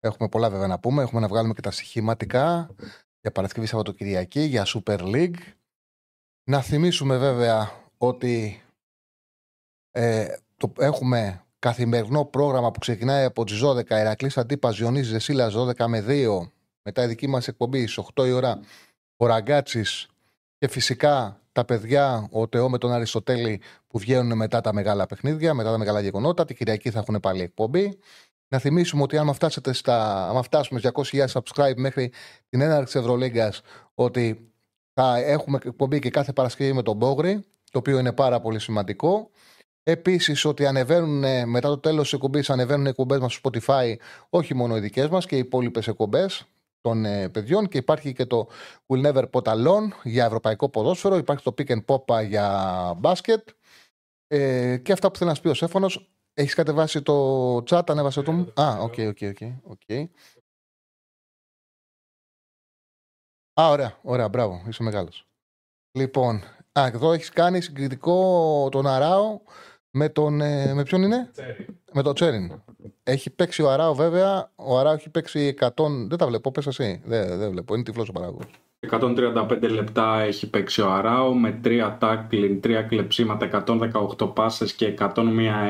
Έχουμε 0.00 0.28
πολλά 0.28 0.50
βέβαια 0.50 0.66
να 0.66 0.78
πούμε. 0.78 1.02
Έχουμε 1.02 1.20
να 1.20 1.28
βγάλουμε 1.28 1.54
και 1.54 1.60
τα 1.60 1.70
στοιχηματικά 1.70 2.74
για 3.20 3.32
Παρασκευή 3.32 3.66
Σαββατοκυριακή, 3.66 4.40
για 4.40 4.66
Super 4.66 4.98
League. 4.98 5.38
Να 6.50 6.60
θυμίσουμε 6.60 7.16
βέβαια 7.16 7.70
ότι 7.98 8.62
ε, 9.90 10.36
το, 10.56 10.72
έχουμε 10.78 11.44
καθημερινό 11.58 12.24
πρόγραμμα 12.24 12.70
που 12.70 12.78
ξεκινάει 12.78 13.24
από 13.24 13.44
τις 13.44 13.60
12 13.64 13.90
Ερακλής 13.90 14.38
Αντίπας 14.38 14.74
Ζιονίζη 14.74 15.12
Δεσίλας 15.12 15.54
12 15.56 15.86
με 15.86 16.04
2. 16.08 16.50
Μετά 16.82 17.04
η 17.04 17.06
δική 17.06 17.26
μας 17.26 17.48
εκπομπή 17.48 17.86
στις 17.86 18.04
8 18.14 18.26
η 18.26 18.32
ώρα 18.32 18.60
ο 19.16 19.26
Ραγκάτσης 19.26 20.08
και 20.58 20.68
φυσικά 20.68 21.40
τα 21.54 21.64
παιδιά, 21.64 22.28
ο 22.30 22.48
Τεό 22.48 22.68
με 22.68 22.78
τον 22.78 22.92
Αριστοτέλη 22.92 23.60
που 23.88 23.98
βγαίνουν 23.98 24.36
μετά 24.36 24.60
τα 24.60 24.72
μεγάλα 24.72 25.06
παιχνίδια, 25.06 25.54
μετά 25.54 25.70
τα 25.70 25.78
μεγάλα 25.78 26.00
γεγονότα. 26.00 26.44
Την 26.44 26.56
Κυριακή 26.56 26.90
θα 26.90 26.98
έχουν 26.98 27.20
πάλι 27.20 27.42
εκπομπή. 27.42 27.98
Να 28.48 28.58
θυμίσουμε 28.58 29.02
ότι 29.02 29.16
αν 29.16 29.34
φτάσετε 29.34 29.72
στα, 29.72 30.28
αν 30.28 30.42
φτάσουμε 30.42 30.80
200.000 30.82 31.26
subscribe 31.26 31.76
μέχρι 31.76 32.12
την 32.48 32.60
έναρξη 32.60 32.98
Ευρωλίγκας, 32.98 33.60
ότι 33.94 34.52
θα 34.94 35.16
έχουμε 35.16 35.58
εκπομπή 35.64 35.98
και 35.98 36.10
κάθε 36.10 36.32
Παρασκευή 36.32 36.72
με 36.72 36.82
τον 36.82 36.96
Μπόγρι, 36.96 37.44
το 37.70 37.78
οποίο 37.78 37.98
είναι 37.98 38.12
πάρα 38.12 38.40
πολύ 38.40 38.58
σημαντικό. 38.58 39.30
Επίσης, 39.82 40.44
ότι 40.44 40.66
ανεβαίνουν 40.66 41.24
ε, 41.24 41.46
μετά 41.46 41.68
το 41.68 41.78
τέλος 41.78 42.02
της 42.02 42.12
εκπομπής, 42.12 42.50
ανεβαίνουν 42.50 42.84
οι 42.86 42.88
εκπομπές 42.88 43.18
μας 43.18 43.32
στο 43.32 43.50
Spotify, 43.50 43.94
όχι 44.28 44.54
μόνο 44.54 44.76
οι 44.76 44.80
δικές 44.80 45.08
μας 45.08 45.26
και 45.26 45.34
οι 45.34 45.38
υπόλοιπες 45.38 45.88
εκπομπές 45.88 46.46
των 46.84 47.04
ε, 47.04 47.28
παιδιών. 47.28 47.68
Και 47.68 47.78
υπάρχει 47.78 48.12
και 48.12 48.26
το 48.26 48.48
Will 48.86 49.06
Never 49.06 49.30
Pot 49.30 49.42
Alone 49.42 49.88
για 50.02 50.24
ευρωπαϊκό 50.24 50.68
ποδόσφαιρο. 50.68 51.16
Υπάρχει 51.16 51.42
το 51.44 51.54
Pick 51.58 51.70
and 51.70 51.84
Pop 51.84 52.26
για 52.26 52.94
μπάσκετ. 52.96 53.48
Ε, 54.26 54.76
και 54.76 54.92
αυτά 54.92 55.10
που 55.10 55.18
θέλει 55.18 55.30
να 55.30 55.36
σου 55.36 55.42
πει 55.42 55.48
ο 55.48 55.54
Στέφανος. 55.54 56.08
Έχεις 56.34 56.54
κατεβάσει 56.54 57.02
το 57.02 57.56
chat, 57.56 57.82
ανέβασε 57.86 58.22
το 58.22 58.32
μου; 58.32 58.52
Α, 58.60 58.78
ok, 58.80 58.94
ok, 58.98 59.18
ok. 59.62 60.08
Α, 63.60 63.68
ωραία, 63.68 63.98
ωραία, 64.02 64.28
μπράβο, 64.28 64.62
είσαι 64.68 64.82
μεγάλος. 64.82 65.26
Λοιπόν, 65.98 66.42
α, 66.78 66.86
εδώ 66.86 67.12
έχεις 67.12 67.30
κάνει 67.30 67.60
συγκριτικό 67.60 68.68
τον 68.70 68.86
Αράο 68.86 69.40
με 69.96 70.08
τον. 70.08 70.40
Ε, 70.40 70.74
με 70.74 70.82
ποιον 70.82 71.02
είναι; 71.02 71.30
Με 71.92 72.02
τον 72.02 72.14
Τσέριν. 72.14 72.52
Έχει 73.02 73.30
παίξει 73.30 73.62
ο 73.62 73.70
Αράο 73.70 73.94
βέβαια. 73.94 74.50
Ο 74.54 74.78
Αράο 74.78 74.92
έχει 74.92 75.10
παίξει 75.10 75.54
100. 75.60 75.68
Δεν 76.08 76.18
τα 76.18 76.26
βλέπω, 76.26 76.50
πες 76.50 76.66
εσύ. 76.66 77.02
Δεν, 77.04 77.38
δεν 77.38 77.50
βλέπω. 77.50 77.74
Είναι 77.74 77.82
τυφλός 77.82 78.08
ο 78.08 78.12
παραγωγός. 78.12 78.46
135 78.90 79.70
λεπτά 79.70 80.20
έχει 80.20 80.50
παίξει 80.50 80.80
ο 80.80 80.90
Αράο 80.90 81.34
με 81.34 81.60
3 81.64 81.98
tackling, 82.00 82.60
3 82.60 82.84
κλεψίματα, 82.88 83.64
118 84.18 84.34
πάσες 84.34 84.72
και 84.72 84.86
101 84.86 85.12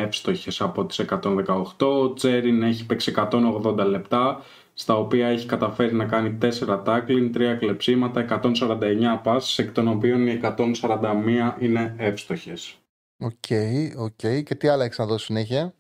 εύστοχες 0.03 0.61
από 0.61 0.85
τις 0.85 0.99
118. 0.99 1.87
Ο 1.87 2.13
Τσέριν 2.13 2.63
έχει 2.63 2.87
παίξει 2.87 3.13
180 3.17 3.87
λεπτά 3.87 4.43
στα 4.75 4.97
οποία 4.97 5.27
έχει 5.27 5.47
καταφέρει 5.47 5.95
να 5.95 6.05
κάνει 6.05 6.39
4 6.43 6.83
tackling, 6.85 7.31
3 7.35 7.57
κλεψίματα, 7.59 8.21
149 8.21 9.21
πάσες 9.23 9.59
εκ 9.59 9.73
των 9.73 9.89
οποίων 9.89 10.27
οι 10.27 10.41
141 10.43 11.57
είναι 11.59 11.95
εύστοχες. 11.99 12.79
Ok, 13.19 13.33
okay, 13.49 13.93
ok. 13.97 14.13
Okay. 14.23 14.43
Και 14.43 14.55
τι 14.55 14.69
άλλα 14.69 14.85
έχεις 14.85 14.99
να 14.99 15.07
δώσεις 15.07 15.27
συνέχεια; 15.27 15.75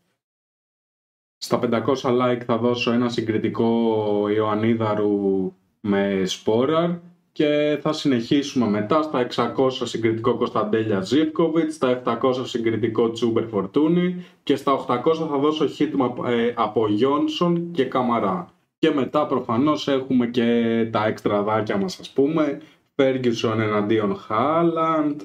Στα 1.36 1.58
500 1.62 1.84
like 2.02 2.42
θα 2.46 2.58
δώσω 2.58 2.92
ένα 2.92 3.08
συγκριτικό 3.08 4.28
Ιωαννίδαρου 4.28 5.52
με 5.80 6.22
Σπόραρ 6.24 6.90
και 7.32 7.78
θα 7.82 7.92
συνεχίσουμε 7.92 8.66
μετά 8.66 9.02
στα 9.02 9.26
600 9.56 9.70
συγκριτικό 9.70 10.36
Κωνσταντέλια 10.36 11.00
Ζίβκοβιτ, 11.00 11.72
στα 11.72 12.02
700 12.04 12.46
συγκριτικό 12.46 13.10
Τσούμπερ 13.10 13.46
Φορτούνη 13.48 14.24
και 14.42 14.56
στα 14.56 14.86
800 14.88 15.14
θα 15.14 15.38
δώσω 15.38 15.66
χίτμα 15.66 16.14
ε, 16.26 16.52
από 16.56 16.88
Γιόνσον 16.88 17.70
και 17.70 17.84
Καμαρά. 17.84 18.48
Και 18.78 18.90
μετά 18.90 19.26
προφανώς 19.26 19.88
έχουμε 19.88 20.26
και 20.26 20.88
τα 20.92 21.06
έξτρα 21.06 21.42
δάκια 21.42 21.76
μας 21.76 21.98
ας 22.00 22.10
πούμε, 22.10 22.60
Ferguson 22.96 23.58
εναντίον 23.58 24.16
Χάλαντ, 24.16 25.20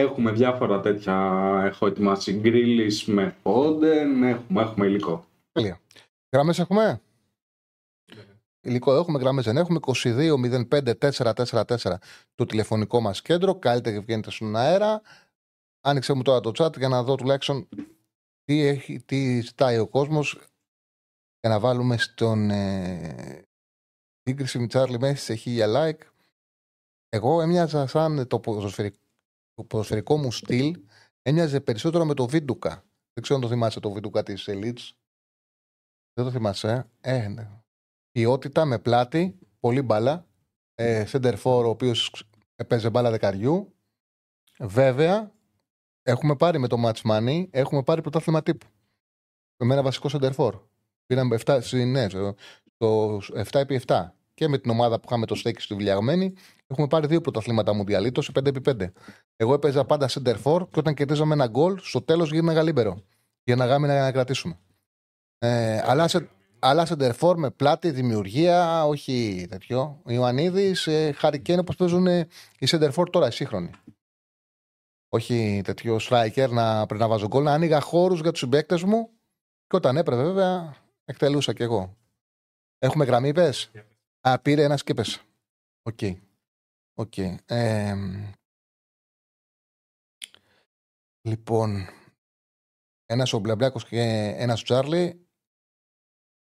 έχουμε 0.00 0.30
διάφορα 0.30 0.80
τέτοια, 0.80 1.16
έχω 1.64 1.86
ετοιμάσει 1.86 2.32
γκρίλις 2.32 3.04
με 3.04 3.36
Φόντεν, 3.42 4.22
έχουμε, 4.22 4.62
έχουμε 4.62 4.86
υλικό. 4.86 5.26
Τέλεια. 5.52 5.80
Γραμμές 6.32 6.58
έχουμε; 6.58 7.00
Υλικό 8.66 8.94
έχουμε, 8.94 9.18
γραμμές 9.18 9.44
δεν 9.44 9.56
έχουμε. 9.56 9.78
22-05-444 9.82 11.98
το 12.34 12.46
τηλεφωνικό 12.46 13.00
μας 13.00 13.22
κέντρο. 13.22 13.54
Καλύτερα 13.54 13.96
και 13.96 14.02
βγαίνετε 14.02 14.30
στον 14.30 14.56
αέρα. 14.56 15.02
Άνοιξε 15.80 16.12
μου 16.12 16.22
τώρα 16.22 16.40
το 16.40 16.52
chat 16.58 16.76
για 16.76 16.88
να 16.88 17.02
δω 17.02 17.14
τουλάχιστον 17.14 17.68
τι, 18.44 18.60
έχει, 18.60 19.00
τι 19.00 19.40
ζητάει 19.40 19.78
ο 19.78 19.86
κόσμος 19.86 20.38
για 21.40 21.50
να 21.50 21.60
βάλουμε 21.60 21.96
στον 21.96 22.50
ε, 22.50 23.44
σύγκριση 24.22 24.58
με 24.58 24.66
Τσάρλι 24.66 24.98
Μέση 24.98 25.24
σε 25.24 25.34
χίλια 25.34 25.66
like. 25.68 26.06
Εγώ 27.08 27.40
έμοιαζα 27.40 27.86
σαν 27.86 28.26
το 28.26 28.40
ποδοσφαιρικό, 28.40 28.96
το 29.54 29.64
ποδοσφαιρικό 29.64 30.16
μου 30.16 30.32
στυλ 30.32 30.80
έμοιαζε 31.22 31.60
περισσότερο 31.60 32.04
με 32.04 32.14
το 32.14 32.26
Βίντουκα. 32.26 32.84
Δεν 33.12 33.22
ξέρω 33.22 33.34
αν 33.34 33.40
το 33.40 33.48
θυμάσαι 33.48 33.80
το 33.80 33.92
Βίντουκα 33.92 34.22
της 34.22 34.44
Elite. 34.48 34.92
Δεν 36.12 36.24
το 36.24 36.30
θυμάσαι. 36.30 36.90
Ε, 37.00 37.16
ε 37.16 37.28
ναι 37.28 37.64
ποιότητα 38.14 38.64
με 38.64 38.78
πλάτη, 38.78 39.38
πολύ 39.60 39.82
μπάλα. 39.82 40.26
Ε, 40.74 41.06
Σεντερφόρ, 41.06 41.64
ο 41.64 41.68
οποίος 41.68 42.24
έπαιζε 42.56 42.90
μπάλα 42.90 43.10
δεκαριού. 43.10 43.74
Βέβαια, 44.58 45.32
έχουμε 46.02 46.36
πάρει 46.36 46.58
με 46.58 46.68
το 46.68 46.76
Match 46.84 47.10
Money, 47.10 47.46
έχουμε 47.50 47.82
πάρει 47.82 48.00
πρωτάθλημα 48.00 48.42
τύπου. 48.42 48.66
Με 49.64 49.72
ένα 49.72 49.82
βασικό 49.82 50.08
Σεντερφόρ. 50.08 50.60
Πήραμε 51.06 51.38
7, 51.44 51.60
ναι, 51.86 52.06
το 52.76 53.16
7x7. 53.50 54.08
Και 54.34 54.48
με 54.48 54.58
την 54.58 54.70
ομάδα 54.70 54.96
που 54.96 55.02
είχαμε 55.06 55.26
το 55.26 55.34
στέκι 55.34 55.60
στη 55.60 55.74
Βιλιαγμένη, 55.74 56.34
έχουμε 56.66 56.86
πάρει 56.86 57.06
δύο 57.06 57.20
πρωταθλήματα 57.20 57.72
Μουντιαλίτος 57.74 58.24
σε 58.24 58.32
5x5. 58.34 58.92
Εγώ 59.36 59.54
έπαιζα 59.54 59.84
πάντα 59.84 60.08
Σεντερφόρ 60.08 60.68
και 60.68 60.78
όταν 60.78 60.94
κερδίζαμε 60.94 61.34
ένα 61.34 61.46
γκολ, 61.46 61.78
στο 61.78 62.02
τέλος 62.02 62.30
γίναμε 62.30 62.52
γαλίμπερο. 62.52 63.02
Για 63.44 63.56
να 63.56 63.66
γάμε 63.66 63.86
να 63.86 64.12
κρατήσουμε. 64.12 64.58
Ε, 65.38 65.82
αλλά 65.84 66.08
σε, 66.08 66.28
αλλά 66.58 66.86
σεντερφόρ 66.86 67.38
με 67.38 67.50
πλάτη, 67.50 67.90
δημιουργία, 67.90 68.86
όχι 68.86 69.46
τέτοιο. 69.50 70.00
Ο 70.04 70.12
Ιωαννίδης, 70.12 70.86
ε, 70.86 71.12
Χάρι 71.12 71.38
Κέιν 71.38 71.58
όπως 71.58 71.76
παίζουν 71.76 72.06
οι 72.58 72.66
σεντερφόρ 72.66 73.10
τώρα, 73.10 73.26
οι 73.26 73.30
σύγχρονοι. 73.30 73.70
Όχι 75.08 75.60
τέτοιο 75.64 75.96
striker 76.00 76.48
να 76.50 76.86
πριν 76.86 77.00
να 77.00 77.08
βάζω 77.08 77.26
γκολ, 77.26 77.42
να 77.42 77.52
άνοιγα 77.52 77.80
χώρους 77.80 78.20
για 78.20 78.30
τους 78.30 78.40
συμπαίκτες 78.40 78.82
μου 78.82 79.10
και 79.66 79.76
όταν 79.76 79.96
έπρεπε 79.96 80.22
βέβαια 80.22 80.74
εκτελούσα 81.04 81.52
κι 81.52 81.62
εγώ. 81.62 81.96
Έχουμε 82.78 83.04
γραμμή, 83.04 83.32
πες; 83.32 83.70
Α, 84.28 84.40
πήρε 84.40 84.62
ένας 84.62 84.82
και 84.82 84.94
πε. 84.94 85.02
Ok. 85.82 85.98
Ok. 86.94 87.18
Ε, 87.46 87.94
λοιπόν, 91.20 91.86
ένας 93.06 93.32
ο 93.32 93.38
Μπλαμπλάκο 93.38 93.80
και 93.80 94.00
ένας 94.36 94.60
ο 94.60 94.64
Τσάρλι 94.64 95.28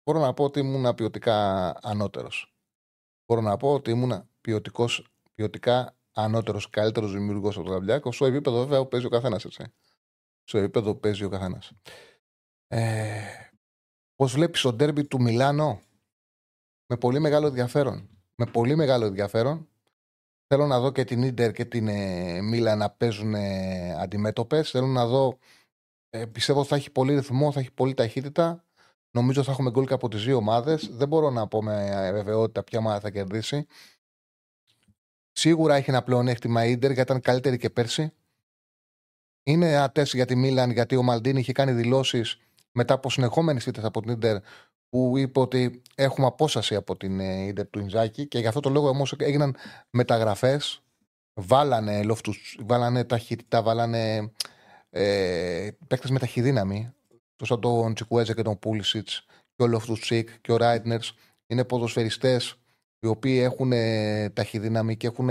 μπορώ 0.04 0.20
να 0.20 0.34
πω 0.34 0.44
ότι 0.44 0.60
ήμουν 0.60 0.96
ποιοτικά 0.96 1.70
ανώτερος. 1.82 2.56
Μπορώ 3.26 3.42
να 3.42 3.58
πω 3.58 3.74
ότι 3.74 3.92
ήμουν 3.92 4.30
ποιοτικός, 4.42 5.08
ποιοτικά 5.34 5.98
ανώτερος, 6.12 6.70
καλύτερος 6.70 7.12
δημιουργός 7.12 7.56
από 7.56 7.66
τον 7.66 7.74
Γαμπλιάκο. 7.74 8.12
Στο 8.12 8.26
επίπεδο 8.26 8.60
βέβαια 8.60 8.82
που 8.82 8.88
παίζει 8.88 9.06
ο 9.06 9.10
καθένας, 9.10 9.46
έτσι. 9.46 9.74
Στο 10.44 10.58
επίπεδο 10.58 10.94
που 10.94 11.00
παίζει 11.00 11.24
ο 11.24 11.30
καθένας. 11.30 11.72
Ε, 12.68 13.50
Πώς 14.16 14.34
βλέπεις 14.34 14.62
το 14.62 14.74
ντέρμπι 14.74 15.06
του 15.06 15.22
Μιλάνο, 15.22 15.82
με 16.88 16.98
πολύ 16.98 17.20
μεγάλο 17.20 17.48
ενδιαφέρον. 17.48 18.10
Με 18.36 18.46
πολύ 18.46 18.76
μεγάλο 18.76 19.06
ενδιαφέρον. 19.06 19.68
Θέλω 20.48 20.68
να 20.68 20.80
δω 20.80 20.92
και 20.92 21.04
την 21.04 21.24
Ίντερ 21.24 21.52
και 21.52 21.66
την 21.66 21.88
ε, 21.88 22.42
Μίλα 22.42 22.76
να 22.76 22.90
παίζουν 22.90 23.34
ε, 23.34 23.96
αντιμέτωπες. 24.00 24.70
Θέλω 24.70 24.88
να 24.88 25.06
δω. 25.06 25.38
Ε, 26.10 26.26
πιστεύω 26.26 26.60
ότι 26.60 26.68
θα 26.68 26.76
έχει 26.76 26.92
πολύ 26.92 27.14
ρυθμό, 27.14 27.52
θα 27.52 27.60
έχει 27.60 27.72
πολύ 27.72 27.94
ταχύτητα. 27.94 28.64
Νομίζω 29.12 29.44
θα 29.44 29.52
έχουμε 29.52 29.70
γκολ 29.70 29.86
και 29.86 29.94
από 29.94 30.08
τις 30.10 30.24
δύο 30.24 30.36
ομάδες. 30.38 30.90
Δεν 30.92 31.08
μπορώ 31.08 31.30
να 31.30 31.48
πω 31.48 31.64
με 31.64 32.10
βεβαιότητα 32.12 32.64
ποια 32.64 32.80
ομάδα 32.80 33.00
θα 33.00 33.10
κερδίσει. 33.10 33.66
Σίγουρα 35.32 35.76
έχει 35.76 35.90
ένα 35.90 36.04
πλεονέκτημα 36.04 36.66
η 36.66 36.72
Ιντερ 36.72 36.92
γιατί 36.92 37.12
ήταν 37.12 37.22
καλύτερη 37.22 37.58
και 37.58 37.70
πέρσι. 37.70 38.14
Είναι 39.44 39.72
ένα 39.72 39.92
για 39.96 40.26
τη 40.26 40.36
Μίλαν 40.36 40.72
γιατί 40.72 40.96
ο 40.96 41.04
Μαλντίνη 41.04 41.40
είχε 41.40 41.52
κάνει 41.52 41.72
δηλώσεις 41.72 42.38
μετά 42.72 42.94
από 42.94 43.10
συνεχόμενες 43.10 43.66
ήττε 43.66 43.86
από 43.86 44.02
την 44.02 44.12
Ιντερ 44.12 44.42
που 44.96 45.18
είπε 45.18 45.40
ότι 45.40 45.82
έχουμε 45.96 46.28
απόσταση 46.28 46.76
από 46.76 46.98
την 46.98 47.20
Ιντερ 47.20 47.68
του 47.70 47.80
Ινζάκη 47.80 48.28
και 48.28 48.40
γι' 48.40 48.48
αυτό 48.48 48.60
το 48.60 48.70
λόγο 48.70 48.90
όμως 48.90 49.14
έγιναν 49.18 49.56
μεταγραφές. 49.90 50.84
Βάλανε 51.34 52.04
λόφτους, 52.04 52.60
βάλανε 52.66 53.04
ταχύτητα, 53.04 53.62
βάλανε 53.62 54.32
ε, 54.90 55.70
παίκτες 55.88 56.10
με 56.10 56.20
ταχυδύναμη 56.20 56.94
τόσο 57.36 57.60
τον 57.60 57.94
Τσικουέζα 57.94 58.34
και 58.34 58.42
τον 58.42 58.60
Πούλησιτ 58.60 59.08
και 59.56 59.64
ο 59.64 59.68
Λοφτουτσίκ 59.68 60.30
και 60.42 60.52
ο 60.52 60.58
Ράιτνερς 60.58 61.14
είναι 61.48 61.64
ποδοσφαιριστές 61.64 62.56
οι 63.00 63.08
οποίοι 63.08 63.40
έχουν 63.44 63.72
ταχυδύναμη 64.34 64.98
και 64.98 65.08
έχουν 65.08 65.30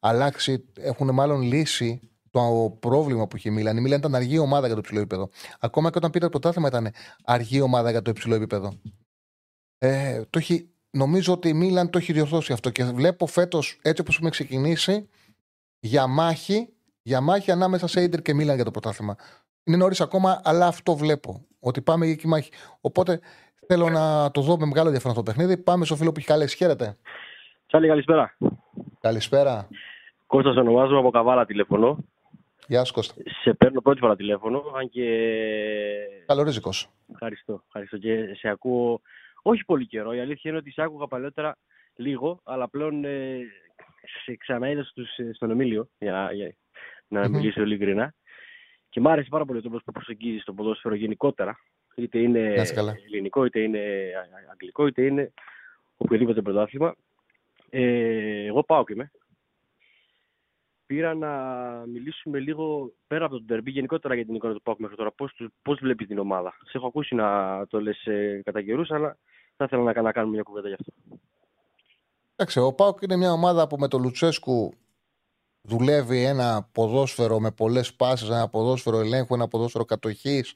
αλλάξει, 0.00 0.64
έχουν 0.78 1.14
μάλλον 1.14 1.42
λύσει 1.42 2.00
το 2.30 2.76
πρόβλημα 2.80 3.26
που 3.26 3.36
είχε 3.36 3.48
η 3.48 3.52
Μίλαν. 3.52 3.76
Η 3.76 3.80
Μίλαν 3.80 3.98
ήταν 3.98 4.14
αργή 4.14 4.38
ομάδα 4.38 4.66
για 4.66 4.74
το 4.74 4.80
υψηλό 4.80 4.98
επίπεδο. 5.00 5.28
Ακόμα 5.60 5.90
και 5.90 5.98
όταν 5.98 6.10
πήρε 6.10 6.24
το 6.24 6.30
πρωτάθλημα 6.30 6.68
ήταν 6.68 6.92
αργή 7.24 7.60
ομάδα 7.60 7.90
για 7.90 8.02
το 8.02 8.10
υψηλό 8.10 8.34
επίπεδο. 8.34 8.72
Ε, 9.84 10.22
το 10.30 10.38
έχει, 10.38 10.68
νομίζω 10.90 11.32
ότι 11.32 11.48
η 11.48 11.52
Μίλαν 11.52 11.90
το 11.90 11.98
έχει 11.98 12.12
διορθώσει 12.12 12.52
αυτό 12.52 12.70
και 12.70 12.84
βλέπω 12.84 13.26
φέτος 13.26 13.78
έτσι 13.82 14.00
όπως 14.00 14.14
έχουμε 14.14 14.30
ξεκινήσει 14.30 15.08
για 15.80 16.06
μάχη, 16.06 16.68
για 17.02 17.20
μάχη 17.20 17.50
ανάμεσα 17.50 17.86
σε 17.86 18.02
Ιντερ 18.02 18.22
και 18.22 18.34
Μίλαν 18.34 18.54
για 18.54 18.64
το 18.64 18.70
πρωτάθλημα. 18.70 19.16
Είναι 19.64 19.76
νωρίς 19.76 20.00
ακόμα, 20.00 20.40
αλλά 20.44 20.66
αυτό 20.66 20.96
βλέπω. 20.96 21.46
Ότι 21.60 21.80
πάμε 21.80 22.04
για 22.04 22.14
εκεί 22.14 22.26
μάχη. 22.26 22.50
Οπότε 22.80 23.20
θέλω 23.66 23.88
να 23.88 24.30
το 24.30 24.40
δω 24.40 24.56
με 24.56 24.66
μεγάλο 24.66 24.86
ενδιαφέρον 24.86 25.16
το 25.16 25.22
παιχνίδι. 25.22 25.56
Πάμε 25.56 25.84
στο 25.84 25.96
φίλο 25.96 26.12
που 26.12 26.18
έχει 26.18 26.26
καλέσει. 26.26 26.56
Χαίρετε. 26.56 26.96
Τσάλι, 27.66 27.88
καλησπέρα. 27.88 28.36
Καλησπέρα. 29.00 29.68
Κώστας 30.26 30.56
ονομάζομαι 30.56 30.98
από 30.98 31.10
Καβάλα 31.10 31.44
τηλεφωνώ. 31.46 31.98
Γεια 32.66 32.84
σου 32.84 32.92
Κώστα. 32.92 33.14
Σε 33.42 33.54
παίρνω 33.54 33.80
πρώτη 33.80 34.00
φορά 34.00 34.16
τηλέφωνο, 34.16 34.62
αν 34.78 34.88
και... 34.88 35.06
Καλορίζικος. 36.26 36.88
Ευχαριστώ, 37.12 37.62
ευχαριστώ. 37.66 37.96
Και 37.96 38.34
σε 38.34 38.48
ακούω 38.48 39.00
όχι 39.42 39.64
πολύ 39.64 39.86
καιρό. 39.86 40.12
Η 40.12 40.20
αλήθεια 40.20 40.50
είναι 40.50 40.60
ότι 40.60 40.70
σε 40.70 40.82
άκουγα 40.82 41.06
παλιότερα 41.06 41.56
λίγο, 41.96 42.40
αλλά 42.44 42.68
πλέον 42.68 43.04
ε, 43.04 43.40
σε 44.24 44.36
ξαναείδα 44.36 44.86
στον 45.32 45.50
Εμίλιο, 45.50 45.88
για, 45.98 46.30
για 46.32 46.54
να 47.08 47.24
mm-hmm. 47.24 47.30
μιλήσω 47.30 47.62
ειλικρινά. 47.62 48.14
Και 48.88 49.00
μου 49.00 49.08
άρεσε 49.10 49.28
πάρα 49.28 49.44
πολύ 49.44 49.58
ο 49.58 49.62
τρόπος 49.62 49.82
που 49.84 49.92
προσεγγίζει 49.92 50.42
το 50.42 50.52
ποδόσφαιρο 50.52 50.94
γενικότερα. 50.94 51.58
Είτε 51.94 52.18
είναι 52.18 52.64
ελληνικό, 53.06 53.44
είτε 53.44 53.60
είναι 53.60 54.12
αγγλικό, 54.50 54.86
είτε 54.86 55.02
είναι 55.02 55.32
οποιοδήποτε 55.96 56.42
πρωτάθλημα. 56.42 56.94
Ε, 57.70 58.44
εγώ 58.44 58.62
πάω 58.62 58.84
και 58.84 58.92
είμαι 58.92 59.10
πήρα 60.92 61.14
να 61.14 61.30
μιλήσουμε 61.86 62.38
λίγο 62.38 62.92
πέρα 63.06 63.24
από 63.24 63.34
τον 63.34 63.46
τερμπή 63.46 63.70
γενικότερα 63.70 64.14
για 64.14 64.24
την 64.24 64.34
εικόνα 64.34 64.52
του 64.52 64.62
Πάουκ 64.62 64.78
μέχρι 64.78 64.96
τώρα. 64.96 65.12
Πώς, 65.12 65.36
πώς 65.62 65.78
βλέπεις 65.80 66.06
την 66.06 66.18
ομάδα. 66.18 66.54
Σε 66.64 66.76
έχω 66.76 66.86
ακούσει 66.86 67.14
να 67.14 67.66
το 67.66 67.80
λες 67.80 68.06
ε, 68.06 68.40
κατά 68.44 68.62
καιρούς, 68.62 68.90
αλλά 68.90 69.18
θα 69.68 69.76
ήθελα 69.76 69.92
να, 69.92 70.02
να 70.02 70.12
κάνουμε 70.12 70.34
μια 70.34 70.42
κουβέντα 70.42 70.68
γι' 70.68 70.74
αυτό. 70.74 70.92
Εντάξει, 72.36 72.58
ο 72.58 72.72
Πάουκ 72.72 73.02
είναι 73.02 73.16
μια 73.16 73.32
ομάδα 73.32 73.66
που 73.66 73.76
με 73.78 73.88
τον 73.88 74.02
Λουτσέσκου 74.02 74.72
δουλεύει 75.60 76.22
ένα 76.22 76.68
ποδόσφαιρο 76.72 77.40
με 77.40 77.50
πολλές 77.50 77.94
πάσεις, 77.94 78.28
ένα 78.28 78.48
ποδόσφαιρο 78.48 78.98
ελέγχου, 78.98 79.34
ένα 79.34 79.48
ποδόσφαιρο 79.48 79.84
κατοχής 79.84 80.54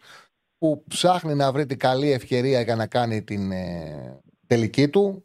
που 0.58 0.84
ψάχνει 0.88 1.34
να 1.34 1.52
βρει 1.52 1.66
την 1.66 1.78
καλή 1.78 2.10
ευκαιρία 2.10 2.60
για 2.60 2.76
να 2.76 2.86
κάνει 2.86 3.22
την 3.22 3.52
ε, 3.52 4.20
τελική 4.46 4.88
του 4.88 5.24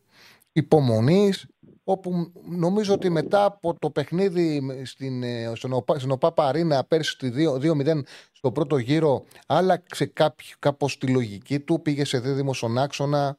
υπομονής 0.52 1.48
όπου 1.84 2.32
νομίζω 2.50 2.94
ότι 2.94 3.10
μετά 3.10 3.46
από 3.46 3.80
το 3.80 3.90
παιχνίδι 3.90 4.62
στην, 4.86 5.24
ε, 5.24 5.52
στην 5.98 6.12
ΟΠΑ 6.12 6.34
Αρίνα 6.36 6.84
πέρσι 6.84 7.12
στη 7.12 7.34
2-0 7.36 8.02
στο 8.32 8.52
πρώτο 8.52 8.78
γύρο 8.78 9.26
άλλαξε 9.48 10.06
κάποιο, 10.06 10.56
κάπως 10.60 10.98
τη 10.98 11.08
λογική 11.08 11.60
του, 11.60 11.82
πήγε 11.82 12.06
σε 12.06 12.20
δίδυμο 12.20 12.54
στον 12.54 12.78
άξονα, 12.78 13.38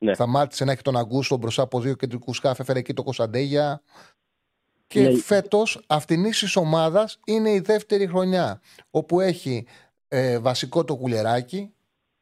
ναι. 0.00 0.14
σταμάτησε 0.14 0.64
να 0.64 0.72
έχει 0.72 0.82
τον 0.82 0.96
Αγκούστο 0.96 1.36
μπροστά 1.36 1.62
από 1.62 1.80
δύο 1.80 1.94
κεντρικούς 1.94 2.36
σκάφη, 2.36 2.60
έφερε 2.60 2.78
εκεί 2.78 2.92
το 2.92 3.02
Κωνσταντέγια. 3.02 3.82
Και 4.86 5.00
ναι. 5.00 5.18
φέτος 5.18 5.84
αυτήν 5.86 6.22
της 6.22 6.56
ομάδας 6.56 7.18
είναι 7.26 7.50
η 7.50 7.60
δεύτερη 7.60 8.06
χρονιά, 8.06 8.60
όπου 8.90 9.20
έχει 9.20 9.66
ε, 10.08 10.38
βασικό 10.38 10.84
το 10.84 10.96
κουλεράκι, 10.96 11.74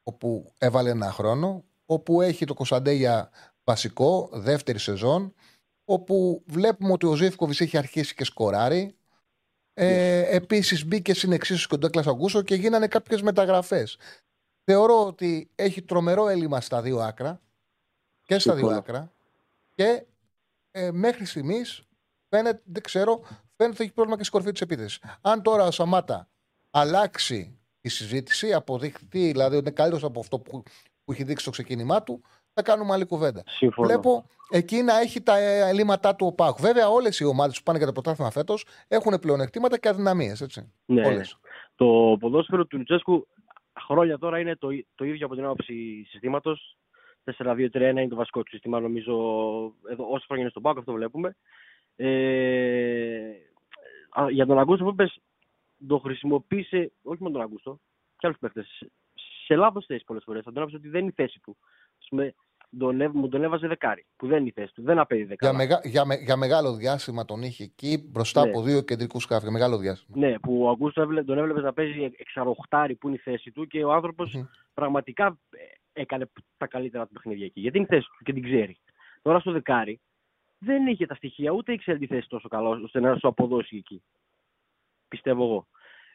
όπου 0.03 0.53
έβαλε 0.59 0.91
ένα 0.91 1.11
χρόνο, 1.12 1.64
όπου 1.87 2.20
έχει 2.20 2.45
το 2.45 2.55
Κωνσταντέγια 2.55 3.31
βασικό, 3.64 4.29
δεύτερη 4.33 4.79
σεζόν, 4.79 5.35
όπου 5.85 6.43
βλέπουμε 6.47 6.93
ότι 6.93 7.07
ο 7.07 7.14
Ζήφκοβιτ 7.14 7.61
έχει 7.61 7.76
αρχίσει 7.76 8.14
και 8.14 8.24
σκοράρει. 8.24 8.97
Ε, 9.74 10.20
yes. 10.20 10.35
Επίσης 10.35 10.87
μπήκε 10.87 11.14
στην 11.14 11.33
εξίσου 11.33 11.68
και 11.68 11.74
ο 11.74 11.79
Ντέκλας 11.79 12.07
Αγκούσο 12.07 12.43
και 12.43 12.55
γίνανε 12.55 12.87
κάποιες 12.87 13.22
μεταγραφές. 13.22 13.97
Θεωρώ 14.64 15.07
ότι 15.07 15.51
έχει 15.55 15.83
τρομερό 15.83 16.29
έλλειμμα 16.29 16.61
στα 16.61 16.83
δύο 16.83 16.99
άκρα 16.99 17.41
και 18.29 18.39
στα 18.39 18.55
δύο 18.55 18.68
άκρα 18.68 19.12
και 19.74 20.05
ε, 20.70 20.91
μέχρι 20.91 21.24
στιγμής 21.24 21.83
φαίνεται, 22.29 22.62
δεν 22.64 22.83
ξέρω, 22.83 23.20
φαίνεται 23.57 23.74
ότι 23.74 23.83
έχει 23.83 23.93
πρόβλημα 23.93 24.16
και 24.16 24.24
στην 24.24 24.39
κορφή 24.39 24.53
της 24.53 24.61
επίθεσης. 24.61 25.03
Αν 25.20 25.43
τώρα 25.43 25.66
ο 25.66 25.70
Σαμάτα 25.70 26.29
αλλάξει 26.70 27.59
η 27.81 27.89
συζήτηση, 27.89 28.53
αποδειχθεί 28.53 29.26
δηλαδή 29.26 29.57
ότι 29.57 29.64
είναι 29.64 29.70
καλύτερος 29.70 30.05
από 30.05 30.20
αυτό 30.20 30.39
που, 30.39 30.62
που 31.05 31.12
έχει 31.12 31.24
δείξει 31.24 31.43
στο 31.43 31.51
ξεκίνημά 31.51 32.03
του, 32.03 32.22
θα 32.55 32.62
κάνουμε 32.62 32.93
άλλη 32.93 33.05
κουβέντα. 33.05 33.43
Συμφωνώ. 33.47 33.89
Βλέπω 33.89 34.26
εκεί 34.51 34.83
να 34.83 35.01
έχει 35.01 35.22
τα 35.22 35.37
ελλείμματά 35.39 36.14
του 36.14 36.26
ο 36.26 36.33
Πάκου. 36.33 36.61
Βέβαια, 36.61 36.89
όλες 36.89 37.20
οι 37.20 37.24
ομάδες 37.24 37.57
που 37.57 37.62
πάνε 37.62 37.79
για 37.79 37.87
το 37.87 37.93
πρωτάθλημα 37.93 38.31
φέτος 38.31 38.64
έχουν 38.89 39.18
πλεονεκτήματα 39.18 39.79
και 39.79 39.89
αδυναμίες. 39.89 40.61
Ναι. 40.85 41.07
Όλες. 41.07 41.39
Το 41.74 42.16
ποδόσφαιρο 42.20 42.66
του 42.66 42.76
Λουτσέσκου 42.76 43.26
χρόνια 43.81 44.18
τώρα 44.18 44.39
είναι 44.39 44.57
το, 44.57 44.68
το 44.95 45.05
ίδιο 45.05 45.26
από 45.26 45.35
την 45.35 45.45
άποψη 45.45 46.05
συστήματος. 46.09 46.79
4-2-3-1 47.39 47.70
είναι 47.72 48.09
το 48.09 48.16
βασικό 48.16 48.43
του 48.43 48.51
σύστημα, 48.51 48.81
νομίζω. 48.81 49.14
Εδώ, 49.91 50.05
όσο 50.05 50.24
χρόνια 50.26 50.43
είναι 50.43 50.51
στον 50.51 50.62
Πάκο, 50.62 50.79
αυτό 50.79 50.93
βλέπουμε. 50.93 51.37
Ε, 51.97 53.33
για 54.31 54.47
τον 54.47 54.59
Αγκούστο 54.59 54.85
που 54.85 54.91
είπες, 54.91 55.18
το 55.87 55.99
χρησιμοποίησε, 55.99 56.93
όχι 57.03 57.22
μόνο 57.22 57.35
τον 57.35 57.43
Αγκούστο, 57.43 57.81
και 58.16 58.26
άλλους 58.26 58.39
παίχτε. 58.39 58.66
Σε 59.47 59.57
λάθος 59.57 59.85
θέση 59.87 60.05
πολλές 60.05 60.22
φορές. 60.24 60.45
Θα 60.45 60.53
τον 60.53 60.62
άφησε 60.62 60.76
ότι 60.76 60.89
δεν 60.89 61.01
είναι 61.01 61.11
η 61.16 61.22
θέση 61.22 61.41
του. 61.41 61.57
πούμε, 62.09 62.35
τον, 62.79 63.11
μου 63.12 63.29
τον 63.29 63.43
έβαζε 63.43 63.66
δεκάρι, 63.66 64.07
που 64.16 64.26
δεν 64.26 64.39
είναι 64.39 64.49
η 64.49 64.53
θέση 64.55 64.74
του. 64.74 64.83
Δεν 64.83 64.99
απέδει 64.99 65.24
δεκάρι. 65.24 65.57
Για, 65.57 65.66
μεγα, 65.66 65.81
για, 65.85 66.05
με, 66.05 66.14
για 66.14 66.37
μεγάλο 66.37 66.76
διάστημα 66.76 67.24
τον 67.24 67.43
είχε 67.43 67.64
εκεί 67.64 68.09
μπροστά 68.11 68.45
ναι. 68.45 68.51
από 68.51 68.62
δύο 68.62 68.83
κεντρικούς 68.83 69.22
σκάφη. 69.22 69.43
Για 69.43 69.53
μεγάλο 69.53 69.79
διάστημα. 69.79 70.26
Ναι, 70.26 70.39
που 70.39 70.62
ο 70.62 70.68
Αγκούστο 70.68 71.24
τον 71.24 71.39
έβλεπες 71.39 71.62
να 71.62 71.72
παίζει 71.72 72.12
εξαροχτάρι 72.16 72.95
που 72.95 73.09
είναι 73.09 73.16
η 73.16 73.20
θέση 73.20 73.51
του 73.51 73.66
και 73.66 73.85
ο 73.85 73.93
άνθρωπος 73.93 74.35
mm-hmm. 74.37 74.49
πραγματικά 74.74 75.39
ε, 75.51 75.59
έκανε 76.01 76.30
τα 76.57 76.66
καλύτερα 76.66 77.07
του 77.07 77.12
παιχνίδια 77.12 77.44
εκεί. 77.44 77.61
Γιατί 77.61 77.76
είναι 77.76 77.86
η 77.90 77.94
θέση 77.94 78.09
του 78.18 78.24
και 78.24 78.32
την 78.32 78.42
ξέρει. 78.42 78.78
Τώρα 79.22 79.40
στο 79.40 79.53
δεκάρι 79.53 80.01
δεν 80.59 80.86
είχε 80.86 81.07
τα 81.07 81.14
στοιχεία 81.14 81.51
ούτε 81.51 81.72
ήξερε 81.72 81.99
τη 81.99 82.07
θέση 82.07 82.28
τόσο 82.28 82.49
καλό 82.49 82.70
ώστε 82.84 83.01
να 83.01 83.16
σου 83.16 83.28
αποδώσει 83.28 83.76
εκεί. 83.76 84.03
Πιστεύω 85.09 85.44
εγώ. 85.44 85.66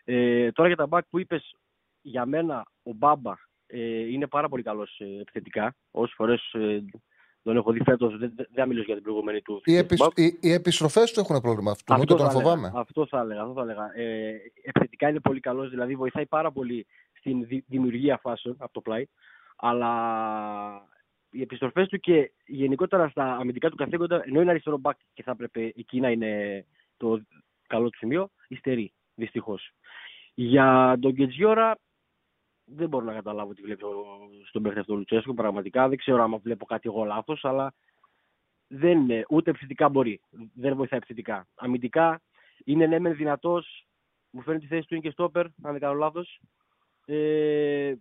Ε, 0.03 0.51
τώρα 0.51 0.67
για 0.67 0.77
τα 0.77 0.87
μπακ 0.87 1.05
που 1.09 1.19
είπες, 1.19 1.55
για 2.01 2.25
μένα 2.25 2.65
ο 2.83 2.93
Μπάμπα 2.93 3.33
ε, 3.67 4.11
είναι 4.11 4.27
πάρα 4.27 4.49
πολύ 4.49 4.63
καλός 4.63 4.99
ε, 4.99 5.19
επιθετικά. 5.19 5.75
Όσες 5.91 6.15
φορές 6.15 6.53
ε, 6.53 6.83
τον 7.43 7.57
έχω 7.57 7.71
δει 7.71 7.81
φέτος, 7.83 8.17
δεν, 8.17 8.33
δεν 8.53 8.67
μιλήσω 8.67 8.85
για 8.85 8.95
την 8.95 9.03
προηγούμενη 9.03 9.41
του. 9.41 9.61
Οι, 9.63 9.75
επι, 9.75 9.95
οι, 10.15 10.37
οι 10.41 10.51
επιστροφές 10.51 11.11
του 11.11 11.19
έχουν 11.19 11.41
πρόβλημα 11.41 11.71
αυτό. 11.71 11.93
Αυτό, 11.93 12.17
θα, 12.17 12.29
φοβάμαι. 12.29 12.71
αυτό 12.75 13.07
θα 13.07 13.19
έλεγα. 13.19 13.41
Αυτό 13.41 13.53
θα 13.53 13.61
έλεγα. 13.61 13.91
Ε, 13.95 14.35
επιθετικά 14.61 15.09
είναι 15.09 15.19
πολύ 15.19 15.39
καλός, 15.39 15.69
δηλαδή 15.69 15.95
βοηθάει 15.95 16.25
πάρα 16.25 16.51
πολύ 16.51 16.85
στην 17.13 17.47
δημιουργία 17.67 18.17
φάσεων 18.17 18.55
από 18.59 18.73
το 18.73 18.81
πλάι. 18.81 19.05
Αλλά 19.65 20.87
οι 21.31 21.41
επιστροφές 21.41 21.87
του 21.87 21.99
και 21.99 22.31
γενικότερα 22.45 23.09
στα 23.09 23.35
αμυντικά 23.35 23.69
του 23.69 23.75
καθήκοντα, 23.75 24.23
ενώ 24.25 24.41
είναι 24.41 24.49
αριστερό 24.49 24.77
μπακ 24.77 24.97
και 25.13 25.23
θα 25.23 25.31
έπρεπε 25.31 25.71
εκεί 25.75 25.99
να 25.99 26.09
είναι 26.09 26.65
το 26.97 27.21
καλό 27.67 27.89
του 27.89 27.97
σημείο, 27.97 28.29
υστερεί 28.47 28.93
δυστυχώς. 29.15 29.71
Για 30.33 30.97
τον 30.99 31.15
Κετζιόρα 31.15 31.77
δεν 32.65 32.89
μπορώ 32.89 33.05
να 33.05 33.13
καταλάβω 33.13 33.53
τι 33.53 33.61
βλέπω 33.61 33.87
στον 34.47 34.61
παίχτη 34.63 34.79
αυτό 34.79 34.95
Λουτσέσκο. 34.95 35.33
Πραγματικά 35.33 35.87
δεν 35.87 35.97
ξέρω 35.97 36.23
αν 36.23 36.37
βλέπω 36.37 36.65
κάτι 36.65 36.89
εγώ 36.89 37.03
λάθος, 37.03 37.45
αλλά 37.45 37.73
δεν 38.67 38.99
είναι. 38.99 39.25
Ούτε 39.29 39.49
επιθετικά 39.49 39.89
μπορεί. 39.89 40.21
Δεν 40.53 40.75
βοηθάει 40.75 40.99
επιθετικά. 40.99 41.47
Αμυντικά 41.55 42.21
είναι 42.63 42.85
ναι, 42.85 42.99
μεν 42.99 43.15
δυνατός. 43.15 43.87
Μου 44.29 44.41
φαίνεται 44.41 44.65
τη 44.65 44.73
θέση 44.73 44.87
του 44.87 44.93
είναι 44.93 45.03
και 45.03 45.11
στόπερ, 45.11 45.45
αν 45.45 45.71
δεν 45.71 45.79
κάνω 45.79 45.93
λάθος. 45.93 46.39
Ε, 47.05 47.93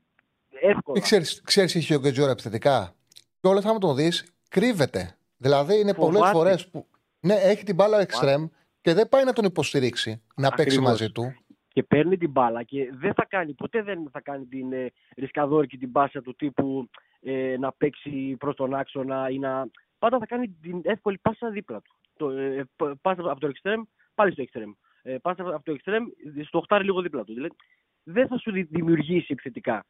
εύκολα. 0.61 1.01
Ξέρεις, 1.01 1.41
ξέρεις 1.45 1.75
είχε 1.75 1.95
ο 1.95 1.99
Γκετζόρα 1.99 2.31
επιθετικά; 2.31 2.95
Και 3.41 3.49
όλα 3.49 3.61
θα 3.61 3.73
μου 3.73 3.79
το 3.79 3.95
δεις, 3.95 4.35
κρύβεται. 4.49 5.17
Δηλαδή 5.37 5.81
είναι 5.81 5.95
πολλές 5.95 6.31
φορές 6.33 6.69
που. 6.69 6.87
Ναι, 7.21 7.35
έχει 7.35 7.65
την 7.65 7.75
μπάλα 7.75 8.01
εξτρεμ 8.01 8.47
και 8.81 8.95
δεν 8.95 9.09
πάει 9.09 9.25
να 9.25 9.33
τον 9.33 9.45
υποστηρίξει, 9.45 10.23
να 10.35 10.47
Ακριβώς. 10.47 10.65
παίξει 10.65 10.81
μαζί 10.81 11.11
του 11.11 11.35
και 11.73 11.83
παίρνει 11.83 12.17
την 12.17 12.31
μπάλα 12.31 12.63
και 12.63 12.91
δεν 12.93 13.15
θα 13.15 13.27
κάνει, 13.29 13.53
ποτέ 13.53 13.83
δεν 13.83 14.09
θα 14.13 14.21
κάνει 14.21 14.47
την 14.47 14.73
ε, 14.73 14.93
ρισκαδόρικη 15.17 15.79
την 15.79 15.93
πάσα 15.93 16.23
του 16.23 16.35
τύπου 16.35 16.89
ε, 17.21 17.57
να 17.59 17.73
παίξει 17.73 18.37
προς 18.39 18.57
τον 18.57 18.75
άξονα 18.75 19.29
ή 19.31 19.39
να... 19.39 19.71
Πάντα 19.99 20.19
θα 20.19 20.27
κάνει 20.27 20.49
την 20.49 20.81
εύκολη 20.83 21.19
πάσα 21.19 21.51
δίπλα 21.51 21.81
του. 21.81 21.95
Το, 22.17 22.31
ε, 22.31 22.65
πάσα 23.01 23.31
από 23.31 23.41
το 23.41 23.47
εξτρέμ, 23.47 23.83
πάλι 24.15 24.33
στο 24.33 24.43
εξτρέμ. 24.43 24.73
Ε, 25.03 25.17
πάσα 25.23 25.43
από 25.43 25.65
το 25.65 25.73
εξτρέμ, 25.73 26.05
στο 26.45 26.59
οχτάρι 26.59 26.85
λίγο 26.85 27.01
δίπλα 27.01 27.25
του. 27.25 27.35
Δηλαδή, 27.35 27.55
δεν 28.03 28.29
θα 28.29 28.39
σου 28.39 28.53
δημιουργήσει 28.53 29.27
επιθετικά. 29.29 29.87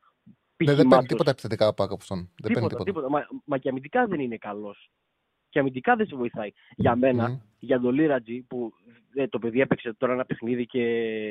Ναι, 0.65 0.75
δεν 0.75 0.89
παίρνει 0.89 1.07
τίποτα 1.07 1.31
επιθετικά 1.31 1.67
από 1.67 1.83
αυτόν. 1.83 2.31
Δεν 2.41 2.53
τίποτα, 2.53 2.67
τίποτα. 2.67 2.85
τίποτα. 2.85 3.11
Μα, 3.11 3.27
μα 3.45 3.59
και 3.59 3.69
αμυντικά 3.69 4.07
δεν 4.07 4.21
είναι 4.21 4.37
καλός. 4.37 4.91
Και 5.49 5.59
αμυντικά 5.59 5.97
δεν 5.97 6.07
σε 6.07 6.17
βοηθάει. 6.17 6.53
Για 6.77 6.97
μένα, 6.97 7.31
mm. 7.31 7.47
για 7.59 7.81
τον 7.81 7.95
Λίρατζι, 7.95 8.41
που 8.41 8.73
ε, 9.15 9.29
το 9.29 9.39
παιδί 9.39 9.61
έπαιξε 9.61 9.95
τώρα 9.95 10.13
ένα 10.13 10.25
παιχνίδι 10.25 10.67
και 10.67 10.83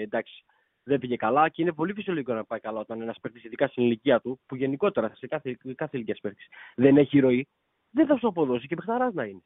εντάξει, 0.01 0.43
δεν 0.83 0.99
πήγε 0.99 1.15
καλά 1.15 1.49
και 1.49 1.61
είναι 1.61 1.73
πολύ 1.73 1.93
φυσιολογικό 1.93 2.33
να 2.33 2.45
πάει 2.45 2.59
καλά 2.59 2.79
όταν 2.79 3.01
ένας 3.01 3.17
παίκτης, 3.21 3.43
ειδικά 3.43 3.67
στην 3.67 3.83
ηλικία 3.83 4.21
του, 4.21 4.39
που 4.45 4.55
γενικότερα 4.55 5.13
σε 5.15 5.27
κάθε, 5.27 5.57
κάθε 5.75 5.97
ηλικία 5.97 6.17
παίκτης 6.21 6.47
δεν 6.75 6.97
έχει 6.97 7.19
ροή, 7.19 7.47
δεν 7.89 8.07
θα 8.07 8.17
σου 8.17 8.27
αποδώσει 8.27 8.67
και 8.67 8.75
παιχταράς 8.75 9.13
να 9.13 9.23
είναι. 9.23 9.43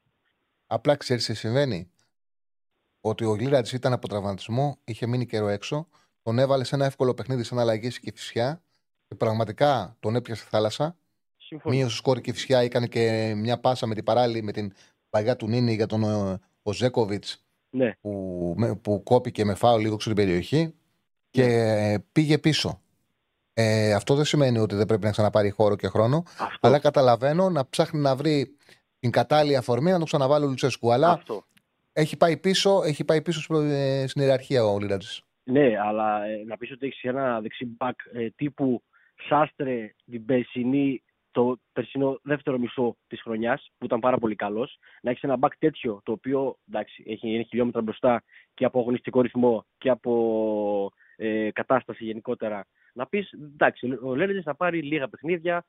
Απλά 0.66 0.96
ξέρεις 0.96 1.24
τι 1.24 1.34
συμβαίνει; 1.34 1.90
Ότι 3.00 3.24
ο 3.24 3.34
Λίρατζ 3.34 3.72
ήταν 3.72 3.92
από 3.92 4.08
τραυματισμό, 4.08 4.78
είχε 4.84 5.06
μείνει 5.06 5.26
καιρό 5.26 5.48
έξω, 5.48 5.88
τον 6.22 6.38
έβαλε 6.38 6.64
σε 6.64 6.74
ένα 6.74 6.84
εύκολο 6.84 7.14
παιχνίδι 7.14 7.42
σαν 7.42 7.58
αλλαγή 7.58 7.88
και 7.88 8.12
φυσιά 8.14 8.62
και 9.08 9.14
πραγματικά 9.14 9.96
τον 10.00 10.16
έπιασε 10.16 10.40
στη 10.40 10.50
θάλασσα. 10.50 10.96
Μείωσε 11.64 11.96
σκόρ 11.96 12.20
και 12.20 12.32
φυσιά, 12.32 12.58
έκανε 12.58 12.86
και 12.86 13.32
μια 13.36 13.60
πάσα 13.60 13.86
με 13.86 13.94
την 13.94 14.04
παράλληλη 14.04 14.42
με 14.42 14.52
την 14.52 14.72
παγιά 15.10 15.36
του 15.36 15.48
Νίνη 15.48 15.74
για 15.74 15.86
τον 15.86 16.04
Οζέκοβιτ 16.62 17.24
ναι. 17.70 17.92
που, 18.00 18.78
που 18.82 19.02
κόπηκε 19.02 19.44
με 19.44 19.54
φάου 19.54 19.78
λίγο 19.78 20.00
στην 20.00 20.14
περιοχή 20.14 20.74
και 21.30 21.46
ναι. 21.46 21.98
πήγε 21.98 22.38
πίσω. 22.38 22.80
Ε, 23.52 23.92
αυτό 23.92 24.14
δεν 24.14 24.24
σημαίνει 24.24 24.58
ότι 24.58 24.74
δεν 24.74 24.86
πρέπει 24.86 25.04
να 25.04 25.10
ξαναπάρει 25.10 25.50
χώρο 25.50 25.76
και 25.76 25.88
χρόνο, 25.88 26.22
αυτό. 26.38 26.66
αλλά 26.66 26.78
καταλαβαίνω 26.78 27.50
να 27.50 27.68
ψάχνει 27.68 28.00
να 28.00 28.16
βρει 28.16 28.56
την 28.98 29.10
κατάλληλη 29.10 29.56
αφορμή 29.56 29.90
να 29.90 29.98
το 29.98 30.04
ξαναβάλει 30.04 30.44
ο 30.44 30.48
Λουτσέσκου. 30.48 30.92
Αλλά 30.92 31.10
αυτό. 31.10 31.44
έχει 31.92 32.16
πάει 32.16 32.36
πίσω, 32.36 32.82
έχει 32.84 33.04
πάει 33.04 33.22
πίσω 33.22 33.58
ε, 33.58 34.06
στην 34.06 34.22
ιεραρχία 34.22 34.64
ο 34.64 34.78
Λίρατζη. 34.78 35.20
Ναι, 35.42 35.78
αλλά 35.88 36.24
ε, 36.24 36.44
να 36.46 36.56
πεις 36.56 36.72
ότι 36.72 36.86
έχεις 36.86 37.02
ένα 37.02 37.40
δεξί 37.40 37.64
μπακ 37.66 37.98
ε, 38.12 38.30
τύπου 38.30 38.82
Σάστρε 39.16 39.94
την 40.04 40.24
περσινή 40.24 41.02
το 41.36 41.58
περσινό 41.72 42.18
δεύτερο 42.22 42.58
μισό 42.58 42.96
της 43.06 43.22
χρονιάς, 43.22 43.70
που 43.78 43.84
ήταν 43.84 44.00
πάρα 44.00 44.18
πολύ 44.18 44.34
καλός, 44.34 44.78
να 45.02 45.10
έχεις 45.10 45.22
ένα 45.22 45.38
back 45.40 45.50
τέτοιο, 45.58 46.00
το 46.04 46.12
οποίο 46.12 46.56
εντάξει, 46.68 47.04
έχει, 47.06 47.28
είναι 47.28 47.42
χιλιόμετρα 47.42 47.82
μπροστά 47.82 48.22
και 48.54 48.64
από 48.64 48.80
αγωνιστικό 48.80 49.20
ρυθμό 49.20 49.64
και 49.78 49.90
από 49.90 50.92
ε, 51.16 51.50
κατάσταση 51.50 52.04
γενικότερα. 52.04 52.66
Να 52.94 53.06
πεις, 53.06 53.30
εντάξει, 53.32 53.98
ο 54.02 54.14
Λένετζε 54.14 54.42
θα 54.42 54.56
πάρει 54.56 54.82
λίγα 54.82 55.08
παιχνίδια, 55.08 55.64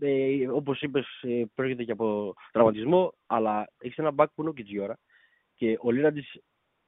ε, 0.00 0.48
όπως 0.48 0.80
είπες, 0.82 1.06
ε, 1.22 1.42
πρόκειται 1.54 1.84
και 1.84 1.92
από 1.92 2.34
τραυματισμό, 2.52 3.14
αλλά 3.26 3.68
έχεις 3.78 3.96
ένα 3.96 4.12
back 4.16 4.26
που 4.34 4.40
είναι 4.40 4.50
ο 4.50 4.52
Κιτζιόρα. 4.52 4.98
Και 5.54 5.78
ο 5.80 5.90
Λένετζε, 5.90 6.42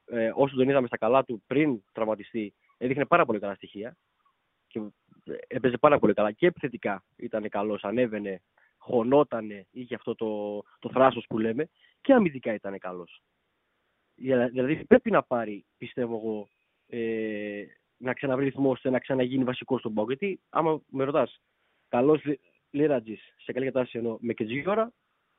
ε, 0.06 0.32
όσο 0.34 0.56
τον 0.56 0.68
είδαμε 0.68 0.86
στα 0.86 0.96
καλά 0.96 1.24
του 1.24 1.42
πριν 1.46 1.82
τραυματιστεί, 1.92 2.54
έδειχνε 2.76 3.06
πάρα 3.06 3.24
πολύ 3.24 3.38
καλά 3.38 3.54
στοιχεία 3.54 3.96
και 4.66 4.80
έπαιζε 5.46 5.76
πάρα 5.76 5.98
πολύ 5.98 6.14
καλά 6.14 6.32
και 6.32 6.46
επιθετικά 6.46 7.04
ήταν 7.16 7.48
καλός, 7.48 7.84
ανέβαινε, 7.84 8.42
χωνότανε, 8.76 9.66
είχε 9.70 9.94
αυτό 9.94 10.14
το, 10.14 10.62
το 10.78 10.90
θράσος 10.90 11.24
που 11.28 11.38
λέμε 11.38 11.68
και 12.00 12.12
αμυντικά 12.12 12.54
ήταν 12.54 12.78
καλός. 12.78 13.22
Δηλαδή 14.50 14.84
πρέπει 14.84 15.10
να 15.10 15.22
πάρει, 15.22 15.64
πιστεύω 15.78 16.16
εγώ, 16.16 16.48
ε, 16.86 17.64
να 17.96 18.12
ξαναβρει 18.12 18.44
ρυθμό 18.44 18.70
ώστε 18.70 18.90
να 18.90 18.98
ξαναγίνει 18.98 19.44
βασικός 19.44 19.80
στον 19.80 19.94
πάγκο. 19.94 20.08
Γιατί 20.08 20.40
άμα 20.48 20.80
με 20.86 21.04
ρωτάς, 21.04 21.40
καλός 21.88 22.22
Λίρατζη 22.70 23.16
σε 23.44 23.52
καλή 23.52 23.66
κατάσταση 23.66 23.98
ενώ 23.98 24.18
με 24.20 24.32
και 24.32 24.64
ώρα, 24.66 24.92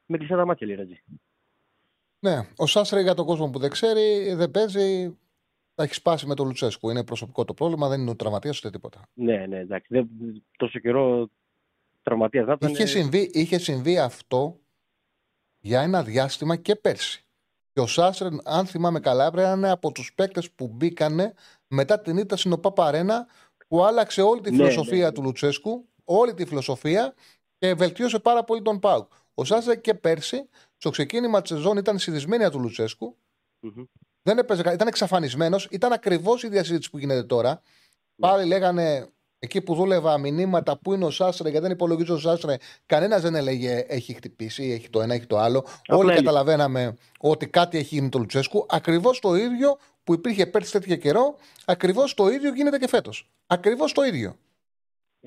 με 0.06 0.18
κλειστά 0.18 0.36
τα 0.36 0.46
μάτια 0.46 0.68
Λίρατζη. 0.68 1.04
Ναι, 2.20 2.50
ο 2.56 2.66
Σάστρε 2.66 3.02
για 3.02 3.14
τον 3.14 3.26
κόσμο 3.26 3.50
που 3.50 3.60
δεν 3.60 3.70
ξέρει, 3.70 4.34
δεν 4.34 4.52
παίζει, 4.52 5.18
θα 5.76 5.84
έχεις 5.84 5.96
σπάσει 5.96 6.28
με 6.28 6.36
τον 6.36 6.46
Λουτσέσκου. 6.46 6.90
Είναι 6.90 7.04
προσωπικό 7.04 7.46
το 7.46 7.54
πρόβλημα, 7.54 7.88
δεν 7.88 8.02
είναι 8.02 8.10
ο 8.10 8.16
τραυματίας 8.16 8.58
ούτε 8.58 8.70
τίποτα. 8.70 9.02
Ναι, 9.14 9.46
ναι, 9.46 9.60
εντάξει. 9.60 9.88
Δεν, 9.90 10.10
τόσο 10.58 10.80
καιρό 10.80 11.30
τραυματίας 12.02 12.46
να 12.46 12.54
ήταν. 12.54 12.72
Είχε 12.72 12.86
συμβεί, 12.86 13.30
είχε 13.34 13.58
συμβεί 13.58 14.00
αυτό 14.00 14.60
για 15.60 15.82
ένα 15.82 16.04
διάστημα 16.04 16.56
και 16.56 16.76
πέρσι. 16.76 17.26
Και 17.74 17.80
ο 17.80 17.88
Σάστρε, 17.88 18.30
αν 18.44 18.66
θυμάμαι 18.66 19.00
καλά, 19.00 19.32
πρέπει 19.32 19.48
να 19.48 19.54
είναι 19.54 19.70
από 19.70 19.92
τους 19.92 20.14
παίκτες 20.14 20.52
που 20.52 20.68
μπήκανε 20.68 21.34
μετά 21.68 22.00
την 22.00 22.18
ήττα 22.18 22.38
στην 22.38 22.52
ΟΠΑ 22.52 22.94
που 23.68 23.84
άλλαξε 23.84 24.22
όλη 24.22 24.42
τη 24.42 24.52
ναι, 24.52 24.56
φιλοσοφία 24.56 24.98
ναι, 24.98 25.06
ναι. 25.06 25.12
του 25.12 25.22
Λουτσέσκου, 25.22 25.88
όλη 26.04 26.34
τη 26.34 26.46
φιλοσοφία 26.46 27.14
και 27.58 27.74
βελτίωσε 27.74 28.20
πάρα 28.20 28.44
πολύ 28.44 28.62
τον 28.62 28.80
Πάουκ. 28.80 29.12
Ο 29.34 29.44
Σάστρε 29.44 29.76
και 29.76 29.94
πέρσι, 29.94 30.50
στο 30.78 30.90
ξεκίνημα 30.90 31.42
της 31.42 31.52
σεζόν, 31.52 31.78
ήταν 31.78 31.98
συνδυσμένη 31.98 32.50
του 32.50 32.60
Λουτσέσκου. 32.60 33.18
Mm-hmm. 33.62 33.84
Δεν 34.26 34.38
έπαιζε, 34.38 34.62
ήταν 34.74 34.88
εξαφανισμένος. 34.88 35.68
Ήταν 35.72 35.94
ακριβώς 35.94 36.44
η 36.44 36.48
διασύζηση 36.48 36.90
που 36.90 36.98
γίνεται 36.98 37.24
τώρα. 37.24 37.50
Ναι. 37.50 38.28
Πάλι 38.28 38.46
λέγανε 38.48 39.08
εκεί 39.40 39.62
που 39.62 39.76
δούλευα 39.76 40.18
μηνύματα 40.18 40.78
που 40.78 40.94
είναι 40.94 41.06
ο 41.06 41.10
Σάστρε, 41.10 41.50
γιατί 41.50 41.66
δεν 41.66 41.76
υπολογίζει 41.76 42.12
ο 42.12 42.18
Σάστρε. 42.18 42.56
Κανένας 42.86 43.22
δεν 43.22 43.36
έλεγε 43.36 43.86
έχει 43.88 44.14
χτυπήσει, 44.14 44.72
έχει 44.72 44.90
το 44.90 45.02
ένα, 45.02 45.14
έχει 45.14 45.26
το 45.26 45.38
άλλο. 45.38 45.66
Όλοι 45.88 46.14
καταλαβαίναμε 46.14 46.96
ότι 47.20 47.48
κάτι 47.48 47.78
έχει 47.78 47.96
γίνει 47.96 48.10
το 48.10 48.18
Λουτσέσκου. 48.18 48.66
Ακριβώς 48.70 49.20
το 49.20 49.36
ίδιο 49.36 49.78
που 50.04 50.14
υπήρχε 50.14 50.46
πέρσι 50.46 50.72
τέτοιο 50.72 50.96
καιρό, 50.96 51.36
ακριβώς 51.66 52.14
το 52.14 52.28
ίδιο 52.28 52.54
γίνεται 52.54 52.78
και 52.78 52.88
φέτος. 52.88 53.30
Ακριβώς 53.48 53.92
το 53.92 54.04
ίδιο. 54.04 54.36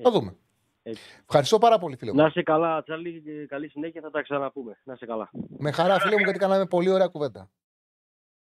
Θα 0.01 0.11
δούμε. 0.11 0.35
Έτσι. 0.83 1.01
Ευχαριστώ 1.25 1.57
πάρα 1.57 1.79
πολύ, 1.79 1.95
φίλε 1.95 2.11
μου. 2.11 2.17
Να 2.17 2.25
είσαι 2.25 2.43
καλά, 2.43 2.83
Τσάλι, 2.83 3.23
καλή 3.49 3.69
συνέχεια, 3.69 4.01
θα 4.01 4.11
τα 4.11 4.21
ξαναπούμε. 4.21 4.77
Να 4.83 4.93
είσαι 4.93 5.05
καλά. 5.05 5.29
Με 5.57 5.71
χαρά, 5.71 5.99
φίλε 5.99 6.15
μου, 6.15 6.23
γιατί 6.23 6.39
κάναμε 6.39 6.65
πολύ 6.65 6.89
ωραία 6.89 7.07
κουβέντα. 7.07 7.49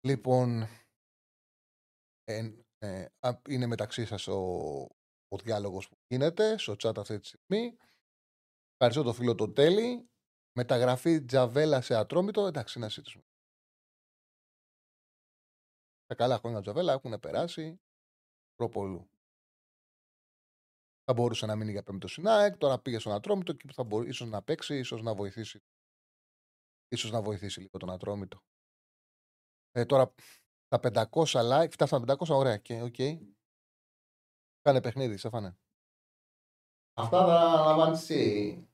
Λοιπόν, 0.06 0.62
ε, 2.24 2.52
ε, 2.78 3.06
είναι 3.48 3.66
μεταξύ 3.66 4.04
σας 4.06 4.26
ο, 4.26 4.38
ο 5.28 5.36
διάλογος 5.42 5.88
που 5.88 5.96
γίνεται 6.06 6.58
στο 6.58 6.72
chat 6.72 6.96
αυτή 6.96 7.18
τη 7.18 7.26
στιγμή. 7.26 7.76
Ευχαριστώ 8.72 9.02
το 9.02 9.12
φίλο 9.12 9.34
το 9.34 9.52
τέλει. 9.52 10.08
Μεταγραφή 10.58 11.24
Τζαβέλα 11.24 11.80
σε 11.80 11.94
ατρόμητο. 11.94 12.46
Εντάξει, 12.46 12.78
να 12.78 12.88
συζητήσουμε. 12.88 13.24
Τα 16.06 16.14
καλά 16.14 16.38
χρόνια 16.38 16.60
Τζαβέλα 16.60 16.92
έχουν 16.92 17.20
περάσει 17.20 17.80
προ 18.54 18.71
πολλού. 18.71 19.10
Θα 21.04 21.14
μπορούσε 21.14 21.46
να 21.46 21.56
μείνει 21.56 21.70
για 21.70 21.82
πέμπτο 21.82 22.08
στην 22.08 22.32
ΑΕΚ, 22.32 22.56
τώρα 22.56 22.80
πήγε 22.80 22.98
στον 22.98 23.12
Ατρόμητο 23.12 23.52
και 23.52 23.72
θα 23.72 23.84
μπορεί 23.84 24.08
ίσως 24.08 24.28
να 24.28 24.42
παίξει, 24.42 24.78
ίσως 24.78 25.02
να 25.02 25.14
βοηθήσει. 25.14 25.60
Ίσως 26.88 27.10
να 27.10 27.22
βοηθήσει 27.22 27.60
λίγο 27.60 27.78
τον 27.78 27.90
Ατρόμητο. 27.90 28.42
Ε, 29.72 29.84
τώρα 29.84 30.14
τα 30.68 31.06
500 31.10 31.24
like, 31.24 31.70
φτάσαμε 31.70 32.04
500, 32.18 32.28
ωραία 32.28 32.56
και 32.56 32.82
ok. 32.82 32.94
Okay. 32.98 33.18
Κάνε 34.62 34.80
παιχνίδι, 34.80 35.16
Στέφανε. 35.16 35.56
Αυτά 36.94 37.26
θα 37.26 37.64
λαμβάνεις 37.64 38.10
εσύ. 38.10 38.64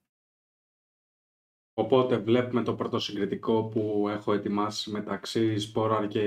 Οπότε 1.79 2.17
βλέπουμε 2.17 2.63
το 2.63 2.75
πρώτο 2.75 2.99
συγκριτικό 2.99 3.65
που 3.65 4.07
έχω 4.09 4.33
ετοιμάσει 4.33 4.91
μεταξύ 4.91 5.59
Σπόραρ 5.59 6.09
και 6.09 6.21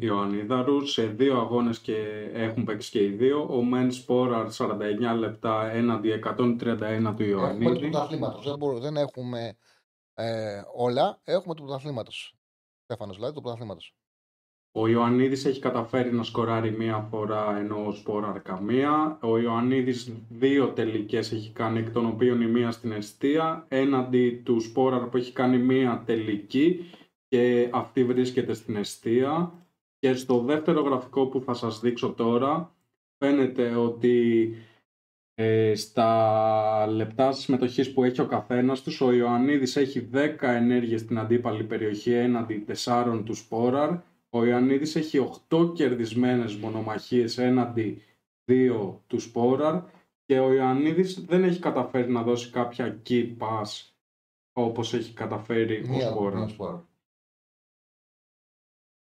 Ιωαννίδαρους. 0.00 0.92
Σε 0.92 1.06
δύο 1.06 1.38
αγώνες 1.38 1.78
και 1.78 2.30
έχουν 2.32 2.64
παίξει 2.64 2.90
και 2.90 3.04
οι 3.04 3.08
δύο. 3.08 3.46
Ο 3.50 3.62
Μεν 3.62 3.92
Σπόραρ 3.92 4.48
49 4.56 5.16
λεπτά 5.18 5.70
έναντι 5.70 6.20
131 6.36 7.14
του 7.16 7.24
Ιωαννίδη. 7.24 7.64
Έχουμε 7.64 7.74
του 7.74 7.80
πρωταθλήματος. 7.80 8.44
Δεν, 8.44 8.80
δεν 8.80 8.96
έχουμε 8.96 9.56
ε, 10.14 10.62
όλα. 10.74 11.20
Έχουμε 11.24 11.54
του 11.54 11.62
πρωταθλήματος. 11.62 12.36
Στέφανος 12.92 13.16
δηλαδή, 13.16 13.34
τους 13.34 13.42
πρωταθλήματος. 13.42 13.96
Ο 14.72 14.88
Ιωαννίδης 14.88 15.44
έχει 15.44 15.60
καταφέρει 15.60 16.12
να 16.12 16.22
σκοράρει 16.22 16.70
μία 16.70 16.98
φορά 16.98 17.56
ενώ 17.56 17.86
ο 17.86 17.92
Σπόραρ 17.92 18.42
καμία. 18.42 19.18
Ο 19.22 19.38
Ιωαννίδης 19.38 20.12
δύο 20.28 20.68
τελικές 20.68 21.32
έχει 21.32 21.52
κάνει 21.52 21.78
εκ 21.78 21.90
των 21.90 22.06
οποίων 22.06 22.40
η 22.40 22.46
μία 22.46 22.70
στην 22.70 22.92
αιστεία 22.92 23.66
έναντι 23.68 24.42
του 24.44 24.60
Σπόραρ 24.60 25.08
που 25.08 25.16
έχει 25.16 25.32
κάνει 25.32 25.58
μία 25.58 26.02
τελική 26.06 26.90
και 27.28 27.70
αυτή 27.72 28.04
βρίσκεται 28.04 28.54
στην 28.54 28.76
αιστεία. 28.76 29.52
Και 29.98 30.14
στο 30.14 30.40
δεύτερο 30.40 30.82
γραφικό 30.82 31.26
που 31.26 31.40
θα 31.40 31.54
σας 31.54 31.80
δείξω 31.80 32.12
τώρα 32.12 32.74
φαίνεται 33.18 33.74
ότι 33.74 34.54
ε, 35.34 35.74
στα 35.74 36.86
λεπτά 36.86 37.32
συμμετοχής 37.32 37.92
που 37.92 38.04
έχει 38.04 38.20
ο 38.20 38.26
καθένας 38.26 38.82
τους 38.82 39.00
ο 39.00 39.12
Ιωαννίδης 39.12 39.76
έχει 39.76 40.08
10 40.12 40.36
ενέργειες 40.40 41.00
στην 41.00 41.18
αντίπαλη 41.18 41.64
περιοχή 41.64 42.12
έναντι 42.12 42.64
4 42.84 43.22
του 43.24 43.34
Σπόραρ 43.34 43.90
ο 44.30 44.44
Ιωαννίδης 44.44 44.96
έχει 44.96 45.30
8 45.48 45.72
κερδισμένες 45.74 46.56
μονομαχίες 46.56 47.38
έναντι 47.38 48.02
2 48.46 48.94
του 49.06 49.20
Σπόραρ 49.20 49.82
και 50.24 50.38
ο 50.38 50.52
Ιωαννίδης 50.52 51.20
δεν 51.24 51.44
έχει 51.44 51.60
καταφέρει 51.60 52.10
να 52.10 52.22
δώσει 52.22 52.50
κάποια 52.50 53.02
key 53.08 53.36
pass 53.38 53.92
όπως 54.52 54.94
έχει 54.94 55.12
καταφέρει 55.12 55.90
ο 55.90 56.00
Σπόραρ. 56.00 56.48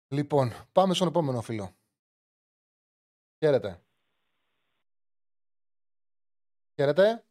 Λοιπόν, 0.08 0.52
πάμε 0.72 0.94
στον 0.94 1.08
επόμενο 1.08 1.40
φίλο. 1.40 1.76
Χαίρετε. 3.38 3.83
Χαίρετε. 6.76 7.22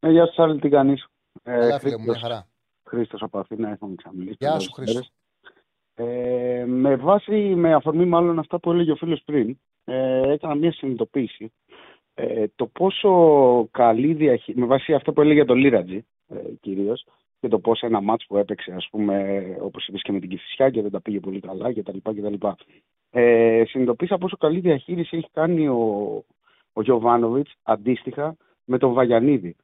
Ε, 0.00 0.10
γεια 0.10 0.26
σου, 0.26 0.42
Άλλη, 0.42 0.60
τι 0.60 0.68
κάνεις; 0.68 1.06
Καλά, 1.42 1.74
ε, 1.74 1.78
φίλε 1.78 1.98
μου, 1.98 2.04
μια 2.04 2.18
χαρά. 2.18 2.46
Χρήστος 2.84 3.22
από 3.22 3.38
Αθήνα, 3.38 3.70
έχουμε 3.70 3.94
ξαμιλήσει. 3.94 4.36
Γεια 4.38 4.58
σου, 4.58 4.72
Χρήστος. 4.72 5.10
Ε, 5.94 6.64
με 6.66 6.96
βάση, 6.96 7.32
με 7.32 7.74
αφορμή 7.74 8.04
μάλλον 8.04 8.38
αυτά 8.38 8.58
που 8.60 8.70
έλεγε 8.70 8.92
ο 8.92 8.96
φίλος 8.96 9.22
πριν, 9.24 9.58
ε, 9.84 10.32
έκανα 10.32 10.54
μια 10.54 10.72
συνειδητοποίηση. 10.72 11.52
Ε, 12.14 12.44
το 12.56 12.66
πόσο 12.66 13.68
καλή 13.70 14.14
διαχείριση, 14.14 14.60
με 14.60 14.66
βάση 14.66 14.94
αυτό 14.94 15.12
που 15.12 15.20
έλεγε 15.20 15.36
για 15.36 15.44
τον 15.46 15.56
Λίρατζι 15.56 16.06
ε, 16.28 16.36
κυρίως, 16.60 17.06
και 17.40 17.48
το 17.48 17.58
πόσο 17.58 17.86
ένα 17.86 18.00
μάτς 18.00 18.26
που 18.26 18.36
έπαιξε, 18.36 18.72
ας 18.72 18.88
πούμε, 18.90 19.44
όπως 19.60 19.86
είπες 19.86 20.02
και 20.02 20.12
με 20.12 20.20
την 20.20 20.28
Κηφισιά 20.28 20.70
και 20.70 20.82
δεν 20.82 20.90
τα 20.90 21.00
πήγε 21.00 21.20
πολύ 21.20 21.40
καλά 21.40 21.72
κτλ. 21.72 21.98
κτλ. 22.02 22.46
Ε, 23.10 23.62
συνειδητοποίησα 23.66 24.18
πόσο 24.18 24.36
καλή 24.36 24.60
διαχείριση 24.60 25.16
έχει 25.16 25.28
κάνει 25.32 25.68
ο, 25.68 26.24
ο 26.72 26.82
Γιωβάνοβιτς 26.82 27.54
αντίστοιχα 27.62 28.36
με 28.64 28.78
τον 28.78 28.92
Βαγιανίδη. 28.92 29.56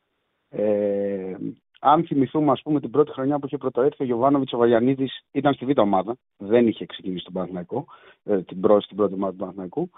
Ε, 0.48 1.36
αν 1.80 2.04
θυμηθούμε, 2.04 2.52
ας 2.52 2.62
πούμε, 2.62 2.80
την 2.80 2.90
πρώτη 2.90 3.10
χρονιά 3.10 3.38
που 3.38 3.46
είχε 3.46 3.56
πρωτοέρθει 3.56 4.02
ο 4.02 4.06
Γιωβάνοβιτς, 4.06 4.52
ο 4.52 4.56
Βαγιανίδης 4.56 5.24
ήταν 5.30 5.54
στη 5.54 5.64
β' 5.64 5.78
ομάδα. 5.78 6.16
Δεν 6.36 6.66
είχε 6.66 6.86
ξεκινήσει 6.86 7.24
τον 7.24 7.32
Παναθηναϊκό, 7.32 7.86
ε, 8.24 8.42
την, 8.42 8.60
πρώτη, 8.60 8.86
την 8.86 8.96
πρώτη 8.96 9.14
ομάδα 9.14 9.32
του 9.32 9.38
Παναθηναϊκού. 9.38 9.90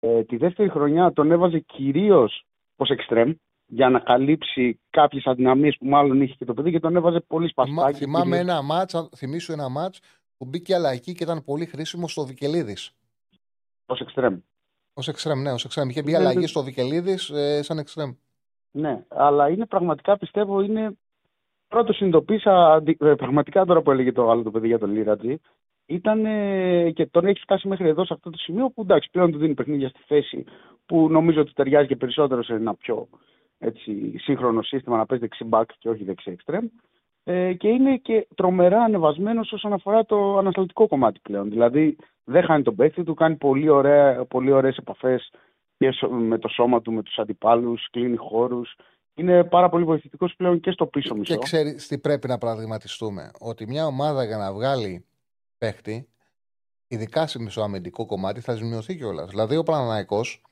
Ε, 0.00 0.24
τη 0.24 0.36
δεύτερη 0.36 0.68
χρονιά 0.68 1.12
τον 1.12 1.30
έβαζε 1.30 1.58
κυρίως 1.58 2.44
ως 2.76 2.88
εξτρέμ 2.88 3.32
για 3.66 3.88
να 3.88 3.98
καλύψει 3.98 4.80
κάποιες 4.90 5.26
αδυναμίες 5.26 5.76
που 5.78 5.86
μάλλον 5.86 6.22
είχε 6.22 6.34
και 6.34 6.44
το 6.44 6.54
παιδί 6.54 6.70
και 6.70 6.80
τον 6.80 6.96
έβαζε 6.96 7.20
πολύ 7.20 7.48
σπαστάκι. 7.48 7.98
Θυμάμαι 7.98 8.38
ένα 8.38 8.62
μάτς, 8.62 9.08
θυμίσου 9.16 9.52
ένα 9.52 9.68
μάτς 9.68 10.00
που 10.36 10.44
μπήκε 10.44 10.74
αλλαγή 10.74 11.12
και 11.12 11.24
ήταν 11.24 11.44
πολύ 11.44 11.66
χρήσιμο 11.66 12.08
στο 12.08 12.26
Βικελίδης. 12.26 12.92
Ω 13.86 13.94
εξτρέμ. 13.98 14.38
Ω 14.94 15.02
εξτρέμ, 15.06 15.40
ναι, 15.40 15.52
ως 15.52 15.64
εξτρέμ. 15.64 15.88
Είχε 15.88 16.02
μπει 16.02 16.10
ναι, 16.10 16.16
αλλαγή 16.18 16.38
ναι. 16.38 16.46
στο 16.46 16.62
Βικελίδης 16.62 17.30
ε, 17.30 17.62
σαν 17.62 17.78
εξτρέμ. 17.78 18.12
Ναι, 18.70 19.04
αλλά 19.08 19.48
είναι 19.48 19.66
πραγματικά 19.66 20.18
πιστεύω 20.18 20.60
είναι. 20.60 20.96
Πρώτος 21.68 21.96
συνειδητοποίησα 21.96 22.82
ε, 23.00 23.14
πραγματικά 23.14 23.64
τώρα 23.64 23.82
που 23.82 23.90
έλεγε 23.90 24.12
το 24.12 24.30
άλλο 24.30 24.42
το 24.42 24.50
παιδί 24.50 24.66
για 24.66 24.78
τον 24.78 24.90
Λίρατζη. 24.90 25.40
Ήταν 25.86 26.22
και 26.92 27.06
τον 27.06 27.26
έχει 27.26 27.40
φτάσει 27.40 27.68
μέχρι 27.68 27.88
εδώ 27.88 28.04
σε 28.04 28.14
αυτό 28.14 28.30
το 28.30 28.38
σημείο 28.38 28.70
που 28.70 28.82
εντάξει 28.82 29.08
πλέον 29.10 29.32
του 29.32 29.38
δίνει 29.38 29.54
παιχνίδια 29.54 29.88
στη 29.88 30.00
θέση 30.06 30.44
που 30.86 31.08
νομίζω 31.10 31.40
ότι 31.40 31.52
ταιριάζει 31.52 31.86
και 31.86 31.96
περισσότερο 31.96 32.42
σε 32.42 32.54
ένα 32.54 32.74
πιο 32.74 33.08
έτσι, 33.58 34.18
σύγχρονο 34.18 34.62
σύστημα 34.62 34.96
να 34.96 35.06
παίζει 35.06 35.24
δεξί 35.24 35.48
back 35.50 35.64
και 35.78 35.88
όχι 35.88 36.04
δεξί 36.04 36.36
extreme. 36.38 36.66
Ε, 37.24 37.52
και 37.52 37.68
είναι 37.68 37.96
και 37.96 38.26
τρομερά 38.34 38.82
ανεβασμένος 38.82 39.52
όσον 39.52 39.72
αφορά 39.72 40.04
το 40.04 40.38
ανασταλτικό 40.38 40.88
κομμάτι 40.88 41.20
πλέον. 41.22 41.50
Δηλαδή 41.50 41.96
δεν 42.24 42.44
χάνει 42.44 42.62
τον 42.62 42.74
παίκτη 42.74 43.02
του, 43.02 43.14
κάνει 43.14 43.36
πολύ, 43.36 43.68
ωραία, 43.68 44.24
πολύ 44.24 44.52
ωραίες 44.52 44.76
επαφές 44.76 45.30
και 45.76 46.06
με 46.10 46.38
το 46.38 46.48
σώμα 46.48 46.82
του, 46.82 46.92
με 46.92 47.02
τους 47.02 47.18
αντιπάλους, 47.18 47.88
κλείνει 47.90 48.16
χώρους. 48.16 48.76
Είναι 49.14 49.44
πάρα 49.44 49.68
πολύ 49.68 49.84
βοηθητικός 49.84 50.34
πλέον 50.36 50.60
και 50.60 50.70
στο 50.70 50.86
πίσω 50.86 51.14
μισό. 51.14 51.34
Και 51.34 51.40
ξέρει 51.42 51.74
τι 51.74 51.98
πρέπει 51.98 52.28
να 52.28 52.38
πραγματιστούμε. 52.38 53.30
Ότι 53.40 53.66
μια 53.66 53.86
ομάδα 53.86 54.24
για 54.24 54.36
να 54.36 54.52
βγάλει 54.52 55.04
παίχτη, 55.58 56.08
ειδικά 56.88 57.26
σε 57.26 57.40
μισοαμυντικό 57.40 58.06
κομμάτι, 58.06 58.40
θα 58.40 58.54
ζημιωθεί 58.54 58.96
κιόλας. 58.96 59.28
Δηλαδή 59.30 59.56
ο 59.56 59.62
Παναναναϊκός 59.62 60.42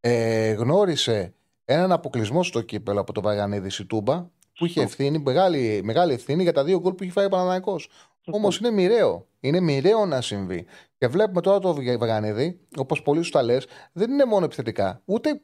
ε, 0.00 0.52
γνώρισε 0.52 1.34
έναν 1.64 1.92
αποκλεισμό 1.92 2.42
στο 2.42 2.60
κύπελο 2.60 3.00
από 3.00 3.12
το 3.12 3.20
Βαγανίδη 3.20 3.70
Σιτούμπα 3.70 4.26
που 4.58 4.66
είχε 4.66 4.82
ευθύνη, 4.82 5.18
μεγάλη, 5.18 5.80
μεγάλη 5.84 6.12
ευθύνη 6.12 6.42
για 6.42 6.52
τα 6.52 6.64
δύο 6.64 6.80
γκολ 6.80 6.92
που 6.92 7.02
είχε 7.02 7.12
φάει 7.12 7.24
ο 7.24 7.28
Παναναναϊκό. 7.28 7.80
Όμως 8.30 8.58
είναι 8.58 8.70
μοιραίο. 8.70 9.26
Είναι 9.40 9.60
μοιραίο 9.60 10.06
να 10.06 10.20
συμβεί. 10.20 10.66
Και 10.98 11.06
βλέπουμε 11.08 11.40
τώρα 11.40 11.58
το 11.58 11.74
Βαγανίδη, 11.98 12.60
όπως 12.76 13.02
πολύ 13.02 13.22
σου 13.22 13.30
τα 13.30 13.42
λες, 13.42 13.66
δεν 13.92 14.10
είναι 14.10 14.24
μόνο 14.24 14.44
επιθετικά. 14.44 15.02
Ούτε 15.04 15.40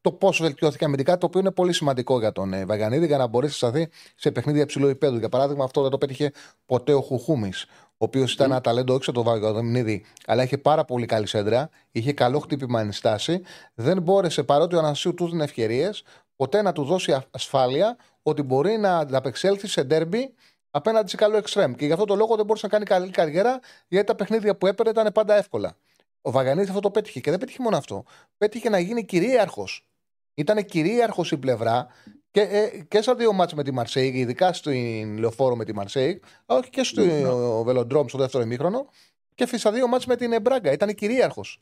το 0.00 0.12
πώς 0.12 0.40
βελτιώθηκε 0.40 0.84
αμυντικά, 0.84 1.18
το 1.18 1.26
οποίο 1.26 1.40
είναι 1.40 1.50
πολύ 1.50 1.72
σημαντικό 1.72 2.18
για 2.18 2.32
τον 2.32 2.52
ε, 2.52 2.64
Βαγανίδη 2.64 3.06
για 3.06 3.16
να 3.16 3.26
μπορέσει 3.26 3.64
να 3.64 3.68
σταθεί 3.70 3.88
σε 4.14 4.30
παιχνίδια 4.30 4.62
υψηλού 4.62 4.86
επίπεδου. 4.86 5.18
Για 5.18 5.28
παράδειγμα, 5.28 5.64
αυτό 5.64 5.82
δεν 5.82 5.90
το 5.90 5.98
πέτυχε 5.98 6.32
ποτέ 6.66 6.92
ο 6.92 7.00
Χουχούμης, 7.00 7.64
ο 7.64 8.04
οποίος 8.04 8.32
ήταν 8.32 8.50
ένα 8.50 8.60
ταλέντο 8.60 8.94
όχι 8.94 9.04
σαν 9.04 9.14
τον 9.14 9.24
Βαγανίδη, 9.24 10.04
αλλά 10.26 10.42
είχε 10.42 10.58
πάρα 10.58 10.84
πολύ 10.84 11.06
καλή 11.06 11.26
σέντρα, 11.26 11.70
είχε 11.92 12.12
καλό 12.12 12.38
χτύπημα 12.38 12.80
ενστάση. 12.80 13.42
Δεν 13.74 14.02
μπόρεσε 14.02 14.42
παρότι 14.42 14.74
ο 14.74 14.78
Ανασίου 14.78 15.14
του 15.14 15.28
δίνει 15.28 15.42
ευκαιρίες, 15.42 16.02
ποτέ 16.36 16.62
να 16.62 16.72
του 16.72 16.84
δώσει 16.84 17.16
ασφάλεια 17.30 17.96
ότι 18.22 18.42
μπορεί 18.42 18.76
να 18.76 18.98
ανταπεξέλθει 18.98 19.66
σε 19.66 19.82
ντέρμπι 19.82 20.34
απέναντι 20.70 21.10
σε 21.10 21.16
καλό 21.16 21.36
εξτρέμ. 21.36 21.74
Και 21.74 21.86
γι' 21.86 21.92
αυτό 21.92 22.04
το 22.04 22.14
λόγο 22.14 22.36
δεν 22.36 22.44
μπορούσε 22.44 22.66
να 22.66 22.72
κάνει 22.72 22.84
καλή 22.84 23.10
καριέρα, 23.10 23.60
γιατί 23.88 24.06
τα 24.06 24.14
παιχνίδια 24.14 24.56
που 24.56 24.66
έπαιρνε 24.66 24.90
ήταν 24.90 25.12
πάντα 25.12 25.34
εύκολα. 25.34 25.76
Ο 26.20 26.30
Βαγανίδης 26.30 26.68
αυτό 26.68 26.80
το 26.80 26.90
πέτυχε 26.90 27.20
και 27.20 27.30
δεν 27.30 27.38
πέτυχε 27.38 27.62
μόνο 27.62 27.76
αυτό. 27.76 28.04
Πέτυχε 28.38 28.68
να 28.68 28.78
γίνει 28.78 29.04
κυρίαρχος. 29.04 29.86
Ήταν 30.34 30.64
κυρίαρχος 30.64 31.32
η 31.32 31.36
πλευρά 31.36 31.86
και, 32.30 32.40
ε, 32.40 32.82
και 32.88 33.02
στα 33.02 33.14
δύο 33.14 33.32
μάτς 33.32 33.54
με 33.54 33.62
τη 33.62 33.70
Μαρσέη, 33.70 34.08
ειδικά 34.08 34.52
στην 34.52 35.18
λεωφόρο 35.18 35.56
με 35.56 35.64
τη 35.64 35.74
Μαρσέη, 35.74 36.22
αλλά 36.46 36.58
όχι 36.58 36.70
και 36.70 36.82
στο 36.82 37.04
ναι. 37.04 37.62
Βελοντρόμ 37.62 38.06
στο 38.06 38.18
δεύτερο 38.18 38.44
ημίχρονο, 38.44 38.88
και 39.34 39.46
στα 39.56 39.72
δύο 39.72 39.86
μάτς 39.86 40.06
με 40.06 40.16
την 40.16 40.40
Μπράγκα. 40.40 40.72
Ήταν 40.72 40.94
κυρίαρχος. 40.94 41.58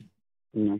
Ναι. 0.49 0.75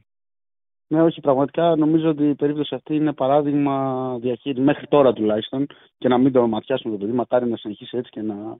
Ναι, 0.92 1.02
όχι, 1.02 1.22
πραγματικά 1.22 1.76
νομίζω 1.76 2.10
ότι 2.10 2.30
η 2.30 2.36
περίπτωση 2.36 2.76
αυτή 2.76 2.96
είναι 2.96 3.14
παράδειγμα 3.14 4.18
διαχείριση 4.22 4.62
μέχρι 4.62 4.88
τώρα 4.88 5.14
τουλάχιστον 5.14 5.68
και 5.98 6.08
να 6.08 6.18
μην 6.18 6.32
το 6.32 6.48
ματιάσουμε 6.48 6.94
το 6.94 7.00
παιδί. 7.00 7.16
Μακάρι 7.18 7.50
να 7.50 7.58
συνεχίσει 7.58 7.98
έτσι 7.98 8.12
και 8.12 8.22
να, 8.22 8.56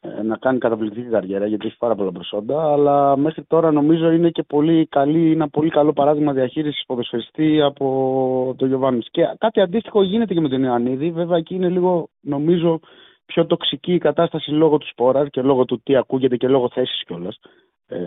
ε, 0.00 0.22
να 0.22 0.36
κάνει 0.36 0.58
καταπληκτική 0.58 1.08
καριέρα 1.08 1.46
γιατί 1.46 1.66
έχει 1.66 1.76
πάρα 1.78 1.94
πολλά 1.94 2.12
προσόντα. 2.12 2.72
Αλλά 2.72 3.16
μέχρι 3.16 3.44
τώρα 3.44 3.70
νομίζω 3.70 4.10
είναι 4.10 4.30
και 4.30 4.42
πολύ 4.42 4.86
καλή, 4.86 5.32
ένα 5.32 5.48
πολύ 5.48 5.70
καλό 5.70 5.92
παράδειγμα 5.92 6.32
διαχείρισης 6.32 6.84
ποδοσφαιριστή 6.86 7.62
από 7.62 8.54
τον 8.58 8.68
Γιωβάνη. 8.68 9.00
Και 9.10 9.22
κάτι 9.38 9.60
αντίστοιχο 9.60 10.02
γίνεται 10.02 10.34
και 10.34 10.40
με 10.40 10.48
τον 10.48 10.62
Ιωαννίδη. 10.62 11.10
Βέβαια 11.10 11.36
εκεί 11.36 11.54
είναι 11.54 11.68
λίγο 11.68 12.08
νομίζω 12.20 12.80
πιο 13.26 13.46
τοξική 13.46 13.94
η 13.94 13.98
κατάσταση 13.98 14.50
λόγω 14.50 14.78
του 14.78 14.88
σπόρα 14.88 15.28
και 15.28 15.42
λόγω 15.42 15.64
του 15.64 15.80
τι 15.82 15.96
ακούγεται 15.96 16.36
και 16.36 16.48
λόγω 16.48 16.68
θέσης 16.68 17.04
κιόλας 17.04 17.38
ε, 17.86 17.98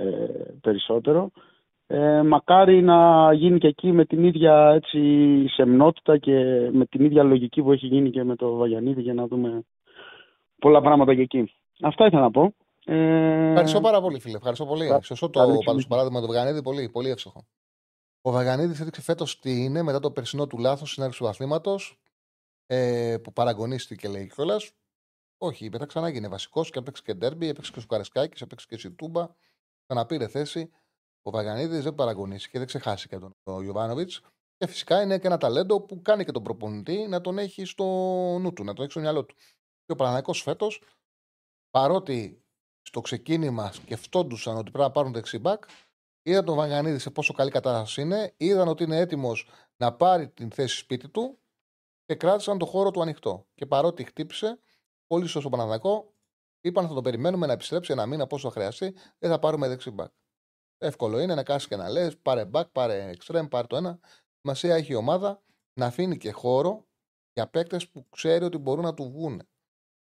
περισσότερο. 0.61 1.31
Ε, 1.93 2.21
μακάρι 2.21 2.81
να 2.81 3.33
γίνει 3.33 3.57
και 3.57 3.67
εκεί 3.67 3.91
με 3.91 4.05
την 4.05 4.23
ίδια 4.23 4.71
έτσι, 4.75 4.99
σεμνότητα 5.47 6.17
και 6.17 6.33
με 6.71 6.85
την 6.85 7.05
ίδια 7.05 7.23
λογική 7.23 7.61
που 7.61 7.71
έχει 7.71 7.87
γίνει 7.87 8.09
και 8.09 8.23
με 8.23 8.35
το 8.35 8.55
Βαγιανίδη 8.55 9.01
για 9.01 9.13
να 9.13 9.27
δούμε 9.27 9.63
πολλά 10.59 10.81
πράγματα 10.81 11.15
και 11.15 11.21
εκεί. 11.21 11.51
Αυτά 11.81 12.05
ήθελα 12.05 12.21
να 12.21 12.31
πω. 12.31 12.53
Ε... 12.85 13.49
Ευχαριστώ 13.49 13.81
πάρα 13.81 14.01
πολύ, 14.01 14.19
φίλε. 14.19 14.35
Ευχαριστώ 14.35 14.65
πολύ. 14.65 14.87
Θα... 14.87 15.01
Σωστό 15.01 15.29
το 15.29 15.39
πάντως, 15.65 15.87
παράδειγμα 15.87 16.21
του 16.21 16.27
Βαγιανίδη. 16.27 16.61
Πολύ, 16.61 16.89
πολύ 16.89 17.09
εύστοχο. 17.09 17.45
Ο 18.21 18.31
Βαγιανίδης 18.31 18.79
έδειξε 18.79 19.01
φέτος 19.01 19.39
τι 19.39 19.63
είναι 19.63 19.81
μετά 19.81 19.99
το 19.99 20.11
περσινό 20.11 20.47
του 20.47 20.57
λάθος 20.57 20.91
στην 20.91 21.03
άρχιση 21.03 21.21
του 21.21 21.27
αθλήματο 21.27 21.75
ε, 22.67 23.15
που 23.23 23.33
παραγωνίστηκε, 23.33 24.07
λέει 24.07 24.31
κιόλας. 24.35 24.71
Όχι, 25.37 25.69
μετά 25.71 25.85
ξανά 25.85 26.07
έγινε 26.07 26.27
βασικός 26.27 26.69
και 26.69 26.79
έπαιξε 26.79 27.03
και 27.05 27.13
ντέρμπι, 27.13 27.47
έπαιξε 27.47 27.71
και 27.71 27.79
ο 27.79 27.87
Καρεσκάκη, 27.87 28.43
έπαιξε 28.43 28.65
και 28.69 28.77
Σιτούμπα. 28.77 29.27
Ξαναπήρε 29.87 30.27
θέση. 30.27 30.71
Ο 31.21 31.31
Βαγανίδη 31.31 31.79
δεν 31.79 31.95
παραγωνίσει 31.95 32.49
και 32.49 32.57
δεν 32.57 32.67
ξεχάσει 32.67 33.07
και 33.07 33.17
τον 33.17 33.63
Ιωβάνοβιτ. 33.63 34.11
Και 34.57 34.67
φυσικά 34.67 35.01
είναι 35.01 35.19
και 35.19 35.27
ένα 35.27 35.37
ταλέντο 35.37 35.81
που 35.81 36.01
κάνει 36.01 36.25
και 36.25 36.31
τον 36.31 36.43
προπονητή 36.43 37.07
να 37.07 37.21
τον 37.21 37.37
έχει 37.37 37.65
στο 37.65 37.83
νου 38.39 38.53
του, 38.53 38.63
να 38.63 38.73
τον 38.73 38.83
έχει 38.83 38.91
στο 38.91 38.99
μυαλό 38.99 39.25
του. 39.25 39.35
Και 39.85 39.91
ο 39.91 39.95
Παναναναϊκό 39.95 40.33
φέτος, 40.33 40.83
παρότι 41.69 42.43
στο 42.81 43.01
ξεκίνημα 43.01 43.71
σκεφτόντουσαν 43.71 44.57
ότι 44.57 44.71
πρέπει 44.71 44.87
να 44.87 44.91
πάρουν 44.91 45.13
δεξιμπάκ, 45.13 45.63
είδαν 46.21 46.45
τον 46.45 46.55
Βαγανίδη 46.55 46.99
σε 46.99 47.09
πόσο 47.09 47.33
καλή 47.33 47.51
κατάσταση 47.51 48.01
είναι, 48.01 48.33
είδαν 48.37 48.67
ότι 48.67 48.83
είναι 48.83 48.97
έτοιμος 48.97 49.49
να 49.77 49.93
πάρει 49.93 50.29
την 50.29 50.51
θέση 50.51 50.77
σπίτι 50.77 51.09
του 51.09 51.39
και 52.05 52.15
κράτησαν 52.15 52.57
το 52.57 52.65
χώρο 52.65 52.91
του 52.91 53.01
ανοιχτό. 53.01 53.47
Και 53.53 53.65
παρότι 53.65 54.03
χτύπησε, 54.03 54.59
πολύ 55.07 55.27
σωστό 55.27 55.49
Παναναναϊκό, 55.49 56.13
είπαν 56.61 56.87
θα 56.87 56.93
τον 56.93 57.03
περιμένουμε 57.03 57.47
να 57.47 57.53
επιστρέψει 57.53 57.91
ένα 57.91 58.05
μήνα 58.05 58.27
πόσο 58.27 58.47
θα 58.47 58.53
χρειαστεί, 58.53 58.95
δεν 59.17 59.29
θα 59.29 59.39
πάρουμε 59.39 59.67
δεξιμπάκ. 59.67 60.11
Εύκολο 60.83 61.19
είναι 61.19 61.35
να 61.35 61.43
κάσει 61.43 61.67
και 61.67 61.75
να 61.75 61.89
λες: 61.89 62.17
Πάρε 62.17 62.49
back, 62.53 62.71
πάρε 62.71 63.13
extreme, 63.17 63.49
πάρε 63.49 63.67
το 63.67 63.75
ένα. 63.75 63.99
Σημασία 64.41 64.75
έχει 64.75 64.91
η 64.91 64.95
ομάδα 64.95 65.43
να 65.79 65.85
αφήνει 65.85 66.17
και 66.17 66.31
χώρο 66.31 66.87
για 67.33 67.47
παίκτες 67.47 67.89
που 67.89 68.09
ξέρει 68.09 68.45
ότι 68.45 68.57
μπορούν 68.57 68.83
να 68.83 68.93
του 68.93 69.03
βγουν. 69.03 69.41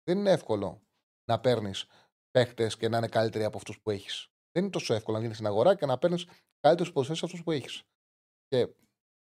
Δεν 0.03 0.19
είναι 0.19 0.31
εύκολο 0.31 0.83
να 1.25 1.41
παίρνεις 1.41 1.87
παίκτες 2.31 2.77
και 2.77 2.89
να 2.89 2.97
είναι 2.97 3.09
καλύτεροι 3.09 3.45
από 3.45 3.57
αυτούς 3.57 3.81
που 3.81 3.91
έχεις. 3.91 4.29
Δεν 4.53 4.63
είναι 4.63 4.73
τόσο 4.73 4.95
εύκολο 4.95 5.17
να 5.17 5.23
γίνει 5.23 5.35
στην 5.35 5.47
αγορά 5.47 5.75
και 5.75 5.87
να 5.87 5.99
παίρνεις 5.99 6.27
καλύτερους 6.61 6.89
από 6.89 7.01
αυτούς 7.01 7.43
που 7.43 7.51
έχεις. 7.51 7.83
Και 8.49 8.67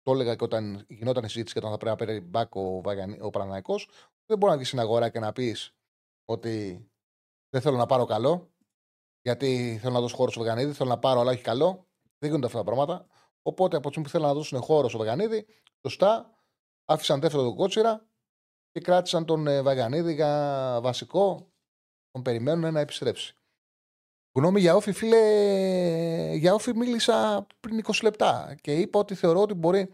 το 0.01 0.11
έλεγα 0.11 0.35
και 0.35 0.43
όταν 0.43 0.85
γινόταν 0.87 1.23
η 1.23 1.27
συζήτηση 1.29 1.59
για 1.59 1.61
το 1.61 1.67
αν 1.67 1.73
θα 1.73 1.95
πρέπει 1.95 1.99
να 1.99 2.05
παίρνει 2.05 2.29
back 2.33 2.49
ο, 2.49 2.81
Βαγανί, 2.81 3.19
ο 3.21 3.29
δεν 4.25 4.37
μπορεί 4.37 4.51
να 4.51 4.55
βγεις 4.55 4.67
στην 4.67 4.79
αγορά 4.79 5.09
και 5.09 5.19
να 5.19 5.31
πεις 5.31 5.75
ότι 6.25 6.85
δεν 7.49 7.61
θέλω 7.61 7.77
να 7.77 7.85
πάρω 7.85 8.05
καλό, 8.05 8.54
γιατί 9.25 9.77
θέλω 9.81 9.93
να 9.93 9.99
δώσω 9.99 10.15
χώρο 10.15 10.31
στο 10.31 10.41
Βεγανίδη, 10.41 10.71
θέλω 10.71 10.89
να 10.89 10.99
πάρω, 10.99 11.19
αλλά 11.19 11.31
όχι 11.31 11.41
καλό. 11.41 11.87
Δεν 12.17 12.29
γίνονται 12.29 12.45
αυτά 12.45 12.57
τα 12.57 12.63
πράγματα. 12.63 13.07
Οπότε 13.41 13.77
από 13.77 13.89
τη 13.89 14.01
που 14.01 14.09
θέλουν 14.09 14.27
να 14.27 14.33
δώσουν 14.33 14.61
χώρο 14.61 14.89
στο 14.89 14.97
Βεγανίδη, 14.97 15.45
σωστά 15.81 16.35
άφησαν 16.85 17.19
δεύτερο 17.19 17.43
τον 17.43 17.55
Κότσιρα 17.55 18.07
και 18.71 18.79
κράτησαν 18.79 19.25
τον 19.25 19.47
ε, 19.47 19.61
Βαγανίδη 19.61 20.13
για 20.13 20.79
βασικό. 20.81 21.51
Τον 22.11 22.21
περιμένουν 22.21 22.73
να 22.73 22.79
επιστρέψει. 22.79 23.35
Γνώμη 24.37 24.59
για 24.59 24.75
όφη, 24.75 24.91
φίλε, 24.91 26.33
για 26.33 26.53
όφη 26.53 26.75
μίλησα 26.75 27.47
πριν 27.59 27.81
20 27.83 27.91
λεπτά 28.03 28.55
και 28.61 28.79
είπα 28.79 28.99
ότι 28.99 29.15
θεωρώ 29.15 29.41
ότι 29.41 29.53
μπορεί, 29.53 29.89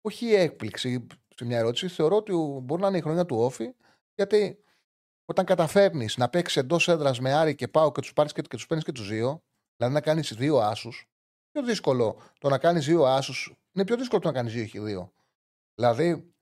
όχι 0.00 0.34
έκπληξη 0.34 1.06
σε 1.36 1.44
μια 1.44 1.58
ερώτηση, 1.58 1.88
θεωρώ 1.88 2.16
ότι 2.16 2.32
μπορεί 2.62 2.80
να 2.80 2.88
είναι 2.88 2.98
η 2.98 3.00
χρονιά 3.00 3.26
του 3.26 3.36
όφη, 3.36 3.74
γιατί 4.14 4.64
όταν 5.32 5.44
καταφέρνεις 5.44 6.16
να 6.16 6.28
παίξεις 6.28 6.56
εντός 6.56 6.88
έδρας 6.88 7.20
με 7.20 7.32
Άρη 7.32 7.54
και 7.54 7.68
Πάω 7.68 7.92
και 7.92 8.00
τους 8.00 8.12
πάρεις 8.12 8.32
και, 8.32 8.42
και 8.42 8.48
τους 8.48 8.66
παίρνεις 8.66 8.84
και 8.84 8.92
τους 8.92 9.08
δύο, 9.08 9.42
δηλαδή 9.76 9.94
να 9.94 10.00
κάνεις 10.00 10.32
δύο 10.34 10.58
άσους, 10.58 11.08
πιο 11.50 11.62
δύσκολο 11.62 12.20
το 12.38 12.48
να 12.48 12.58
κάνεις 12.58 12.86
δύο 12.86 13.04
άσους. 13.04 13.54
Είναι 13.72 13.84
πιο 13.84 13.96
δύσκολο 13.96 14.20
το 14.20 14.28
να 14.28 14.34
κάνεις 14.34 14.52
δύο 14.52 14.64
και 14.64 14.80
δύο. 14.80 15.12
Δηλαδή, 15.74 16.34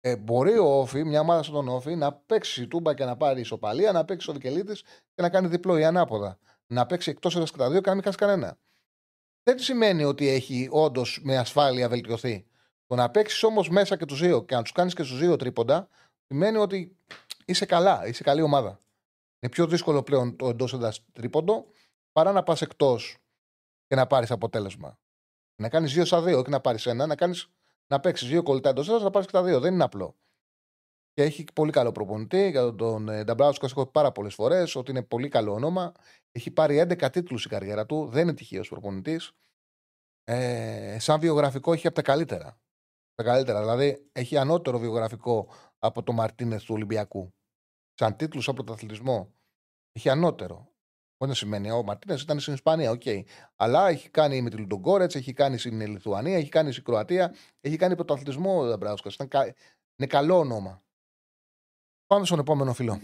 ε, 0.00 0.16
μπορεί 0.16 0.58
ο 0.58 0.78
Όφη, 0.80 1.04
μια 1.04 1.20
ομάδα 1.20 1.42
σαν 1.42 1.54
τον 1.54 1.68
Όφη, 1.68 1.96
να 1.96 2.12
παίξει 2.12 2.66
τούμπα 2.66 2.94
και 2.94 3.04
να 3.04 3.16
πάρει 3.16 3.40
ισοπαλία, 3.40 3.92
να 3.92 4.04
παίξει 4.04 4.30
ο 4.30 4.32
Βικελίδη 4.32 4.74
και 5.14 5.22
να 5.22 5.30
κάνει 5.30 5.48
διπλό 5.48 5.76
ή 5.78 5.84
ανάποδα. 5.84 6.38
να 6.66 6.86
παίξει 6.86 7.10
εκτός 7.10 7.34
έδρας 7.34 7.50
κατά 7.50 7.70
δύο 7.70 7.80
και 7.80 7.88
να 7.88 7.94
μην 7.94 8.04
χάσει 8.04 8.16
κανένα. 8.16 8.58
Δεν 9.42 9.58
σημαίνει 9.58 10.04
ότι 10.04 10.28
έχει 10.28 10.68
όντως 10.70 11.20
με 11.22 11.36
ασφάλεια 11.36 11.88
βελτιωθεί. 11.88 12.46
Το 12.86 12.94
να 12.94 13.10
παίξεις 13.10 13.42
όμως 13.42 13.68
μέσα 13.68 13.96
και 13.96 14.04
τους 14.04 14.20
δύο 14.20 14.44
και 14.44 14.54
να 14.54 14.62
τους 14.62 14.72
κάνεις 14.72 14.94
και 14.94 15.02
στου 15.02 15.16
δύο 15.16 15.36
τρίποντα 15.36 15.88
σημαίνει 16.26 16.58
ότι 16.58 16.96
είσαι 17.44 17.66
καλά, 17.66 18.06
είσαι 18.06 18.22
καλή 18.22 18.42
ομάδα. 18.42 18.80
Είναι 19.40 19.52
πιο 19.52 19.66
δύσκολο 19.66 20.02
πλέον 20.02 20.36
το 20.36 20.48
εντός 20.48 20.72
έδρα 20.72 20.92
τρίποντο 21.12 21.66
παρά 22.12 22.32
να 22.32 22.42
πας 22.42 22.62
εκτός 22.62 23.16
και 23.86 23.94
να 23.94 24.06
πάρεις 24.06 24.30
αποτέλεσμα. 24.30 24.98
Να 25.56 25.68
κάνεις 25.68 25.92
δύο 25.92 26.04
στα 26.04 26.22
δύο, 26.22 26.38
όχι 26.38 26.50
να 26.50 26.60
πάρεις 26.60 26.86
ένα, 26.86 27.06
να, 27.06 27.14
κάνεις, 27.14 27.50
να 27.86 28.00
παίξεις 28.00 28.28
δύο 28.28 28.42
κολλητά 28.42 28.68
εντός 28.68 28.86
έδρας, 28.88 29.02
να 29.02 29.10
πάρεις 29.10 29.26
και 29.26 29.32
τα 29.32 29.42
δύο. 29.42 29.60
Δεν 29.60 29.74
είναι 29.74 29.84
απλό. 29.84 30.16
Και 31.12 31.22
έχει 31.22 31.44
πολύ 31.54 31.72
καλό 31.72 31.92
προπονητή. 31.92 32.50
Για 32.50 32.74
τον 32.74 33.08
ε, 33.08 33.24
Νταμπράουσκα 33.24 33.66
έχω 33.66 33.86
πάρα 33.86 34.12
πολλές 34.12 34.34
φορές 34.34 34.74
ότι 34.74 34.90
είναι 34.90 35.02
πολύ 35.02 35.28
καλό 35.28 35.52
όνομα. 35.52 35.92
Έχει 36.32 36.50
πάρει 36.50 36.86
11 36.88 37.10
τίτλους 37.12 37.44
η 37.44 37.48
καριέρα 37.48 37.86
του. 37.86 38.06
Δεν 38.06 38.22
είναι 38.22 38.34
τυχαίος 38.34 38.68
προπονητής. 38.68 39.32
Ε, 40.24 40.96
σαν 40.98 41.20
βιογραφικό 41.20 41.72
έχει 41.72 41.86
από 41.86 41.96
τα 41.96 42.02
καλύτερα. 42.02 42.58
Τα 43.14 43.22
καλύτερα. 43.22 43.60
Δηλαδή 43.60 44.08
έχει 44.12 44.36
ανώτερο 44.36 44.78
βιογραφικό 44.78 45.48
από 45.84 46.02
το 46.02 46.12
Μαρτίνες 46.12 46.64
του 46.64 46.74
Ολυμπιακού. 46.74 47.34
Σαν 47.94 48.16
τίτλους 48.16 48.42
από 48.46 48.64
τον 48.64 48.74
αθλητισμό. 48.74 49.34
Έχει 49.92 50.08
ανώτερο. 50.08 50.68
Όχι 51.16 51.34
σημαίνει, 51.34 51.70
ο 51.70 51.82
Μαρτίνες 51.82 52.22
ήταν 52.22 52.40
στην 52.40 52.52
Ισπανία, 52.54 52.90
ok. 52.90 53.02
Okay. 53.04 53.22
Αλλά 53.56 53.88
έχει 53.88 54.10
κάνει 54.10 54.42
με 54.42 54.50
τη 54.50 54.56
Λουντογκόρετς, 54.56 55.14
έχει 55.14 55.32
κάνει 55.32 55.58
στην 55.58 55.80
Λιθουανία, 55.80 56.36
έχει 56.36 56.48
κάνει 56.48 56.72
στην 56.72 56.84
Κροατία, 56.84 57.34
έχει 57.60 57.76
κάνει 57.76 57.94
πρωτοαθλητισμό 57.94 58.60
ο 58.60 58.66
Νταμπράουσκα. 58.66 59.10
Είναι 59.96 60.06
καλό 60.06 60.38
όνομα. 60.38 60.82
Πάμε 62.06 62.24
στον 62.24 62.38
επόμενο 62.38 62.72
φίλο. 62.72 63.00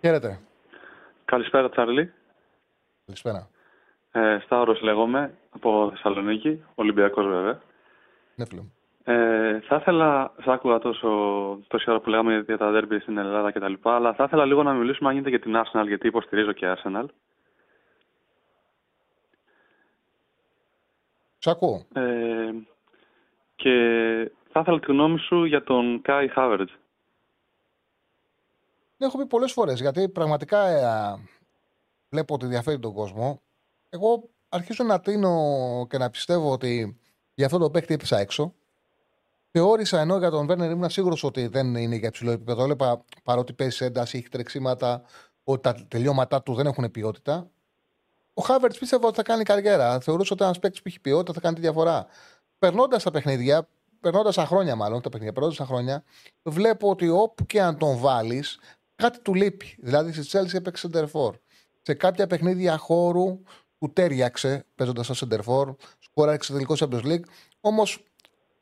Χαίρετε. 0.00 0.40
Καλησπέρα, 1.24 1.70
Τσάρλι. 1.70 2.12
Καλησπέρα. 3.04 3.50
Ε, 4.10 4.38
Σταύρος 4.44 4.80
λέγομαι, 4.80 5.38
από 5.50 5.90
Θεσσαλονίκη, 5.90 6.64
Ολυμπιακός 6.74 7.26
βέβαια. 7.26 7.62
Ναι, 8.34 8.44
φίλο. 8.44 8.75
Ε, 9.08 9.60
θα 9.60 9.76
ήθελα, 9.76 10.32
θα 10.40 10.52
άκουγα 10.52 10.78
τόσο, 10.78 11.08
τόση 11.66 11.90
ώρα 11.90 12.00
που 12.00 12.08
λέγαμε 12.08 12.42
για 12.46 12.58
τα 12.58 12.70
δέρμπι 12.70 12.98
στην 12.98 13.18
Ελλάδα 13.18 13.50
και 13.50 13.58
τα 13.58 13.68
λοιπά, 13.68 13.94
αλλά 13.94 14.14
θα 14.14 14.24
ήθελα 14.24 14.44
λίγο 14.44 14.62
να 14.62 14.72
μιλήσουμε 14.72 15.08
αν 15.08 15.14
γίνεται 15.14 15.36
για 15.36 15.40
την 15.40 15.54
Arsenal, 15.56 15.86
γιατί 15.86 16.06
υποστηρίζω 16.06 16.52
και 16.52 16.74
Arsenal. 16.76 17.04
Σ' 21.38 21.46
ακούω. 21.46 21.86
Ε, 21.92 22.50
και 23.56 23.72
θα 24.52 24.60
ήθελα 24.60 24.78
τη 24.80 24.92
γνώμη 24.92 25.18
σου 25.18 25.44
για 25.44 25.64
τον 25.64 26.02
Κάι 26.02 26.28
Χάβερτ. 26.28 26.68
Έχω 28.98 29.18
πει 29.18 29.26
πολλές 29.26 29.52
φορές 29.52 29.80
γιατί 29.80 30.08
πραγματικά 30.08 30.66
ε, 30.66 30.80
βλέπω 32.10 32.34
ότι 32.34 32.44
ενδιαφέρει 32.44 32.78
τον 32.78 32.92
κόσμο. 32.92 33.42
Εγώ 33.88 34.28
αρχίζω 34.48 34.84
να 34.84 35.00
τίνω 35.00 35.36
και 35.90 35.98
να 35.98 36.10
πιστεύω 36.10 36.52
ότι 36.52 37.00
για 37.34 37.46
αυτό 37.46 37.58
το 37.58 37.70
παίκτη 37.70 37.94
έπεσα 37.94 38.18
έξω. 38.18 38.54
Θεώρησα 39.58 40.00
ενώ 40.00 40.18
για 40.18 40.30
τον 40.30 40.46
Βέρνερ 40.46 40.70
ήμουν 40.70 40.90
σίγουρος 40.90 41.24
ότι 41.24 41.46
δεν 41.46 41.74
είναι 41.74 41.96
για 41.96 42.08
υψηλό 42.08 42.30
επίπεδο. 42.30 42.62
Έβλεπα 42.62 43.04
παρότι 43.22 43.52
παίζει 43.52 43.84
ένταση, 43.84 44.18
έχει 44.18 44.28
τρεξίματα, 44.28 45.02
ότι 45.44 45.62
τα 45.62 45.74
τελειώματά 45.88 46.42
του 46.42 46.54
δεν 46.54 46.66
έχουν 46.66 46.90
ποιότητα. 46.90 47.50
Ο 48.34 48.42
Χάβερτς 48.42 48.78
πίστευα 48.78 49.06
ότι 49.06 49.16
θα 49.16 49.22
κάνει 49.22 49.42
καριέρα. 49.42 50.00
Θεωρούσα 50.00 50.32
ότι 50.32 50.44
ένας 50.44 50.58
παίκτης 50.58 50.82
που 50.82 50.88
έχει 50.88 51.00
ποιότητα 51.00 51.32
θα 51.32 51.40
κάνει 51.40 51.54
τη 51.54 51.60
διαφορά. 51.60 52.06
Περνώντας 52.58 53.02
τα 53.02 53.10
παιχνίδια, 53.10 53.68
περνώντας 54.00 54.34
τα 54.34 54.46
χρόνια 54.46 54.76
μάλλον, 54.76 55.00
τα 55.00 55.08
παιχνίδια, 55.08 55.32
περνώντας 55.32 55.58
τα 55.58 55.64
χρόνια, 55.64 56.04
βλέπω 56.42 56.90
ότι 56.90 57.08
όπου 57.08 57.46
και 57.46 57.62
αν 57.62 57.78
τον 57.78 57.98
βάλεις, 57.98 58.58
κάτι 58.94 59.20
του 59.20 59.34
λείπει. 59.34 59.76
Δηλαδή 59.78 60.12
στη 60.12 60.20
Τσέλση 60.20 60.56
έπαιξε 60.56 60.80
Σεντερφόρ. 60.80 61.36
Σε 61.82 61.94
κάποια 61.94 62.26
παιχνίδια 62.26 62.76
χώρου 62.76 63.40
του 63.78 63.92
τέριαξε 63.92 64.66
παίζοντας 64.74 65.06
σαν 65.06 65.14
Σεντερφόρ, 65.14 65.74
σκόραξε 65.98 66.52
τελικό 66.52 66.74
Champions 66.78 67.04
League. 67.04 67.24
Όμως 67.60 68.04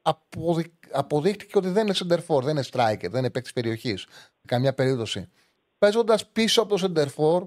αποδει... 0.06 0.72
αποδείχτηκε 0.90 1.58
ότι 1.58 1.68
δεν 1.68 1.84
είναι 1.84 1.94
Σεντερφόρ, 1.94 2.44
δεν 2.44 2.56
είναι 2.56 2.64
striker, 2.72 3.08
δεν 3.10 3.18
είναι 3.18 3.30
παίκτης 3.30 3.52
περιοχής. 3.52 4.06
Καμιά 4.46 4.74
περίπτωση. 4.74 5.28
Παίζοντας 5.78 6.26
πίσω 6.26 6.60
από 6.60 6.70
το 6.70 6.76
Σεντερφόρ, 6.76 7.46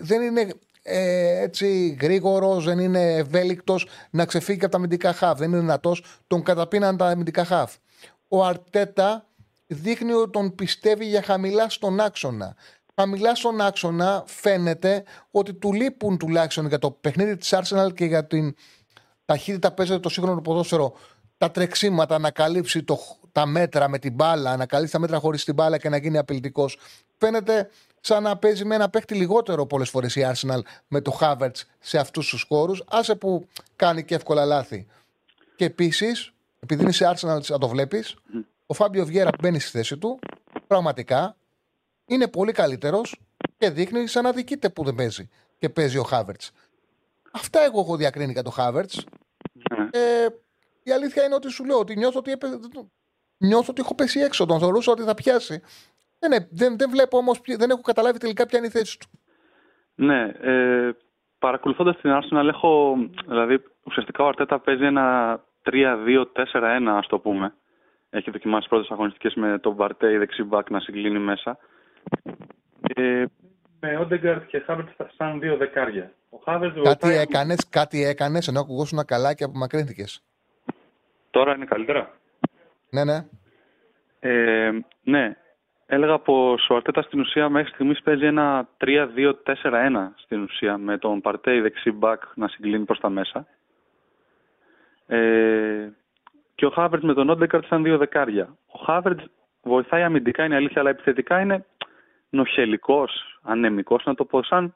δεν 0.00 0.22
είναι 0.22 0.54
ε, 0.82 1.42
έτσι 1.42 1.96
γρήγορος, 2.00 2.64
δεν 2.64 2.78
είναι 2.78 3.14
ευέλικτος 3.14 3.86
να 4.10 4.24
ξεφύγει 4.24 4.62
από 4.62 4.70
τα 4.70 4.76
αμυντικά 4.76 5.12
χαφ. 5.12 5.38
Δεν 5.38 5.48
είναι 5.50 5.60
δυνατός, 5.60 6.04
τον 6.26 6.42
καταπίναν 6.42 6.96
τα 6.96 7.06
αμυντικά 7.06 7.44
χαφ. 7.44 7.76
Ο 8.28 8.44
Αρτέτα 8.44 9.26
δείχνει 9.66 10.12
ότι 10.12 10.30
τον 10.30 10.54
πιστεύει 10.54 11.06
για 11.06 11.22
χαμηλά 11.22 11.68
στον 11.68 12.00
άξονα. 12.00 12.56
Χαμηλά 12.94 13.34
στον 13.34 13.60
άξονα 13.60 14.24
φαίνεται 14.26 15.04
ότι 15.30 15.54
του 15.54 15.72
λείπουν 15.72 16.18
τουλάχιστον 16.18 16.66
για 16.66 16.78
το 16.78 16.90
παιχνίδι 16.90 17.36
της 17.36 17.54
Arsenal 17.54 17.94
και 17.94 18.04
για 18.04 18.26
την 18.26 18.54
ταχύτητα 19.24 19.72
παίζεται 19.72 19.98
το 19.98 20.08
σύγχρονο 20.08 20.40
ποδόσφαιρο 20.40 20.94
τα 21.44 21.50
τρεξίματα, 21.50 22.18
να 22.18 22.30
καλύψει 22.30 22.82
το, 22.82 22.98
τα 23.32 23.46
μέτρα 23.46 23.88
με 23.88 23.98
την 23.98 24.14
μπάλα, 24.14 24.56
να 24.56 24.66
καλύψει 24.66 24.92
τα 24.92 24.98
μέτρα 24.98 25.18
χωρίς 25.18 25.44
την 25.44 25.54
μπάλα 25.54 25.78
και 25.78 25.88
να 25.88 25.96
γίνει 25.96 26.18
απειλητικός. 26.18 26.78
Φαίνεται 27.18 27.70
σαν 28.00 28.22
να 28.22 28.36
παίζει 28.36 28.64
με 28.64 28.74
ένα 28.74 28.88
παίχτη 28.88 29.14
λιγότερο 29.14 29.66
πολλές 29.66 29.90
φορές 29.90 30.16
η 30.16 30.32
Arsenal 30.32 30.60
με 30.88 31.00
το 31.00 31.18
Havertz 31.20 31.62
σε 31.80 31.98
αυτούς 31.98 32.28
τους 32.28 32.44
χώρου. 32.48 32.72
Άσε 32.86 33.14
που 33.14 33.48
κάνει 33.76 34.04
και 34.04 34.14
εύκολα 34.14 34.44
λάθη. 34.44 34.86
Και 35.56 35.64
επίσης, 35.64 36.32
επειδή 36.60 36.82
είναι 36.82 36.92
σε 36.92 37.12
Arsenal 37.14 37.40
να 37.48 37.58
το 37.58 37.68
βλέπεις, 37.68 38.16
ο 38.66 38.74
Φάμπιο 38.74 39.04
Βιέρα 39.04 39.30
που 39.30 39.38
μπαίνει 39.40 39.60
στη 39.60 39.70
θέση 39.70 39.98
του, 39.98 40.18
πραγματικά 40.66 41.36
είναι 42.06 42.28
πολύ 42.28 42.52
καλύτερος 42.52 43.20
και 43.58 43.70
δείχνει 43.70 44.06
σαν 44.06 44.22
να 44.22 44.32
δικείται 44.32 44.68
που 44.68 44.84
δεν 44.84 44.94
παίζει 44.94 45.28
και 45.58 45.68
παίζει 45.68 45.98
ο 45.98 46.06
Havertz. 46.10 46.48
Αυτά 47.30 47.64
εγώ 47.64 47.80
έχω 47.80 47.96
διακρίνει 47.96 48.32
για 48.32 48.42
το 48.42 48.54
Havertz. 48.56 48.98
Ναι. 49.52 49.88
Ε, 49.92 50.26
η 50.84 50.92
αλήθεια 50.92 51.24
είναι 51.24 51.34
ότι 51.34 51.50
σου 51.50 51.64
λέω 51.64 51.78
ότι 51.78 51.96
νιώθω 51.96 52.18
ότι, 52.18 52.30
έπαι... 52.30 52.46
νιώθω 53.36 53.66
ότι 53.70 53.80
έχω 53.80 53.94
πέσει 53.94 54.20
έξω. 54.20 54.46
Τον 54.46 54.58
θεωρούσα 54.58 54.92
ότι 54.92 55.02
θα 55.02 55.14
πιάσει. 55.14 55.62
Δεν, 56.18 56.46
δεν, 56.50 56.78
δεν 56.78 56.90
βλέπω 56.90 57.16
όμως, 57.16 57.40
δεν 57.58 57.70
έχω 57.70 57.80
καταλάβει 57.80 58.18
τελικά 58.18 58.46
ποια 58.46 58.58
είναι 58.58 58.66
η 58.66 58.70
θέση 58.70 58.98
του. 58.98 59.06
Ναι, 59.94 60.22
ε, 60.40 60.90
παρακολουθώντας 61.38 61.96
την 61.96 62.10
Arsenal, 62.10 62.46
έχω. 62.46 62.96
Δηλαδή, 63.26 63.62
ουσιαστικά 63.84 64.24
ο 64.24 64.26
Αρτέτα 64.26 64.58
παίζει 64.58 64.84
ένα 64.84 65.40
3-2-4-1, 65.70 66.86
ας 66.86 67.06
το 67.06 67.18
πούμε. 67.18 67.54
Έχει 68.10 68.30
δοκιμάσει 68.30 68.68
πρώτες 68.68 68.90
αγωνιστικές 68.90 69.34
με 69.34 69.58
τον 69.58 69.74
Βαρτέι 69.74 70.16
δεξί 70.16 70.42
μπακ 70.42 70.70
να 70.70 70.80
συγκλίνει 70.80 71.18
μέσα. 71.18 71.58
Ε, 72.94 73.24
με 73.80 73.98
Όντεγκαρτ 73.98 74.46
και 74.46 74.58
Χάβερτ 74.58 74.88
σαν 75.16 75.40
δύο 75.40 75.56
δεκάρια. 75.56 76.12
Ο 76.28 76.38
κάτι 76.38 76.68
βοηθάει... 76.68 77.16
έκανες, 77.16 77.68
κάτι 77.68 78.04
έκανες, 78.04 78.48
ενώ 78.48 78.60
ακουγόσουν 78.60 79.04
καλά 79.04 79.34
και 79.34 79.44
απομακρύνθηκες. 79.44 80.22
Τώρα 81.34 81.54
είναι 81.54 81.64
καλύτερα; 81.64 82.10
Ναι, 82.90 83.04
ναι. 83.04 83.26
Ε, 84.20 84.70
ναι, 85.02 85.36
έλεγα 85.86 86.18
πως 86.18 86.68
ο 86.70 86.74
Αρτέτα 86.74 87.02
στην 87.02 87.20
ουσία 87.20 87.48
μέχρι 87.48 87.72
στιγμής 87.72 88.02
παίζει 88.02 88.26
ένα 88.26 88.68
3-2-4-1 88.84 89.32
στην 90.16 90.42
ουσία 90.42 90.78
με 90.78 90.98
τον 90.98 91.20
Παρτέι 91.20 91.60
δεξί 91.60 91.90
μπακ 91.90 92.22
να 92.34 92.48
συγκλίνει 92.48 92.84
προς 92.84 93.00
τα 93.00 93.08
μέσα. 93.08 93.46
Ε, 95.06 95.88
και 96.54 96.66
ο 96.66 96.70
Χάβερτς 96.70 97.04
με 97.04 97.14
τον 97.14 97.30
Όντεκαρτ 97.30 97.66
σαν 97.66 97.82
δύο 97.82 97.98
δεκάρια. 97.98 98.56
Ο 98.66 98.78
Χάβερτς 98.84 99.24
βοηθάει 99.62 100.02
αμυντικά 100.02 100.44
είναι 100.44 100.56
αλήθεια, 100.56 100.80
αλλά 100.80 100.90
επιθετικά 100.90 101.40
είναι 101.40 101.64
νοχελικός, 102.30 103.38
ανεμικός, 103.42 104.04
να 104.04 104.14
το 104.14 104.24
πω 104.24 104.42
σαν 104.42 104.74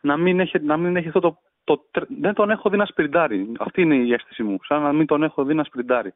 να 0.00 0.16
μην 0.16 0.40
έχει, 0.40 0.58
να 0.58 0.76
μην 0.76 0.96
έχει 0.96 1.06
αυτό 1.06 1.20
το, 1.20 1.38
το, 1.76 2.06
Δεν 2.20 2.34
τον 2.34 2.50
έχω 2.50 2.70
δει 2.70 2.76
να 2.76 2.86
σπριντάρει. 2.86 3.52
Αυτή 3.58 3.82
είναι 3.82 3.94
η 3.94 4.12
αίσθηση 4.12 4.42
μου, 4.42 4.58
σαν 4.62 4.82
να 4.82 4.92
μην 4.92 5.06
τον 5.06 5.22
έχω 5.22 5.44
δει 5.44 5.54
να 5.54 5.64
σπριντάρει. 5.64 6.14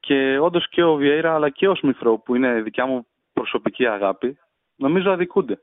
Και 0.00 0.38
όντως 0.38 0.68
και 0.68 0.82
ο 0.82 0.94
Βιέιρα 0.94 1.34
αλλά 1.34 1.50
και 1.50 1.68
ο 1.68 1.74
Σμιθρό 1.74 2.18
που 2.18 2.34
είναι 2.34 2.62
δικιά 2.62 2.86
μου 2.86 3.06
προσωπική 3.32 3.86
αγάπη, 3.86 4.38
νομίζω 4.76 5.10
αδικούνται. 5.10 5.60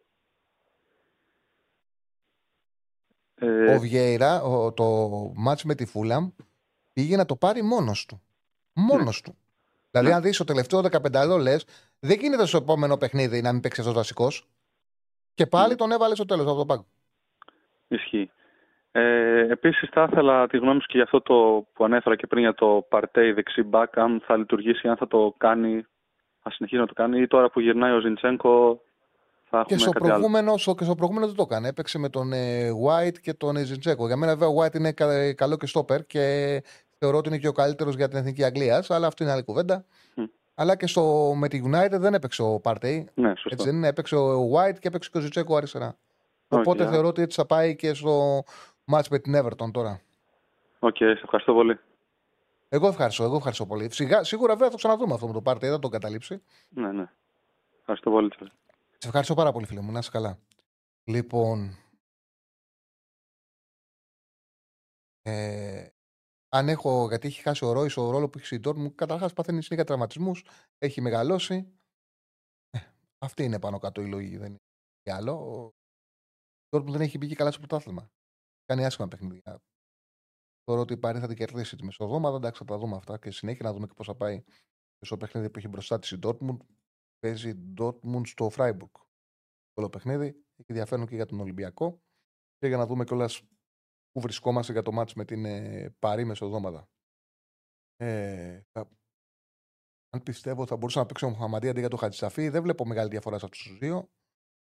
Ε, 3.35 3.75
ο 3.75 3.79
Βιέιρα, 3.79 4.41
το 4.73 4.85
μάτς 5.35 5.63
με 5.63 5.75
τη 5.75 5.85
Φούλαμ, 5.85 6.29
πήγε 6.93 7.15
να 7.15 7.25
το 7.25 7.35
πάρει 7.35 7.61
μόνος 7.61 8.05
του. 8.05 8.21
Μόνος 8.73 9.21
ναι. 9.25 9.31
του. 9.31 9.37
Δηλαδή, 9.91 10.09
ναι. 10.09 10.15
αν 10.15 10.21
δεις 10.21 10.37
το 10.37 10.43
τελευταίο 10.43 10.79
15 10.79 11.39
λες, 11.41 11.65
δεν 11.99 12.19
γίνεται 12.19 12.45
στο 12.45 12.57
επόμενο 12.57 12.97
παιχνίδι 12.97 13.41
να 13.41 13.51
μην 13.51 13.61
παίξει 13.61 13.79
αυτός 13.79 13.95
βασικός. 13.95 14.47
Και 15.33 15.47
πάλι 15.47 15.69
ναι. 15.69 15.75
τον 15.75 15.91
έβαλε 15.91 16.15
στο 16.15 16.25
τέλος 16.25 16.45
από 16.47 16.55
το 16.55 16.65
πάγκο. 16.65 16.85
Ισχύει. 17.87 18.31
Ε, 18.99 19.47
Επίσης, 19.49 19.89
θα 19.91 20.07
ήθελα 20.11 20.47
τη 20.47 20.57
γνώμη 20.57 20.81
σου 20.81 20.87
και 20.87 20.95
για 20.95 21.03
αυτό 21.03 21.21
το 21.21 21.67
που 21.73 21.83
ανέφερα 21.83 22.15
και 22.15 22.27
πριν 22.27 22.41
για 22.41 22.53
το 22.53 22.85
Παρτέι 22.89 23.31
δεξί 23.31 23.63
μπακ, 23.63 23.97
αν 23.97 24.21
θα 24.25 24.37
λειτουργήσει, 24.37 24.87
αν 24.87 24.97
θα 24.97 25.07
το 25.07 25.33
κάνει, 25.37 25.85
θα 26.43 26.51
συνεχίσει 26.51 26.81
να 26.81 26.87
το 26.87 26.93
κάνει, 26.93 27.21
ή 27.21 27.27
τώρα 27.27 27.49
που 27.49 27.59
γυρνάει 27.59 27.91
ο 27.91 27.99
Ζιντσέγκο 27.99 28.81
θα 29.49 29.57
έχουμε 29.57 29.77
και 29.77 29.83
στο, 29.83 29.91
προηγούμενο, 29.91 30.53
και 30.55 30.83
στο 30.83 30.95
προηγούμενο 30.95 31.25
δεν 31.25 31.35
το 31.35 31.43
έκανε. 31.49 31.67
Έπαιξε 31.67 31.99
με 31.99 32.09
τον 32.09 32.33
ε, 32.33 32.69
White 32.85 33.17
και 33.21 33.33
τον 33.33 33.55
ε, 33.55 33.63
Ζιντσέγκο. 33.63 34.07
Για 34.07 34.17
μένα, 34.17 34.35
βέβαια, 34.35 34.47
ο 34.47 34.63
White 34.63 34.75
είναι 34.75 34.91
καλό 35.33 35.57
και 35.57 35.65
στόπερ 35.65 36.05
και 36.05 36.23
θεωρώ 36.97 37.17
ότι 37.17 37.27
είναι 37.29 37.37
και 37.37 37.47
ο 37.47 37.51
καλύτερος 37.51 37.95
για 37.95 38.07
την 38.07 38.17
εθνική 38.17 38.43
Αγγλίας, 38.43 38.91
αλλά 38.91 39.07
αυτό 39.07 39.23
είναι 39.23 39.33
άλλη 39.33 39.43
κουβέντα. 39.43 39.85
Αλλά 40.55 40.75
και 40.75 40.87
στο, 40.87 41.33
με 41.35 41.47
τη 41.47 41.61
United 41.65 41.99
δεν 41.99 42.13
έπαιξε 42.13 42.41
ο 42.41 42.59
Πάρτεϊ. 42.59 43.09
Ναι, 43.13 43.29
σωστό. 43.29 43.49
Έτσι 43.51 43.65
δεν 43.65 43.75
είναι. 43.75 43.87
Έπαιξε 43.87 44.15
ο 44.15 44.51
White 44.53 44.79
και 44.79 44.87
έπαιξε 44.87 45.09
και 45.11 45.17
ο 45.17 45.21
Ζιντσένκο 45.21 45.55
αριστερά. 45.55 45.97
Οπότε 46.47 46.83
Okay. 46.83 46.89
θεωρώ 46.89 47.07
ότι 47.07 47.21
έτσι 47.21 47.37
θα 47.39 47.45
πάει 47.45 47.75
και 47.75 47.93
στο 47.93 48.43
ματς 48.91 49.07
με 49.09 49.19
την 49.19 49.33
Everton 49.35 49.71
τώρα. 49.71 50.01
Οκ, 50.79 50.97
σε 50.97 51.21
ευχαριστώ 51.23 51.53
πολύ. 51.53 51.79
Εγώ 52.69 52.87
ευχαριστώ, 52.87 53.23
εγώ 53.23 53.35
ευχαριστώ 53.35 53.65
πολύ. 53.65 53.93
Σιγά, 53.93 54.23
σίγουρα 54.23 54.53
βέβαια 54.53 54.65
θα 54.65 54.71
το 54.71 54.77
ξαναδούμε 54.77 55.13
αυτό 55.13 55.27
με 55.27 55.33
το 55.33 55.41
Πάρτεϊ, 55.41 55.69
δεν 55.69 55.79
το 55.79 55.89
καταλήψει. 55.89 56.41
Ναι, 56.69 56.91
ναι. 56.91 57.11
Ευχαριστώ 57.79 58.11
πολύ. 58.11 58.29
Τσάρλι. 58.29 58.51
Σε 58.97 59.07
ευχαριστώ 59.07 59.33
πάρα 59.33 59.51
πολύ, 59.51 59.65
φίλε 59.65 59.81
μου. 59.81 59.91
Να 59.91 59.99
είσαι 59.99 60.11
καλά. 60.11 60.39
Λοιπόν. 61.03 61.77
Ε, 65.21 65.87
αν 66.49 66.69
έχω, 66.69 67.07
γιατί 67.07 67.27
έχει 67.27 67.41
χάσει 67.41 67.65
ο 67.65 67.71
Ρόις 67.71 67.97
ο 67.97 68.11
ρόλο 68.11 68.29
που 68.29 68.37
έχει 68.37 68.55
η 68.55 68.61
Dortmund, 68.63 68.91
καταρχάς 68.95 69.33
παθαίνει 69.33 69.61
συνέχεια 69.61 69.85
τραυματισμούς, 69.85 70.45
έχει 70.77 71.01
μεγαλώσει. 71.01 71.73
Ε, 72.69 72.79
αυτή 73.17 73.43
είναι 73.43 73.59
πάνω 73.59 73.79
κάτω 73.79 74.01
η 74.01 74.07
λογική, 74.07 74.37
δεν 74.37 74.47
είναι 74.47 74.57
τι 75.01 75.11
άλλο. 75.11 75.33
Ο 75.33 76.77
Dortmund 76.77 76.91
δεν 76.91 77.01
έχει 77.01 77.17
μπει 77.17 77.27
και 77.27 77.35
καλά 77.35 77.51
στο 77.51 77.59
πρωτάθλημα. 77.59 78.11
Κάνει 78.67 78.85
άσχημα 78.85 79.07
παιχνίδια. 79.07 79.61
Θεωρώ 80.63 80.81
ότι 80.81 80.93
η 80.93 80.97
Παρή 80.97 81.19
θα 81.19 81.27
την 81.27 81.35
κερδίσει 81.35 81.75
τη 81.75 81.83
μεσοδόματα. 81.83 82.35
Εντάξει, 82.35 82.59
θα 82.59 82.65
τα 82.65 82.77
δούμε 82.77 82.95
αυτά 82.95 83.17
και 83.17 83.31
συνέχεια 83.31 83.65
να 83.65 83.73
δούμε 83.73 83.87
και 83.87 83.93
πώς 83.93 84.07
θα 84.07 84.15
πάει 84.15 84.41
και 84.97 85.05
στο 85.05 85.17
παιχνίδι 85.17 85.49
που 85.49 85.57
έχει 85.57 85.67
μπροστά 85.67 85.99
της 85.99 86.11
η 86.11 86.19
Dortmund. 86.23 86.57
Παίζει 87.19 87.73
Dortmund 87.77 88.21
στο 88.23 88.49
Freiburg. 88.55 88.91
Όλο 89.73 89.89
παιχνίδι. 89.89 90.25
Έχει 90.25 90.65
ενδιαφέρον 90.67 91.07
και 91.07 91.15
για 91.15 91.25
τον 91.25 91.39
Ολυμπιακό. 91.39 92.01
Και 92.57 92.67
για 92.67 92.77
να 92.77 92.85
δούμε 92.85 93.03
κιόλας 93.03 93.41
πού 94.11 94.21
βρισκόμαστε 94.21 94.71
για 94.71 94.81
το 94.81 94.91
μάτς 94.91 95.13
με 95.13 95.25
την 95.25 95.45
ε, 95.45 95.89
Παρή 95.99 96.25
μεσοδόματα. 96.25 96.89
Ε, 97.95 98.61
θα... 98.71 98.89
Αν 100.09 100.23
πιστεύω 100.23 100.65
θα 100.65 100.77
μπορούσα 100.77 100.99
να 100.99 101.05
παίξω 101.05 101.27
ο 101.27 101.29
Μοχαμαντή 101.29 101.69
αντί 101.69 101.79
για 101.79 101.89
το 101.89 101.97
Χατζησαφή, 101.97 102.49
δεν 102.49 102.61
βλέπω 102.61 102.85
μεγάλη 102.85 103.09
διαφορά 103.09 103.39
σε 103.39 103.45
αυτούς 103.45 103.63
τους 103.63 103.77
δύο. 103.77 104.09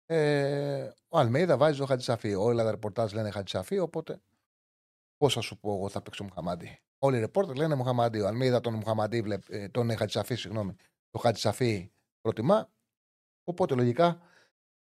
Ε, 0.10 0.90
ο 1.08 1.18
Αλμέιδα 1.18 1.58
βάζει 1.58 1.80
το 1.80 1.86
Χατζησαφή. 1.86 2.36
Όλα 2.36 2.64
τα 2.64 2.72
ρεπορτάζ 2.72 3.14
λένε 3.14 3.32
Χατζησαφή, 3.32 3.80
οπότε 3.80 4.22
πώς 5.18 5.34
θα 5.34 5.42
σου 5.42 5.58
πω 5.58 5.74
εγώ 5.74 5.90
θα 5.90 6.02
παίξω 6.02 6.24
Μοχαμαντή. 6.24 6.80
Όλοι 6.98 7.18
οι 7.18 7.20
ρεπόρτερ 7.20 7.56
λένε 7.56 7.76
Μοχαμαντή. 7.76 8.20
Ο 8.20 8.28
Αλμέιδα 8.28 8.60
τον 8.60 8.74
Μοχαμαντή, 8.74 9.22
βλέπ, 9.22 9.44
ε, 9.50 9.70
τον 9.70 9.98
Χατζησαφή, 9.98 10.36
συγγνώμη. 10.36 10.76
Το 11.10 11.20
Χατζησαφή 11.20 11.92
προτιμά. 12.22 12.70
Οπότε 13.44 13.76
λογικά 13.76 14.22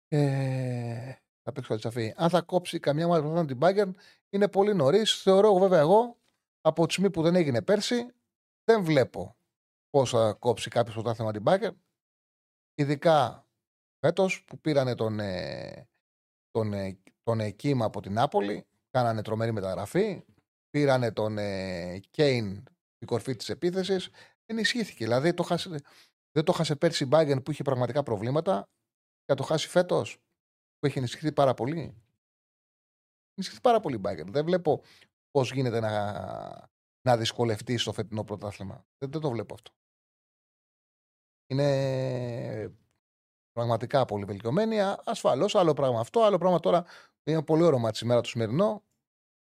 ε, 0.07 1.13
θα 1.43 1.51
παίξω 1.51 1.73
Χατζησαφή. 1.73 2.13
Αν 2.17 2.29
θα 2.29 2.41
κόψει 2.41 2.79
καμιά 2.79 3.05
ομάδα 3.05 3.21
πρωτάθλημα 3.21 3.47
την 3.47 3.59
Bayern, 3.61 4.01
είναι 4.29 4.47
πολύ 4.47 4.75
νωρίς. 4.75 5.21
Θεωρώ 5.21 5.47
εγώ 5.47 5.57
βέβαια 5.57 5.79
εγώ 5.79 6.17
από 6.61 6.85
τη 6.85 6.91
στιγμή 6.91 7.11
που 7.11 7.21
δεν 7.21 7.35
έγινε 7.35 7.61
πέρσι, 7.61 8.13
δεν 8.63 8.83
βλέπω 8.83 9.35
πώς 9.89 10.09
θα 10.09 10.33
κόψει 10.33 10.69
κάποιος 10.69 10.93
πρωτάθλημα 10.93 11.31
την 11.31 11.43
Bayern. 11.45 11.75
Ειδικά 12.75 13.45
φέτος 14.05 14.43
που 14.43 14.59
πήρανε 14.59 14.95
τον, 14.95 15.19
ε, 15.19 15.87
τον, 16.51 16.73
ε, 16.73 16.99
τον 17.23 17.39
ε, 17.39 17.49
Κίμα 17.49 17.85
από 17.85 18.01
την 18.01 18.13
Νάπολη, 18.13 18.65
κάνανε 18.89 19.21
τρομερή 19.21 19.51
μεταγραφή, 19.51 20.25
πήρανε 20.69 21.11
τον 21.11 21.37
ε, 21.37 21.99
Κέιν 22.09 22.63
την 22.97 23.07
κορφή 23.07 23.35
της 23.35 23.49
επίθεσης, 23.49 24.09
ενισχύθηκε. 24.45 25.03
Δηλαδή 25.03 25.33
το 25.33 25.43
χάσε, 25.43 25.69
δεν 26.31 26.43
το 26.43 26.51
χάσε 26.51 26.75
πέρσι 26.75 27.03
η 27.03 27.09
Bayern 27.11 27.43
που 27.43 27.51
είχε 27.51 27.63
πραγματικά 27.63 28.03
προβλήματα 28.03 28.69
και 29.19 29.25
θα 29.27 29.35
το 29.35 29.43
χάσει 29.43 29.67
φέτος 29.67 30.17
που 30.77 30.85
έχει 30.85 30.97
ενισχυθεί 30.97 31.31
πάρα 31.31 31.53
πολύ. 31.53 31.95
Ενισχυθεί 33.33 33.61
πάρα 33.61 33.79
πολύ 33.79 33.95
η 33.95 34.01
Bayern. 34.03 34.27
Δεν 34.27 34.45
βλέπω 34.45 34.83
πώς 35.31 35.53
γίνεται 35.53 35.79
να, 35.79 36.69
να 37.01 37.17
δυσκολευτεί 37.17 37.77
στο 37.77 37.93
φετινό 37.93 38.23
πρωτάθλημα. 38.23 38.85
Δεν, 38.97 39.11
δεν 39.11 39.21
το 39.21 39.29
βλέπω 39.29 39.53
αυτό. 39.53 39.71
Είναι 41.47 42.75
πραγματικά 43.51 44.05
πολύ 44.05 44.25
βελτιωμένη. 44.25 44.77
Ασφαλώς, 45.03 45.55
άλλο 45.55 45.73
πράγμα 45.73 45.99
αυτό. 45.99 46.21
Άλλο 46.21 46.37
πράγμα 46.37 46.59
τώρα 46.59 46.85
είναι 47.23 47.43
πολύ 47.43 47.63
όρομα 47.63 47.91
τη 47.91 47.99
ημέρα 48.03 48.21
του 48.21 48.29
σημερινό 48.29 48.83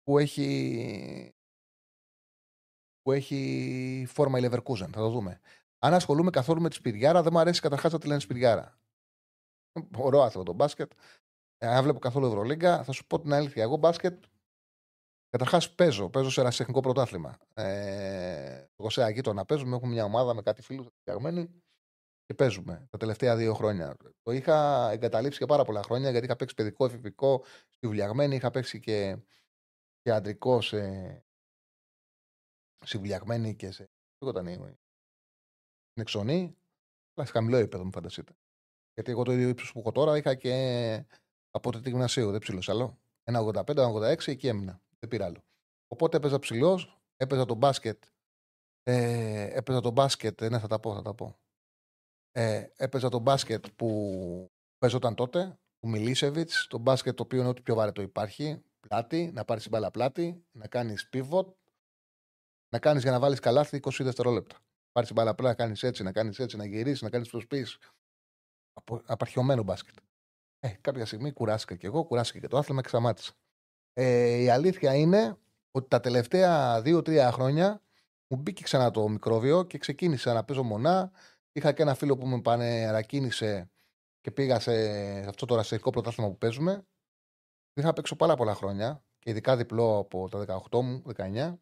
που 0.03 0.17
έχει, 0.17 1.33
που 3.01 3.11
έχει 3.11 4.05
φόρμα 4.07 4.39
η 4.39 4.41
Leverkusen. 4.45 4.89
Θα 4.91 4.99
το 4.99 5.09
δούμε. 5.09 5.39
Αν 5.79 5.93
ασχολούμαι 5.93 6.29
καθόλου 6.29 6.61
με 6.61 6.69
τη 6.69 6.75
Σπυριάρα, 6.75 7.21
δεν 7.21 7.31
μου 7.33 7.39
αρέσει 7.39 7.61
καταρχάς 7.61 7.91
να 7.91 7.99
τη 7.99 8.07
λένε 8.07 8.19
Σπυριάρα. 8.19 8.79
Ωραίο 9.97 10.21
άθλο 10.21 10.43
το 10.43 10.53
μπάσκετ. 10.53 10.91
Ε, 11.57 11.67
Αν 11.67 11.83
βλέπω 11.83 11.99
καθόλου 11.99 12.25
Ευρωλίγκα, 12.25 12.83
θα 12.83 12.91
σου 12.91 13.07
πω 13.07 13.19
την 13.19 13.33
αλήθεια. 13.33 13.63
Εγώ 13.63 13.77
μπάσκετ 13.77 14.23
Καταρχάς 15.37 15.75
παίζω, 15.75 16.09
παίζω 16.09 16.29
σε 16.29 16.41
ερασιτεχνικό 16.41 16.79
πρωτάθλημα. 16.79 17.37
Ε, 17.53 18.65
εγώ 18.75 18.89
σε 18.89 19.03
αγίτονα 19.03 19.45
παίζουμε, 19.45 19.75
έχουμε 19.75 19.91
μια 19.91 20.03
ομάδα 20.03 20.33
με 20.33 20.41
κάτι 20.41 20.61
φίλους 20.61 20.87
φτιαγμένοι 20.99 21.63
και 22.25 22.33
παίζουμε 22.33 22.87
τα 22.89 22.97
τελευταία 22.97 23.35
δύο 23.35 23.53
χρόνια. 23.53 23.95
Το 24.21 24.31
είχα 24.31 24.89
εγκαταλείψει 24.91 25.39
και 25.39 25.45
πάρα 25.45 25.63
πολλά 25.63 25.83
χρόνια 25.83 26.09
γιατί 26.09 26.25
είχα 26.25 26.35
παίξει 26.35 26.55
παιδικό, 26.55 26.85
εφηβικό, 26.85 27.43
στη 27.69 27.87
βουλιαγμένη, 27.87 28.35
είχα 28.35 28.51
παίξει 28.51 28.79
και, 28.79 29.17
και 30.01 30.11
αντρικό 30.11 30.61
σε, 30.61 31.23
στη 32.85 32.97
βουλιαγμένη 32.97 33.55
και 33.55 33.71
σε. 33.71 33.89
Ποιο 34.17 34.29
ήταν 34.29 34.47
η. 34.47 34.53
Στην 34.53 36.01
εξονή, 36.01 36.57
αλλά 37.13 37.25
σε 37.25 37.31
χαμηλό 37.31 37.57
επίπεδο, 37.57 37.83
μου 37.83 37.91
φανταστείτε. 37.91 38.35
Γιατί 38.93 39.11
εγώ 39.11 39.23
το 39.23 39.31
ίδιο 39.31 39.49
ύψος 39.49 39.71
που 39.71 39.79
έχω 39.79 39.91
τώρα 39.91 40.17
είχα 40.17 40.35
και 40.35 41.05
από 41.51 41.71
το 41.71 41.77
γυμνασίου, 41.77 42.31
δεν 42.31 42.39
ψήλωσα 42.39 42.71
άλλο. 42.71 42.99
Ένα 43.23 43.39
85, 43.39 43.67
ένα 43.77 43.91
86, 43.91 44.27
εκεί 44.27 44.47
έμεινα. 44.47 44.81
Δεν 44.99 45.09
πήρα 45.09 45.25
άλλο. 45.25 45.43
Οπότε 45.87 46.17
έπαιζα 46.17 46.39
ψηλός, 46.39 47.01
έπαιζα 47.15 47.45
το 47.45 47.55
μπάσκετ. 47.55 48.03
Ε, 48.83 49.57
έπαιζα 49.57 49.81
το 49.81 49.91
μπάσκετ, 49.91 50.41
ναι, 50.41 50.59
θα 50.59 50.67
τα 50.67 50.79
πω, 50.79 50.93
θα 50.93 51.01
τα 51.01 51.13
πω. 51.13 51.39
Ε, 52.37 52.67
έπαιζα 52.75 53.09
το 53.09 53.19
μπάσκετ 53.19 53.65
που 53.75 54.51
παίζονταν 54.77 55.15
τότε, 55.15 55.59
του 55.79 55.87
Μιλίσεβιτς, 55.89 56.67
το 56.67 56.77
μπάσκετ 56.77 57.15
το 57.15 57.23
οποίο 57.23 57.39
είναι 57.39 57.47
ό,τι 57.47 57.61
πιο 57.61 57.75
βαρετό 57.75 58.01
υπάρχει. 58.01 58.63
Πλάτη, 58.79 59.31
να 59.33 59.45
πάρεις 59.45 59.63
την 59.63 59.71
μπάλα 59.71 59.91
πλάτη, 59.91 60.45
να 60.51 60.67
κάνεις 60.67 61.09
pivot, 61.13 61.45
να 62.69 62.79
κάνεις 62.79 63.01
για 63.01 63.11
να 63.11 63.19
βάλεις 63.19 63.39
καλάθι 63.39 63.79
20 63.83 64.03
δευτερόλεπτα. 64.03 64.55
Πάρεις 64.91 65.09
την 65.09 65.17
μπάλα 65.17 65.35
πλάτη, 65.35 65.57
να 65.57 65.63
κάνεις 65.65 65.83
έτσι, 65.83 66.03
να 66.03 66.11
κάνεις 66.11 66.39
έτσι, 66.39 66.57
να 66.57 66.65
γυρίσεις, 66.65 67.01
να 67.01 67.09
κάνεις 67.09 67.29
προσπίσει. 67.29 67.77
Απαρχιωμένο 69.05 69.63
μπάσκετ. 69.63 69.95
Ε, 70.59 70.69
κάποια 70.81 71.05
στιγμή 71.05 71.31
κουράστηκα 71.31 71.75
κι 71.75 71.85
εγώ, 71.85 72.03
κουράστηκα 72.05 72.39
και 72.39 72.47
το 72.47 72.57
άθλημα 72.57 72.81
και 72.81 72.87
σταμάτησα. 72.87 73.33
Ε, 73.93 74.35
η 74.35 74.49
αλήθεια 74.49 74.95
είναι 74.95 75.37
ότι 75.71 75.87
τα 75.87 75.99
τελευταία 75.99 76.81
δύο-τρία 76.81 77.31
χρόνια 77.31 77.81
μου 78.27 78.37
μπήκε 78.37 78.63
ξανά 78.63 78.91
το 78.91 79.07
μικρόβιο 79.07 79.63
και 79.63 79.77
ξεκίνησα 79.77 80.33
να 80.33 80.43
παίζω 80.43 80.63
μονά. 80.63 81.11
Είχα 81.57 81.71
και 81.71 81.81
ένα 81.81 81.93
φίλο 81.93 82.17
που 82.17 82.27
με 82.27 82.41
παρακίνησε 82.41 83.71
και 84.21 84.31
πήγα 84.31 84.59
σε 84.59 84.71
αυτό 85.27 85.45
το 85.45 85.55
ρασιτεχνικό 85.55 85.89
πρωτάθλημα 85.89 86.29
που 86.29 86.37
παίζουμε. 86.37 86.87
Είχα 87.73 87.93
παίξω 87.93 88.15
πάρα 88.15 88.35
πολλά 88.35 88.55
χρόνια 88.55 89.03
και 89.19 89.29
ειδικά 89.29 89.57
διπλό 89.57 89.97
από 89.97 90.29
τα 90.29 90.61
18 90.71 90.81
μου, 90.81 91.03
19. 91.15 91.55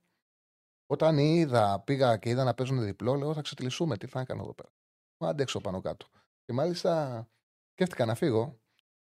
Όταν 0.86 1.18
είδα, 1.18 1.80
πήγα 1.80 2.18
και 2.18 2.30
είδα 2.30 2.44
να 2.44 2.53
παίζουν 2.53 2.84
διπλό, 2.84 3.14
λέω 3.14 3.34
θα 3.34 3.41
ξετυλισούμε. 3.41 3.98
Τι 3.98 4.07
θα 4.07 4.24
κάνω 4.24 4.41
εδώ 4.44 4.53
πέρα. 4.53 4.70
Μου 5.18 5.28
αντέξω 5.28 5.61
πάνω 5.61 5.82
κάτω. 5.82 6.07
Και 6.45 6.53
μάλιστα 6.53 7.28
σκέφτηκα 7.72 8.06
να 8.06 8.15
φύγω. 8.15 8.60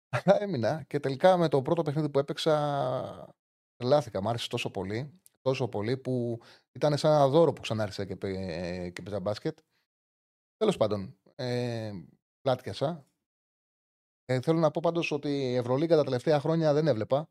Αλλά 0.09 0.43
έμεινα 0.43 0.83
και 0.83 1.01
τελικά 1.01 1.37
με 1.37 1.49
το 1.49 1.63
πρώτο 1.63 1.83
παιχνίδι 1.83 2.09
που 2.09 2.19
έπαιξα 2.19 3.35
τρελάθηκα. 3.77 4.23
Μ' 4.23 4.29
άρεσε 4.29 4.49
τόσο 4.49 4.71
πολύ. 4.71 5.21
Τόσο 5.41 5.69
πολύ 5.69 5.97
που 5.97 6.41
ήταν 6.73 6.97
σαν 6.97 7.13
ένα 7.13 7.29
δώρο 7.29 7.53
που 7.53 7.61
ξανάρχισα 7.61 8.05
και, 8.05 8.17
παι- 8.17 8.93
και 8.93 9.03
παίζα 9.03 9.21
μπάσκετ. 9.21 9.59
Τέλος 10.57 10.77
πάντων, 10.77 11.17
ε, 11.35 11.93
πλάτιασα. 12.41 13.07
Ε, 14.25 14.41
θέλω 14.41 14.59
να 14.59 14.71
πω 14.71 14.81
πάντως 14.83 15.11
ότι 15.11 15.29
η 15.29 15.55
Ευρωλίγκα 15.55 15.97
τα 15.97 16.05
τελευταία 16.05 16.41
χρόνια 16.41 16.73
δεν 16.73 16.87
έβλεπα. 16.87 17.29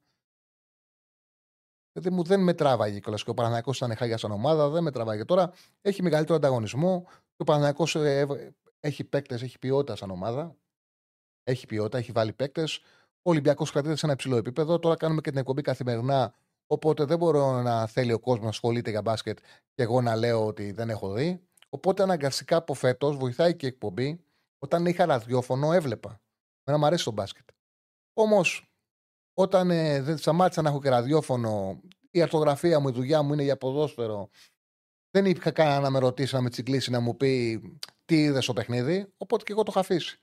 Γιατί 1.92 2.12
μου 2.12 2.24
δεν 2.24 2.44
με 2.44 2.54
τράβαγε 2.54 3.00
κιόλας 3.00 3.24
και 3.24 3.30
ο 3.30 3.34
Παναναναϊκό 3.34 3.72
ήταν 3.72 3.96
χάγια 3.96 4.18
σαν 4.18 4.32
ομάδα, 4.32 4.70
δεν 4.70 4.84
με 4.84 4.92
τράβαγε. 4.92 5.26
Τώρα 5.26 5.54
έχει 5.82 6.02
μεγαλύτερο 6.02 6.36
ανταγωνισμό 6.36 7.04
και 7.08 7.42
ο 7.42 7.44
Παναναναϊκό 7.44 7.86
έχει 8.80 9.04
παίκτες, 9.04 9.42
έχει 9.42 9.60
ποιότητα 9.60 9.96
σαν 9.96 10.12
ομάδα. 10.12 10.56
Έχει 11.44 11.66
ποιότητα, 11.66 11.98
έχει 11.98 12.12
βάλει 12.12 12.34
παίκτες. 12.34 12.78
Ο 13.22 13.30
Ολυμπιακός 13.30 13.72
κρατείται 13.72 13.96
σε 13.96 14.06
ένα 14.06 14.14
υψηλό 14.14 14.36
επίπεδο. 14.36 14.80
Τώρα 14.80 14.96
κάνουμε 14.96 15.22
και 15.22 15.30
την 15.30 15.40
εκπομπή 15.40 15.62
καθημερινά. 15.62 16.34
Οπότε 16.68 17.06
δεν 17.06 17.18
μπορώ 17.18 17.62
να 17.62 17.88
θέλει 17.88 18.14
ο 18.14 18.20
κόσμος 18.20 18.44
να 18.44 18.50
ασχολείται 18.50 18.90
για 18.90 19.02
μπάσκετ 19.02 19.40
και 19.74 19.84
εγώ 19.84 20.02
να 20.02 20.16
λέω 20.16 20.46
ότι 20.46 20.72
δεν 20.72 20.90
έχω 20.90 21.14
δει. 21.14 21.48
Οπότε 21.74 22.04
αναγκαστικά 22.04 22.56
από 22.56 22.74
φέτος 22.74 23.18
βοηθάει 23.18 23.56
και 23.56 23.66
η 23.66 23.70
εκπομπή. 23.70 24.26
Όταν 24.60 24.86
είχα 24.86 25.06
ραδιόφωνο, 25.06 25.74
έβλεπα. 25.74 26.22
Μένα 26.64 26.80
μου 26.80 26.86
αρέσει 26.86 27.04
το 27.04 27.12
μπάσκετ. 27.12 27.50
Όμως, 28.14 28.74
όταν 29.34 29.72
ε, 29.72 30.02
δεν 30.02 30.18
σταμάτησα 30.18 30.62
να 30.62 30.70
έχω 30.70 30.82
και 30.82 30.90
ραδιόφωνο, 30.90 31.82
η 32.12 32.22
αρτογραφία 32.22 32.80
μου, 32.80 32.88
η 32.88 32.92
δουλειά 32.92 33.22
μου 33.22 33.34
είναι 33.34 33.44
για 33.44 33.58
ποδόσφαιρο. 33.58 34.30
Δεν 35.12 35.26
είχα 35.26 35.52
κανένα 35.52 35.80
να 35.80 35.90
με 35.90 36.00
ρωτήσει, 36.00 36.36
να 36.36 36.42
με 36.42 36.50
τσιγκλίσει, 36.50 36.92
να 36.92 37.00
μου 37.00 37.18
πει 37.18 37.62
τι 38.06 38.22
είδες 38.24 38.44
στο 38.44 38.54
παιχνίδι. 38.54 39.14
Οπότε 39.18 39.44
και 39.44 39.52
εγώ 39.52 39.64
το 39.64 39.68
είχα 39.72 39.80
αφήσει. 39.80 40.20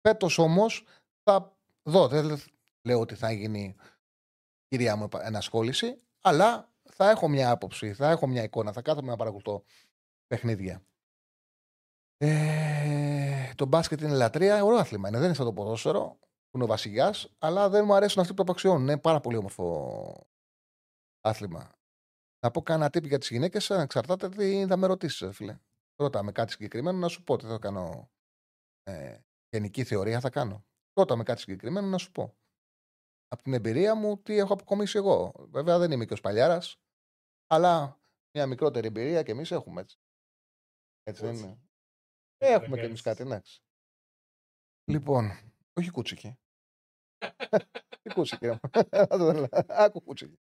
Φέτος 0.00 0.38
όμως 0.38 0.84
θα 1.22 1.56
δω. 1.82 2.08
Δεν 2.08 2.40
λέω 2.82 3.00
ότι 3.00 3.14
θα 3.14 3.32
γίνει 3.32 3.76
κυρία 4.68 4.96
μου 4.96 5.08
ενασχόληση, 5.22 6.00
αλλά 6.20 6.72
θα 6.82 7.10
έχω 7.10 7.28
μια 7.28 7.50
άποψη, 7.50 7.92
θα 7.92 8.10
έχω 8.10 8.26
μια 8.26 8.42
εικόνα, 8.42 8.72
θα 8.72 8.82
κάθομαι 8.82 9.10
να 9.10 9.16
παρακολουθώ 9.16 9.64
παιχνίδια. 10.32 10.82
Ε, 12.16 13.52
το 13.54 13.66
μπάσκετ 13.66 14.00
είναι 14.00 14.14
λατρεία, 14.14 14.64
ωραίο 14.64 14.78
άθλημα 14.78 15.08
είναι. 15.08 15.16
Δεν 15.16 15.26
είναι 15.26 15.36
σαν 15.36 15.46
το 15.46 15.52
ποδόσφαιρο 15.52 16.18
που 16.20 16.56
είναι 16.56 16.64
ο 16.64 16.66
βασιλιάς, 16.66 17.32
αλλά 17.38 17.68
δεν 17.68 17.84
μου 17.84 17.94
αρέσουν 17.94 18.20
αυτοί 18.20 18.34
που 18.34 18.44
το 18.44 18.50
απαξιώνουν. 18.50 18.82
Είναι 18.82 18.98
πάρα 18.98 19.20
πολύ 19.20 19.36
όμορφο 19.36 20.26
άθλημα. 21.20 21.74
Να 22.40 22.50
πω 22.50 22.62
κανένα 22.62 22.90
τύπη 22.90 23.08
για 23.08 23.18
τις 23.18 23.28
γυναίκες, 23.28 23.70
εξαρτάται 23.70 24.28
τι 24.28 24.66
θα 24.66 24.76
με 24.76 24.86
ρωτήσεις, 24.86 25.36
φίλε. 25.36 25.58
Ρώτα 25.96 26.22
με 26.22 26.32
κάτι 26.32 26.52
συγκεκριμένο 26.52 26.98
να 26.98 27.08
σου 27.08 27.22
πω 27.22 27.36
τι 27.36 27.46
θα 27.46 27.58
κάνω. 27.58 28.10
Ε, 28.82 29.18
γενική 29.48 29.84
θεωρία 29.84 30.20
θα 30.20 30.30
κάνω. 30.30 30.64
Ρώτα 30.92 31.16
με 31.16 31.22
κάτι 31.22 31.40
συγκεκριμένο 31.40 31.86
να 31.86 31.98
σου 31.98 32.10
πω. 32.10 32.36
Από 33.28 33.42
την 33.42 33.52
εμπειρία 33.52 33.94
μου, 33.94 34.18
τι 34.22 34.38
έχω 34.38 34.52
αποκομίσει 34.52 34.96
εγώ. 34.96 35.32
Βέβαια 35.50 35.78
δεν 35.78 35.90
είμαι 35.90 36.04
και 36.04 36.12
ο 36.12 36.16
Σπαλιάρας, 36.16 36.80
αλλά 37.46 38.00
μια 38.34 38.46
μικρότερη 38.46 38.86
εμπειρία 38.86 39.22
και 39.22 39.30
εμείς 39.30 39.50
έχουμε 39.50 39.80
έτσι. 39.80 40.00
Έτσι 41.02 41.24
δεν 41.24 41.34
είναι. 41.34 41.58
Έχουμε 42.38 42.78
κι 42.78 42.84
εμείς 42.84 43.02
κάτι, 43.02 43.22
εντάξει. 43.22 43.62
Λοιπόν, 44.84 45.30
όχι 45.72 45.90
κούτσικη. 45.90 46.38
Τι 48.02 48.14
κούτσικη, 48.14 48.46
Άκου 49.68 50.02
κούτσικη. 50.02 50.38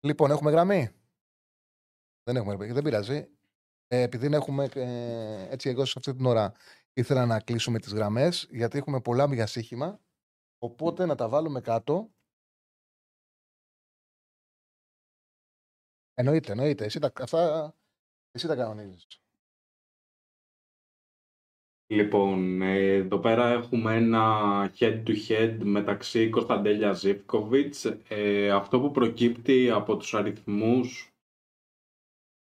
Λοιπόν, 0.00 0.30
έχουμε 0.30 0.50
γραμμή; 0.50 0.88
Δεν 2.22 2.36
έχουμε 2.36 2.54
γραμμή, 2.54 2.72
δεν 2.72 2.82
πειράζει. 2.82 3.30
Ε, 3.88 4.02
επειδή 4.02 4.34
έχουμε, 4.34 4.68
ε, 4.74 5.48
έτσι 5.50 5.68
εγώ 5.68 5.84
σε 5.84 5.94
αυτή 5.96 6.14
την 6.14 6.26
ώρα 6.26 6.52
ήθελα 6.92 7.26
να 7.26 7.40
κλείσουμε 7.40 7.78
τις 7.78 7.92
γραμμές, 7.92 8.46
γιατί 8.50 8.78
έχουμε 8.78 9.00
πολλά 9.00 9.34
για 9.34 9.46
σύγχυμα, 9.46 10.00
οπότε 10.58 11.06
να 11.06 11.14
τα 11.14 11.28
βάλουμε 11.28 11.60
κάτω. 11.60 12.10
Εννοείται, 16.14 16.52
εννοείται. 16.52 16.84
Εσύ 16.84 16.98
τα, 16.98 17.12
αυτά, 17.20 17.74
εσύ 18.36 18.46
τα 18.46 18.56
κανονίζεις. 18.56 19.06
Λοιπόν, 21.88 22.62
εδώ 22.62 23.18
πέρα 23.18 23.48
έχουμε 23.48 23.94
ένα 23.94 24.72
head-to-head 24.78 25.56
μεταξύ 25.62 26.28
Κωνσταντέλια 26.28 26.92
Ζίβκοβιτς. 26.92 27.84
Ε, 28.08 28.50
αυτό 28.50 28.80
που 28.80 28.90
προκύπτει 28.90 29.70
από 29.70 29.96
τους 29.96 30.14
αριθμούς 30.14 31.10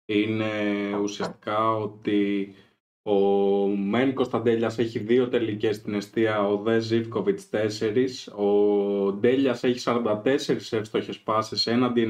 είναι 0.05 0.53
ουσιαστικά 0.97 1.75
ότι 1.75 2.55
ο 3.03 3.19
Μεν 3.67 4.15
Κωνσταντέλιας 4.15 4.79
έχει 4.79 4.99
δύο 4.99 5.29
τελικές 5.29 5.77
στην 5.77 5.95
αιστεία, 5.95 6.49
ο 6.49 6.57
Δε 6.57 6.79
Ζίβκοβιτς 6.79 7.49
τέσσερις. 7.49 8.27
Ο 8.29 9.13
Ντέλιας 9.13 9.65
έχει 9.65 9.79
44 9.79 10.73
εύστοχες 10.73 11.21
πάσες 11.21 11.67
έναντι 11.67 12.09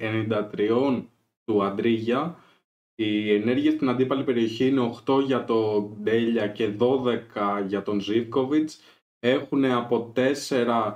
93 0.00 1.08
του 1.44 1.64
Αντρίγια 1.64 2.38
η 2.94 3.34
ενέργεια 3.34 3.70
στην 3.70 3.88
αντίπαλη 3.88 4.24
περιοχή 4.24 4.66
είναι 4.66 4.92
8 5.06 5.22
για 5.24 5.44
τον 5.44 5.96
Ντέλια 6.02 6.48
και 6.48 6.72
12 6.78 7.64
για 7.66 7.82
τον 7.82 8.00
Ζίβκοβιτ. 8.00 8.70
Έχουν 9.18 9.64
από 9.64 10.12
4 10.16 10.94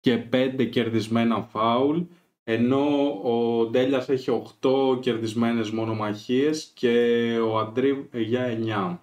και 0.00 0.26
5 0.32 0.68
κερδισμένα 0.70 1.42
φάουλ, 1.42 2.00
ενώ 2.44 3.08
ο 3.22 3.66
Ντέλιας 3.66 4.08
έχει 4.08 4.30
8 4.60 4.98
κερδισμένες 5.00 5.70
μονομαχίες 5.70 6.70
και 6.74 7.38
ο 7.44 7.58
Αντρί 7.58 8.08
για 8.12 8.46
9. 8.46 8.98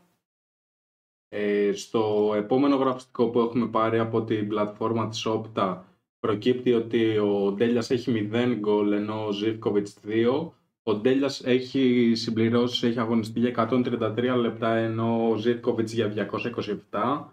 Ε, 1.32 1.72
στο 1.74 2.34
επόμενο 2.36 2.76
γραφιστικό 2.76 3.30
που 3.30 3.40
έχουμε 3.40 3.68
πάρει 3.68 4.00
από 4.00 4.24
την 4.24 4.48
πλατφόρμα 4.48 5.08
της 5.08 5.28
Opta 5.28 5.78
προκύπτει 6.20 6.74
ότι 6.74 7.18
ο 7.18 7.52
Ντέλιας 7.52 7.90
έχει 7.90 8.30
0 8.34 8.56
γκολ 8.60 8.92
ενώ 8.92 9.26
ο 9.26 9.32
Ζίβκοβιτς 9.32 10.00
2 10.06 10.52
ο 10.90 10.96
Ντέλιας 10.96 11.44
έχει 11.46 12.12
συμπληρώσει, 12.16 12.88
έχει 12.88 13.00
αγωνιστεί 13.00 13.40
για 13.40 13.70
133 13.72 14.36
λεπτά 14.38 14.76
ενώ 14.76 15.30
ο 15.30 15.36
Ζίρκοβιτς 15.36 15.92
για 15.92 16.30
227 16.92 17.26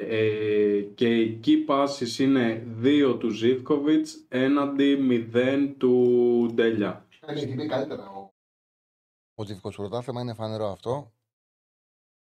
ε, 0.00 0.80
και 0.94 1.20
οι 1.20 1.40
key 1.44 1.70
passes 1.70 2.18
είναι 2.18 2.66
2 2.82 3.16
του 3.18 3.28
Ζίβκοβιτς 3.30 4.24
έναντι 4.28 4.98
0 5.32 5.74
του 5.78 6.50
Ντέλια. 6.54 7.06
Έχει 7.26 7.54
μπει 7.54 7.66
καλύτερα 7.66 8.10
ο, 8.10 8.30
ο 9.34 9.44
Ζίβκοβιτς 9.44 9.76
πρωτάθλημα, 9.80 10.20
είναι 10.20 10.34
φανερό 10.34 10.66
αυτό. 10.70 11.12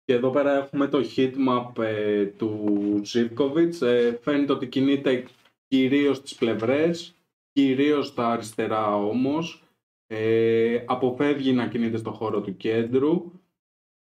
Και 0.05 0.14
εδώ 0.14 0.30
πέρα 0.30 0.52
έχουμε 0.52 0.86
το 0.86 1.05
heatmap 1.16 1.82
ε, 1.82 2.26
του 2.26 3.01
Ζίβκοβιτς. 3.05 3.82
Ε, 3.82 4.18
φαίνεται 4.22 4.52
ότι 4.52 4.66
κινείται 4.66 5.24
κυρίως 5.68 6.16
στις 6.16 6.35
πλευρές 6.35 7.14
κυρίως 7.59 8.06
στα 8.06 8.28
αριστερά 8.28 8.97
όμως, 8.97 9.64
ε, 10.06 10.85
αποφεύγει 10.86 11.52
να 11.52 11.68
κινείται 11.68 11.97
στο 11.97 12.12
χώρο 12.12 12.40
του 12.40 12.56
κέντρου 12.56 13.32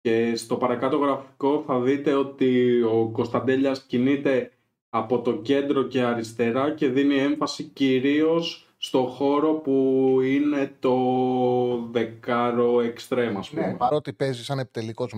και 0.01 0.35
στο 0.35 0.57
παρακάτω 0.57 0.97
γραφικό 0.97 1.63
θα 1.67 1.79
δείτε 1.81 2.13
ότι 2.13 2.81
ο 2.81 3.09
Κωνσταντέλιας 3.13 3.83
κινείται 3.83 4.51
από 4.89 5.21
το 5.21 5.37
κέντρο 5.37 5.83
και 5.83 6.01
αριστερά 6.01 6.73
και 6.73 6.87
δίνει 6.87 7.17
έμφαση 7.17 7.63
κυρίως 7.63 8.69
στο 8.77 9.05
χώρο 9.05 9.53
που 9.53 10.17
είναι 10.23 10.75
το 10.79 10.97
δεκάρο 11.91 12.81
εξτρέμα. 12.81 13.43
Ναι, 13.51 13.75
παρότι 13.77 14.13
παίζει 14.13 14.43
σαν 14.43 14.59
επιτελικός 14.59 15.13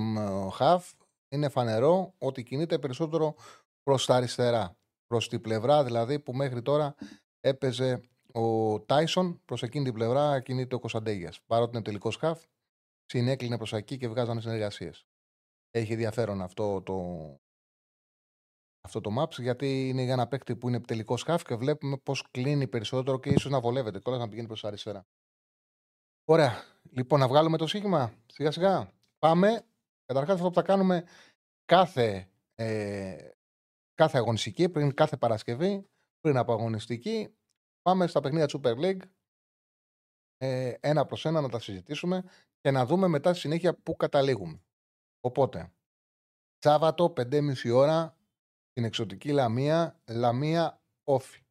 χαφ, 0.54 0.92
είναι 1.30 1.50
φανερό 1.50 2.14
ότι 2.18 2.44
κινείται 2.44 2.80
περισσότερο 2.80 3.36
προς 3.84 4.06
τα 4.06 4.16
αριστερά. 4.16 4.78
Προς 5.08 5.30
τη 5.30 5.40
πλευρά 5.40 5.84
δηλαδή 5.84 6.20
που 6.20 6.34
μέχρι 6.34 6.62
τώρα 6.62 6.96
έπαιζε 7.40 8.02
ο 8.34 8.80
Τάισον 8.82 9.42
προς 9.46 9.64
εκείνη 9.64 9.84
την 9.84 9.94
πλευρά 9.94 10.40
κινείται 10.40 10.76
ο 10.76 10.80
Κωνσταντέγιας. 10.80 11.42
Παρότι 11.42 11.76
είναι 11.76 11.84
τελικός 11.84 12.16
χαφ, 12.16 12.44
συνέκλεινε 13.06 13.58
προς 13.58 13.74
εκεί 13.74 13.98
και 13.98 14.08
βγάζανε 14.08 14.42
συνεργασίες. 14.42 15.06
Έχει 15.72 15.92
ενδιαφέρον 15.92 16.42
αυτό 16.42 16.82
το, 16.82 16.96
αυτό 18.82 19.02
το 19.02 19.22
maps 19.22 19.40
γιατί 19.40 19.90
είναι 19.90 20.02
για 20.04 20.14
ένα 20.14 20.28
παίκτη 20.28 20.56
που 20.56 20.68
είναι 20.68 20.80
τελικός 20.80 21.24
χαφ 21.24 21.44
και 21.44 21.56
βλέπουμε 21.56 21.98
πώς 21.98 22.24
κλείνει 22.32 22.68
περισσότερο 22.68 23.20
και 23.20 23.30
ίσως 23.30 23.52
να 23.52 23.60
βολεύεται 23.60 24.00
κιόλας 24.00 24.22
να 24.22 24.28
πηγαίνει 24.28 24.48
προς 24.48 24.64
αριστερά. 24.64 25.08
Ωραία. 26.26 26.64
Λοιπόν, 26.92 27.20
να 27.20 27.28
βγάλουμε 27.28 27.58
το 27.58 27.68
σύγχυμα 27.68 28.14
σιγά 28.26 28.52
σιγά. 28.52 28.94
Πάμε. 29.20 29.66
Καταρχάς, 30.06 30.36
αυτό 30.36 30.48
που 30.48 30.54
θα 30.54 30.62
κάνουμε 30.62 31.06
κάθε, 31.66 32.30
ε, 32.56 33.30
κάθε 33.94 34.18
αγωνιστική, 34.18 34.70
πριν 34.70 34.94
κάθε 34.94 35.18
Παρασκευή, 35.18 35.88
πριν 36.20 36.38
από 36.38 36.54
αγωνιστική, 36.54 37.39
Πάμε 37.90 38.08
στα 38.08 38.22
παιχνίδια 38.22 38.48
του 38.48 38.62
Super 38.64 38.76
League 38.76 39.02
ε, 40.38 40.74
ένα 40.80 41.06
προς 41.06 41.26
ένα 41.26 41.42
να 41.42 41.50
τα 41.50 41.60
συζητήσουμε 41.60 42.24
και 42.60 42.72
να 42.72 42.86
δούμε 42.86 43.08
μετά 43.08 43.30
στη 43.30 43.40
συνέχεια 43.40 43.74
πού 43.74 43.96
καταλήγουμε. 43.96 44.64
Οπότε, 45.20 45.74
Σάββατο 46.58 47.14
5.30 47.18 47.74
ώρα 47.74 48.18
στην 48.70 48.84
εξωτική 48.84 49.32
Λαμία, 49.32 50.02
Λαμία 50.10 50.82
Όφη. 51.04 51.44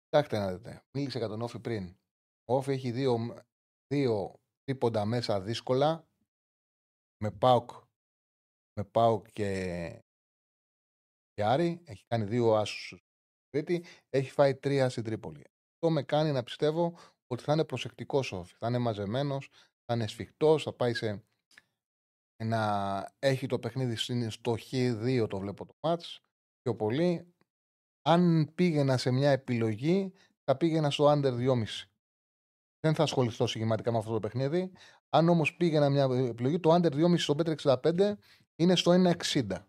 Κοιτάξτε 0.00 0.38
να 0.38 0.52
δείτε, 0.52 0.84
μίλησε 0.90 1.18
για 1.18 1.28
τον 1.28 1.42
Όφη 1.42 1.58
πριν. 1.58 1.96
Ο 2.44 2.54
Όφη 2.56 2.70
έχει 2.70 2.90
δύο, 2.90 3.44
δύο 3.86 4.40
τρίποντα 4.64 5.04
μέσα 5.04 5.40
δύσκολα 5.40 6.08
με 7.22 7.30
Πάουκ 7.30 7.70
με 8.74 8.84
Πάουκ 8.84 9.26
και, 9.32 10.02
και 11.32 11.44
Άρη. 11.44 11.82
Έχει 11.84 12.04
κάνει 12.06 12.24
δύο 12.24 12.54
άσους 12.54 13.07
Κρήτη, 13.50 13.84
έχει 14.08 14.30
φάει 14.30 14.54
τρία 14.54 14.88
στην 14.88 15.04
Τρίπολη. 15.04 15.44
Αυτό 15.74 15.90
με 15.90 16.02
κάνει 16.02 16.32
να 16.32 16.42
πιστεύω 16.42 16.98
ότι 17.26 17.42
θα 17.42 17.52
είναι 17.52 17.64
προσεκτικός 17.64 18.32
όφη. 18.32 18.54
Θα 18.58 18.68
είναι 18.68 18.78
μαζεμένος, 18.78 19.50
θα 19.84 19.94
είναι 19.94 20.06
σφιχτός, 20.06 20.62
θα 20.62 20.72
πάει 20.72 20.94
σε 20.94 21.22
να 22.44 23.12
έχει 23.18 23.46
το 23.46 23.58
παιχνίδι 23.58 23.96
στο 24.30 24.56
Χ2 24.58 25.26
το 25.28 25.38
βλέπω 25.38 25.66
το 25.66 25.74
μάτς 25.80 26.20
πιο 26.62 26.76
πολύ. 26.76 27.34
Αν 28.02 28.52
πήγαινα 28.54 28.96
σε 28.96 29.10
μια 29.10 29.30
επιλογή 29.30 30.12
θα 30.44 30.56
πήγαινα 30.56 30.90
στο 30.90 31.12
under 31.12 31.32
2,5. 31.32 31.64
Δεν 32.80 32.94
θα 32.94 33.02
ασχοληθώ 33.02 33.46
συγκεκριμένα 33.46 33.92
με 33.92 33.98
αυτό 33.98 34.12
το 34.12 34.20
παιχνίδι. 34.20 34.72
Αν 35.08 35.28
όμως 35.28 35.56
πήγαινα 35.56 35.88
μια 35.88 36.04
επιλογή, 36.28 36.60
το 36.60 36.74
under 36.74 36.92
2,5 36.92 37.18
στο 37.18 37.34
565 37.62 38.12
είναι 38.56 38.76
στο 38.76 38.92
1,60. 38.92 39.66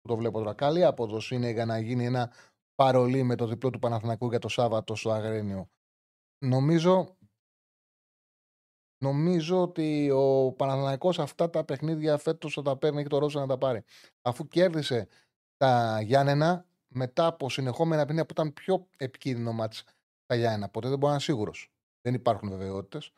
Το 0.00 0.16
βλέπω 0.16 0.38
τώρα. 0.38 0.54
Καλή 0.54 0.84
απόδοση 0.84 1.34
είναι 1.34 1.50
για 1.50 1.64
να 1.64 1.78
γίνει 1.78 2.04
ένα 2.04 2.32
παρολί 2.74 3.22
με 3.22 3.34
το 3.34 3.46
διπλό 3.46 3.70
του 3.70 3.78
Παναθηνακού 3.78 4.28
για 4.28 4.38
το 4.38 4.48
Σάββατο 4.48 4.94
στο 4.94 5.10
Αγρένιο. 5.10 5.70
Νομίζω, 6.44 7.16
νομίζω 9.04 9.62
ότι 9.62 10.10
ο 10.10 10.52
Παναθηναϊκός 10.52 11.18
αυτά 11.18 11.50
τα 11.50 11.64
παιχνίδια 11.64 12.18
φέτος 12.18 12.54
θα 12.54 12.62
τα 12.62 12.76
παίρνει 12.76 13.02
και 13.02 13.08
το 13.08 13.18
Ρόζα 13.18 13.40
να 13.40 13.46
τα 13.46 13.58
πάρει. 13.58 13.82
Αφού 14.22 14.48
κέρδισε 14.48 15.08
τα 15.56 16.00
Γιάννενα 16.00 16.66
μετά 16.88 17.26
από 17.26 17.50
συνεχόμενα 17.50 18.00
παιχνίδια 18.00 18.26
που 18.26 18.32
ήταν 18.32 18.52
πιο 18.52 18.88
επικίνδυνο 18.96 19.52
μάτς 19.52 19.84
τα 20.26 20.34
Γιάννενα. 20.34 20.68
Ποτέ 20.68 20.88
δεν 20.88 20.98
μπορεί 20.98 21.06
να 21.06 21.12
είναι 21.12 21.22
σίγουρος. 21.22 21.72
Δεν 22.00 22.14
υπάρχουν 22.14 22.48
βεβαιότητες. 22.48 23.10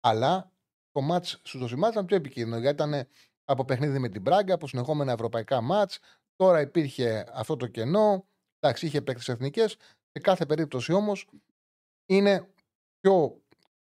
Αλλά 0.00 0.52
το 0.90 1.00
μάτς 1.00 1.30
στους 1.30 1.60
Δοσημάτς 1.60 1.92
ήταν 1.92 2.06
πιο 2.06 2.16
επικίνδυνο 2.16 2.58
γιατί 2.58 2.82
ήταν 2.82 3.08
από 3.44 3.64
παιχνίδι 3.64 3.98
με 3.98 4.08
την 4.08 4.22
Μπράγκα, 4.22 4.54
από 4.54 4.66
συνεχόμενα 4.66 5.12
ευρωπαϊκά 5.12 5.60
μάτς. 5.60 5.98
Τώρα 6.36 6.60
υπήρχε 6.60 7.26
αυτό 7.32 7.56
το 7.56 7.66
κενό. 7.66 8.28
Εντάξει, 8.60 8.86
είχε 8.86 9.02
παίκτες 9.02 9.28
εθνικές. 9.28 9.70
Σε 10.12 10.20
κάθε 10.20 10.46
περίπτωση 10.46 10.92
όμως 10.92 11.28
είναι 12.06 12.48
πιο. 13.00 13.42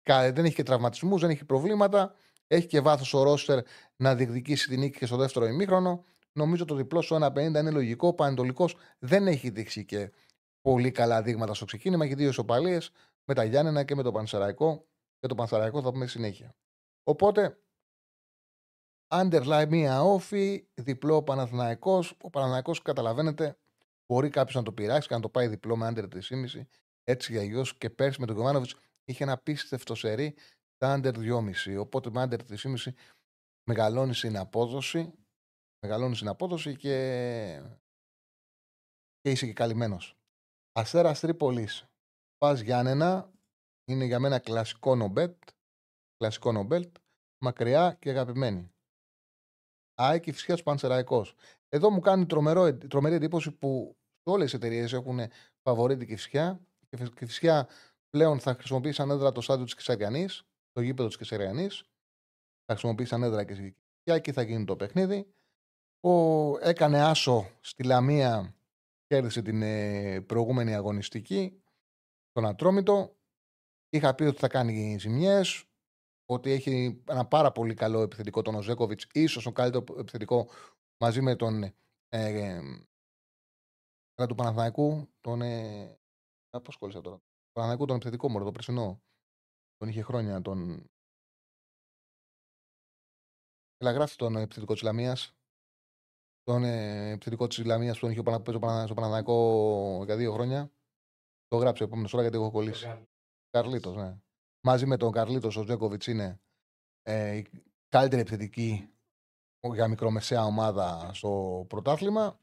Δεν 0.10 0.46
έχει 0.46 0.56
και 0.56 0.64
τραυματισμούς, 0.64 1.22
δεν 1.22 1.30
έχει 1.30 1.46
προβλήματα. 1.46 2.16
Έχει 2.48 2.68
και 2.68 2.82
βάθος 2.82 3.14
ο 3.14 3.24
Ρόστερ 3.24 3.64
να 3.96 4.16
διεκδικήσει 4.16 4.68
την 4.68 4.80
νίκη 4.80 4.98
και 4.98 5.06
στο 5.06 5.18
δεύτερο 5.18 5.46
ημίχρονο. 5.46 6.04
Νομίζω 6.32 6.66
το 6.66 6.76
διπλό 6.76 7.02
στο 7.02 7.16
1,50 7.16 7.36
είναι 7.36 7.72
λογικό. 7.72 8.08
Ο 8.08 8.14
Πανετολικός 8.14 8.76
δεν 9.00 9.28
έχει 9.28 9.50
δείξει 9.50 9.86
και 9.86 10.12
πολύ 10.62 10.92
καλά 10.92 11.22
δείγματα 11.22 11.54
στο 11.54 11.66
ξεκίνημα. 11.66 12.06
Έχει 12.06 12.14
δύο 12.14 12.30
ισοπαλίες 12.30 12.92
με 13.24 13.34
τα 13.34 13.44
Γιάννενα 13.44 13.84
και 13.84 13.96
με 13.96 14.04
το 14.04 14.12
Πανσεραϊκό. 14.12 14.88
Και 15.20 15.28
το 15.28 15.36
Πανσεραϊκό 15.36 15.82
θα 15.82 15.92
πούμε 15.92 16.08
συνέχεια. 16.08 16.56
Οπότε, 17.04 17.60
underline 19.08 19.68
μία 19.70 20.04
όφη, 20.04 20.68
διπλό 20.74 21.24
Παναθηναϊκός. 21.24 22.18
Ο 22.22 22.30
Παναθηναϊκός 22.30 22.82
καταλαβαίνετε, 22.82 23.58
μπορεί 24.14 24.30
κάποιος 24.30 24.56
να 24.56 24.64
το 24.64 24.72
πειράξει 24.72 25.08
και 25.08 25.14
να 25.14 25.22
το 25.22 25.30
πάει 25.30 25.48
διπλό 25.48 25.76
με 25.76 25.88
under 25.88 26.08
3,5. 26.14 26.66
Έτσι 27.04 27.32
για 27.32 27.42
αλλιώς 27.42 27.78
και 27.78 27.90
πέρσι 27.90 28.20
με 28.20 28.26
τον 28.26 28.36
Κομάνοβιτ 28.36 28.70
είχε 29.04 29.24
ένα 29.24 29.38
πίστευτο 29.38 29.96
σερί 29.96 30.36
τα 30.78 31.00
under 31.00 31.14
2,5. 31.16 31.78
Οπότε 31.80 32.10
με 32.10 32.28
under 32.30 32.40
3,5 32.40 32.94
μεγαλώνει 33.70 34.14
στην 34.14 34.38
απόδοση. 34.38 35.14
Μεγαλώνει 35.86 36.16
στην 36.16 36.28
απόδοση 36.28 36.76
και, 36.76 36.96
και 39.20 39.32
είσαι 39.32 39.46
και 39.46 39.54
καλυμμένος. 39.54 40.18
Αστέρας 40.72 41.20
Τρίπολης. 41.20 41.86
Πας 42.38 42.60
Γιάννενα. 42.60 43.32
Είναι 43.86 44.06
για 44.06 44.20
μένα 44.20 44.40
κλασικό 44.40 44.96
νομπέτ. 44.96 45.44
Κλασικό 46.18 46.52
νομπέλτ. 46.52 46.96
Μακριά 47.44 47.98
και 48.00 48.10
αγαπημένη. 48.10 48.72
Άκη 49.94 50.32
φυσικά 50.32 50.56
του 50.56 50.64
Πανσεραϊκός. 50.64 51.36
Εδώ 51.70 51.90
μου 51.90 52.00
κάνει 52.00 52.26
τρομερό, 52.26 52.78
τρομερή 52.78 53.16
εντύπωση 53.16 53.52
που 53.52 53.98
όλες 54.24 54.54
οι 54.54 54.56
εταιρείες 54.56 54.94
έχουν 54.94 55.20
φαβορήτη 55.62 56.06
και 56.06 56.16
φυσικά. 56.16 56.60
Και 56.90 57.26
φυσικά 57.26 57.68
πλέον 58.10 58.40
θα 58.40 58.54
χρησιμοποιήσει 58.54 58.94
σαν 58.94 59.10
έδρα 59.10 59.32
το 59.32 59.42
στάδιο 59.42 59.66
της 59.66 59.76
Κεσαριανή, 59.76 60.28
το 60.72 60.82
γήπεδο 60.82 61.08
της 61.08 61.18
Κεσαριανή. 61.18 61.68
Θα 62.66 62.74
χρησιμοποιήσει 62.74 63.10
σαν 63.10 63.24
έδρα 63.24 63.44
και 63.44 63.74
εκεί 64.04 64.32
θα 64.32 64.42
γίνει 64.42 64.66
το 64.66 64.76
παιχνίδι. 64.76 65.28
Ο, 66.00 66.12
έκανε 66.58 67.02
άσο 67.02 67.52
στη 67.60 67.84
Λαμία, 67.84 68.56
κέρδισε 69.06 69.42
την 69.42 69.62
ε, 69.62 70.22
προηγούμενη 70.22 70.76
αγωνιστική, 70.76 71.62
τον 72.32 72.46
Ατρόμητο. 72.46 73.16
Είχα 73.90 74.16
πει 74.16 74.24
ότι 74.24 74.40
θα 74.40 74.48
κάνει 74.48 74.98
ζημιές, 75.00 75.66
ότι 76.26 76.52
έχει 76.52 77.04
ένα 77.10 77.26
πάρα 77.26 77.52
πολύ 77.52 77.74
καλό 77.74 78.02
επιθετικό 78.02 78.42
τον 78.42 78.56
Οζέκοβιτς, 78.56 79.08
ίσως 79.14 79.44
τον 79.44 79.54
καλύτερο 79.54 79.84
επιθετικό 80.00 80.50
μαζί 81.00 81.22
με 81.22 81.36
τον. 81.36 81.64
Ε, 81.64 81.74
ε, 84.16 84.26
του 84.28 84.36
Παναθηναϊκού, 84.36 85.10
τον. 85.22 85.42
Ε, 85.42 86.00
Πώ 86.50 86.74
κόλλησα 86.80 87.02
τώρα. 87.02 87.16
Τον 87.16 87.52
Παναθηναϊκού, 87.52 87.86
τον 87.86 87.96
επιθετικό 87.96 88.30
μωρό, 88.30 88.46
το 88.46 88.52
περσινό. 88.52 89.02
Τον 89.78 89.90
είχε 89.90 90.02
χρόνια. 90.02 90.42
Τον. 90.42 90.90
Έλα, 93.78 93.92
γράφει 93.92 94.16
τον 94.16 94.36
επιθετικό 94.36 94.74
της 94.74 94.82
Λαμίας. 94.82 95.36
Τον 96.44 96.64
ε, 96.64 97.10
επιθετικό 97.10 97.48
της 97.48 97.66
Λαμίας 97.66 98.00
που 98.00 98.02
τον 98.02 98.12
είχε 98.12 98.24
παίζει 98.24 98.86
στο 98.86 98.94
Παναθηναϊκό 98.94 100.02
για 100.06 100.18
δύο 100.18 100.34
χρόνια. 100.34 100.72
Το 101.48 101.58
γράψε 101.58 101.84
επόμενος 101.84 102.14
ώρα 102.14 102.22
γιατί 102.22 102.38
έχω 102.38 102.52
κολλήσει. 102.52 103.08
Καρλίτος, 103.50 103.96
ναι. 103.96 104.18
Μαζί 104.66 104.86
με 104.86 104.98
τον 104.98 105.12
Καρλίτος, 105.12 105.58
ο 105.58 105.64
Τζέκοβιτς 105.64 106.08
είναι 106.08 106.42
ε, 107.02 107.36
η 107.36 107.48
καλύτερη 107.88 108.22
επιθετική 108.22 108.97
για 109.74 109.88
μικρομεσαία 109.88 110.46
ομάδα 110.46 111.10
στο 111.14 111.66
πρωτάθλημα. 111.70 112.40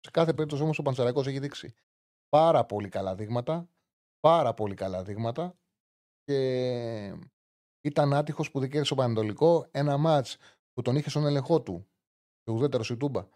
Σε 0.00 0.10
κάθε 0.10 0.32
περίπτωση 0.34 0.62
όμως 0.62 0.78
ο 0.78 0.82
Πανσεραϊκός 0.82 1.26
έχει 1.26 1.38
δείξει 1.38 1.74
πάρα 2.28 2.64
πολύ 2.64 2.88
καλά 2.88 3.14
δείγματα. 3.14 3.68
Πάρα 4.20 4.54
πολύ 4.54 4.74
καλά 4.74 5.02
δείγματα. 5.02 5.58
Και 6.24 7.14
ήταν 7.80 8.14
άτυχος 8.14 8.50
που 8.50 8.60
δικαίωσε 8.60 8.92
ο 8.92 8.96
Πανετολικό 8.96 9.66
ένα 9.70 9.96
μάτς 9.96 10.36
που 10.72 10.82
τον 10.82 10.96
είχε 10.96 11.10
στον 11.10 11.26
έλεγχό 11.26 11.62
του. 11.62 11.86
Το 12.42 12.52
ουδέτερο 12.52 12.82
Σιτούμπα. 12.82 13.28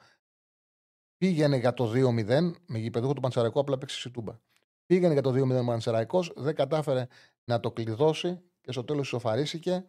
Πήγαινε 1.16 1.56
για 1.56 1.74
το 1.74 1.90
2-0 1.94 2.52
με 2.66 2.78
γηπεδούχο 2.78 3.12
του 3.12 3.20
Πανσεραϊκού, 3.20 3.60
απλά 3.60 3.78
παίξει 3.78 4.00
Σιτούμπα. 4.00 4.38
Πήγαινε 4.86 5.12
για 5.12 5.22
το 5.22 5.30
2-0 5.30 5.60
ο 5.62 5.64
Πανσεραϊκός, 5.64 6.32
δεν 6.36 6.54
κατάφερε 6.54 7.06
να 7.44 7.60
το 7.60 7.72
κλειδώσει 7.72 8.42
και 8.60 8.72
στο 8.72 8.84
τέλος 8.84 9.06
ισοφαρίστηκε. 9.06 9.84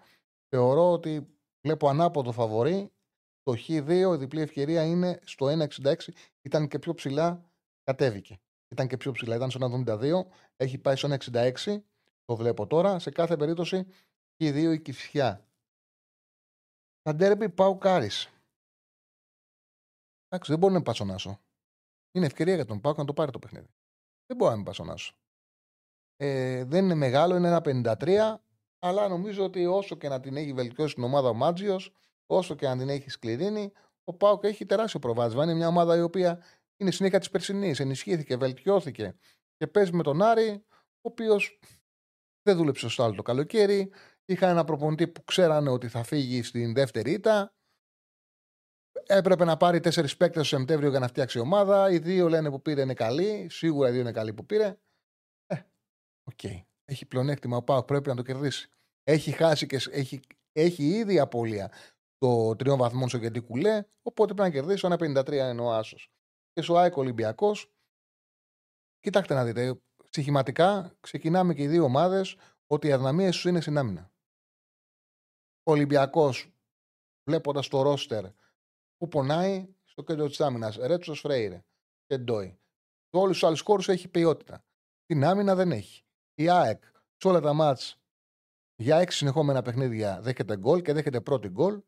Θεωρώ 0.50 0.92
ότι 0.92 1.38
βλέπω 1.62 1.90
ανάποδο 1.90 2.32
φαβορή. 2.32 2.92
Το 3.44 3.52
Χ2, 3.68 4.14
η 4.14 4.18
διπλή 4.18 4.42
ευκαιρία 4.42 4.86
είναι 4.86 5.20
στο 5.24 5.46
1,66. 5.84 5.96
Ήταν 6.42 6.68
και 6.68 6.80
πιο 6.80 6.94
ψηλά, 6.94 7.52
κατέβηκε. 7.84 8.40
Ήταν 8.68 8.88
και 8.88 8.98
πιο 8.98 9.12
ψηλά, 9.12 9.36
ήταν 9.36 9.52
στο 9.52 9.84
1,72. 9.86 10.26
Έχει 10.56 10.78
πάει 10.78 10.96
στο 10.96 11.10
1,66. 11.32 11.82
Το 12.26 12.36
βλέπω 12.36 12.68
τώρα. 12.68 13.00
Σε 13.00 13.12
κάθε 13.12 13.38
περίπτωση, 13.38 13.86
Χ2 14.40 14.72
η 14.74 14.80
κυφσιά. 14.80 15.48
Τα 17.02 17.16
ντέρμπι 17.16 17.50
πάω 17.50 17.78
κάρις. 17.78 18.30
Εντάξει, 20.28 20.52
δεν 20.52 20.60
μπορεί 20.60 20.74
να 20.74 20.82
πασονάσω. 20.82 21.40
Είναι 22.12 22.26
ευκαιρία 22.26 22.56
για 22.56 22.66
τον 22.66 22.82
Πάουκ 22.82 22.98
να 22.98 23.06
το 23.06 23.14
πάρει 23.14 23.32
το 23.32 23.40
παιχνίδι. 23.40 23.68
Δεν 24.26 24.38
μπορεί 24.38 24.50
να 24.50 24.56
μην 24.56 24.66
πασονάσω. 24.66 25.14
Ε, 26.16 26.64
δεν 26.64 26.84
είναι 26.84 26.94
μεγάλο, 26.94 27.36
είναι 27.36 27.48
ένα 27.48 27.62
53, 28.00 28.36
αλλά 28.80 29.08
νομίζω 29.08 29.44
ότι 29.44 29.66
όσο 29.66 29.96
και 29.96 30.08
να 30.08 30.20
την 30.20 30.38
έχει 30.38 30.54
βελτιώσει 30.54 30.94
την 30.96 31.04
ομάδα 31.04 31.30
ο 31.30 31.34
Μάτζιος, 31.34 31.94
όσο 32.26 32.56
και 32.56 32.68
να 32.68 32.78
την 32.78 32.90
έχεις 32.90 33.14
σκληρίνει, 33.14 33.72
ο 34.04 34.14
ΠΑΟΚ 34.14 34.44
έχει 34.44 34.66
τεράστιο 34.66 35.00
προβάδισμα. 35.00 35.44
Είναι 35.44 35.54
μια 35.54 35.68
ομάδα 35.68 35.98
η 35.98 36.02
οποία 36.02 36.44
είναι 36.78 36.92
συνέχεια 36.92 37.20
της 37.20 37.30
περσινής. 37.30 37.80
Ενισχύθηκε, 37.80 38.38
βελτιώθηκε 38.38 39.16
και 39.58 39.68
παίζει 39.68 39.94
με 39.94 40.04
τον 40.04 40.22
Άρη, 40.22 40.66
ο 40.76 41.10
οποίος 41.10 41.60
δεν 42.42 42.58
δούλεψε 42.58 42.82
σωστά 42.82 43.04
όλο 43.04 43.16
το 43.16 43.22
καλοκαίρι. 43.22 43.92
Είχαν 44.26 44.50
ένα 44.50 44.64
προπονητή 44.64 45.08
που 45.08 45.24
ξέρανε 45.24 45.70
ότι 45.70 45.88
θα 45.88 46.04
φύγει 46.04 46.44
στην 46.44 46.74
δεύτερη 46.74 47.12
ήττα. 47.12 47.54
Έπρεπε 49.06 49.46
να 49.46 49.58
πάρει 49.58 49.80
τέσσερις 49.80 50.18
παίκτες 50.18 50.50
το 50.50 50.58
Σεπτέμβριο 50.58 50.90
για 50.90 51.00
να 51.00 51.08
φτιάξει 51.08 51.40
ομάδα. 51.40 51.92
Οι 51.92 51.98
δύο 51.98 52.30
λένε 52.30 52.50
που 52.50 52.62
πήρε 52.62 52.82
είναι 52.82 52.94
καλοί. 52.94 53.48
Σίγουρα 53.50 53.90
οι 53.90 53.92
δύο 53.92 54.02
είναι 54.02 54.12
καλοί 54.12 54.34
που 54.34 54.46
πήρε. 54.46 54.78
Ε, 55.46 55.56
ok. 56.24 56.40
Okay. 56.44 56.64
Έχει 56.86 57.06
πλεονέκτημα 57.06 57.58
ο 57.58 57.64
ΠΑΟΚ, 57.64 57.86
πρέπει 57.86 58.10
να 58.10 58.16
το 58.16 58.22
κερδίσει. 58.22 58.70
Έχει 59.04 59.32
χάσει 59.32 59.66
και 59.66 59.80
έχει, 59.92 60.20
έχει 60.52 60.84
ήδη 60.84 61.20
απώλεια 61.20 61.72
το 62.24 62.56
τριών 62.56 62.78
βαθμών 62.78 63.10
στο 63.10 63.18
γιατί 63.18 63.40
κουλέ. 63.40 63.84
Οπότε 64.02 64.34
πρέπει 64.34 64.50
να 64.50 64.56
κερδίσει. 64.56 64.86
Ένα 64.86 64.96
53 64.96 65.52
είναι 65.52 65.62
ο 65.62 65.74
Άσος. 65.74 66.12
Και 66.52 66.62
στο 66.62 66.78
ΑΕΚ 66.78 66.98
Ολυμπιακός. 66.98 67.74
Κοιτάξτε 69.00 69.34
να 69.34 69.46
δείτε. 69.46 69.82
Στοιχηματικά 70.04 70.98
ξεκινάμε 71.00 71.54
και 71.54 71.64
οι 71.64 71.68
δύο 71.68 71.84
ομάδες 71.84 72.36
ότι 72.68 72.88
οι 72.88 72.92
αδυναμίες 72.92 73.36
σου 73.36 73.50
είναι 73.50 73.62
στην 73.62 73.78
άμυνα. 73.78 74.12
Ο 75.64 75.72
Ολυμπιακός, 75.72 76.54
βλέποντας 77.30 77.68
το 77.68 77.82
ρόστερ 77.82 78.26
που 78.98 79.08
πονάει 79.08 79.76
στο 79.84 80.04
κέντρο 80.04 80.28
της 80.28 80.42
άμυνας, 80.42 80.76
Ρέτσος 80.76 81.20
Φρέιρε 81.20 81.64
και 82.06 82.18
Ντόι. 82.18 82.60
Σε 83.10 83.18
όλους 83.22 83.34
τους 83.40 83.48
άλλους 83.48 83.62
χώρους 83.62 83.90
έχει 83.90 84.08
ποιότητα. 84.08 84.66
Την 85.06 85.24
άμυνα 85.24 85.56
δεν 85.56 85.72
έχει. 85.72 86.04
Η 86.34 86.50
ΑΕΚ 86.50 86.84
σε 87.16 87.28
όλα 87.28 87.40
τα 87.40 87.54
μάτς 87.54 87.98
για 88.76 88.98
έξι 88.98 89.18
συνεχόμενα 89.18 89.62
παιχνίδια 89.62 90.22
δέχεται 90.22 90.58
γκολ 90.58 90.82
και 90.82 90.94
δέχεται 90.94 91.22
πρώτη 91.22 91.48
γκολ. 91.48 91.82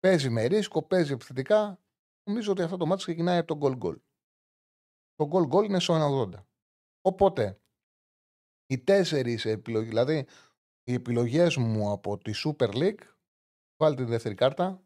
Παίζει 0.00 0.30
με 0.30 0.44
ρίσκο, 0.44 0.82
παίζει 0.82 1.12
επιθετικά. 1.12 1.80
Νομίζω 2.28 2.52
ότι 2.52 2.62
αυτό 2.62 2.76
το 2.76 2.86
μάτι 2.86 3.02
ξεκινάει 3.02 3.38
από 3.38 3.46
το 3.46 3.56
γκολ 3.56 3.76
γκολ. 3.76 4.00
Το 5.14 5.26
γκολ 5.26 5.46
γκολ 5.46 5.64
είναι 5.64 5.80
στο 5.80 5.94
1,80. 6.32 6.44
Οπότε 7.00 7.60
οι 8.66 8.78
τέσσερις 8.78 9.44
επιλογές, 9.44 9.88
δηλαδή 9.88 10.26
οι 10.82 10.92
επιλογές 10.92 11.56
μου 11.56 11.90
από 11.90 12.18
τη 12.18 12.32
Super 12.44 12.74
League, 12.74 13.02
βάλτε 13.76 14.04
τη 14.04 14.10
δεύτερη 14.10 14.34
κάρτα 14.34 14.82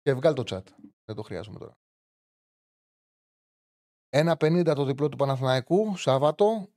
και 0.00 0.14
βγάλει 0.14 0.34
το 0.34 0.42
chat. 0.46 0.64
Δεν 1.04 1.16
το 1.16 1.22
χρειάζομαι 1.22 1.58
τώρα. 1.58 1.78
1,50 4.16 4.72
το 4.74 4.84
διπλό 4.84 5.08
του 5.08 5.16
Παναθηναϊκού, 5.16 5.96
Σάββατο. 5.96 6.72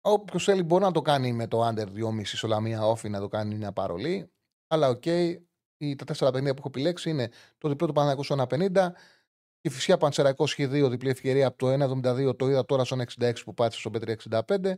Όποιος 0.00 0.44
θέλει 0.44 0.62
μπορεί 0.62 0.84
να 0.84 0.92
το 0.92 1.02
κάνει 1.02 1.32
με 1.32 1.46
το 1.46 1.68
under 1.68 1.86
2,5 1.86 2.24
στο 2.24 2.47
Λαμία 2.47 2.86
ΟΦΗ 2.86 3.08
να 3.08 3.20
το 3.20 3.28
κάνει 3.28 3.54
μια 3.54 3.72
παρολή. 3.72 4.32
Αλλά 4.66 4.88
ok, 4.88 5.02
okay, 5.04 5.36
τα 5.96 6.14
4,50 6.14 6.32
που 6.32 6.54
έχω 6.58 6.68
επιλέξει 6.68 7.10
είναι 7.10 7.30
το 7.58 7.68
διπλό 7.68 7.86
του 7.86 7.92
Παναθηναϊκού 7.92 8.22
στο 8.22 8.46
1,50. 8.48 8.92
Ή 9.60 9.68
φυσικά 9.68 9.96
Πανσερραϊκό 9.96 10.46
σχεδίο 10.46 10.88
διπλή 10.88 11.10
ευκαιρία 11.10 11.46
από 11.46 11.58
το 11.58 11.72
1,72 11.72 12.36
το 12.38 12.48
είδα 12.48 12.64
τώρα 12.64 12.84
στο 12.84 12.96
1,66 13.18 13.32
που 13.44 13.54
πάτησε 13.54 13.80
στο 13.80 13.90
5,65. 14.46 14.72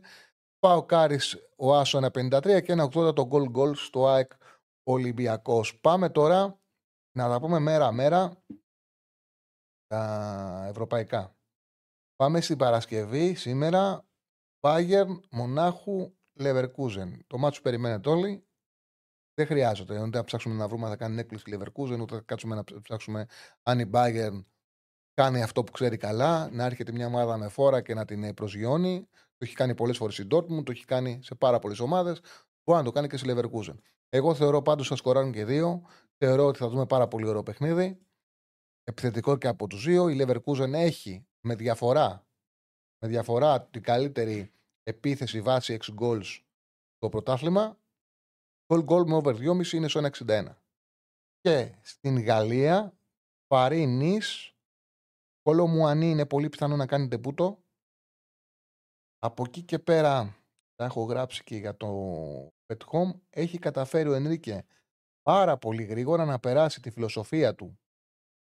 ΠΑΟΚ 0.59 0.85
Άρης 0.85 1.37
ο 1.57 1.75
άσος 1.75 1.99
1,53 1.99 2.61
και 2.63 2.75
1,80 2.77 3.15
το 3.15 3.27
goal 3.31 3.51
goal 3.55 3.75
στο 3.75 4.07
ΑΕΚ 4.07 4.31
Ολυμπιακός. 4.83 5.79
Πάμε 5.79 6.09
τώρα 6.09 6.59
να 7.17 7.29
τα 7.29 7.39
πούμε 7.39 7.59
μέρα-μέρα 7.59 8.43
τα 9.87 10.65
ευρωπαϊκά. 10.69 11.35
Πάμε 12.15 12.41
στην 12.41 12.57
Παρασκευή 12.57 13.33
σήμερα 13.33 14.05
Bayern 14.59 15.19
Μονάχου 15.31 16.13
Leverkusen. 16.39 17.17
Το 17.27 17.37
μάτσο 17.37 17.61
περιμένετε 17.61 18.09
όλοι. 18.09 18.48
Δεν 19.39 19.47
χρειάζεται. 19.47 20.01
Ούτε 20.01 20.17
να 20.17 20.23
ψάξουμε 20.23 20.55
να 20.55 20.67
βρούμε 20.67 20.85
αν 20.85 20.91
θα 20.91 20.97
κάνει 20.97 21.19
έκπληξη 21.19 21.57
Leverkusen, 21.57 21.99
ούτε 21.99 22.15
να 22.15 22.21
κάτσουμε 22.21 22.55
να 22.55 22.63
ψάξουμε 22.81 23.25
αν 23.63 23.79
η 23.79 23.89
Bayern 23.93 24.43
κάνει 25.13 25.41
αυτό 25.41 25.63
που 25.63 25.71
ξέρει 25.71 25.97
καλά, 25.97 26.49
να 26.51 26.65
έρχεται 26.65 26.91
μια 26.91 27.07
ομάδα 27.07 27.37
με 27.37 27.47
φόρα 27.47 27.81
και 27.81 27.93
να 27.93 28.05
την 28.05 28.33
προσγειώνει. 28.33 29.07
Το 29.11 29.37
έχει 29.37 29.55
κάνει 29.55 29.75
πολλές 29.75 29.97
φορές 29.97 30.17
η 30.17 30.27
Dortmund, 30.31 30.63
το 30.63 30.71
έχει 30.71 30.85
κάνει 30.85 31.19
σε 31.23 31.35
πάρα 31.35 31.59
πολλές 31.59 31.79
ομάδες. 31.79 32.19
Μπορεί 32.63 32.79
να 32.79 32.83
το 32.83 32.91
κάνει 32.91 33.07
και 33.07 33.17
στη 33.17 33.33
Leverkusen. 33.33 33.75
Εγώ 34.09 34.33
θεωρώ 34.33 34.61
πάντως 34.61 34.87
θα 34.87 34.95
σκοράρουν 34.95 35.31
και 35.31 35.45
δύο. 35.45 35.81
Θεωρώ 36.17 36.45
ότι 36.45 36.57
θα 36.57 36.69
δούμε 36.69 36.85
πάρα 36.85 37.07
πολύ 37.07 37.27
ωραίο 37.27 37.43
παιχνίδι. 37.43 37.99
Επιθετικό 38.83 39.37
και 39.37 39.47
από 39.47 39.67
τους 39.67 39.85
δύο. 39.85 40.09
Η 40.09 40.17
Leverkusen 40.21 40.73
έχει 40.73 41.27
με 41.39 41.55
διαφορά, 41.55 42.27
με 43.01 43.07
διαφορά 43.07 43.61
την 43.61 43.81
καλύτερη 43.81 44.51
επίθεση 44.83 45.41
βάση 45.41 45.77
6 45.81 45.93
goals 46.01 46.39
το 46.97 47.09
πρωτάθλημα. 47.09 47.78
Goal 48.69 48.85
goal 48.85 49.05
με 49.07 49.15
over 49.15 49.35
2,5 49.35 49.71
είναι 49.71 49.87
στο 49.87 50.01
1,61. 50.03 50.45
Και 51.39 51.75
στην 51.81 52.19
Γαλλία, 52.19 52.97
Παρί 53.47 53.85
Νης, 53.85 54.53
Μουανί 55.49 56.09
είναι 56.09 56.25
πολύ 56.25 56.49
πιθανό 56.49 56.75
να 56.75 56.85
κάνει 56.85 57.07
τεπούτο. 57.07 57.63
Από 59.19 59.43
εκεί 59.47 59.61
και 59.61 59.79
πέρα, 59.79 60.37
τα 60.75 60.85
έχω 60.85 61.03
γράψει 61.03 61.43
και 61.43 61.55
για 61.55 61.77
το 61.77 61.87
Pet 62.65 62.77
Home, 62.91 63.19
έχει 63.29 63.57
καταφέρει 63.57 64.09
ο 64.09 64.13
Ενρίκε 64.13 64.65
πάρα 65.21 65.57
πολύ 65.57 65.83
γρήγορα 65.83 66.25
να 66.25 66.39
περάσει 66.39 66.81
τη 66.81 66.91
φιλοσοφία 66.91 67.55
του 67.55 67.79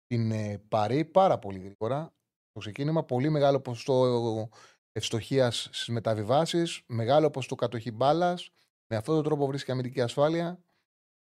την 0.06 0.30
ε, 0.30 0.58
Παρί 0.68 1.04
πάρα 1.04 1.38
πολύ 1.38 1.58
γρήγορα. 1.58 2.14
Το 2.52 2.60
ξεκίνημα, 2.60 3.04
πολύ 3.04 3.30
μεγάλο 3.30 3.60
ποσοστό 3.60 4.48
ευστοχίας 4.92 5.68
στις 5.72 5.88
μεταβιβάσεις, 5.88 6.82
μεγάλο 6.86 7.30
ποσοστό 7.30 7.54
κατοχή 7.54 7.90
μπάλας. 7.90 8.50
Με 8.90 8.96
αυτόν 8.96 9.14
τον 9.14 9.24
τρόπο 9.24 9.46
βρίσκει 9.46 9.70
αμυντική 9.70 10.00
ασφάλεια. 10.00 10.62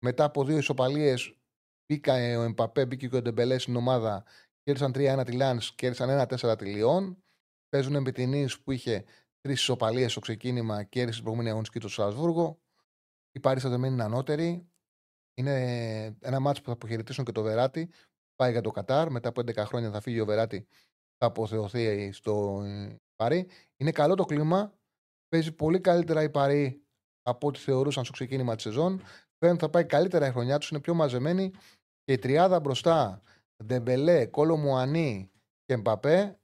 Μετά 0.03 0.23
από 0.23 0.44
δύο 0.44 0.57
ισοπαλίες, 0.57 1.38
μπήκα 1.85 2.14
ο 2.14 2.41
Εμπαπέ, 2.41 2.85
μπήκε 2.85 3.07
και 3.07 3.15
ο 3.15 3.22
Ντεμπελέ 3.22 3.57
στην 3.57 3.76
ομάδα. 3.76 4.23
Κέρδισαν 4.64 4.91
3-1 4.95 5.23
τη 5.26 5.31
Λαν, 5.31 5.60
κέρδισαν 5.76 6.10
1-4 6.10 6.57
τη 6.57 6.65
Λιόν. 6.65 7.23
Παίζουν 7.69 8.02
με 8.02 8.11
την 8.11 8.49
που 8.64 8.72
είχε 8.72 9.06
τρεις 9.40 9.60
ισοπαλίες 9.60 10.11
στο 10.11 10.19
ξεκίνημα, 10.19 10.84
κέρδισε 10.84 11.14
την 11.14 11.22
προηγούμενη 11.22 11.49
αγωνιστική 11.49 11.80
του 11.80 11.90
Στρασβούργο. 11.90 12.60
Η 13.31 13.40
Πάρη 13.40 13.60
δεν 13.60 13.84
είναι 13.84 14.03
ανώτερη. 14.03 14.68
Είναι 15.34 15.56
ένα 16.19 16.40
μάτσο 16.40 16.61
που 16.61 16.68
θα 16.68 16.73
αποχαιρετήσουν 16.73 17.26
και 17.26 17.31
το 17.31 17.41
Βεράτη. 17.41 17.90
Πάει 18.35 18.52
για 18.52 18.61
το 18.61 18.72
Κατάρ. 18.72 19.10
Μετά 19.11 19.30
από 19.30 19.41
11 19.41 19.56
χρόνια 19.56 19.91
θα 19.91 20.02
φύγει 20.02 20.19
ο 20.19 20.26
Βεράτη. 20.26 20.68
Θα 21.18 21.26
αποθεωθεί 21.26 22.11
στο 22.11 22.64
Παρή. 23.15 23.48
Είναι 23.77 23.91
καλό 23.91 24.15
το 24.15 24.26
κλίμα. 24.26 24.73
Παίζει 25.27 25.52
πολύ 25.52 25.80
καλύτερα 25.80 26.23
η 26.23 26.30
Παρή 26.30 26.82
από 27.24 27.48
ό,τι 27.48 27.60
θεωρούσαν 27.60 28.04
στο 28.04 28.14
ξεκίνημα 28.14 28.56
της 28.56 28.64
σεζόν. 28.64 29.02
Φαίνεται 29.38 29.60
θα 29.60 29.70
πάει 29.70 29.86
καλύτερα 29.86 30.28
η 30.28 30.32
χρονιά 30.32 30.58
τους. 30.58 30.70
Είναι 30.70 30.80
πιο 30.80 30.94
μαζεμένη. 30.94 31.52
Και 32.04 32.14
η 32.14 32.18
τριάδα 32.18 32.60
μπροστά, 32.60 33.22
Ντεμπελέ, 33.64 34.26
Κόλο 34.26 34.58
Μουανί 34.58 35.32
και 35.66 35.78
Εμπαπέ, 35.78 36.40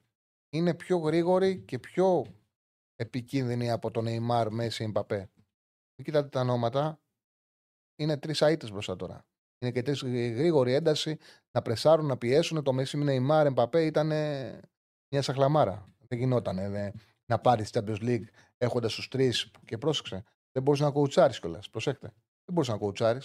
είναι 0.50 0.74
πιο 0.74 0.98
γρήγορη 0.98 1.60
και 1.60 1.80
πιο 1.80 2.26
επικίνδυνη 2.96 3.72
από 3.72 3.92
τον 3.92 4.04
Νεϊμάρ, 4.04 4.50
Μέσι, 4.50 4.88
Εμπαπέ. 4.88 5.30
Κοιτάτε 6.04 6.28
τα 6.28 6.42
ονόματα. 6.42 7.00
Είναι 7.96 8.18
τρεις 8.18 8.42
αίτητε 8.42 8.72
μπροστά 8.72 8.96
τώρα. 8.96 9.26
Είναι 9.60 9.72
και 9.72 9.82
τρεις 9.82 10.02
γρήγοροι 10.36 10.74
ένταση 10.74 11.18
να 11.52 11.62
πρεσάρουν, 11.62 12.06
να 12.06 12.18
πιέσουν. 12.18 12.64
Το 12.64 12.74
Μέσι 12.74 12.98
Νεϊμάρ, 12.98 13.46
Εμπαπέ 13.46 13.86
ήταν 13.86 14.08
μια 15.12 15.22
σαχλαμάρα. 15.22 15.86
Δεν 16.08 16.20
γινόταν 16.20 16.60
να 17.26 17.40
πάρεις 17.40 17.72
τη 17.72 17.80
Champions 17.84 18.02
League 18.02 18.26
έχοντας 18.58 18.94
τους 18.94 19.08
τρεις 19.08 19.52
και 19.66 19.78
πρόσεξε. 19.78 20.24
Δεν 20.52 20.64
μπορούσε 20.64 20.84
να 20.84 20.92
κοουτσάρει 20.92 21.40
κιόλας. 21.40 21.70
Προσέχτε. 21.70 22.08
Δεν 22.46 22.54
μπορούσε 22.54 22.72
να 22.72 22.78
κοουτσάρει. 22.78 23.20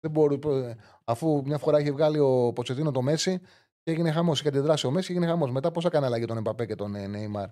Δεν 0.00 0.10
μπορούσε, 0.10 0.76
αφού 1.04 1.42
μια 1.44 1.58
φορά 1.58 1.80
είχε 1.80 1.90
βγάλει 1.90 2.18
ο 2.18 2.52
Ποτσετίνο 2.52 2.90
το 2.90 3.02
Μέση 3.02 3.38
και 3.82 3.90
έγινε 3.90 4.10
χαμός. 4.10 4.40
Είχε 4.40 4.48
αντιδράσει 4.48 4.86
ο 4.86 4.90
Μέση 4.90 5.06
και 5.06 5.12
έγινε 5.12 5.26
χαμός. 5.26 5.50
Μετά 5.50 5.70
πώς 5.70 5.84
έκανε 5.84 6.06
αλλαγή 6.06 6.24
τον 6.24 6.36
Εμπαπέ 6.36 6.66
και 6.66 6.74
τον 6.74 6.90
Νεϊμάρ. 6.90 7.48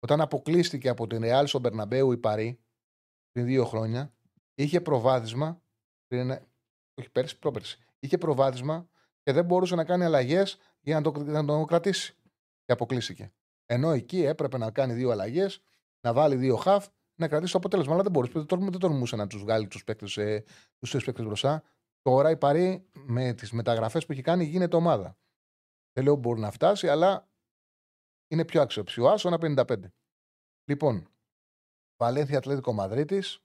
Όταν 0.00 0.20
αποκλείστηκε 0.20 0.88
από 0.88 1.06
την 1.06 1.20
Ρεάλ 1.20 1.46
στον 1.46 1.60
Μπερναμπέου 1.60 2.12
η 2.12 2.16
Παρή 2.16 2.60
πριν 3.32 3.46
δύο 3.46 3.64
χρόνια, 3.64 4.12
είχε 4.54 4.80
προβάδισμα. 4.80 5.62
Πριν, 6.06 6.30
όχι 6.94 7.10
πέρσι, 7.12 7.38
πρόπερσι. 7.38 7.78
Είχε 8.00 8.18
προβάδισμα 8.18 8.88
και 9.22 9.32
δεν 9.32 9.44
μπορούσε 9.44 9.74
να 9.74 9.84
κάνει 9.84 10.04
αλλαγές 10.04 10.58
για 10.80 11.00
να 11.00 11.12
το, 11.12 11.22
να 11.24 11.44
το 11.44 11.64
κρατήσει. 11.64 12.14
Και 12.64 12.72
αποκλείστηκε. 12.72 13.32
Ενώ 13.66 13.90
εκεί 13.90 14.22
έπρεπε 14.22 14.58
να 14.58 14.70
κάνει 14.70 14.92
δύο 14.92 15.10
αλλαγές, 15.10 15.62
να 16.00 16.12
βάλει 16.12 16.36
δύο 16.36 16.56
χαφ, 16.56 16.86
να 17.20 17.28
κρατήσει 17.28 17.52
το 17.52 17.58
αποτέλεσμα. 17.58 17.92
Αλλά 17.92 18.02
δεν 18.02 18.12
μπορούσε. 18.12 18.32
Δεν 18.32 18.78
τολμούσε 18.78 19.16
να 19.16 19.26
τους 19.26 19.42
βγάλει 19.42 19.66
τους 19.66 19.84
παίκτες 19.84 20.16
ε, 20.16 20.44
παίκτες 20.90 21.24
μπροστά. 21.24 21.62
Τώρα 22.02 22.30
η 22.30 22.36
Παρή 22.36 22.88
με 22.92 23.32
τις 23.32 23.52
μεταγραφές 23.52 24.06
που 24.06 24.12
έχει 24.12 24.22
κάνει 24.22 24.44
γίνεται 24.44 24.76
ομάδα. 24.76 25.18
Δεν 25.92 26.04
λέω 26.04 26.14
μπορεί 26.14 26.40
να 26.40 26.50
φτάσει, 26.50 26.88
αλλά 26.88 27.28
είναι 28.28 28.44
πιο 28.44 28.62
αξιοψηφιό. 28.62 29.14
ένα 29.24 29.64
55. 29.66 29.76
Λοιπόν, 30.70 31.08
Βαλένθια 32.02 32.38
Ατλέτικο 32.38 32.72
Μαδρίτης. 32.72 33.42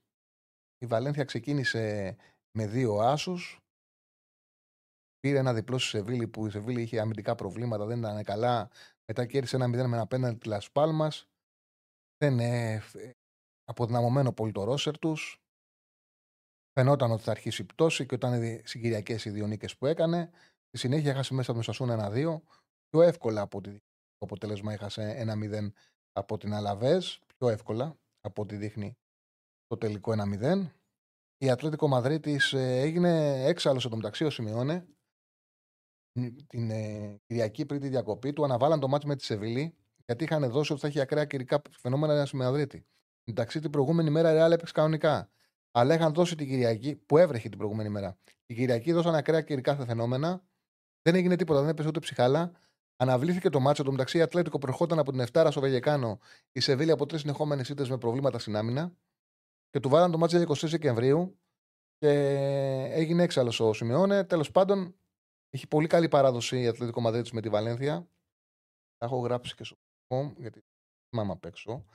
Η 0.78 0.86
Βαλένθια 0.86 1.24
ξεκίνησε 1.24 2.16
με 2.58 2.68
δύο 2.68 2.96
άσους. 2.96 3.60
Πήρε 5.20 5.38
ένα 5.38 5.54
διπλό 5.54 5.78
στη 5.78 5.90
Σεβίλη 5.90 6.28
που 6.28 6.46
η 6.46 6.50
Σεβίλη 6.50 6.82
είχε 6.82 7.00
αμυντικά 7.00 7.36
προβλήματα, 7.36 7.86
δεν 7.86 7.98
ήταν 7.98 8.24
καλά. 8.24 8.70
Μετά 9.06 9.26
κέρδισε 9.26 9.56
ένα 9.56 9.66
0 9.66 9.70
με 9.70 9.96
ένα 9.96 10.08
πέναντι 10.08 10.38
της 10.38 10.46
Λασπάλμα. 10.48 11.12
Δεν 12.18 12.34
είναι 12.34 12.84
αποδυναμωμένο 13.66 14.32
πολύ 14.34 14.52
το 14.52 14.64
ρόσερ 14.64 15.00
τους. 15.00 15.40
Φαινόταν 16.74 17.12
ότι 17.12 17.24
θα 17.24 17.32
αρχίσει 17.32 17.62
η 17.62 17.66
πτώση 17.66 18.06
και 18.06 18.16
ήταν 18.16 18.62
συγκυριακέ 18.64 19.18
οι 19.24 19.30
δύο 19.30 19.48
νίκες 19.48 19.78
που 19.78 19.86
έκανε. 19.86 20.30
Στη 20.68 20.78
συνέχεια 20.78 21.12
έχασε 21.12 21.34
μέσα 21.34 21.52
από 21.52 21.64
τον 21.64 21.74
Σασούν 21.74 21.90
ένα-δύο. 21.90 22.44
Πιο 22.90 23.02
εύκολα 23.02 23.42
από 23.42 23.62
το 23.62 23.80
αποτέλεσμα 24.18 24.74
έχασε 24.74 25.14
ένα-0 25.18 25.72
από 26.12 26.38
την 26.38 26.54
Αλαβές. 26.54 27.20
Πιο 27.38 27.50
εύκολα 27.50 27.98
από 28.22 28.42
ό,τι 28.42 28.56
δείχνει 28.56 28.98
το 29.68 29.78
τελικό 29.78 30.14
1-0. 30.42 30.70
Η 31.38 31.50
Ατλέτικο 31.50 31.88
Μαδρίτης 31.88 32.54
ε, 32.54 32.80
έγινε 32.80 33.44
έξαλλο 33.46 33.80
το 33.80 33.96
μεταξύ 33.96 34.24
ο 34.24 34.30
Σιμεώνε 34.30 34.88
την 36.48 36.72
ε, 36.72 37.20
Κυριακή 37.26 37.66
πριν 37.66 37.80
τη 37.80 37.88
διακοπή 37.88 38.34
του. 38.34 38.44
Αναβάλαν 38.44 38.80
το 38.80 38.88
μάτι 38.88 39.08
με 39.08 39.16
τη 39.16 39.24
Σεβίλη 39.24 39.76
γιατί 40.06 40.24
είχαν 40.24 40.50
δώσει 40.50 40.72
ότι 40.72 40.82
θα 40.82 40.88
έχει 40.88 41.00
ακραία 41.00 41.26
κυρικά 41.26 41.62
φαινόμενα 41.72 42.26
στη 42.26 42.36
Μαδρίτη. 42.36 42.86
Εντάξει, 43.28 43.60
την 43.60 43.70
προηγούμενη 43.70 44.10
μέρα 44.10 44.32
η 44.32 44.34
Ρεάλ 44.34 44.52
έπαιξε 44.52 44.74
κανονικά. 44.74 45.30
Αλλά 45.72 45.94
είχαν 45.94 46.14
δώσει 46.14 46.36
την 46.36 46.48
Κυριακή, 46.48 46.96
που 46.96 47.18
έβρεχε 47.18 47.50
την 47.50 47.58
προηγούμενη 47.58 47.90
μέρα. 47.90 48.18
Την 48.46 48.56
Κυριακή 48.56 48.92
δώσαν 48.92 49.16
ακραία 49.16 49.42
κυρικά 49.42 49.76
φαινόμενα. 49.76 50.44
Δεν 51.02 51.16
έγινε 51.16 51.36
τίποτα, 51.36 51.60
δεν 51.60 51.70
έπεσε 51.70 51.88
ούτε 51.88 52.00
ψυχάλα. 52.00 52.52
Αναβλήθηκε 52.96 53.50
το 53.50 53.60
μάτσο. 53.60 53.84
Το 53.84 53.92
μεταξύ, 53.92 54.18
η 54.18 54.22
Ατλέτικο 54.22 54.58
προχώταν 54.58 55.00
από 55.00 55.12
την 55.12 55.20
Εφτάρα 55.20 55.52
στο 55.52 55.62
Βεγεκάνο, 55.62 56.20
η 56.52 56.60
Σεβίλη 56.60 56.92
από 56.92 57.06
τρεις 57.06 57.22
συνεχόμενες 57.22 57.70
ήττες 57.70 57.90
με 57.90 57.98
προβλήματα 57.98 58.40
στην 58.40 58.56
άμυνα. 58.56 58.96
Και 59.70 59.80
του 59.80 59.90
βάλαν 59.90 60.12
το 60.12 60.18
μάτσο 60.18 60.38
για 60.38 60.46
23 60.46 60.70
Δεκεμβρίου. 60.70 61.40
Και 61.98 62.10
έγινε 62.92 63.24
έξαλλος 63.24 63.60
ο 63.60 63.74
Σιμεώνε. 63.74 64.24
Τέλος 64.24 64.52
πάντων, 64.52 64.96
έχει 65.50 65.68
πολύ 65.68 65.88
καλή 65.88 66.08
παράδοση 66.08 66.62
η 66.62 66.68
Ατλέτικο 66.68 67.02
Μαδρίτης 67.02 67.32
με 67.32 67.42
τη 67.42 67.50
Βαλένθια. 67.50 68.08
Τα 68.98 69.06
έχω 69.06 69.18
γράψει 69.18 69.56
και 69.56 69.64
στο 69.64 69.78
γιατί 70.38 70.64
θυμάμαι 71.10 71.32
απ' 71.32 71.46
έξω. 71.46 71.86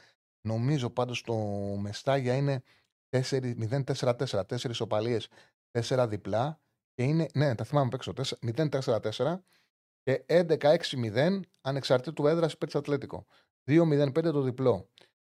Νομίζω 0.40 0.90
πάντως 0.90 1.22
το 1.22 1.34
Μεστάγια 1.80 2.36
είναι 2.36 2.62
0-4-4. 3.10 4.46
4 4.46 4.80
οπαλίες, 4.80 5.28
4 5.70 6.06
διπλά. 6.08 6.60
Και 6.94 7.02
είναι, 7.02 7.26
ναι, 7.34 7.54
τα 7.54 7.64
θυμάμαι 7.64 7.86
απ' 7.86 7.94
έξω. 7.94 8.12
0-4-4 8.40 9.44
και 10.02 10.24
11-6-0 10.26 11.40
ανεξαρτήτου 11.60 12.26
έδρας 12.26 12.52
υπέρ 12.52 12.70
τη 12.70 12.78
Ατλέτικο. 12.78 13.26
2-0-5 13.64 14.32
το 14.32 14.40
διπλό. 14.40 14.88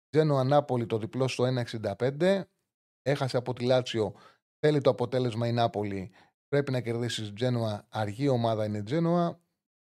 Τζένο 0.09 0.35
Ανάπολη 0.35 0.85
το 0.85 0.97
διπλό 0.97 1.27
στο 1.27 1.43
1-65. 1.43 2.41
Έχασε 3.01 3.37
από 3.37 3.53
τη 3.53 3.65
Λάτσιο. 3.65 4.15
Θέλει 4.59 4.81
το 4.81 4.89
αποτέλεσμα 4.89 5.47
η 5.47 5.51
Νάπολη. 5.51 6.11
Πρέπει 6.47 6.71
να 6.71 6.81
κερδίσει 6.81 7.33
Τζένοα. 7.33 7.85
Αργή 7.89 8.27
ομάδα 8.27 8.65
είναι 8.65 8.83
Τζένοα. 8.83 9.39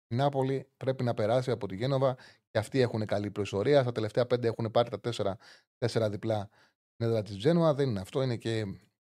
Η 0.06 0.14
Νάπολη 0.14 0.68
πρέπει 0.76 1.04
να 1.04 1.14
περάσει 1.14 1.50
από 1.50 1.66
τη 1.66 1.76
Γένοβα 1.76 2.16
και 2.54 2.60
αυτοί 2.60 2.80
έχουν 2.80 3.06
καλή 3.06 3.30
προσωρία. 3.30 3.82
Στα 3.82 3.92
τελευταία 3.92 4.26
πέντε 4.26 4.48
έχουν 4.48 4.70
πάρει 4.70 4.90
τα 4.90 5.00
τέσσερα, 5.00 5.36
τέσσερα 5.78 6.10
διπλά 6.10 6.48
στην 6.92 7.06
έδρα 7.06 7.22
της 7.22 7.36
Τζένοα. 7.36 7.74
Δεν 7.74 7.88
είναι 7.88 8.00
αυτό. 8.00 8.22
Είναι 8.22 8.36
και 8.36 8.64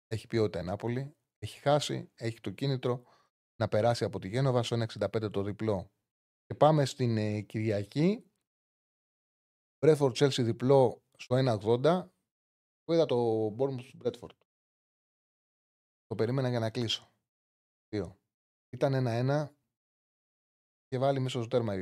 έχει 0.06 0.26
ποιότητα 0.26 0.60
η 0.60 0.64
Νάπολη. 0.64 1.16
Έχει 1.38 1.58
χάσει, 1.58 2.10
έχει 2.14 2.40
το 2.40 2.50
κίνητρο 2.50 3.02
να 3.56 3.68
περάσει 3.68 4.04
από 4.04 4.18
τη 4.18 4.28
Γένοβα 4.28 4.62
στο 4.62 4.84
1,65 4.98 5.32
το 5.32 5.42
διπλό. 5.42 5.90
Και 6.46 6.54
πάμε 6.54 6.84
στην 6.84 7.16
ε, 7.16 7.40
Κυριακή. 7.40 8.24
Μπρέφορντ 9.78 10.12
Τσέλσι 10.12 10.42
διπλό 10.42 11.02
στο 11.16 11.36
1,80. 11.60 12.08
Που 12.84 12.92
είδα 12.92 13.06
το 13.06 13.46
Bournemouth 13.58 13.90
Μπρέτφορντ. 13.94 14.36
Το 16.06 16.14
περίμενα 16.14 16.48
για 16.48 16.58
να 16.58 16.70
κλείσω. 16.70 17.12
Δύο. 17.88 18.18
Ήταν 18.70 18.94
ένα-ένα 18.94 19.54
και 20.86 20.98
βάλει 20.98 21.20
μέσα 21.20 21.38
στο 21.38 21.48
τέρμα. 21.48 21.74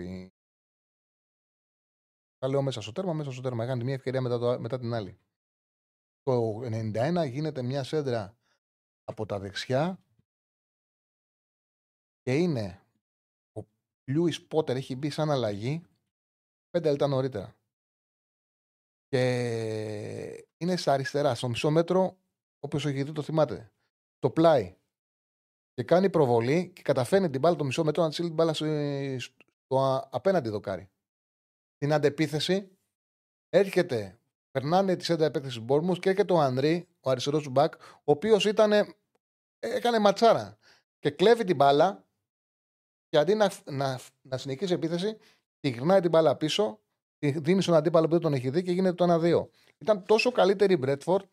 Τα 2.42 2.48
λέω 2.48 2.62
μέσα 2.62 2.80
στο 2.80 2.92
τέρμα, 2.92 3.12
μέσα 3.12 3.30
στο 3.30 3.42
τέρμα. 3.42 3.64
Έκανε 3.64 3.84
μια 3.84 3.94
ευκαιρία 3.94 4.20
μετά, 4.20 4.38
το, 4.38 4.60
μετά 4.60 4.78
την 4.78 4.94
άλλη. 4.94 5.18
Το 6.22 6.60
91 6.64 7.28
γίνεται 7.28 7.62
μια 7.62 7.84
σέντρα 7.84 8.36
από 9.04 9.26
τα 9.26 9.38
δεξιά 9.38 10.04
και 12.22 12.36
είναι 12.36 12.82
ο 13.58 13.62
Λιούις 14.04 14.46
Πότερ 14.46 14.76
έχει 14.76 14.96
μπει 14.96 15.10
σαν 15.10 15.30
αλλαγή 15.30 15.82
πέντε 16.70 16.90
λεπτά 16.90 17.06
νωρίτερα. 17.06 17.56
Και 19.08 20.48
είναι 20.56 20.76
στα 20.76 20.92
αριστερά, 20.92 21.34
στο 21.34 21.48
μισό 21.48 21.70
μέτρο, 21.70 22.18
όποιος 22.60 22.86
έχει 22.86 23.02
δει 23.02 23.12
το 23.12 23.22
θυμάται. 23.22 23.72
στο 24.16 24.30
πλάι 24.30 24.76
και 25.72 25.82
κάνει 25.82 26.10
προβολή 26.10 26.72
και 26.72 26.82
καταφέρνει 26.82 27.30
την 27.30 27.40
μπάλα 27.40 27.56
το 27.56 27.64
μισό 27.64 27.84
μέτρο 27.84 28.02
να 28.02 28.10
τη 28.10 28.16
την 28.16 28.34
μπάλα 28.34 28.54
στο 28.54 30.08
απέναντι 30.10 30.48
δοκάρι. 30.48 30.91
Στην 31.82 31.94
αντεπίθεση 31.94 32.78
έρχεται, 33.48 34.18
περνάνε 34.50 34.96
τη 34.96 35.04
σέντα 35.04 35.24
επέκταση 35.24 35.58
του 35.58 35.64
Μπόρμου 35.64 35.94
και 35.94 36.08
έρχεται 36.08 36.32
ο 36.32 36.40
Ανδρή, 36.40 36.88
ο 37.00 37.10
αριστερός 37.10 37.42
του 37.42 37.50
μπακ, 37.50 37.74
ο 37.80 38.02
οποίος 38.04 38.44
ήταν. 38.44 38.72
έκανε 39.58 39.98
ματσάρα 39.98 40.58
και 40.98 41.10
κλέβει 41.10 41.44
την 41.44 41.56
μπάλα 41.56 42.06
και 43.08 43.18
αντί 43.18 43.34
να, 43.34 43.52
να, 43.64 44.00
να 44.22 44.36
συνεχίσει 44.36 44.72
επίθεση, 44.72 45.16
τη 45.60 45.68
γυρνάει 45.68 46.00
την 46.00 46.10
μπάλα 46.10 46.36
πίσω, 46.36 46.80
τη 47.18 47.38
δίνει 47.38 47.62
στον 47.62 47.74
αντίπαλο 47.74 48.06
που 48.06 48.12
δεν 48.12 48.20
τον 48.20 48.32
έχει 48.32 48.50
δει 48.50 48.62
και 48.62 48.72
γίνεται 48.72 48.94
το 48.94 49.20
1-2. 49.22 49.48
Ήταν 49.78 50.04
τόσο 50.04 50.32
καλύτερη 50.32 50.72
η 50.72 50.78
Μπρέτφορντ 50.80 51.24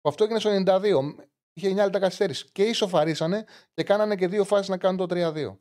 που 0.00 0.08
αυτό 0.08 0.24
έγινε 0.24 0.38
στο 0.38 0.50
92. 0.66 1.14
Είχε 1.52 1.72
9 1.72 1.74
λεπτά 1.74 1.98
καθυστέρηση. 1.98 2.48
Και 2.52 2.62
ισοφαρίσανε 2.62 3.44
και 3.74 3.82
κάνανε 3.82 4.16
και 4.16 4.28
δύο 4.28 4.44
φάσεις 4.44 4.68
να 4.68 4.78
κάνουν 4.78 5.08
το 5.08 5.32
3-2. 5.32 5.56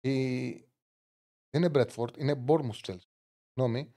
Η... 0.00 0.50
Δεν 1.50 1.62
είναι 1.62 1.68
Μπρέτφορντ, 1.68 2.16
είναι 2.16 2.44
Bournemouth 2.46 2.80
Chelsea. 2.86 3.13
Συγγνώμη. 3.54 3.92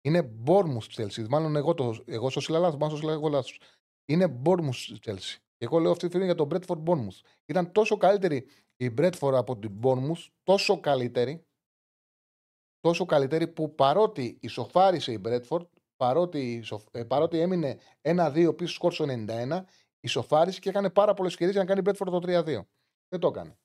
Είναι 0.00 0.32
Bournemouth 0.46 0.88
Chelsea. 0.94 1.28
Μάλλον 1.28 1.56
εγώ, 1.56 1.74
το, 1.74 2.02
εγώ 2.06 2.30
στο 2.30 2.58
λάθο, 2.58 2.76
μάλλον 2.76 2.96
στο 2.96 3.10
εγώ 3.10 3.28
λάθος. 3.28 3.60
Είναι 4.04 4.40
Bournemouth 4.44 4.96
Chelsea. 5.04 5.36
Και 5.56 5.66
εγώ 5.66 5.78
λέω 5.78 5.90
αυτή 5.90 6.08
τη 6.08 6.08
στιγμή 6.08 6.26
για 6.26 6.34
τον 6.34 6.48
Bradford 6.52 6.82
Bournemouth. 6.84 7.20
Ήταν 7.46 7.72
τόσο 7.72 7.96
καλύτερη 7.96 8.46
η 8.76 8.94
Bradford 8.98 9.32
από 9.34 9.58
την 9.58 9.80
Bournemouth, 9.82 10.26
τόσο 10.42 10.80
καλύτερη, 10.80 11.46
τόσο 12.80 13.04
καλύτερη 13.04 13.48
που 13.48 13.74
παρότι 13.74 14.38
ισοφάρισε 14.40 15.12
η 15.12 15.20
Bradford, 15.24 15.66
παρότι, 15.96 16.64
ε, 16.90 17.04
παρότι 17.04 17.38
έμεινε 17.38 17.78
1-2 18.00 18.54
πίσω 18.56 18.72
σκόρ 18.72 18.94
91, 18.98 19.64
ισοφάρισε 20.00 20.60
και 20.60 20.68
έκανε 20.68 20.90
πάρα 20.90 21.14
πολλές 21.14 21.32
ευκαιρίε 21.32 21.52
για 21.52 21.64
να 21.64 21.74
κάνει 21.74 21.80
η 21.80 21.90
Bradford 21.90 22.10
το 22.10 22.18
3-2. 22.18 22.66
Δεν 23.08 23.20
το 23.20 23.26
έκανε. 23.26 23.58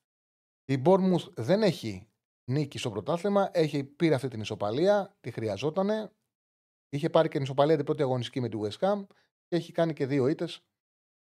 Η 0.66 0.82
Bournemouth 0.86 1.34
δεν 1.36 1.64
έχει 1.64 2.08
νίκη 2.46 2.78
στο 2.78 2.90
πρωτάθλημα, 2.90 3.50
έχει 3.54 3.84
πήρε 3.84 4.16
αυτή 4.16 4.28
την 4.28 4.40
ισοπαλία, 4.40 5.16
τη 5.22 5.32
χρειαζόταν. 5.32 6.12
Είχε 6.90 7.10
πάρει 7.10 7.28
και 7.28 7.34
την 7.34 7.44
ισοπαλία 7.44 7.76
την 7.76 7.86
πρώτη 7.86 8.02
αγωνιστική 8.02 8.42
με 8.42 8.50
τη 8.50 8.58
West 8.62 8.80
Ham 8.80 9.06
και 9.46 9.56
έχει 9.56 9.72
κάνει 9.72 9.94
και 9.94 10.06
δύο 10.06 10.28
ήττες 10.28 10.64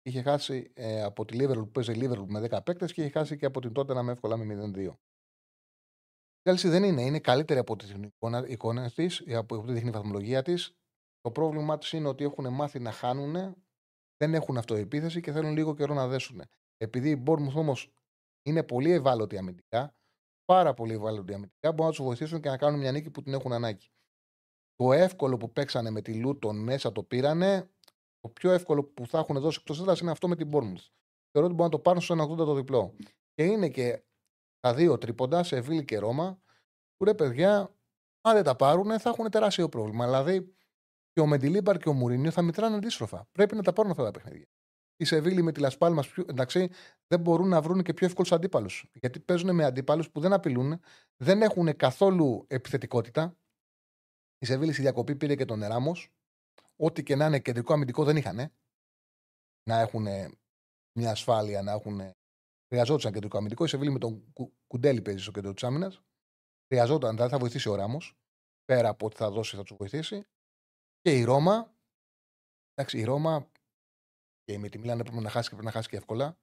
είχε 0.07 0.23
χάσει 0.23 0.71
ε, 0.75 1.03
από 1.03 1.25
τη 1.25 1.37
Liverpool 1.41 1.55
που 1.55 1.71
παίζει 1.71 1.93
Liverpool 1.95 2.27
με 2.27 2.49
10 2.51 2.59
παίκτες 2.65 2.93
και 2.93 3.01
είχε 3.01 3.11
χάσει 3.11 3.37
και 3.37 3.47
από 3.47 3.61
την 3.61 3.73
τότε 3.73 3.95
να 3.95 4.03
με 4.03 4.13
εύκολα 4.13 4.37
με 4.37 4.73
0-2. 4.75 4.95
Η 6.43 6.51
Chelsea 6.51 6.69
δεν 6.69 6.83
είναι, 6.83 7.03
είναι 7.03 7.21
καλύτερη 7.21 7.59
από 7.59 7.77
την 7.77 8.03
εικόνα, 8.03 8.49
εικόνα 8.49 8.91
της, 8.91 9.25
από 9.29 9.63
τη 9.63 9.73
δείχνει 9.73 9.89
η 9.89 9.93
βαθμολογία 9.93 10.43
της. 10.43 10.77
Το 11.21 11.31
πρόβλημά 11.31 11.79
του 11.79 11.97
είναι 11.97 12.09
ότι 12.09 12.25
έχουν 12.25 12.53
μάθει 12.53 12.79
να 12.79 12.93
χάνουν, 12.93 13.57
δεν 14.17 14.35
έχουν 14.35 14.57
αυτοεπίθεση 14.57 15.21
και 15.21 15.33
θέλουν 15.33 15.53
λίγο 15.53 15.75
καιρό 15.75 15.95
να 15.95 16.07
δέσουν. 16.07 16.43
Επειδή 16.77 17.11
η 17.11 17.23
Bournemouth 17.27 17.55
όμως 17.55 17.93
είναι 18.43 18.63
πολύ 18.63 18.91
ευάλωτη 18.91 19.39
αμυντικά, 19.39 19.95
πάρα 20.47 20.75
πολύ 20.75 20.93
ευάλωτη 20.93 21.35
αμυντικά, 21.35 21.73
μπορούν 21.73 21.85
να 21.85 21.91
τους 21.91 22.05
βοηθήσουν 22.05 22.41
και 22.41 22.49
να 22.49 22.57
κάνουν 22.57 22.81
μια 22.81 22.93
νίκη 22.93 23.11
που 23.11 23.23
την 23.23 23.35
έχουν 23.35 23.53
ανάγκη. 23.53 23.91
Το 24.75 24.93
εύκολο 24.93 25.37
που 25.37 25.53
παίξανε 25.53 25.91
με 25.91 26.03
τη 26.03 26.15
Λούτον 26.15 26.57
μέσα 26.57 26.93
το 26.93 27.03
πήρανε, 27.03 27.71
το 28.21 28.29
πιο 28.29 28.51
εύκολο 28.51 28.85
που 28.85 29.07
θα 29.07 29.19
έχουν 29.19 29.41
δώσει 29.41 29.59
εκτός 29.61 29.81
έδρας 29.81 30.01
είναι 30.01 30.11
αυτό 30.11 30.29
με 30.29 30.37
την 30.37 30.51
Bournemouth. 30.53 30.87
Θεωρώ 31.31 31.47
ότι 31.47 31.55
μπορούν 31.55 31.63
να 31.65 31.69
το 31.69 31.79
πάρουν 31.79 32.01
στο 32.01 32.15
1,80 32.15 32.37
το 32.37 32.55
διπλό. 32.55 32.95
Και 33.35 33.45
είναι 33.45 33.69
και 33.69 34.03
τα 34.61 34.75
δύο 34.75 34.99
τρίποντα 34.99 35.43
σε 35.43 35.61
Βίλη 35.61 35.85
και 35.85 35.99
Ρώμα, 35.99 36.41
που 36.97 37.05
ρε 37.05 37.15
παιδιά, 37.15 37.75
αν 38.21 38.35
δεν 38.35 38.45
τα 38.45 38.57
πάρουν, 38.57 38.99
θα 39.01 39.11
έχουν 39.11 39.31
τεράστιο 39.31 39.69
πρόβλημα. 39.69 40.05
Δηλαδή, 40.05 40.57
και 41.13 41.21
ο 41.21 41.27
Μεντιλίμπαρ 41.27 41.79
και 41.79 41.89
ο 41.89 41.93
Μουρίνιο 41.93 42.31
θα 42.31 42.43
μητράνε 42.43 42.77
αντίστροφα. 42.77 43.29
Πρέπει 43.33 43.55
να 43.55 43.63
τα 43.63 43.73
πάρουν 43.73 43.91
αυτά 43.91 44.05
τα 44.05 44.11
παιχνίδια. 44.11 44.47
Η 44.97 45.05
Σεβίλη 45.05 45.43
με 45.43 45.53
τη 45.53 45.61
Λασπάλμα, 45.61 46.05
εντάξει, 46.27 46.71
δεν 47.07 47.21
μπορούν 47.21 47.49
να 47.49 47.63
βρουν 47.63 47.83
και 47.83 47.95
πιο 47.95 48.07
εύκολους 48.07 48.33
αντίπαλους. 48.33 48.91
Γιατί 48.93 49.21
παίζουν 49.21 49.55
με 49.55 49.65
αντίπαλους 49.65 50.11
που 50.11 50.21
δεν 50.21 50.33
απειλούν, 50.33 50.81
δεν 51.17 51.43
έχουν 51.43 51.77
καθόλου 51.77 52.45
επιθετικότητα. 52.49 53.37
Η 54.39 54.47
Σεβίλη 54.47 54.73
στη 54.73 54.83
διακοπή 54.83 55.17
πήρε 55.17 55.35
και 55.35 55.45
τον 55.45 55.63
Εράμος, 55.63 56.09
ό,τι 56.77 57.03
και 57.03 57.17
να 57.17 57.27
είναι 57.27 57.41
κεντρικό 57.41 57.73
αμυντικό 57.73 58.05
δεν 58.05 58.17
είχαν. 58.17 58.53
Να 59.63 59.81
έχουν 59.81 60.07
μια 60.99 61.11
ασφάλεια, 61.11 61.63
να 61.63 61.73
έχουν. 61.73 62.01
Χρειαζόταν 62.69 63.13
κεντρικό 63.13 63.39
αμυντικό. 63.39 63.65
Η 63.65 63.69
Σεβίλη 63.69 63.91
με 63.91 63.99
τον 63.99 64.33
Κουντέλη 64.67 65.03
παίζει 65.03 65.23
στο 65.23 65.31
κέντρο 65.31 65.53
της 65.53 65.65
άμυνας. 65.65 66.03
Χρειαζόταν, 66.67 67.15
δηλαδή 67.15 67.33
θα 67.33 67.39
βοηθήσει 67.39 67.69
ο 67.69 67.75
Ράμο. 67.75 68.01
Πέρα 68.65 68.89
από 68.89 69.07
ό,τι 69.07 69.17
θα 69.17 69.31
δώσει, 69.31 69.57
θα 69.57 69.63
τους 69.63 69.77
βοηθήσει. 69.77 70.27
Και 71.01 71.19
η 71.19 71.25
Ρώμα. 71.25 71.75
Εντάξει, 72.75 72.99
η 72.99 73.05
Ρώμα 73.05 73.51
και 74.47 74.59
με 74.59 74.69
τη 74.69 74.79
Μίλαν 74.79 75.01
έπρεπε 75.01 75.21
να 75.21 75.31
χάσει 75.31 75.49
και 75.49 75.55
πρέπει 75.55 75.67
να 75.67 75.77
χάσει 75.77 75.89
και 75.89 75.97
εύκολα. 75.97 76.39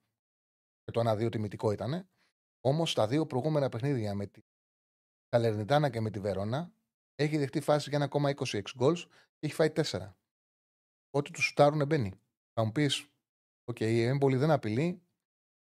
Και 0.84 0.92
το 0.92 1.12
1-2 1.12 1.32
τιμητικό 1.32 1.72
ήταν. 1.72 2.10
Όμως 2.62 2.94
τα 2.94 3.08
δύο 3.08 3.26
προηγούμενα 3.26 3.70
παιχνίδια 3.70 4.16
με 4.16 4.26
τη 4.26 4.42
Καλερνιτάνα 5.30 5.90
και 5.90 6.02
με 6.02 6.10
τη 6.10 6.20
Βερόνα 6.20 6.74
έχει 7.16 7.38
δεχτεί 7.38 7.62
φάση 7.62 7.90
για 7.90 8.10
1,26 8.12 8.62
γκολ 8.76 8.96
και 8.96 9.48
έχει 9.48 9.54
φάει 9.54 9.72
4. 9.76 10.14
Ό,τι 11.10 11.32
τους 11.32 11.46
σουτάρουν 11.46 11.86
μπαίνει. 11.86 12.14
Θα 12.54 12.64
μου 12.64 12.72
πεις, 12.72 13.08
OK, 13.72 13.80
η 13.80 14.02
έμπολη 14.02 14.38
δεν 14.38 14.52
απειλεί 14.52 15.02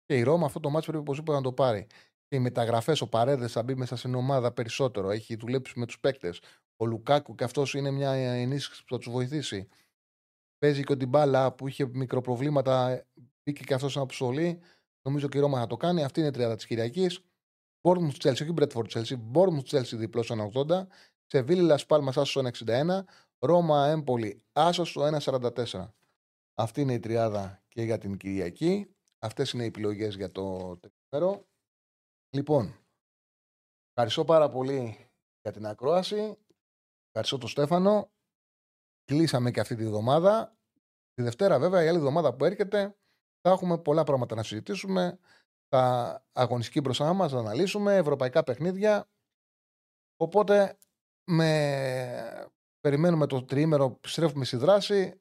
και 0.04 0.16
η 0.16 0.22
Ρώμα 0.22 0.46
αυτό 0.46 0.60
το 0.60 0.70
μάτσο 0.70 0.90
πρέπει 0.90 1.04
οπωσδήποτε 1.04 1.36
να 1.36 1.42
το 1.42 1.52
πάρει. 1.52 1.86
Και 2.26 2.36
οι 2.36 2.38
μεταγραφές, 2.38 3.00
ο 3.00 3.08
Παρέδες 3.08 3.52
θα 3.52 3.62
μπει 3.62 3.74
μέσα 3.74 3.96
στην 3.96 4.14
ομάδα 4.14 4.52
περισσότερο. 4.52 5.10
Έχει 5.10 5.36
δουλέψει 5.36 5.78
με 5.78 5.86
τους 5.86 6.00
παίκτες. 6.00 6.40
Ο 6.76 6.86
Λουκάκου 6.86 7.34
και 7.34 7.44
αυτός 7.44 7.74
είναι 7.74 7.90
μια 7.90 8.10
ενίσχυση 8.12 8.84
που 8.84 8.94
θα 8.94 8.98
τους 8.98 9.12
βοηθήσει. 9.12 9.68
Παίζει 10.60 10.84
και 10.84 10.92
ο 10.92 10.96
Ντιμπάλα 10.96 11.52
που 11.52 11.68
είχε 11.68 11.86
μικροπροβλήματα, 11.86 13.06
μπήκε 13.42 13.64
και 13.64 13.74
αυτός 13.74 13.90
στην 13.90 14.02
αποστολή. 14.02 14.60
Νομίζω 15.02 15.28
και 15.28 15.38
η 15.38 15.40
Ρώμα 15.40 15.58
θα 15.58 15.66
το 15.66 15.76
κάνει. 15.76 16.04
Αυτή 16.04 16.20
είναι 16.20 16.28
η 16.28 16.32
τριάδα 16.32 16.56
της 16.56 16.66
Κυριακής. 16.66 17.24
Μπόρμουθ 17.82 18.16
Τσέλσι, 18.16 18.42
όχι 18.42 18.52
Μπρέτφορντ 18.52 18.88
Τσέλσι. 18.88 19.16
Μπόρμουθ 19.16 19.64
Τσέλσι 19.64 19.96
διπλό 19.96 20.22
1,80. 20.54 20.86
Σεβίλη 21.26 21.60
Λασπάλμα 21.60 22.08
άσος 22.08 22.36
1,61. 22.36 23.04
Ρώμα 23.38 23.86
Έμπολη 23.86 24.42
άσος 24.52 24.88
στο 24.88 25.02
1,44. 25.02 25.94
Αυτή 26.54 26.80
είναι 26.80 26.92
η 26.92 27.00
τριάδα 27.00 27.62
και 27.68 27.82
για 27.82 27.98
την 27.98 28.16
Κυριακή. 28.16 28.94
Αυτές 29.18 29.52
είναι 29.52 29.62
οι 29.62 29.66
επιλογές 29.66 30.14
για 30.14 30.30
το 30.30 30.76
τεκμέρο. 30.76 31.46
Λοιπόν, 32.30 32.76
ευχαριστώ 33.88 34.24
πάρα 34.24 34.48
πολύ 34.48 35.10
για 35.42 35.52
την 35.52 35.66
ακρόαση. 35.66 36.38
Ευχαριστώ 37.06 37.38
τον 37.38 37.48
Στέφανο. 37.48 38.10
Κλείσαμε 39.10 39.50
και 39.50 39.60
αυτή 39.60 39.74
τη 39.74 39.84
βδομάδα. 39.86 40.56
Τη 41.14 41.22
Δευτέρα, 41.22 41.58
βέβαια, 41.58 41.84
η 41.84 41.88
άλλη 41.88 41.96
εβδομάδα 41.96 42.34
που 42.34 42.44
έρχεται, 42.44 42.96
θα 43.40 43.50
έχουμε 43.50 43.78
πολλά 43.78 44.04
πράγματα 44.04 44.34
να 44.34 44.42
συζητήσουμε. 44.42 45.18
Θα 45.68 46.24
αγωνιστική 46.32 46.80
μπροστά 46.80 47.12
μας, 47.12 47.32
θα 47.32 47.38
αναλύσουμε 47.38 47.96
ευρωπαϊκά 47.96 48.42
παιχνίδια. 48.42 49.08
Οπότε 50.16 50.78
με... 51.30 52.50
περιμένουμε 52.80 53.26
το 53.26 53.44
τριήμερο, 53.44 53.84
επιστρέφουμε 53.84 54.44
στη 54.44 54.56
δράση 54.56 55.20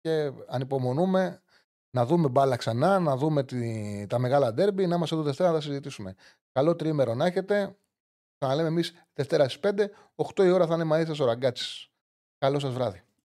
και 0.00 0.32
ανυπομονούμε 0.46 1.42
να 1.96 2.06
δούμε 2.06 2.28
μπάλα 2.28 2.56
ξανά, 2.56 2.98
να 2.98 3.16
δούμε 3.16 3.44
τη... 3.44 4.06
τα 4.06 4.18
μεγάλα 4.18 4.52
ντέρμπι, 4.52 4.86
να 4.86 4.94
είμαστε 4.94 5.14
εδώ 5.14 5.24
Δευτέρα 5.24 5.48
να 5.48 5.54
τα 5.54 5.60
συζητήσουμε. 5.60 6.14
Καλό 6.52 6.76
τριήμερο 6.76 7.14
να 7.14 7.26
έχετε. 7.26 7.78
Θα 8.38 8.54
λέμε 8.54 8.68
εμείς 8.68 9.06
Δευτέρα 9.12 9.48
στις 9.48 9.60
5, 9.62 9.86
8 10.34 10.44
η 10.44 10.50
ώρα 10.50 10.66
θα 10.66 10.74
είναι 10.74 10.84
μαζί 10.84 11.04
σας 11.04 11.20
ο 11.20 11.24
Ραγκάτσης. 11.24 11.90
Καλό 12.38 12.58
σας 12.58 12.72
βράδυ. 12.72 13.02